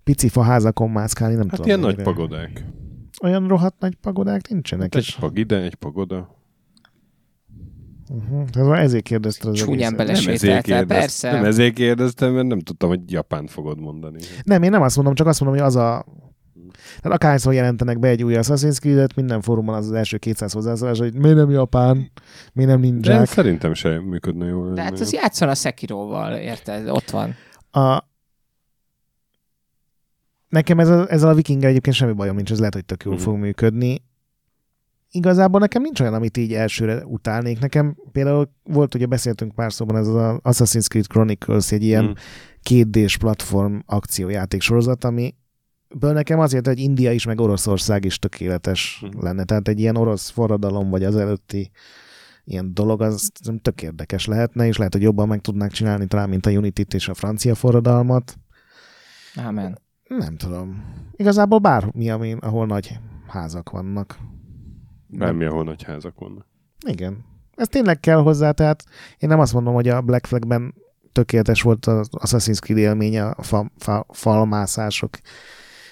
pici 0.05 0.29
faházakon 0.29 0.91
mászkálni, 0.91 1.35
nem 1.35 1.43
Hát 1.43 1.51
tudom. 1.51 1.67
ilyen 1.67 1.81
nagy 1.81 1.97
mennyire. 1.97 2.13
pagodák. 2.15 2.65
Olyan 3.23 3.49
rohadt 3.49 3.81
nagy 3.81 3.95
pagodák 3.95 4.49
nincsenek. 4.49 4.95
Hát 4.95 5.03
egy 5.03 5.17
pag 5.21 5.39
ide, 5.39 5.61
egy 5.63 5.75
pagoda. 5.75 6.37
uh-huh. 8.09 8.49
Tehát 8.49 8.79
ezért 8.79 9.05
kérdezted 9.05 9.51
az 9.51 9.57
Csúnyán 9.57 9.73
egészet. 9.79 9.97
bele- 9.97 10.13
Nem 10.13 10.19
ezért, 10.35 10.39
Sétáltál, 10.41 10.79
kérdez, 10.79 10.99
persze. 10.99 11.31
nem 11.33 11.45
ezért 11.45 11.75
kérdeztem, 11.75 12.33
mert 12.33 12.47
nem 12.47 12.59
tudtam, 12.61 12.89
hogy 12.89 13.13
Japánt 13.13 13.51
fogod 13.51 13.81
mondani. 13.81 14.19
Nem, 14.45 14.63
én 14.63 14.71
nem 14.71 14.83
azt 14.83 14.97
mondom, 14.97 15.15
csak 15.15 15.27
azt 15.27 15.41
mondom, 15.41 15.59
hogy 15.59 15.69
az 15.69 15.77
a... 15.77 16.05
Tehát 17.01 17.17
akárhányszor 17.17 17.53
jelentenek 17.53 17.99
be 17.99 18.09
egy 18.09 18.23
új 18.25 18.35
Assassin's 18.37 18.79
Creed-et, 18.79 19.15
minden 19.15 19.41
fórumon 19.41 19.75
az 19.75 19.87
az 19.87 19.93
első 19.93 20.17
200 20.17 20.53
hozzászólás, 20.53 20.99
hogy 20.99 21.15
miért 21.15 21.37
nem 21.37 21.51
Japán, 21.51 22.11
miért 22.53 22.71
nem 22.71 22.81
De 22.81 22.87
ninják. 22.87 23.27
szerintem 23.27 23.75
sem 23.75 24.03
működne 24.03 24.47
jól. 24.47 24.75
De 24.75 24.83
hát 24.83 25.01
az 25.01 25.13
játszon 25.13 25.49
a 25.49 25.55
Sekiroval, 25.55 26.35
érted? 26.37 26.89
Ott 26.89 27.11
van. 27.11 27.35
A... 27.71 28.05
Nekem 30.49 30.79
ez 30.79 30.89
a, 30.89 31.07
ezzel 31.11 31.29
a 31.29 31.35
vikinggel 31.35 31.71
egyébként 31.71 31.97
semmi 31.97 32.13
bajom 32.13 32.37
nincs, 32.37 32.51
ez 32.51 32.59
lehet, 32.59 32.75
hogy 32.75 32.85
tök 32.85 33.03
jól 33.05 33.15
Mhm. 33.15 33.23
fog 33.23 33.37
működni. 33.37 34.03
Igazából 35.11 35.61
nekem 35.61 35.83
nincs 35.83 36.01
olyan, 36.01 36.15
amit 36.15 36.37
így 36.37 36.55
elsőre 36.55 37.05
utálnék. 37.05 37.59
Nekem 37.61 37.97
például 38.13 38.51
volt, 38.65 38.95
ugye 38.95 39.07
beszéltünk 39.07 39.55
pár 39.55 39.73
szóban, 39.73 39.97
ez 39.97 40.07
az 40.09 40.39
Assassin's 40.43 40.89
Creed 40.89 41.07
Chronicles, 41.07 41.73
egy 41.73 41.83
ilyen 41.83 42.05
Mm. 42.05 42.11
kétdés 42.63 43.17
platform 43.17 43.77
akciójáték 43.87 44.61
sorozat, 44.63 45.05
ami 45.05 45.35
Ből 45.95 46.13
nekem 46.13 46.39
azért, 46.39 46.67
hogy 46.67 46.79
India 46.79 47.13
is, 47.13 47.25
meg 47.27 47.41
Oroszország 47.41 48.05
is 48.05 48.19
tökéletes 48.19 48.99
Mhm. 49.03 49.23
lenne. 49.25 49.45
Tehát 49.45 49.69
egy 49.69 49.81
ilyen 49.81 49.97
orosz 49.97 50.29
forradalom, 50.31 50.91
vagy 50.91 51.05
az 51.05 51.17
előtti 51.17 51.71
ilyen 52.45 52.75
dolog, 52.75 53.03
az 53.03 53.31
tök 53.63 53.83
érdekes 53.83 54.27
lehetne, 54.27 54.67
és 54.67 54.77
lehet, 54.77 54.93
hogy 54.93 55.03
jobban 55.03 55.29
meg 55.29 55.41
tudnák 55.41 55.71
csinálni 55.71 56.07
talán, 56.07 56.29
mint 56.29 56.47
a 56.47 56.51
Unity-t 56.51 56.95
és 56.95 57.09
a 57.09 57.15
francia 57.15 57.55
forradalmat. 57.55 58.37
Amen. 59.47 59.79
Nem 60.09 60.37
tudom. 60.37 60.85
Igazából 61.13 61.59
bármi, 61.59 62.11
amin, 62.11 62.37
ahol 62.37 62.67
nagy 62.67 62.99
házak 63.27 63.71
vannak. 63.71 64.19
Bármi, 65.07 65.45
ahol 65.45 65.65
nagy 65.65 65.83
házak 65.83 66.19
vannak. 66.19 66.47
Igen. 66.87 67.25
Ez 67.55 67.69
tényleg 67.69 68.01
kell 68.01 68.19
hozzá, 68.19 68.51
tehát 68.51 68.85
én 69.19 69.29
nem 69.29 69.41
azt 69.41 69.53
mondom, 69.53 69.75
hogy 69.75 69.89
a 69.89 70.01
Black 70.01 70.27
Flagben 70.27 70.75
tökéletes 71.13 71.63
volt 71.63 71.87
az 71.87 72.09
Assassin's 72.11 72.61
Creed 72.61 72.79
élménye 72.79 73.27
a 73.29 73.43
fa, 73.43 73.71
fa, 73.79 74.07
falmászások 74.09 75.11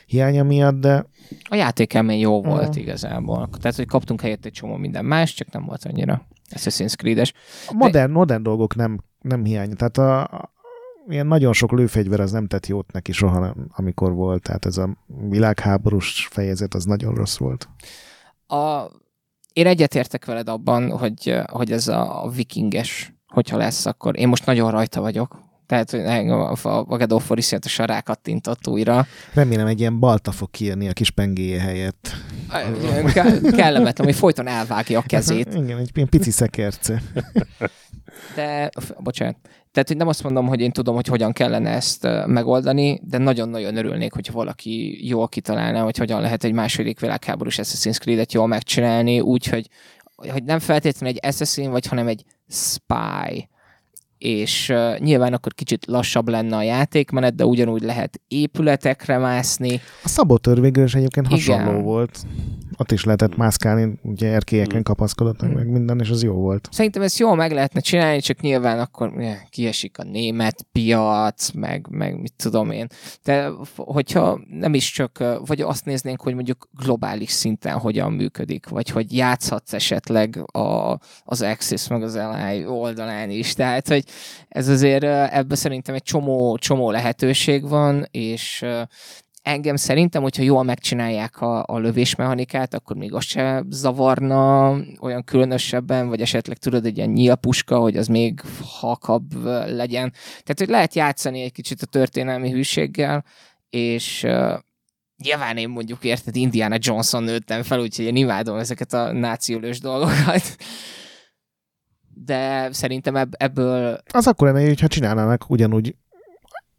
hiánya 0.07 0.43
miatt, 0.43 0.81
de 0.81 1.07
A 1.49 1.55
játékelmény 1.55 2.19
jó 2.19 2.43
volt 2.43 2.69
Mhm. 2.69 2.79
igazából. 2.79 3.49
Tehát, 3.61 3.77
hogy 3.77 3.87
kaptunk 3.87 4.21
helyett 4.21 4.45
egy 4.45 4.53
csomó 4.53 4.77
minden 4.77 5.05
más, 5.05 5.35
csak 5.35 5.51
nem 5.51 5.65
volt 5.65 5.85
annyira 5.85 6.27
Assassin's 6.51 6.95
Creed-es. 6.97 7.33
a 7.69 7.73
modern, 7.75 8.13
modern 8.13 8.43
dolgok 8.43 8.75
nem, 8.75 8.99
nem 9.21 9.45
hiány. 9.45 9.77
Tehát 9.77 9.99
a, 9.99 10.21
a, 10.23 10.53
ilyen 11.09 11.27
nagyon 11.27 11.53
sok 11.53 11.73
lőfegyver 11.73 12.21
az 12.21 12.31
nem 12.31 12.47
tett 12.47 12.67
jót 12.67 12.93
neki 12.93 13.13
soha, 13.13 13.39
nem, 13.39 13.67
amikor 13.77 14.13
volt. 14.13 14.43
Tehát 14.43 14.67
ez 14.67 14.77
a 14.77 14.97
világháborús 15.29 16.29
fejezet 16.31 16.75
az 16.75 16.85
nagyon 16.85 17.15
rossz 17.15 17.37
volt. 17.37 17.69
A, 18.47 18.83
én 19.53 19.67
egyetértek 19.67 20.25
veled 20.25 20.49
abban, 20.49 20.91
hogy, 20.99 21.37
hogy 21.47 21.73
ez 21.73 21.89
a 21.89 22.31
vikinges, 22.35 23.15
hogyha 23.27 23.57
lesz, 23.57 23.87
akkor 23.87 24.19
én 24.19 24.29
most 24.29 24.47
nagyon 24.47 24.71
rajta 24.71 25.01
vagyok. 25.01 25.39
Tehát 25.67 25.91
hogy 25.91 26.01
engem 26.01 26.41
a, 26.41 26.53
a 26.63 27.07
of 27.09 27.31
War 27.31 27.39
iszonyatosan 27.39 27.87
rákattintott 27.87 28.67
újra. 28.69 29.07
Remélem 29.33 29.67
egy 29.67 29.81
ilyen 29.81 29.99
balta 29.99 30.31
fog 30.31 30.51
kijönni 30.51 30.89
a 30.89 30.93
kis 30.93 31.11
pengéje 31.11 31.61
helyett. 31.61 32.11
Ke- 33.13 33.51
kellemetlen, 33.57 34.07
hogy 34.07 34.17
folyton 34.17 34.47
elvágja 34.47 34.99
a 34.99 35.03
kezét. 35.07 35.55
Igen, 35.65 35.79
egy 35.79 35.91
ilyen 35.95 36.09
pici 36.09 36.31
szekerce. 36.31 37.03
De, 38.35 38.71
bocsánat. 38.99 39.37
Tehát, 39.73 39.89
hogy 39.89 39.97
nem 39.97 40.09
azt 40.09 40.23
mondom, 40.23 40.47
hogy 40.47 40.61
én 40.61 40.71
tudom, 40.71 40.95
hogy 40.95 41.07
hogyan 41.07 41.33
kellene 41.33 41.71
ezt 41.71 42.09
megoldani, 42.27 43.01
de 43.03 43.19
nagyon-nagyon 43.19 43.77
örülnék, 43.77 44.13
hogy 44.13 44.31
valaki 44.33 45.07
jól 45.09 45.29
kitalálná, 45.29 45.83
hogy 45.83 45.97
hogyan 45.97 46.21
lehet 46.21 46.45
egy 46.45 46.53
második 46.53 47.01
világháborús 47.01 47.59
Assassin's 47.59 47.99
Creed-et 47.99 48.33
jól 48.33 48.47
megcsinálni, 48.47 49.21
úgy, 49.21 49.47
hogy, 49.47 49.69
hogy 50.15 50.45
nem 50.45 50.59
feltétlenül 50.59 51.17
egy 51.17 51.29
assassin 51.29 51.71
vagy, 51.71 51.87
hanem 51.87 52.07
egy 52.07 52.25
spy. 52.49 53.49
És 54.25 54.69
uh, 54.69 54.99
nyilván 54.99 55.33
akkor 55.33 55.55
kicsit 55.55 55.87
lassabb 55.87 56.29
lenne 56.29 56.57
a 56.57 56.63
játékmenet, 56.63 57.35
de 57.35 57.45
ugyanúgy 57.45 57.83
lehet 57.83 58.21
épületekre 58.29 59.19
mászni. 59.19 59.81
A 60.03 60.09
szabotőr 60.09 60.61
végül 60.61 60.85
is 60.85 60.95
egyébként 60.95 61.27
Igen. 61.27 61.59
hasonló 61.59 61.81
volt. 61.81 62.19
Ott 62.77 62.93
is 62.93 63.05
lehetett 63.05 63.37
mászkálni, 63.37 63.99
ugye 64.03 64.33
erkélyeken 64.33 64.83
kapaszkodott 64.83 65.41
meg, 65.41 65.55
meg 65.55 65.69
minden, 65.69 66.01
és 66.01 66.11
az 66.11 66.23
jó 66.23 66.35
volt. 66.35 66.69
Szerintem 66.71 67.03
ezt 67.03 67.19
jól 67.19 67.35
meg 67.35 67.53
lehetne 67.53 67.81
csinálni, 67.81 68.21
csak 68.21 68.41
nyilván 68.41 68.79
akkor 68.79 69.13
ugye, 69.17 69.39
kiesik 69.51 69.99
a 69.99 70.03
német 70.03 70.67
piac, 70.73 71.51
meg, 71.51 71.87
meg 71.91 72.21
mit 72.21 72.33
tudom 72.37 72.71
én. 72.71 72.87
De 73.25 73.51
hogyha 73.77 74.41
nem 74.51 74.75
is 74.75 74.91
csak, 74.91 75.25
vagy 75.47 75.61
azt 75.61 75.85
néznénk, 75.85 76.21
hogy 76.21 76.35
mondjuk 76.35 76.69
globális 76.79 77.31
szinten 77.31 77.79
hogyan 77.79 78.13
működik, 78.13 78.69
vagy 78.69 78.89
hogy 78.89 79.17
játszhatsz 79.17 79.73
esetleg 79.73 80.57
a, 80.57 80.99
az 81.25 81.43
Axis 81.43 81.89
meg 81.89 82.03
az 82.03 82.17
LI 82.17 82.67
oldalán 82.67 83.31
is. 83.31 83.53
Tehát, 83.55 83.89
hogy 83.89 84.05
ez 84.49 84.69
azért 84.69 85.05
ebben 85.33 85.57
szerintem 85.57 85.95
egy 85.95 86.03
csomó, 86.03 86.57
csomó 86.59 86.91
lehetőség 86.91 87.69
van, 87.69 88.07
és 88.11 88.65
engem 89.45 89.77
szerintem, 89.77 90.23
hogyha 90.23 90.43
jól 90.43 90.63
megcsinálják 90.63 91.41
a, 91.41 91.65
a 91.67 91.79
lövésmechanikát, 91.79 92.75
akkor 92.75 92.97
még 92.97 93.15
azt 93.15 93.27
se 93.27 93.65
zavarna 93.69 94.71
olyan 95.01 95.25
különösebben, 95.25 96.09
vagy 96.09 96.21
esetleg 96.21 96.57
tudod, 96.57 96.87
egy 96.87 96.97
ilyen 96.97 97.11
nyílpuska, 97.11 97.79
hogy 97.79 97.97
az 97.97 98.07
még 98.07 98.41
halkabb 98.63 99.45
legyen. 99.67 100.13
Tehát, 100.13 100.59
hogy 100.59 100.69
lehet 100.69 100.95
játszani 100.95 101.43
egy 101.43 101.53
kicsit 101.53 101.83
a 101.83 101.87
történelmi 101.87 102.51
hűséggel, 102.51 103.25
és 103.71 104.23
uh, 104.23 104.59
nyilván 105.17 105.57
én 105.57 105.69
mondjuk 105.69 106.05
érted, 106.05 106.37
Indiana 106.37 106.77
Johnson 106.79 107.23
nőttem 107.23 107.63
fel, 107.63 107.81
úgyhogy 107.81 108.05
én 108.05 108.17
imádom 108.17 108.59
ezeket 108.59 108.93
a 108.93 109.13
nációlős 109.13 109.81
dolgokat. 109.81 110.57
De 112.17 112.73
szerintem 112.73 113.17
ebb, 113.17 113.33
ebből 113.37 113.99
Az 114.13 114.27
akkor 114.27 114.53
lenne, 114.53 114.67
hogyha 114.67 114.87
csinálnának 114.87 115.51
ugyanúgy 115.51 115.95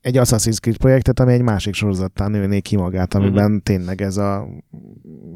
egy 0.05 0.17
Assassin's 0.17 0.59
Creed 0.59 0.77
projektet, 0.77 1.19
ami 1.19 1.33
egy 1.33 1.41
másik 1.41 1.73
sorozattán 1.73 2.31
nőné 2.31 2.59
ki 2.59 2.75
magát, 2.75 3.13
amiben 3.13 3.45
uh-huh. 3.45 3.61
tényleg 3.61 4.01
ez 4.01 4.17
a 4.17 4.47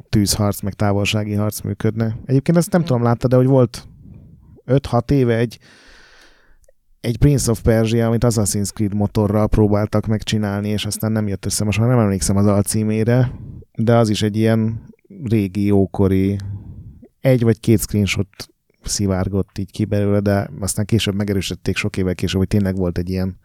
tűzharc, 0.10 0.62
meg 0.62 0.74
távolsági 0.74 1.34
harc 1.34 1.62
működne. 1.62 2.18
Egyébként 2.26 2.58
ezt 2.58 2.72
nem 2.72 2.84
tudom, 2.84 3.04
látta, 3.04 3.28
de 3.28 3.36
hogy 3.36 3.46
volt 3.46 3.88
5-6 4.66 5.12
éve 5.12 5.36
egy 5.38 5.60
egy 7.00 7.18
Prince 7.18 7.52
of 7.52 7.62
Persia, 7.62 8.08
amit 8.08 8.24
Assassin's 8.28 8.72
Creed 8.74 8.94
motorral 8.94 9.48
próbáltak 9.48 10.06
megcsinálni, 10.06 10.70
és 10.70 10.86
aztán 10.86 11.12
nem 11.12 11.28
jött 11.28 11.46
össze. 11.46 11.64
Most 11.64 11.80
már 11.80 11.88
nem 11.88 12.00
emlékszem 12.00 12.38
az 12.38 12.46
alcímére, 12.46 13.32
de 13.78 13.96
az 13.96 14.10
is 14.10 14.22
egy 14.22 14.38
ilyen 14.38 14.82
régi, 15.24 15.66
jókori 15.66 16.38
egy 17.20 17.44
vagy 17.44 17.60
két 17.60 17.80
screenshot 17.80 18.28
szivárgott 18.84 19.58
így 19.58 19.72
ki 19.72 19.86
belőle, 19.86 20.20
de 20.20 20.50
aztán 20.60 20.86
később 20.86 21.16
megerősítették 21.16 21.76
sok 21.78 21.98
évvel 21.98 22.16
később, 22.16 22.40
hogy 22.40 22.48
tényleg 22.48 22.76
volt 22.76 22.98
egy 22.98 23.10
ilyen 23.10 23.38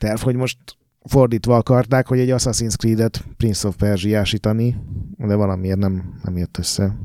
terv, 0.00 0.20
hogy 0.20 0.34
most 0.34 0.58
fordítva 1.04 1.56
akarták, 1.56 2.06
hogy 2.06 2.18
egy 2.18 2.30
Assassin's 2.30 2.76
Creed-et 2.76 3.24
Prince 3.36 3.68
of 3.68 3.76
Persia-ásítani, 3.76 4.76
de 5.16 5.34
valamiért 5.34 5.78
nem, 5.78 6.20
nem 6.22 6.36
jött 6.36 6.58
össze. 6.58 6.96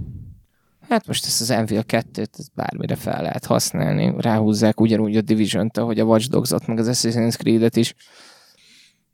Hát 0.89 1.07
most 1.07 1.25
ezt 1.25 1.41
az 1.41 1.49
Envil 1.49 1.83
2-t 1.87 2.39
ezt 2.39 2.51
bármire 2.53 2.95
fel 2.95 3.21
lehet 3.21 3.45
használni. 3.45 4.13
Ráhúzzák 4.17 4.79
ugyanúgy 4.79 5.17
a 5.17 5.21
Division-t, 5.21 5.77
ahogy 5.77 5.99
a 5.99 6.03
Watch 6.03 6.29
Dogs-ot, 6.29 6.67
meg 6.67 6.79
az 6.79 6.87
Assassin's 6.91 7.37
Creed-et 7.37 7.75
is. 7.75 7.95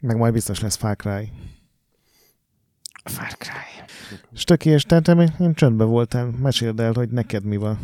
Meg 0.02 0.18
majd 0.18 0.34
biztos 0.34 0.60
lesz 0.60 0.76
Far 0.76 0.96
Cry. 0.96 1.32
Far 3.04 3.38
Cry. 3.38 3.84
Stöki, 4.34 4.70
és 4.70 4.84
te, 4.84 5.00
te 5.00 5.14
még 5.14 5.30
én 5.40 5.54
csöndben 5.54 5.88
voltál. 5.88 6.30
Meséld 6.42 6.80
el, 6.80 6.94
hogy 6.94 7.10
neked 7.10 7.44
mi 7.44 7.58
van 7.58 7.80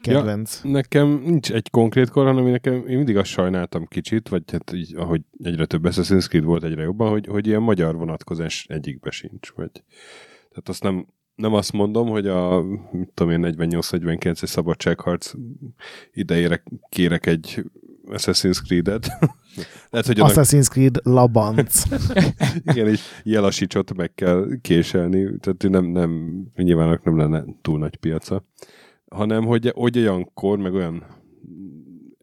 kedvenc. 0.00 0.60
Ja. 0.64 0.70
Nekem 0.70 1.22
nincs 1.24 1.52
egy 1.52 1.70
konkrét 1.70 2.10
kor, 2.10 2.26
hanem 2.26 2.46
én 2.46 2.52
nekem 2.52 2.74
én 2.74 2.96
mindig 2.96 3.16
azt 3.16 3.30
sajnáltam 3.30 3.86
kicsit, 3.86 4.28
vagy 4.28 4.42
hát 4.52 4.72
így, 4.72 4.94
ahogy 4.96 5.20
egyre 5.42 5.66
több 5.66 5.84
Assassin's 5.84 6.28
Creed 6.28 6.44
volt 6.44 6.64
egyre 6.64 6.82
jobban, 6.82 7.10
hogy, 7.10 7.26
hogy 7.26 7.46
ilyen 7.46 7.62
magyar 7.62 7.96
vonatkozás 7.96 8.66
egyikbe 8.68 9.10
sincs. 9.10 9.50
Vagy. 9.50 9.70
Tehát 10.48 10.68
azt 10.68 10.82
nem, 10.82 11.06
nem 11.34 11.54
azt 11.54 11.72
mondom, 11.72 12.08
hogy 12.08 12.26
a 12.26 12.62
mit 12.90 13.08
tudom 13.14 13.32
én, 13.32 13.56
48-49-es 13.58 14.46
szabadságharc 14.46 15.32
idejére 16.12 16.62
kérek 16.88 17.26
egy 17.26 17.64
Assassin's 18.10 18.60
Creed-et. 18.66 19.08
Lehet, 19.90 20.06
hogy 20.06 20.20
annak, 20.20 20.32
Assassin's 20.36 20.68
Creed 20.68 20.96
Labanc. 21.02 21.82
igen, 22.72 22.86
egy 22.86 23.00
jelasicsot 23.22 23.94
meg 23.94 24.14
kell 24.14 24.46
késelni, 24.60 25.38
tehát 25.40 25.62
nem, 25.68 25.84
nem, 25.84 26.42
nyilván 26.56 27.00
nem 27.02 27.16
lenne 27.18 27.44
túl 27.62 27.78
nagy 27.78 27.96
piaca, 27.96 28.44
hanem 29.10 29.44
hogy, 29.44 29.72
hogy 29.74 29.98
olyankor, 29.98 30.58
meg 30.58 30.74
olyan 30.74 31.04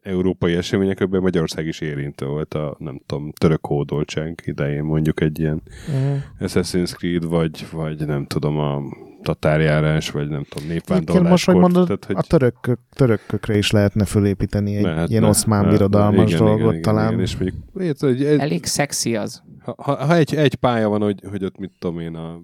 európai 0.02 0.54
eseményekben 0.54 1.20
Magyarország 1.20 1.66
is 1.66 1.80
érintő 1.80 2.26
volt 2.26 2.54
a, 2.54 2.76
nem 2.78 3.00
tudom, 3.06 3.32
török 3.32 3.66
hódoltság 3.66 4.42
idején 4.44 4.82
mondjuk 4.82 5.20
egy 5.20 5.38
ilyen 5.38 5.62
Mhm. 5.88 6.16
Assassin's 6.40 6.94
Creed, 6.96 7.24
vagy, 7.24 7.66
vagy 7.72 8.06
nem 8.06 8.26
tudom, 8.26 8.58
a 8.58 8.82
tatárjárás, 9.22 10.10
vagy 10.10 10.28
nem 10.28 10.44
tudom, 10.48 10.68
népvándorláskor. 10.68 11.30
most, 11.30 11.44
hogy 11.46 11.54
mondod, 11.56 11.86
tehát, 11.86 12.04
hogy 12.04 12.16
a 12.18 12.22
törökök, 12.22 12.78
törökökre 12.92 13.56
is 13.56 13.70
lehetne 13.70 14.04
fölépíteni 14.04 14.76
egy 14.76 14.82
lehetne, 14.82 15.06
ilyen 15.10 15.24
oszmán 15.24 15.62
lehetne. 15.64 15.86
birodalmas 15.86 16.30
Igen, 16.32 16.44
dolgot 16.44 16.70
igen, 16.70 16.82
talán. 16.82 17.08
Igen, 17.12 17.20
és 17.20 17.36
mondjuk, 17.36 17.98
hogy 17.98 18.24
egy, 18.24 18.38
Elég 18.40 18.64
szexi 18.64 19.16
az. 19.16 19.42
ha, 19.58 19.74
ha, 19.78 20.04
ha 20.04 20.14
egy, 20.14 20.34
egy 20.34 20.54
pálya 20.54 20.88
van, 20.88 21.00
hogy, 21.02 21.20
hogy 21.30 21.44
ott 21.44 21.58
mit 21.58 21.72
tudom 21.78 22.00
én, 22.00 22.14
a 22.14 22.40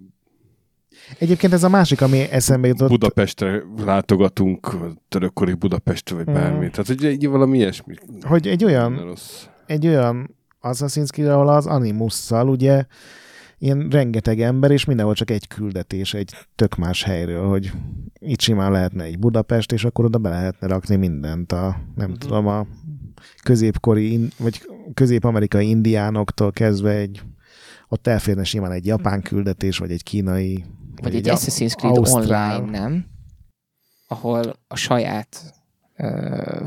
Egyébként 1.18 1.52
ez 1.52 1.62
a 1.64 1.68
másik, 1.68 2.00
ami 2.00 2.18
eszembe 2.30 2.68
jutott. 2.68 2.88
Budapestre 2.88 3.62
látogatunk, 3.84 4.76
törökkori 5.08 5.52
Budapestre, 5.52 6.16
vagy 6.16 6.24
Mhm. 6.26 6.34
bármi. 6.34 6.70
Tehát, 6.70 6.86
hogy 6.86 7.04
egy, 7.04 7.26
valami 7.28 7.56
ilyesmi. 7.58 7.94
hogy 8.20 8.46
egy 8.46 8.64
olyan, 8.64 8.96
rossz. 9.04 9.44
egy 9.66 9.86
olyan 9.86 10.34
Assassin's 10.62 11.08
Creed, 11.10 11.30
ahol 11.30 11.48
az 11.48 11.66
Animusszal 11.66 12.48
ugye 12.48 12.84
ilyen 13.58 13.88
rengeteg 13.90 14.40
ember, 14.40 14.70
és 14.70 14.84
mindenhol 14.84 15.14
csak 15.14 15.30
egy 15.30 15.46
küldetés, 15.48 16.14
egy 16.14 16.34
tök 16.54 16.76
más 16.76 17.02
helyről, 17.02 17.48
hogy 17.48 17.72
itt 18.18 18.40
simán 18.40 18.72
lehetne 18.72 19.04
egy 19.04 19.18
Budapest, 19.18 19.72
és 19.72 19.84
akkor 19.84 20.04
oda 20.04 20.18
be 20.18 20.28
lehetne 20.28 20.66
rakni 20.66 20.96
mindent 20.96 21.52
a, 21.52 21.76
nem 21.94 22.08
Mhm. 22.08 22.18
tudom, 22.18 22.46
a 22.46 22.66
középkori, 23.42 24.28
vagy 24.38 24.62
közép-amerikai 24.94 25.68
indiánoktól 25.68 26.52
kezdve 26.52 26.90
egy 26.90 27.22
ott 27.88 28.06
elférne 28.06 28.44
simán 28.44 28.72
egy 28.72 28.86
japán 28.86 29.22
küldetés, 29.22 29.78
vagy 29.78 29.90
egy 29.90 30.02
kínai, 30.02 30.64
Vagy 31.02 31.14
egy 31.14 31.28
a- 31.28 31.34
Assassin's 31.36 31.74
Creed 31.76 31.96
ausztrál. 31.96 32.60
online, 32.60 32.78
nem? 32.78 33.06
Ahol 34.08 34.52
a 34.68 34.76
saját 34.76 35.54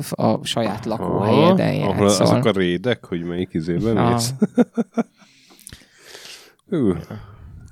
a 0.09 0.45
saját 0.45 0.85
lakóhelyeden 0.85 1.81
Ahol 1.81 2.05
játszol. 2.07 2.25
azok 2.25 2.45
a 2.45 2.51
rédek, 2.51 3.05
hogy 3.05 3.23
melyik 3.23 3.53
izében 3.53 3.97
Ah. 3.97 4.11
mész. 4.11 4.33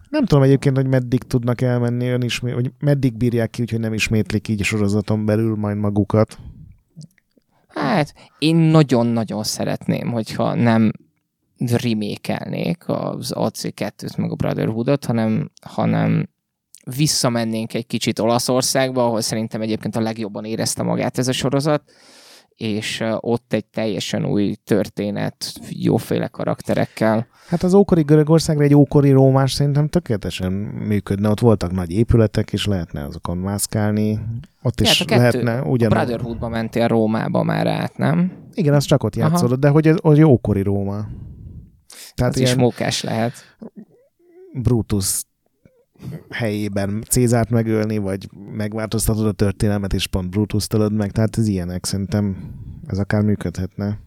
Nem 0.09 0.25
tudom 0.25 0.43
egyébként, 0.43 0.75
hogy 0.75 0.87
meddig 0.87 1.23
tudnak 1.23 1.61
elmenni 1.61 2.07
ön 2.07 2.21
ismét, 2.21 2.53
hogy 2.53 2.71
meddig 2.79 3.13
bírják 3.17 3.49
ki, 3.49 3.61
úgyhogy 3.61 3.79
nem 3.79 3.93
ismétlik 3.93 4.47
így 4.47 4.61
a 4.61 4.63
sorozaton 4.63 5.25
belül 5.25 5.55
majd 5.55 5.77
magukat. 5.77 6.37
Hát, 7.67 8.13
én 8.39 8.55
nagyon-nagyon 8.55 9.43
szeretném, 9.43 10.11
hogyha 10.11 10.53
nem 10.55 10.91
remékelnék 11.57 12.83
az 12.87 13.33
AC2-t 13.35 14.17
meg 14.17 14.31
a 14.31 14.35
Brotherhoodot, 14.35 15.05
hanem, 15.05 15.51
hanem 15.61 16.29
visszamennénk 16.95 17.73
egy 17.73 17.85
kicsit 17.87 18.19
Olaszországba, 18.19 19.05
ahol 19.05 19.21
szerintem 19.21 19.61
egyébként 19.61 19.95
a 19.95 20.01
legjobban 20.01 20.45
érezte 20.45 20.83
magát 20.83 21.17
ez 21.17 21.27
a 21.27 21.31
sorozat, 21.31 21.83
és 22.55 23.03
ott 23.19 23.53
egy 23.53 23.65
teljesen 23.65 24.25
új 24.25 24.55
történet, 24.63 25.53
jóféle 25.69 26.27
karakterekkel. 26.27 27.27
Hát 27.47 27.63
az 27.63 27.73
ókori 27.73 28.01
Görögországra 28.01 28.63
egy 28.63 28.75
ókori 28.75 29.11
Rómás 29.11 29.51
szerintem 29.51 29.87
tökéletesen 29.87 30.51
működne. 30.87 31.29
Ott 31.29 31.39
voltak 31.39 31.71
nagy 31.71 31.91
épületek, 31.91 32.53
és 32.53 32.65
lehetne 32.65 33.05
azokon 33.05 33.37
mászkálni. 33.37 34.19
Ott 34.61 34.81
is 34.81 34.87
Hát 34.87 34.99
a 34.99 35.05
kettő- 35.05 35.19
lehetne 35.43 35.59
A 35.59 35.69
ugyan. 35.69 35.89
Brotherhoodba 35.89 36.47
mentél 36.47 36.87
Rómába 36.87 37.43
már 37.43 37.67
át, 37.67 37.97
nem? 37.97 38.31
Igen, 38.53 38.73
az 38.73 38.83
csak 38.83 39.03
ott 39.03 39.15
Aha. 39.15 39.29
játszódott, 39.29 39.59
de 39.59 39.69
hogy 39.69 39.87
az 39.87 40.17
jó 40.17 40.29
ókori 40.29 40.61
Róma. 40.61 41.05
Tehát 42.15 42.33
Az 42.33 42.39
is 42.39 42.47
ilyen 42.47 42.59
mókás 42.59 43.01
lehet. 43.03 43.33
Brutus 44.53 45.21
helyében 46.29 47.03
Cézárt 47.09 47.49
megölni, 47.49 47.97
vagy 47.97 48.29
megváltoztatod 48.51 49.25
a 49.25 49.31
történelmet, 49.31 49.93
és 49.93 50.07
pont 50.07 50.29
Brutus 50.29 50.67
tölöd 50.67 50.93
meg. 50.93 51.11
Tehát 51.11 51.37
ez 51.37 51.47
ilyenek, 51.47 51.85
szerintem 51.85 52.51
ez 52.87 52.97
akár 52.97 53.21
működhetne. 53.21 53.99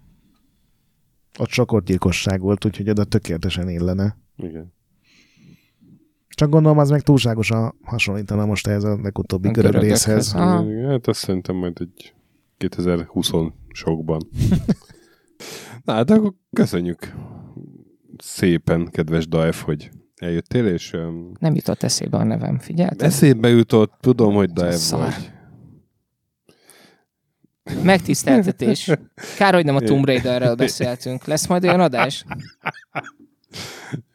Ott 1.39 1.48
sok 1.48 1.82
gyilkosság 1.85 2.40
volt, 2.40 2.64
úgyhogy 2.64 2.90
oda 2.90 3.05
tökéletesen 3.05 3.68
illene. 3.68 4.16
igen. 4.36 4.74
Csak 6.28 6.51
gondolom, 6.51 6.78
az 6.78 6.90
meg 6.90 7.01
túlságosan 7.01 7.74
hasonlítana 7.82 8.47
most 8.47 8.66
ehhez 8.66 8.85
a 8.85 8.98
legutóbbi 9.02 9.48
görög 9.48 9.74
részhez. 9.74 10.32
Hát 10.32 11.06
azt 11.06 11.18
szerintem 11.18 11.56
majd 11.56 11.77
egy 11.81 12.14
2020 12.56 13.31
sokban. 13.68 14.28
Na, 15.85 15.93
hát 15.93 16.10
akkor 16.10 16.35
köszönjük 16.52 17.14
szépen, 18.18 18.89
kedves 18.90 19.28
Daef, 19.28 19.62
hogy 19.62 19.90
eljöttél, 20.16 20.66
és 20.66 20.93
um, 20.93 21.32
Nem 21.38 21.55
jutott 21.55 21.82
eszébe 21.82 22.16
a 22.16 22.24
nevem, 22.24 22.59
figyelted? 22.59 23.02
eszébe 23.06 23.48
jutott, 23.48 23.93
tudom, 24.01 24.34
hogy 24.34 24.51
Szar. 24.70 25.01
vagy. 25.01 25.30
Megtiszteltetés. 27.82 28.90
Kár, 29.36 29.55
hogy 29.55 29.64
nem 29.64 29.76
a 29.76 29.80
Tomb 29.80 30.05
Raiderről 30.05 30.55
beszéltünk. 30.64 31.24
Lesz 31.24 31.47
majd 31.47 31.64
olyan 31.64 31.80
adás? 31.80 32.24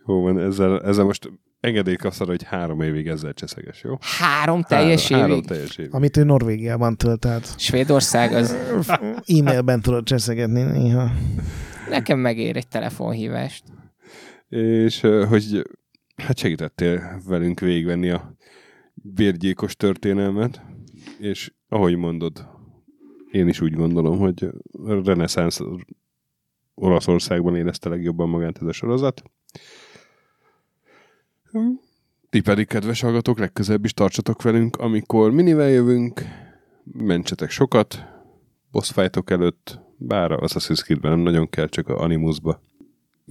Jó 0.07 0.21
van, 0.21 0.39
ezzel, 0.39 0.81
ezzel 0.83 1.05
most 1.05 1.31
engedély 1.59 1.95
kapsz 1.95 2.19
arra, 2.19 2.29
hogy 2.29 2.43
három 2.43 2.81
évig 2.81 3.07
ezzel 3.07 3.33
cseszeges, 3.33 3.83
jó? 3.83 3.97
Három 4.19 4.61
teljes 4.63 5.07
három, 5.11 5.29
évig? 5.29 5.43
Három 5.43 5.57
teljes 5.57 5.77
évig. 5.77 5.93
Amit 5.93 6.17
ő 6.17 6.23
Norvégiában 6.23 6.97
tölt 6.97 7.25
át. 7.25 7.59
Svédország 7.59 8.33
az 8.33 8.55
E-mailben 9.37 9.81
tudod 9.81 10.03
cseszegetni 10.05 10.61
néha. 10.61 11.11
nekem 11.89 12.19
megér 12.19 12.55
egy 12.57 12.67
telefonhívást. 12.67 13.63
És 14.49 15.01
hogy 15.29 15.61
hát 16.21 16.37
segítettél 16.37 17.21
velünk 17.27 17.59
végigvenni 17.59 18.09
a 18.09 18.35
vérgyékos 18.93 19.75
történelmet, 19.75 20.61
és 21.19 21.53
ahogy 21.67 21.95
mondod, 21.95 22.47
én 23.31 23.47
is 23.47 23.61
úgy 23.61 23.73
gondolom, 23.73 24.17
hogy 24.17 24.49
reneszánsz 25.03 25.59
Olaszországban 26.73 27.55
érezte 27.55 27.89
legjobban 27.89 28.29
magát 28.29 28.57
ez 28.61 28.67
a 28.67 28.71
sorozat. 28.71 29.23
Ti 32.29 32.41
pedig, 32.41 32.67
kedves 32.67 33.01
hallgatók, 33.01 33.39
legközelebb 33.39 33.85
is 33.85 33.93
tartsatok 33.93 34.41
velünk, 34.41 34.77
amikor 34.77 35.31
minivel 35.31 35.69
jövünk, 35.69 36.21
mentsetek 36.83 37.49
sokat, 37.49 38.05
boss 38.71 38.97
előtt, 39.25 39.79
bár 39.97 40.31
az 40.31 40.53
Assassin's 40.55 41.01
nem 41.01 41.19
nagyon 41.19 41.49
kell, 41.49 41.67
csak 41.67 41.87
a 41.87 41.99
Animusba 42.01 42.61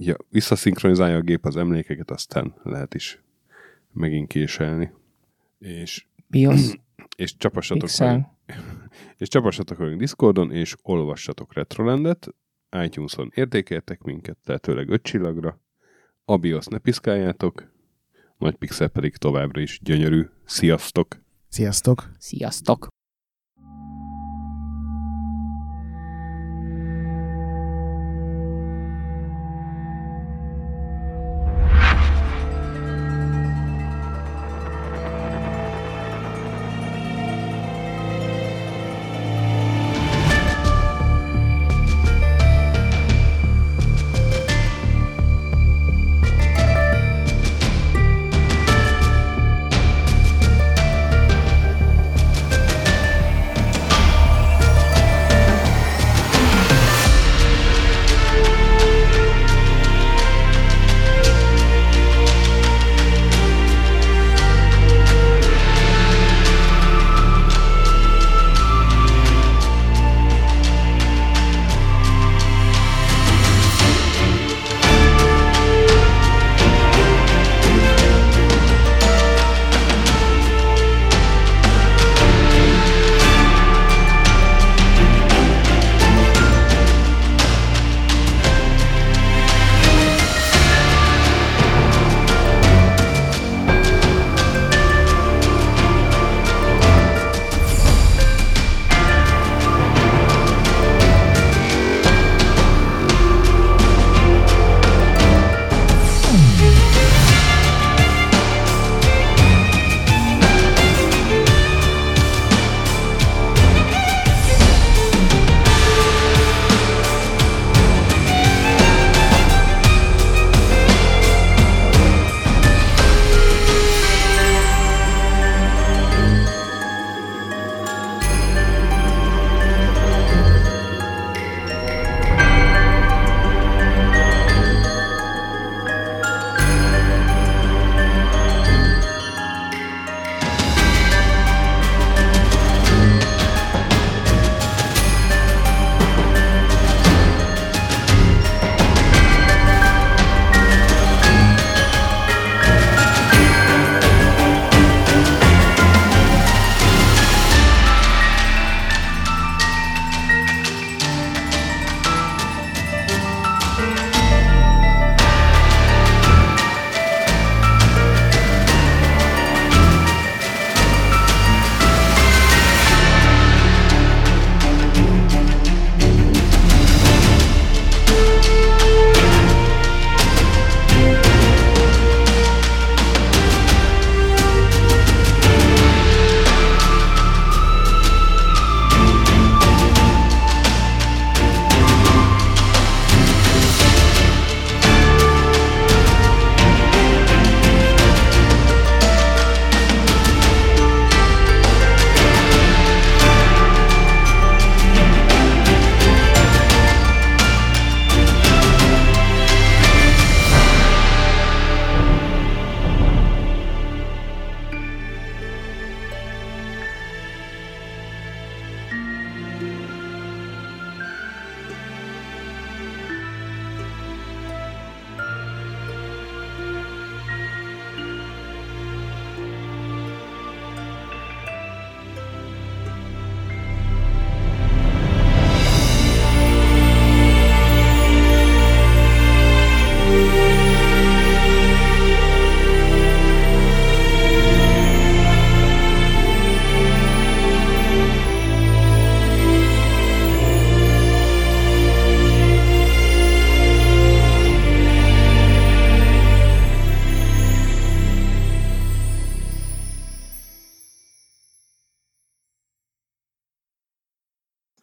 ja, 0.05 0.15
visszaszinkronizálja 0.29 1.15
a 1.15 1.21
gép 1.21 1.45
az 1.45 1.57
emlékeket, 1.57 2.11
aztán 2.11 2.53
lehet 2.63 2.93
is 2.93 3.21
megint 3.91 4.27
késelni. 4.27 4.91
És, 5.59 6.05
BIOS, 6.27 6.79
és 7.15 7.37
csapassatok 7.37 7.89
velünk, 7.97 8.25
Pixel. 8.45 8.67
és 9.17 9.27
csapassatok 9.27 9.77
velünk 9.77 9.99
Discordon, 9.99 10.51
és 10.51 10.75
olvassatok 10.81 11.53
Retrolandet, 11.53 12.27
iTunes-on 12.83 13.31
értékeltek 13.35 14.01
minket, 14.01 14.37
lehetőleg 14.45 14.89
öt 14.89 15.03
csillagra, 15.03 15.59
a 16.25 16.37
BIOS 16.37 16.65
ne 16.65 16.77
piszkáljátok, 16.77 17.71
Nagy 18.37 18.55
Pixel 18.55 18.87
pedig 18.87 19.15
továbbra 19.15 19.61
is 19.61 19.79
gyönyörű. 19.83 20.25
Sziasztok! 20.45 21.23
Sziasztok! 21.47 22.11
Sziasztok! 22.17 22.87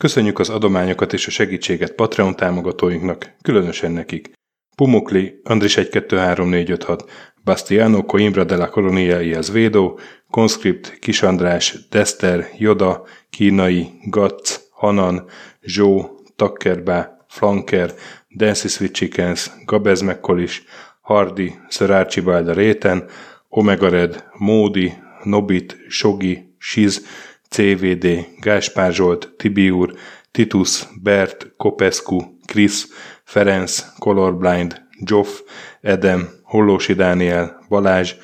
Köszönjük 0.09 0.39
az 0.39 0.51
adományokat 0.51 1.13
és 1.13 1.27
a 1.27 1.31
segítséget 1.31 1.93
Patreon 1.93 2.37
támogatóinknak, 2.37 3.35
különösen 3.43 3.93
nekik. 3.93 4.31
Pumukli, 4.77 5.41
Andris 5.45 5.75
123456, 5.75 7.11
Bastiano 7.45 8.05
Coimbra 8.05 8.45
de 8.45 8.57
la 8.57 8.69
Colonia 8.69 9.21
y 9.21 9.35
Azvedo, 9.35 9.95
Conscript, 10.31 10.99
Kis 10.99 11.23
András, 11.23 11.87
Dester, 11.91 12.49
Joda, 12.59 13.03
Kínai, 13.31 13.91
Gatz, 14.05 14.69
Hanan, 14.71 15.25
Zsó, 15.61 16.21
Takkerbá, 16.37 17.27
Flanker, 17.29 17.95
Dancy 18.37 18.69
Sweet 18.69 18.93
Chickens, 18.93 19.51
Gabez 19.65 20.01
Mekkolis, 20.01 20.63
Hardy, 21.01 21.53
Sir 21.69 21.93
Archibald 21.93 22.49
Réten, 22.49 23.05
Omega 23.49 23.89
Red, 23.89 24.25
Módi, 24.39 24.93
Nobit, 25.25 25.77
Sogi, 25.89 26.55
Siz, 26.59 27.07
CVD, 27.49 28.27
Gáspár 28.41 28.93
Zsolt, 28.93 29.33
Tibiur, 29.37 29.95
Titus, 30.31 30.83
Bert, 31.03 31.53
Kopescu, 31.57 32.19
Krisz, 32.47 32.89
Ferenc, 33.25 33.85
Colorblind, 33.99 34.83
Joff, 35.05 35.41
Edem, 35.81 36.29
Hollósi 36.43 36.95
Dániel, 36.95 37.65
Balázs, 37.69 38.15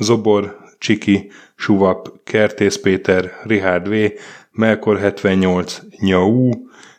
Zobor, 0.00 0.56
Csiki, 0.78 1.30
Suvap, 1.56 2.24
Kertész 2.24 2.80
Péter, 2.80 3.32
Richard 3.42 3.88
V, 3.88 4.12
Melkor 4.50 4.98
78, 4.98 5.80
Nyau, 6.00 6.50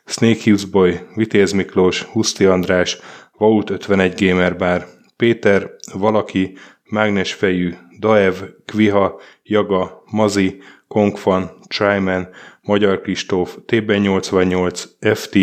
Snake 0.05 0.39
Hughes 0.43 0.65
Boy, 0.65 0.99
Vitéz 1.15 1.51
Miklós, 1.51 2.03
Huszti 2.03 2.45
András, 2.45 2.97
Vault 3.37 3.69
51 3.69 4.25
Gamer 4.25 4.57
Bar, 4.57 4.87
Péter, 5.17 5.71
Valaki, 5.93 6.57
Mágnesfejű, 6.89 7.73
Daev, 7.99 8.35
Kviha, 8.65 9.21
Jaga, 9.43 10.03
Mazi, 10.11 10.61
Kongfan, 10.89 11.51
Tryman, 11.67 12.29
Magyar 12.61 13.01
Kristóf, 13.01 13.57
TB88, 13.67 14.83
FT, 14.99 15.37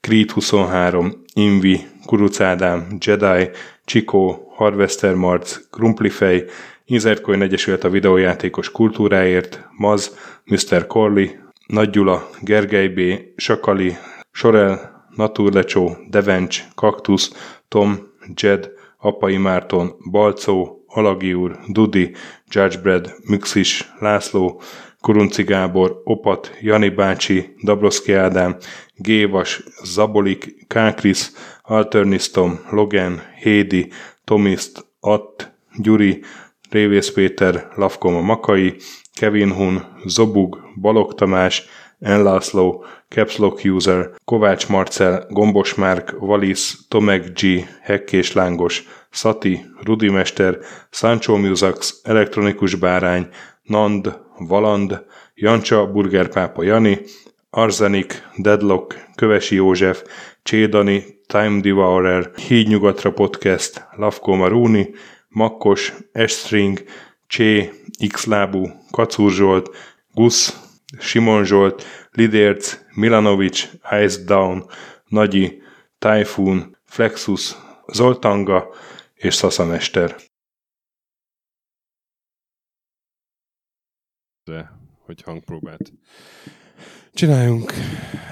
Creed 0.00 0.30
23, 0.30 1.22
Invi, 1.34 1.80
Kuruc 2.06 2.40
Ádám, 2.40 2.86
Jedi, 2.98 3.50
Csikó, 3.84 4.52
Harvester 4.54 5.14
Marc, 5.14 5.58
Krumplifej, 5.70 6.44
Inzertcoin 6.84 7.42
Egyesület 7.42 7.84
a 7.84 7.90
videójátékos 7.90 8.70
kultúráért, 8.70 9.68
Maz, 9.76 10.16
Mr. 10.44 10.86
Corley, 10.86 11.26
Nagy 11.66 11.90
Gyula, 11.90 12.28
Gergely 12.40 12.88
B., 12.88 13.00
Sakali, 13.36 13.96
Sorel, 14.32 15.04
Naturlecsó, 15.16 15.96
Devencs, 16.08 16.64
Kaktusz, 16.74 17.56
Tom, 17.68 17.98
Jed, 18.34 18.70
Apai 18.98 19.36
Márton, 19.36 19.94
Balcó, 20.10 20.79
Alagi 20.94 21.34
úr, 21.34 21.58
Dudi, 21.68 22.14
Judgebred, 22.48 23.14
Müxis, 23.24 23.92
László, 23.98 24.60
Kurunci 25.00 25.42
Gábor, 25.42 26.00
Opat, 26.04 26.56
Jani 26.60 26.88
bácsi, 26.88 27.54
Dabroszki 27.64 28.12
Ádám, 28.12 28.56
Gévas, 28.96 29.62
Zabolik, 29.84 30.66
Kákris, 30.68 31.30
Alternisztom, 31.62 32.60
Logan, 32.70 33.22
Hédi, 33.42 33.90
Tomiszt, 34.24 34.86
Att, 35.00 35.52
Gyuri, 35.76 36.22
Révész 36.70 37.12
Péter, 37.12 37.68
Lavkoma 37.74 38.20
Makai, 38.20 38.76
Kevin 39.14 39.52
Hun, 39.52 39.84
Zobug, 40.04 40.58
Balog 40.80 41.14
Tamás, 41.14 41.64
Enlászló, 42.00 42.84
Capslock 43.08 43.64
User, 43.64 44.10
Kovács 44.24 44.68
Marcel, 44.68 45.26
Gombos 45.28 45.74
Márk, 45.74 46.14
Valisz, 46.18 46.86
Tomek 46.88 47.40
G, 47.40 47.68
Hekkés 47.82 48.32
Lángos, 48.32 48.88
Szati, 49.10 49.64
Rudimester, 49.84 50.58
Sancho 50.90 51.36
Musax, 51.36 52.00
Elektronikus 52.02 52.74
Bárány, 52.74 53.28
Nand, 53.62 54.18
Valand, 54.38 55.04
Jancsa, 55.34 55.86
Burgerpápa 55.86 56.62
Jani, 56.62 56.98
Arzenik, 57.50 58.28
Deadlock, 58.36 58.94
Kövesi 59.14 59.54
József, 59.54 60.02
Csédani, 60.42 61.04
Time 61.26 61.60
Devourer, 61.60 62.30
Hídnyugatra 62.48 63.12
Podcast, 63.12 63.86
Lavko 63.96 64.34
Maruni, 64.34 64.90
Makkos, 65.28 65.92
Estring, 66.12 66.84
Csé, 67.26 67.70
Xlábú, 68.12 68.66
Kacúr 68.90 69.30
Zsolt, 69.30 69.70
Gusz, 70.14 70.69
Simon 70.98 71.44
Zsolt, 71.44 71.84
Lidérc, 72.10 72.78
Milanovic, 72.94 73.68
Ice 74.02 74.24
Down, 74.24 74.66
Nagyi, 75.04 75.62
Typhoon, 75.98 76.76
Flexus, 76.84 77.54
Zoltanga 77.86 78.74
és 79.14 79.34
Szaszamester. 79.34 80.16
De, 84.44 84.72
hogy 85.04 85.22
hangpróbát. 85.22 85.92
Csináljunk. 87.12 87.72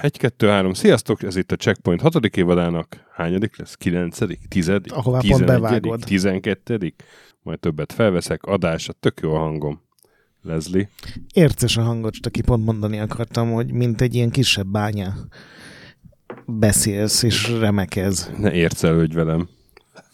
Egy, 0.01 0.17
kettő, 0.17 0.47
három. 0.47 0.73
Sziasztok, 0.73 1.23
ez 1.23 1.35
itt 1.35 1.51
a 1.51 1.55
Checkpoint 1.55 2.01
hatodik 2.01 2.37
évadának. 2.37 3.05
Hányadik 3.11 3.57
lesz? 3.57 3.75
Kilencedik? 3.75 4.47
Tizedik? 4.47 4.93
Ahová 4.93 5.19
pont 5.27 5.45
bevágod. 5.45 5.99
Tizenkettedik? 5.99 7.03
Majd 7.41 7.59
többet 7.59 7.93
felveszek. 7.93 8.43
Adása, 8.43 8.93
tök 8.93 9.19
jó 9.19 9.33
a 9.33 9.37
hangom. 9.37 9.88
Leslie. 10.41 10.89
Érces 11.33 11.77
a 11.77 11.81
hangot, 11.81 12.13
csak 12.13 12.25
aki 12.25 12.41
pont 12.41 12.65
mondani 12.65 12.99
akartam, 12.99 13.51
hogy 13.51 13.71
mint 13.71 14.01
egy 14.01 14.15
ilyen 14.15 14.29
kisebb 14.29 14.67
bánya 14.67 15.13
beszélsz 16.45 17.23
és 17.23 17.49
remekez. 17.49 18.31
Ne 18.37 18.51
ércelődj 18.51 19.15
velem. 19.15 19.49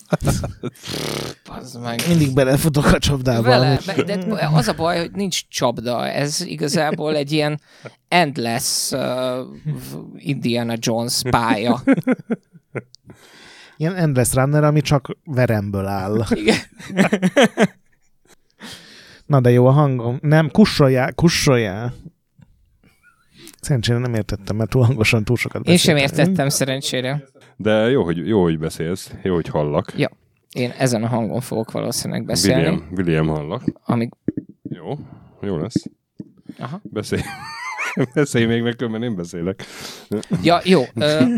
Meg. 1.81 2.01
Mindig 2.07 2.33
belefutok 2.33 2.85
a 2.85 2.99
csapdába. 2.99 3.41
Vele, 3.41 3.79
de 4.05 4.19
az 4.53 4.67
a 4.67 4.73
baj, 4.73 4.99
hogy 4.99 5.11
nincs 5.11 5.47
csapda. 5.47 6.07
Ez 6.07 6.41
igazából 6.41 7.15
egy 7.15 7.31
ilyen 7.31 7.61
endless 8.07 8.91
uh, 8.91 8.99
Indiana 10.15 10.73
Jones 10.77 11.21
pálya. 11.29 11.83
Ilyen 13.77 13.95
Endless 13.95 14.33
Runner, 14.33 14.63
ami 14.63 14.81
csak 14.81 15.17
veremből 15.23 15.85
áll. 15.85 16.25
Igen. 16.29 16.57
Na 19.25 19.39
de 19.41 19.49
jó 19.51 19.65
a 19.65 19.71
hangom. 19.71 20.17
Nem, 20.21 20.49
kussoljál, 20.51 21.13
kussoljál. 21.13 21.93
Szerencsére 23.61 23.99
nem 23.99 24.13
értettem, 24.13 24.55
mert 24.55 24.69
túl 24.69 24.83
hangosan 24.83 25.23
túl 25.23 25.35
sokat 25.35 25.67
Én 25.67 25.77
sem 25.77 25.93
beszéltem. 25.95 26.19
értettem 26.19 26.49
szerencsére. 26.49 27.23
De 27.57 27.89
jó, 27.89 28.03
hogy, 28.03 28.27
jó, 28.27 28.41
hogy 28.41 28.59
beszélsz. 28.59 29.13
Jó, 29.23 29.33
hogy 29.33 29.47
hallak. 29.47 29.93
Ja. 29.97 30.11
Én 30.51 30.71
ezen 30.77 31.03
a 31.03 31.07
hangon 31.07 31.41
fogok 31.41 31.71
valószínűleg 31.71 32.25
beszélni, 32.25 32.61
William, 32.63 32.87
William 32.91 33.27
hallak. 33.27 33.63
amíg... 33.83 34.11
Jó, 34.63 34.97
jó 35.41 35.57
lesz. 35.57 35.85
Aha. 36.59 36.79
Beszélj. 36.83 37.21
Beszélj 38.13 38.45
még, 38.45 38.61
mert 38.61 38.75
különben 38.77 39.03
én 39.03 39.15
beszélek. 39.15 39.63
Ja, 40.43 40.59
jó. 40.63 40.81
Ö, 40.95 41.23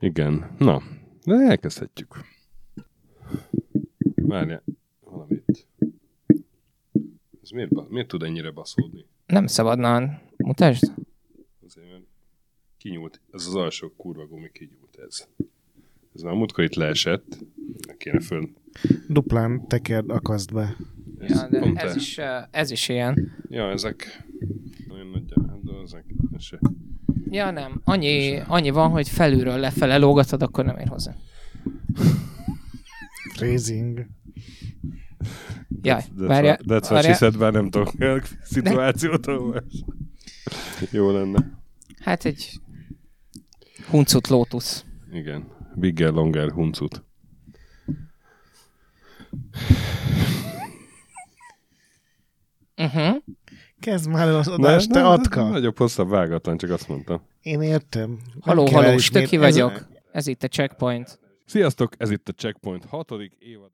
Igen. 0.00 0.50
Na, 0.58 0.82
de 1.24 1.34
elkezdhetjük. 1.34 2.24
Várjál, 4.14 4.62
miért, 7.56 7.88
miért 7.90 8.08
tud 8.08 8.22
ennyire 8.22 8.50
baszódni? 8.50 9.04
nem 9.26 9.46
szabadna. 9.46 10.20
Mutasd. 10.36 10.92
Azért, 11.66 11.90
mert 11.90 12.02
kinyúlt, 12.78 13.20
ez 13.32 13.46
az 13.46 13.54
alsó 13.54 13.92
kurva 13.96 14.26
gumi 14.26 14.50
kinyúlt 14.52 14.98
ez. 15.06 15.26
Ez 16.14 16.20
már 16.22 16.34
múltkor 16.34 16.64
itt 16.64 16.74
leesett. 16.74 17.38
Meg 17.86 17.96
kéne 17.96 18.20
föl. 18.20 18.48
Duplán 19.08 19.68
tekerd, 19.68 20.10
akaszd 20.10 20.52
be. 20.52 20.76
Ez 21.18 21.30
Ja, 21.30 21.48
de 21.48 21.58
pont 21.60 21.78
ez 21.78 21.90
el- 21.90 21.96
is, 21.96 22.18
ez 22.50 22.70
is 22.70 22.88
ilyen. 22.88 23.32
Ja, 23.48 23.70
ezek 23.70 24.26
nagyon 24.88 25.06
nagy, 25.06 25.24
de 25.24 25.72
ezek 25.84 26.04
ez 26.36 26.42
se. 26.42 26.58
Ja, 27.30 27.50
nem. 27.50 27.80
Annyi, 27.84 28.38
annyi 28.46 28.70
van, 28.70 28.90
hogy 28.90 29.08
felülről 29.08 29.58
lefele 29.58 29.96
lógatod, 29.96 30.42
akkor 30.42 30.64
nem 30.64 30.78
ér 30.78 30.88
hozzá. 30.88 31.14
Freezing. 33.34 34.06
Jaj, 35.82 36.02
That's 36.02 36.26
várja. 36.26 36.50
what, 36.50 36.82
that's 36.82 36.90
what 36.90 37.04
she 37.04 37.14
said, 37.14 37.38
bár 37.38 37.52
nem 37.52 37.70
tudok 37.70 37.92
el 38.00 38.22
szituációt, 38.42 39.26
ahol 39.26 39.64
jó 40.90 41.10
lenne. 41.10 41.58
Hát 42.00 42.24
egy 42.24 42.60
huncut 43.90 44.28
lótusz. 44.28 44.84
Igen. 45.12 45.44
Bigger, 45.74 46.12
longer, 46.12 46.50
huncut. 46.50 47.04
Uh-huh. 52.76 53.16
Kezd 53.80 54.08
már 54.10 54.28
az 54.28 54.48
adást, 54.48 54.90
te 54.90 55.00
ne, 55.00 55.08
atka. 55.08 55.48
Nagyobb, 55.48 55.78
hosszabb, 55.78 56.08
vágatlan, 56.08 56.56
csak 56.56 56.70
azt 56.70 56.88
mondtam. 56.88 57.22
Én 57.42 57.60
értem. 57.62 58.18
Haló, 58.40 58.64
haló, 58.66 58.86
elismét- 58.86 59.00
stöki 59.24 59.36
ez- 59.36 59.42
vagyok. 59.42 59.86
Ez 60.12 60.26
itt 60.26 60.42
a 60.42 60.48
checkpoint. 60.48 61.18
Sziasztok, 61.44 61.92
ez 61.98 62.10
itt 62.10 62.28
a 62.28 62.32
Checkpoint 62.32 62.84
hatodik 62.84 63.32
évad. 63.38 63.64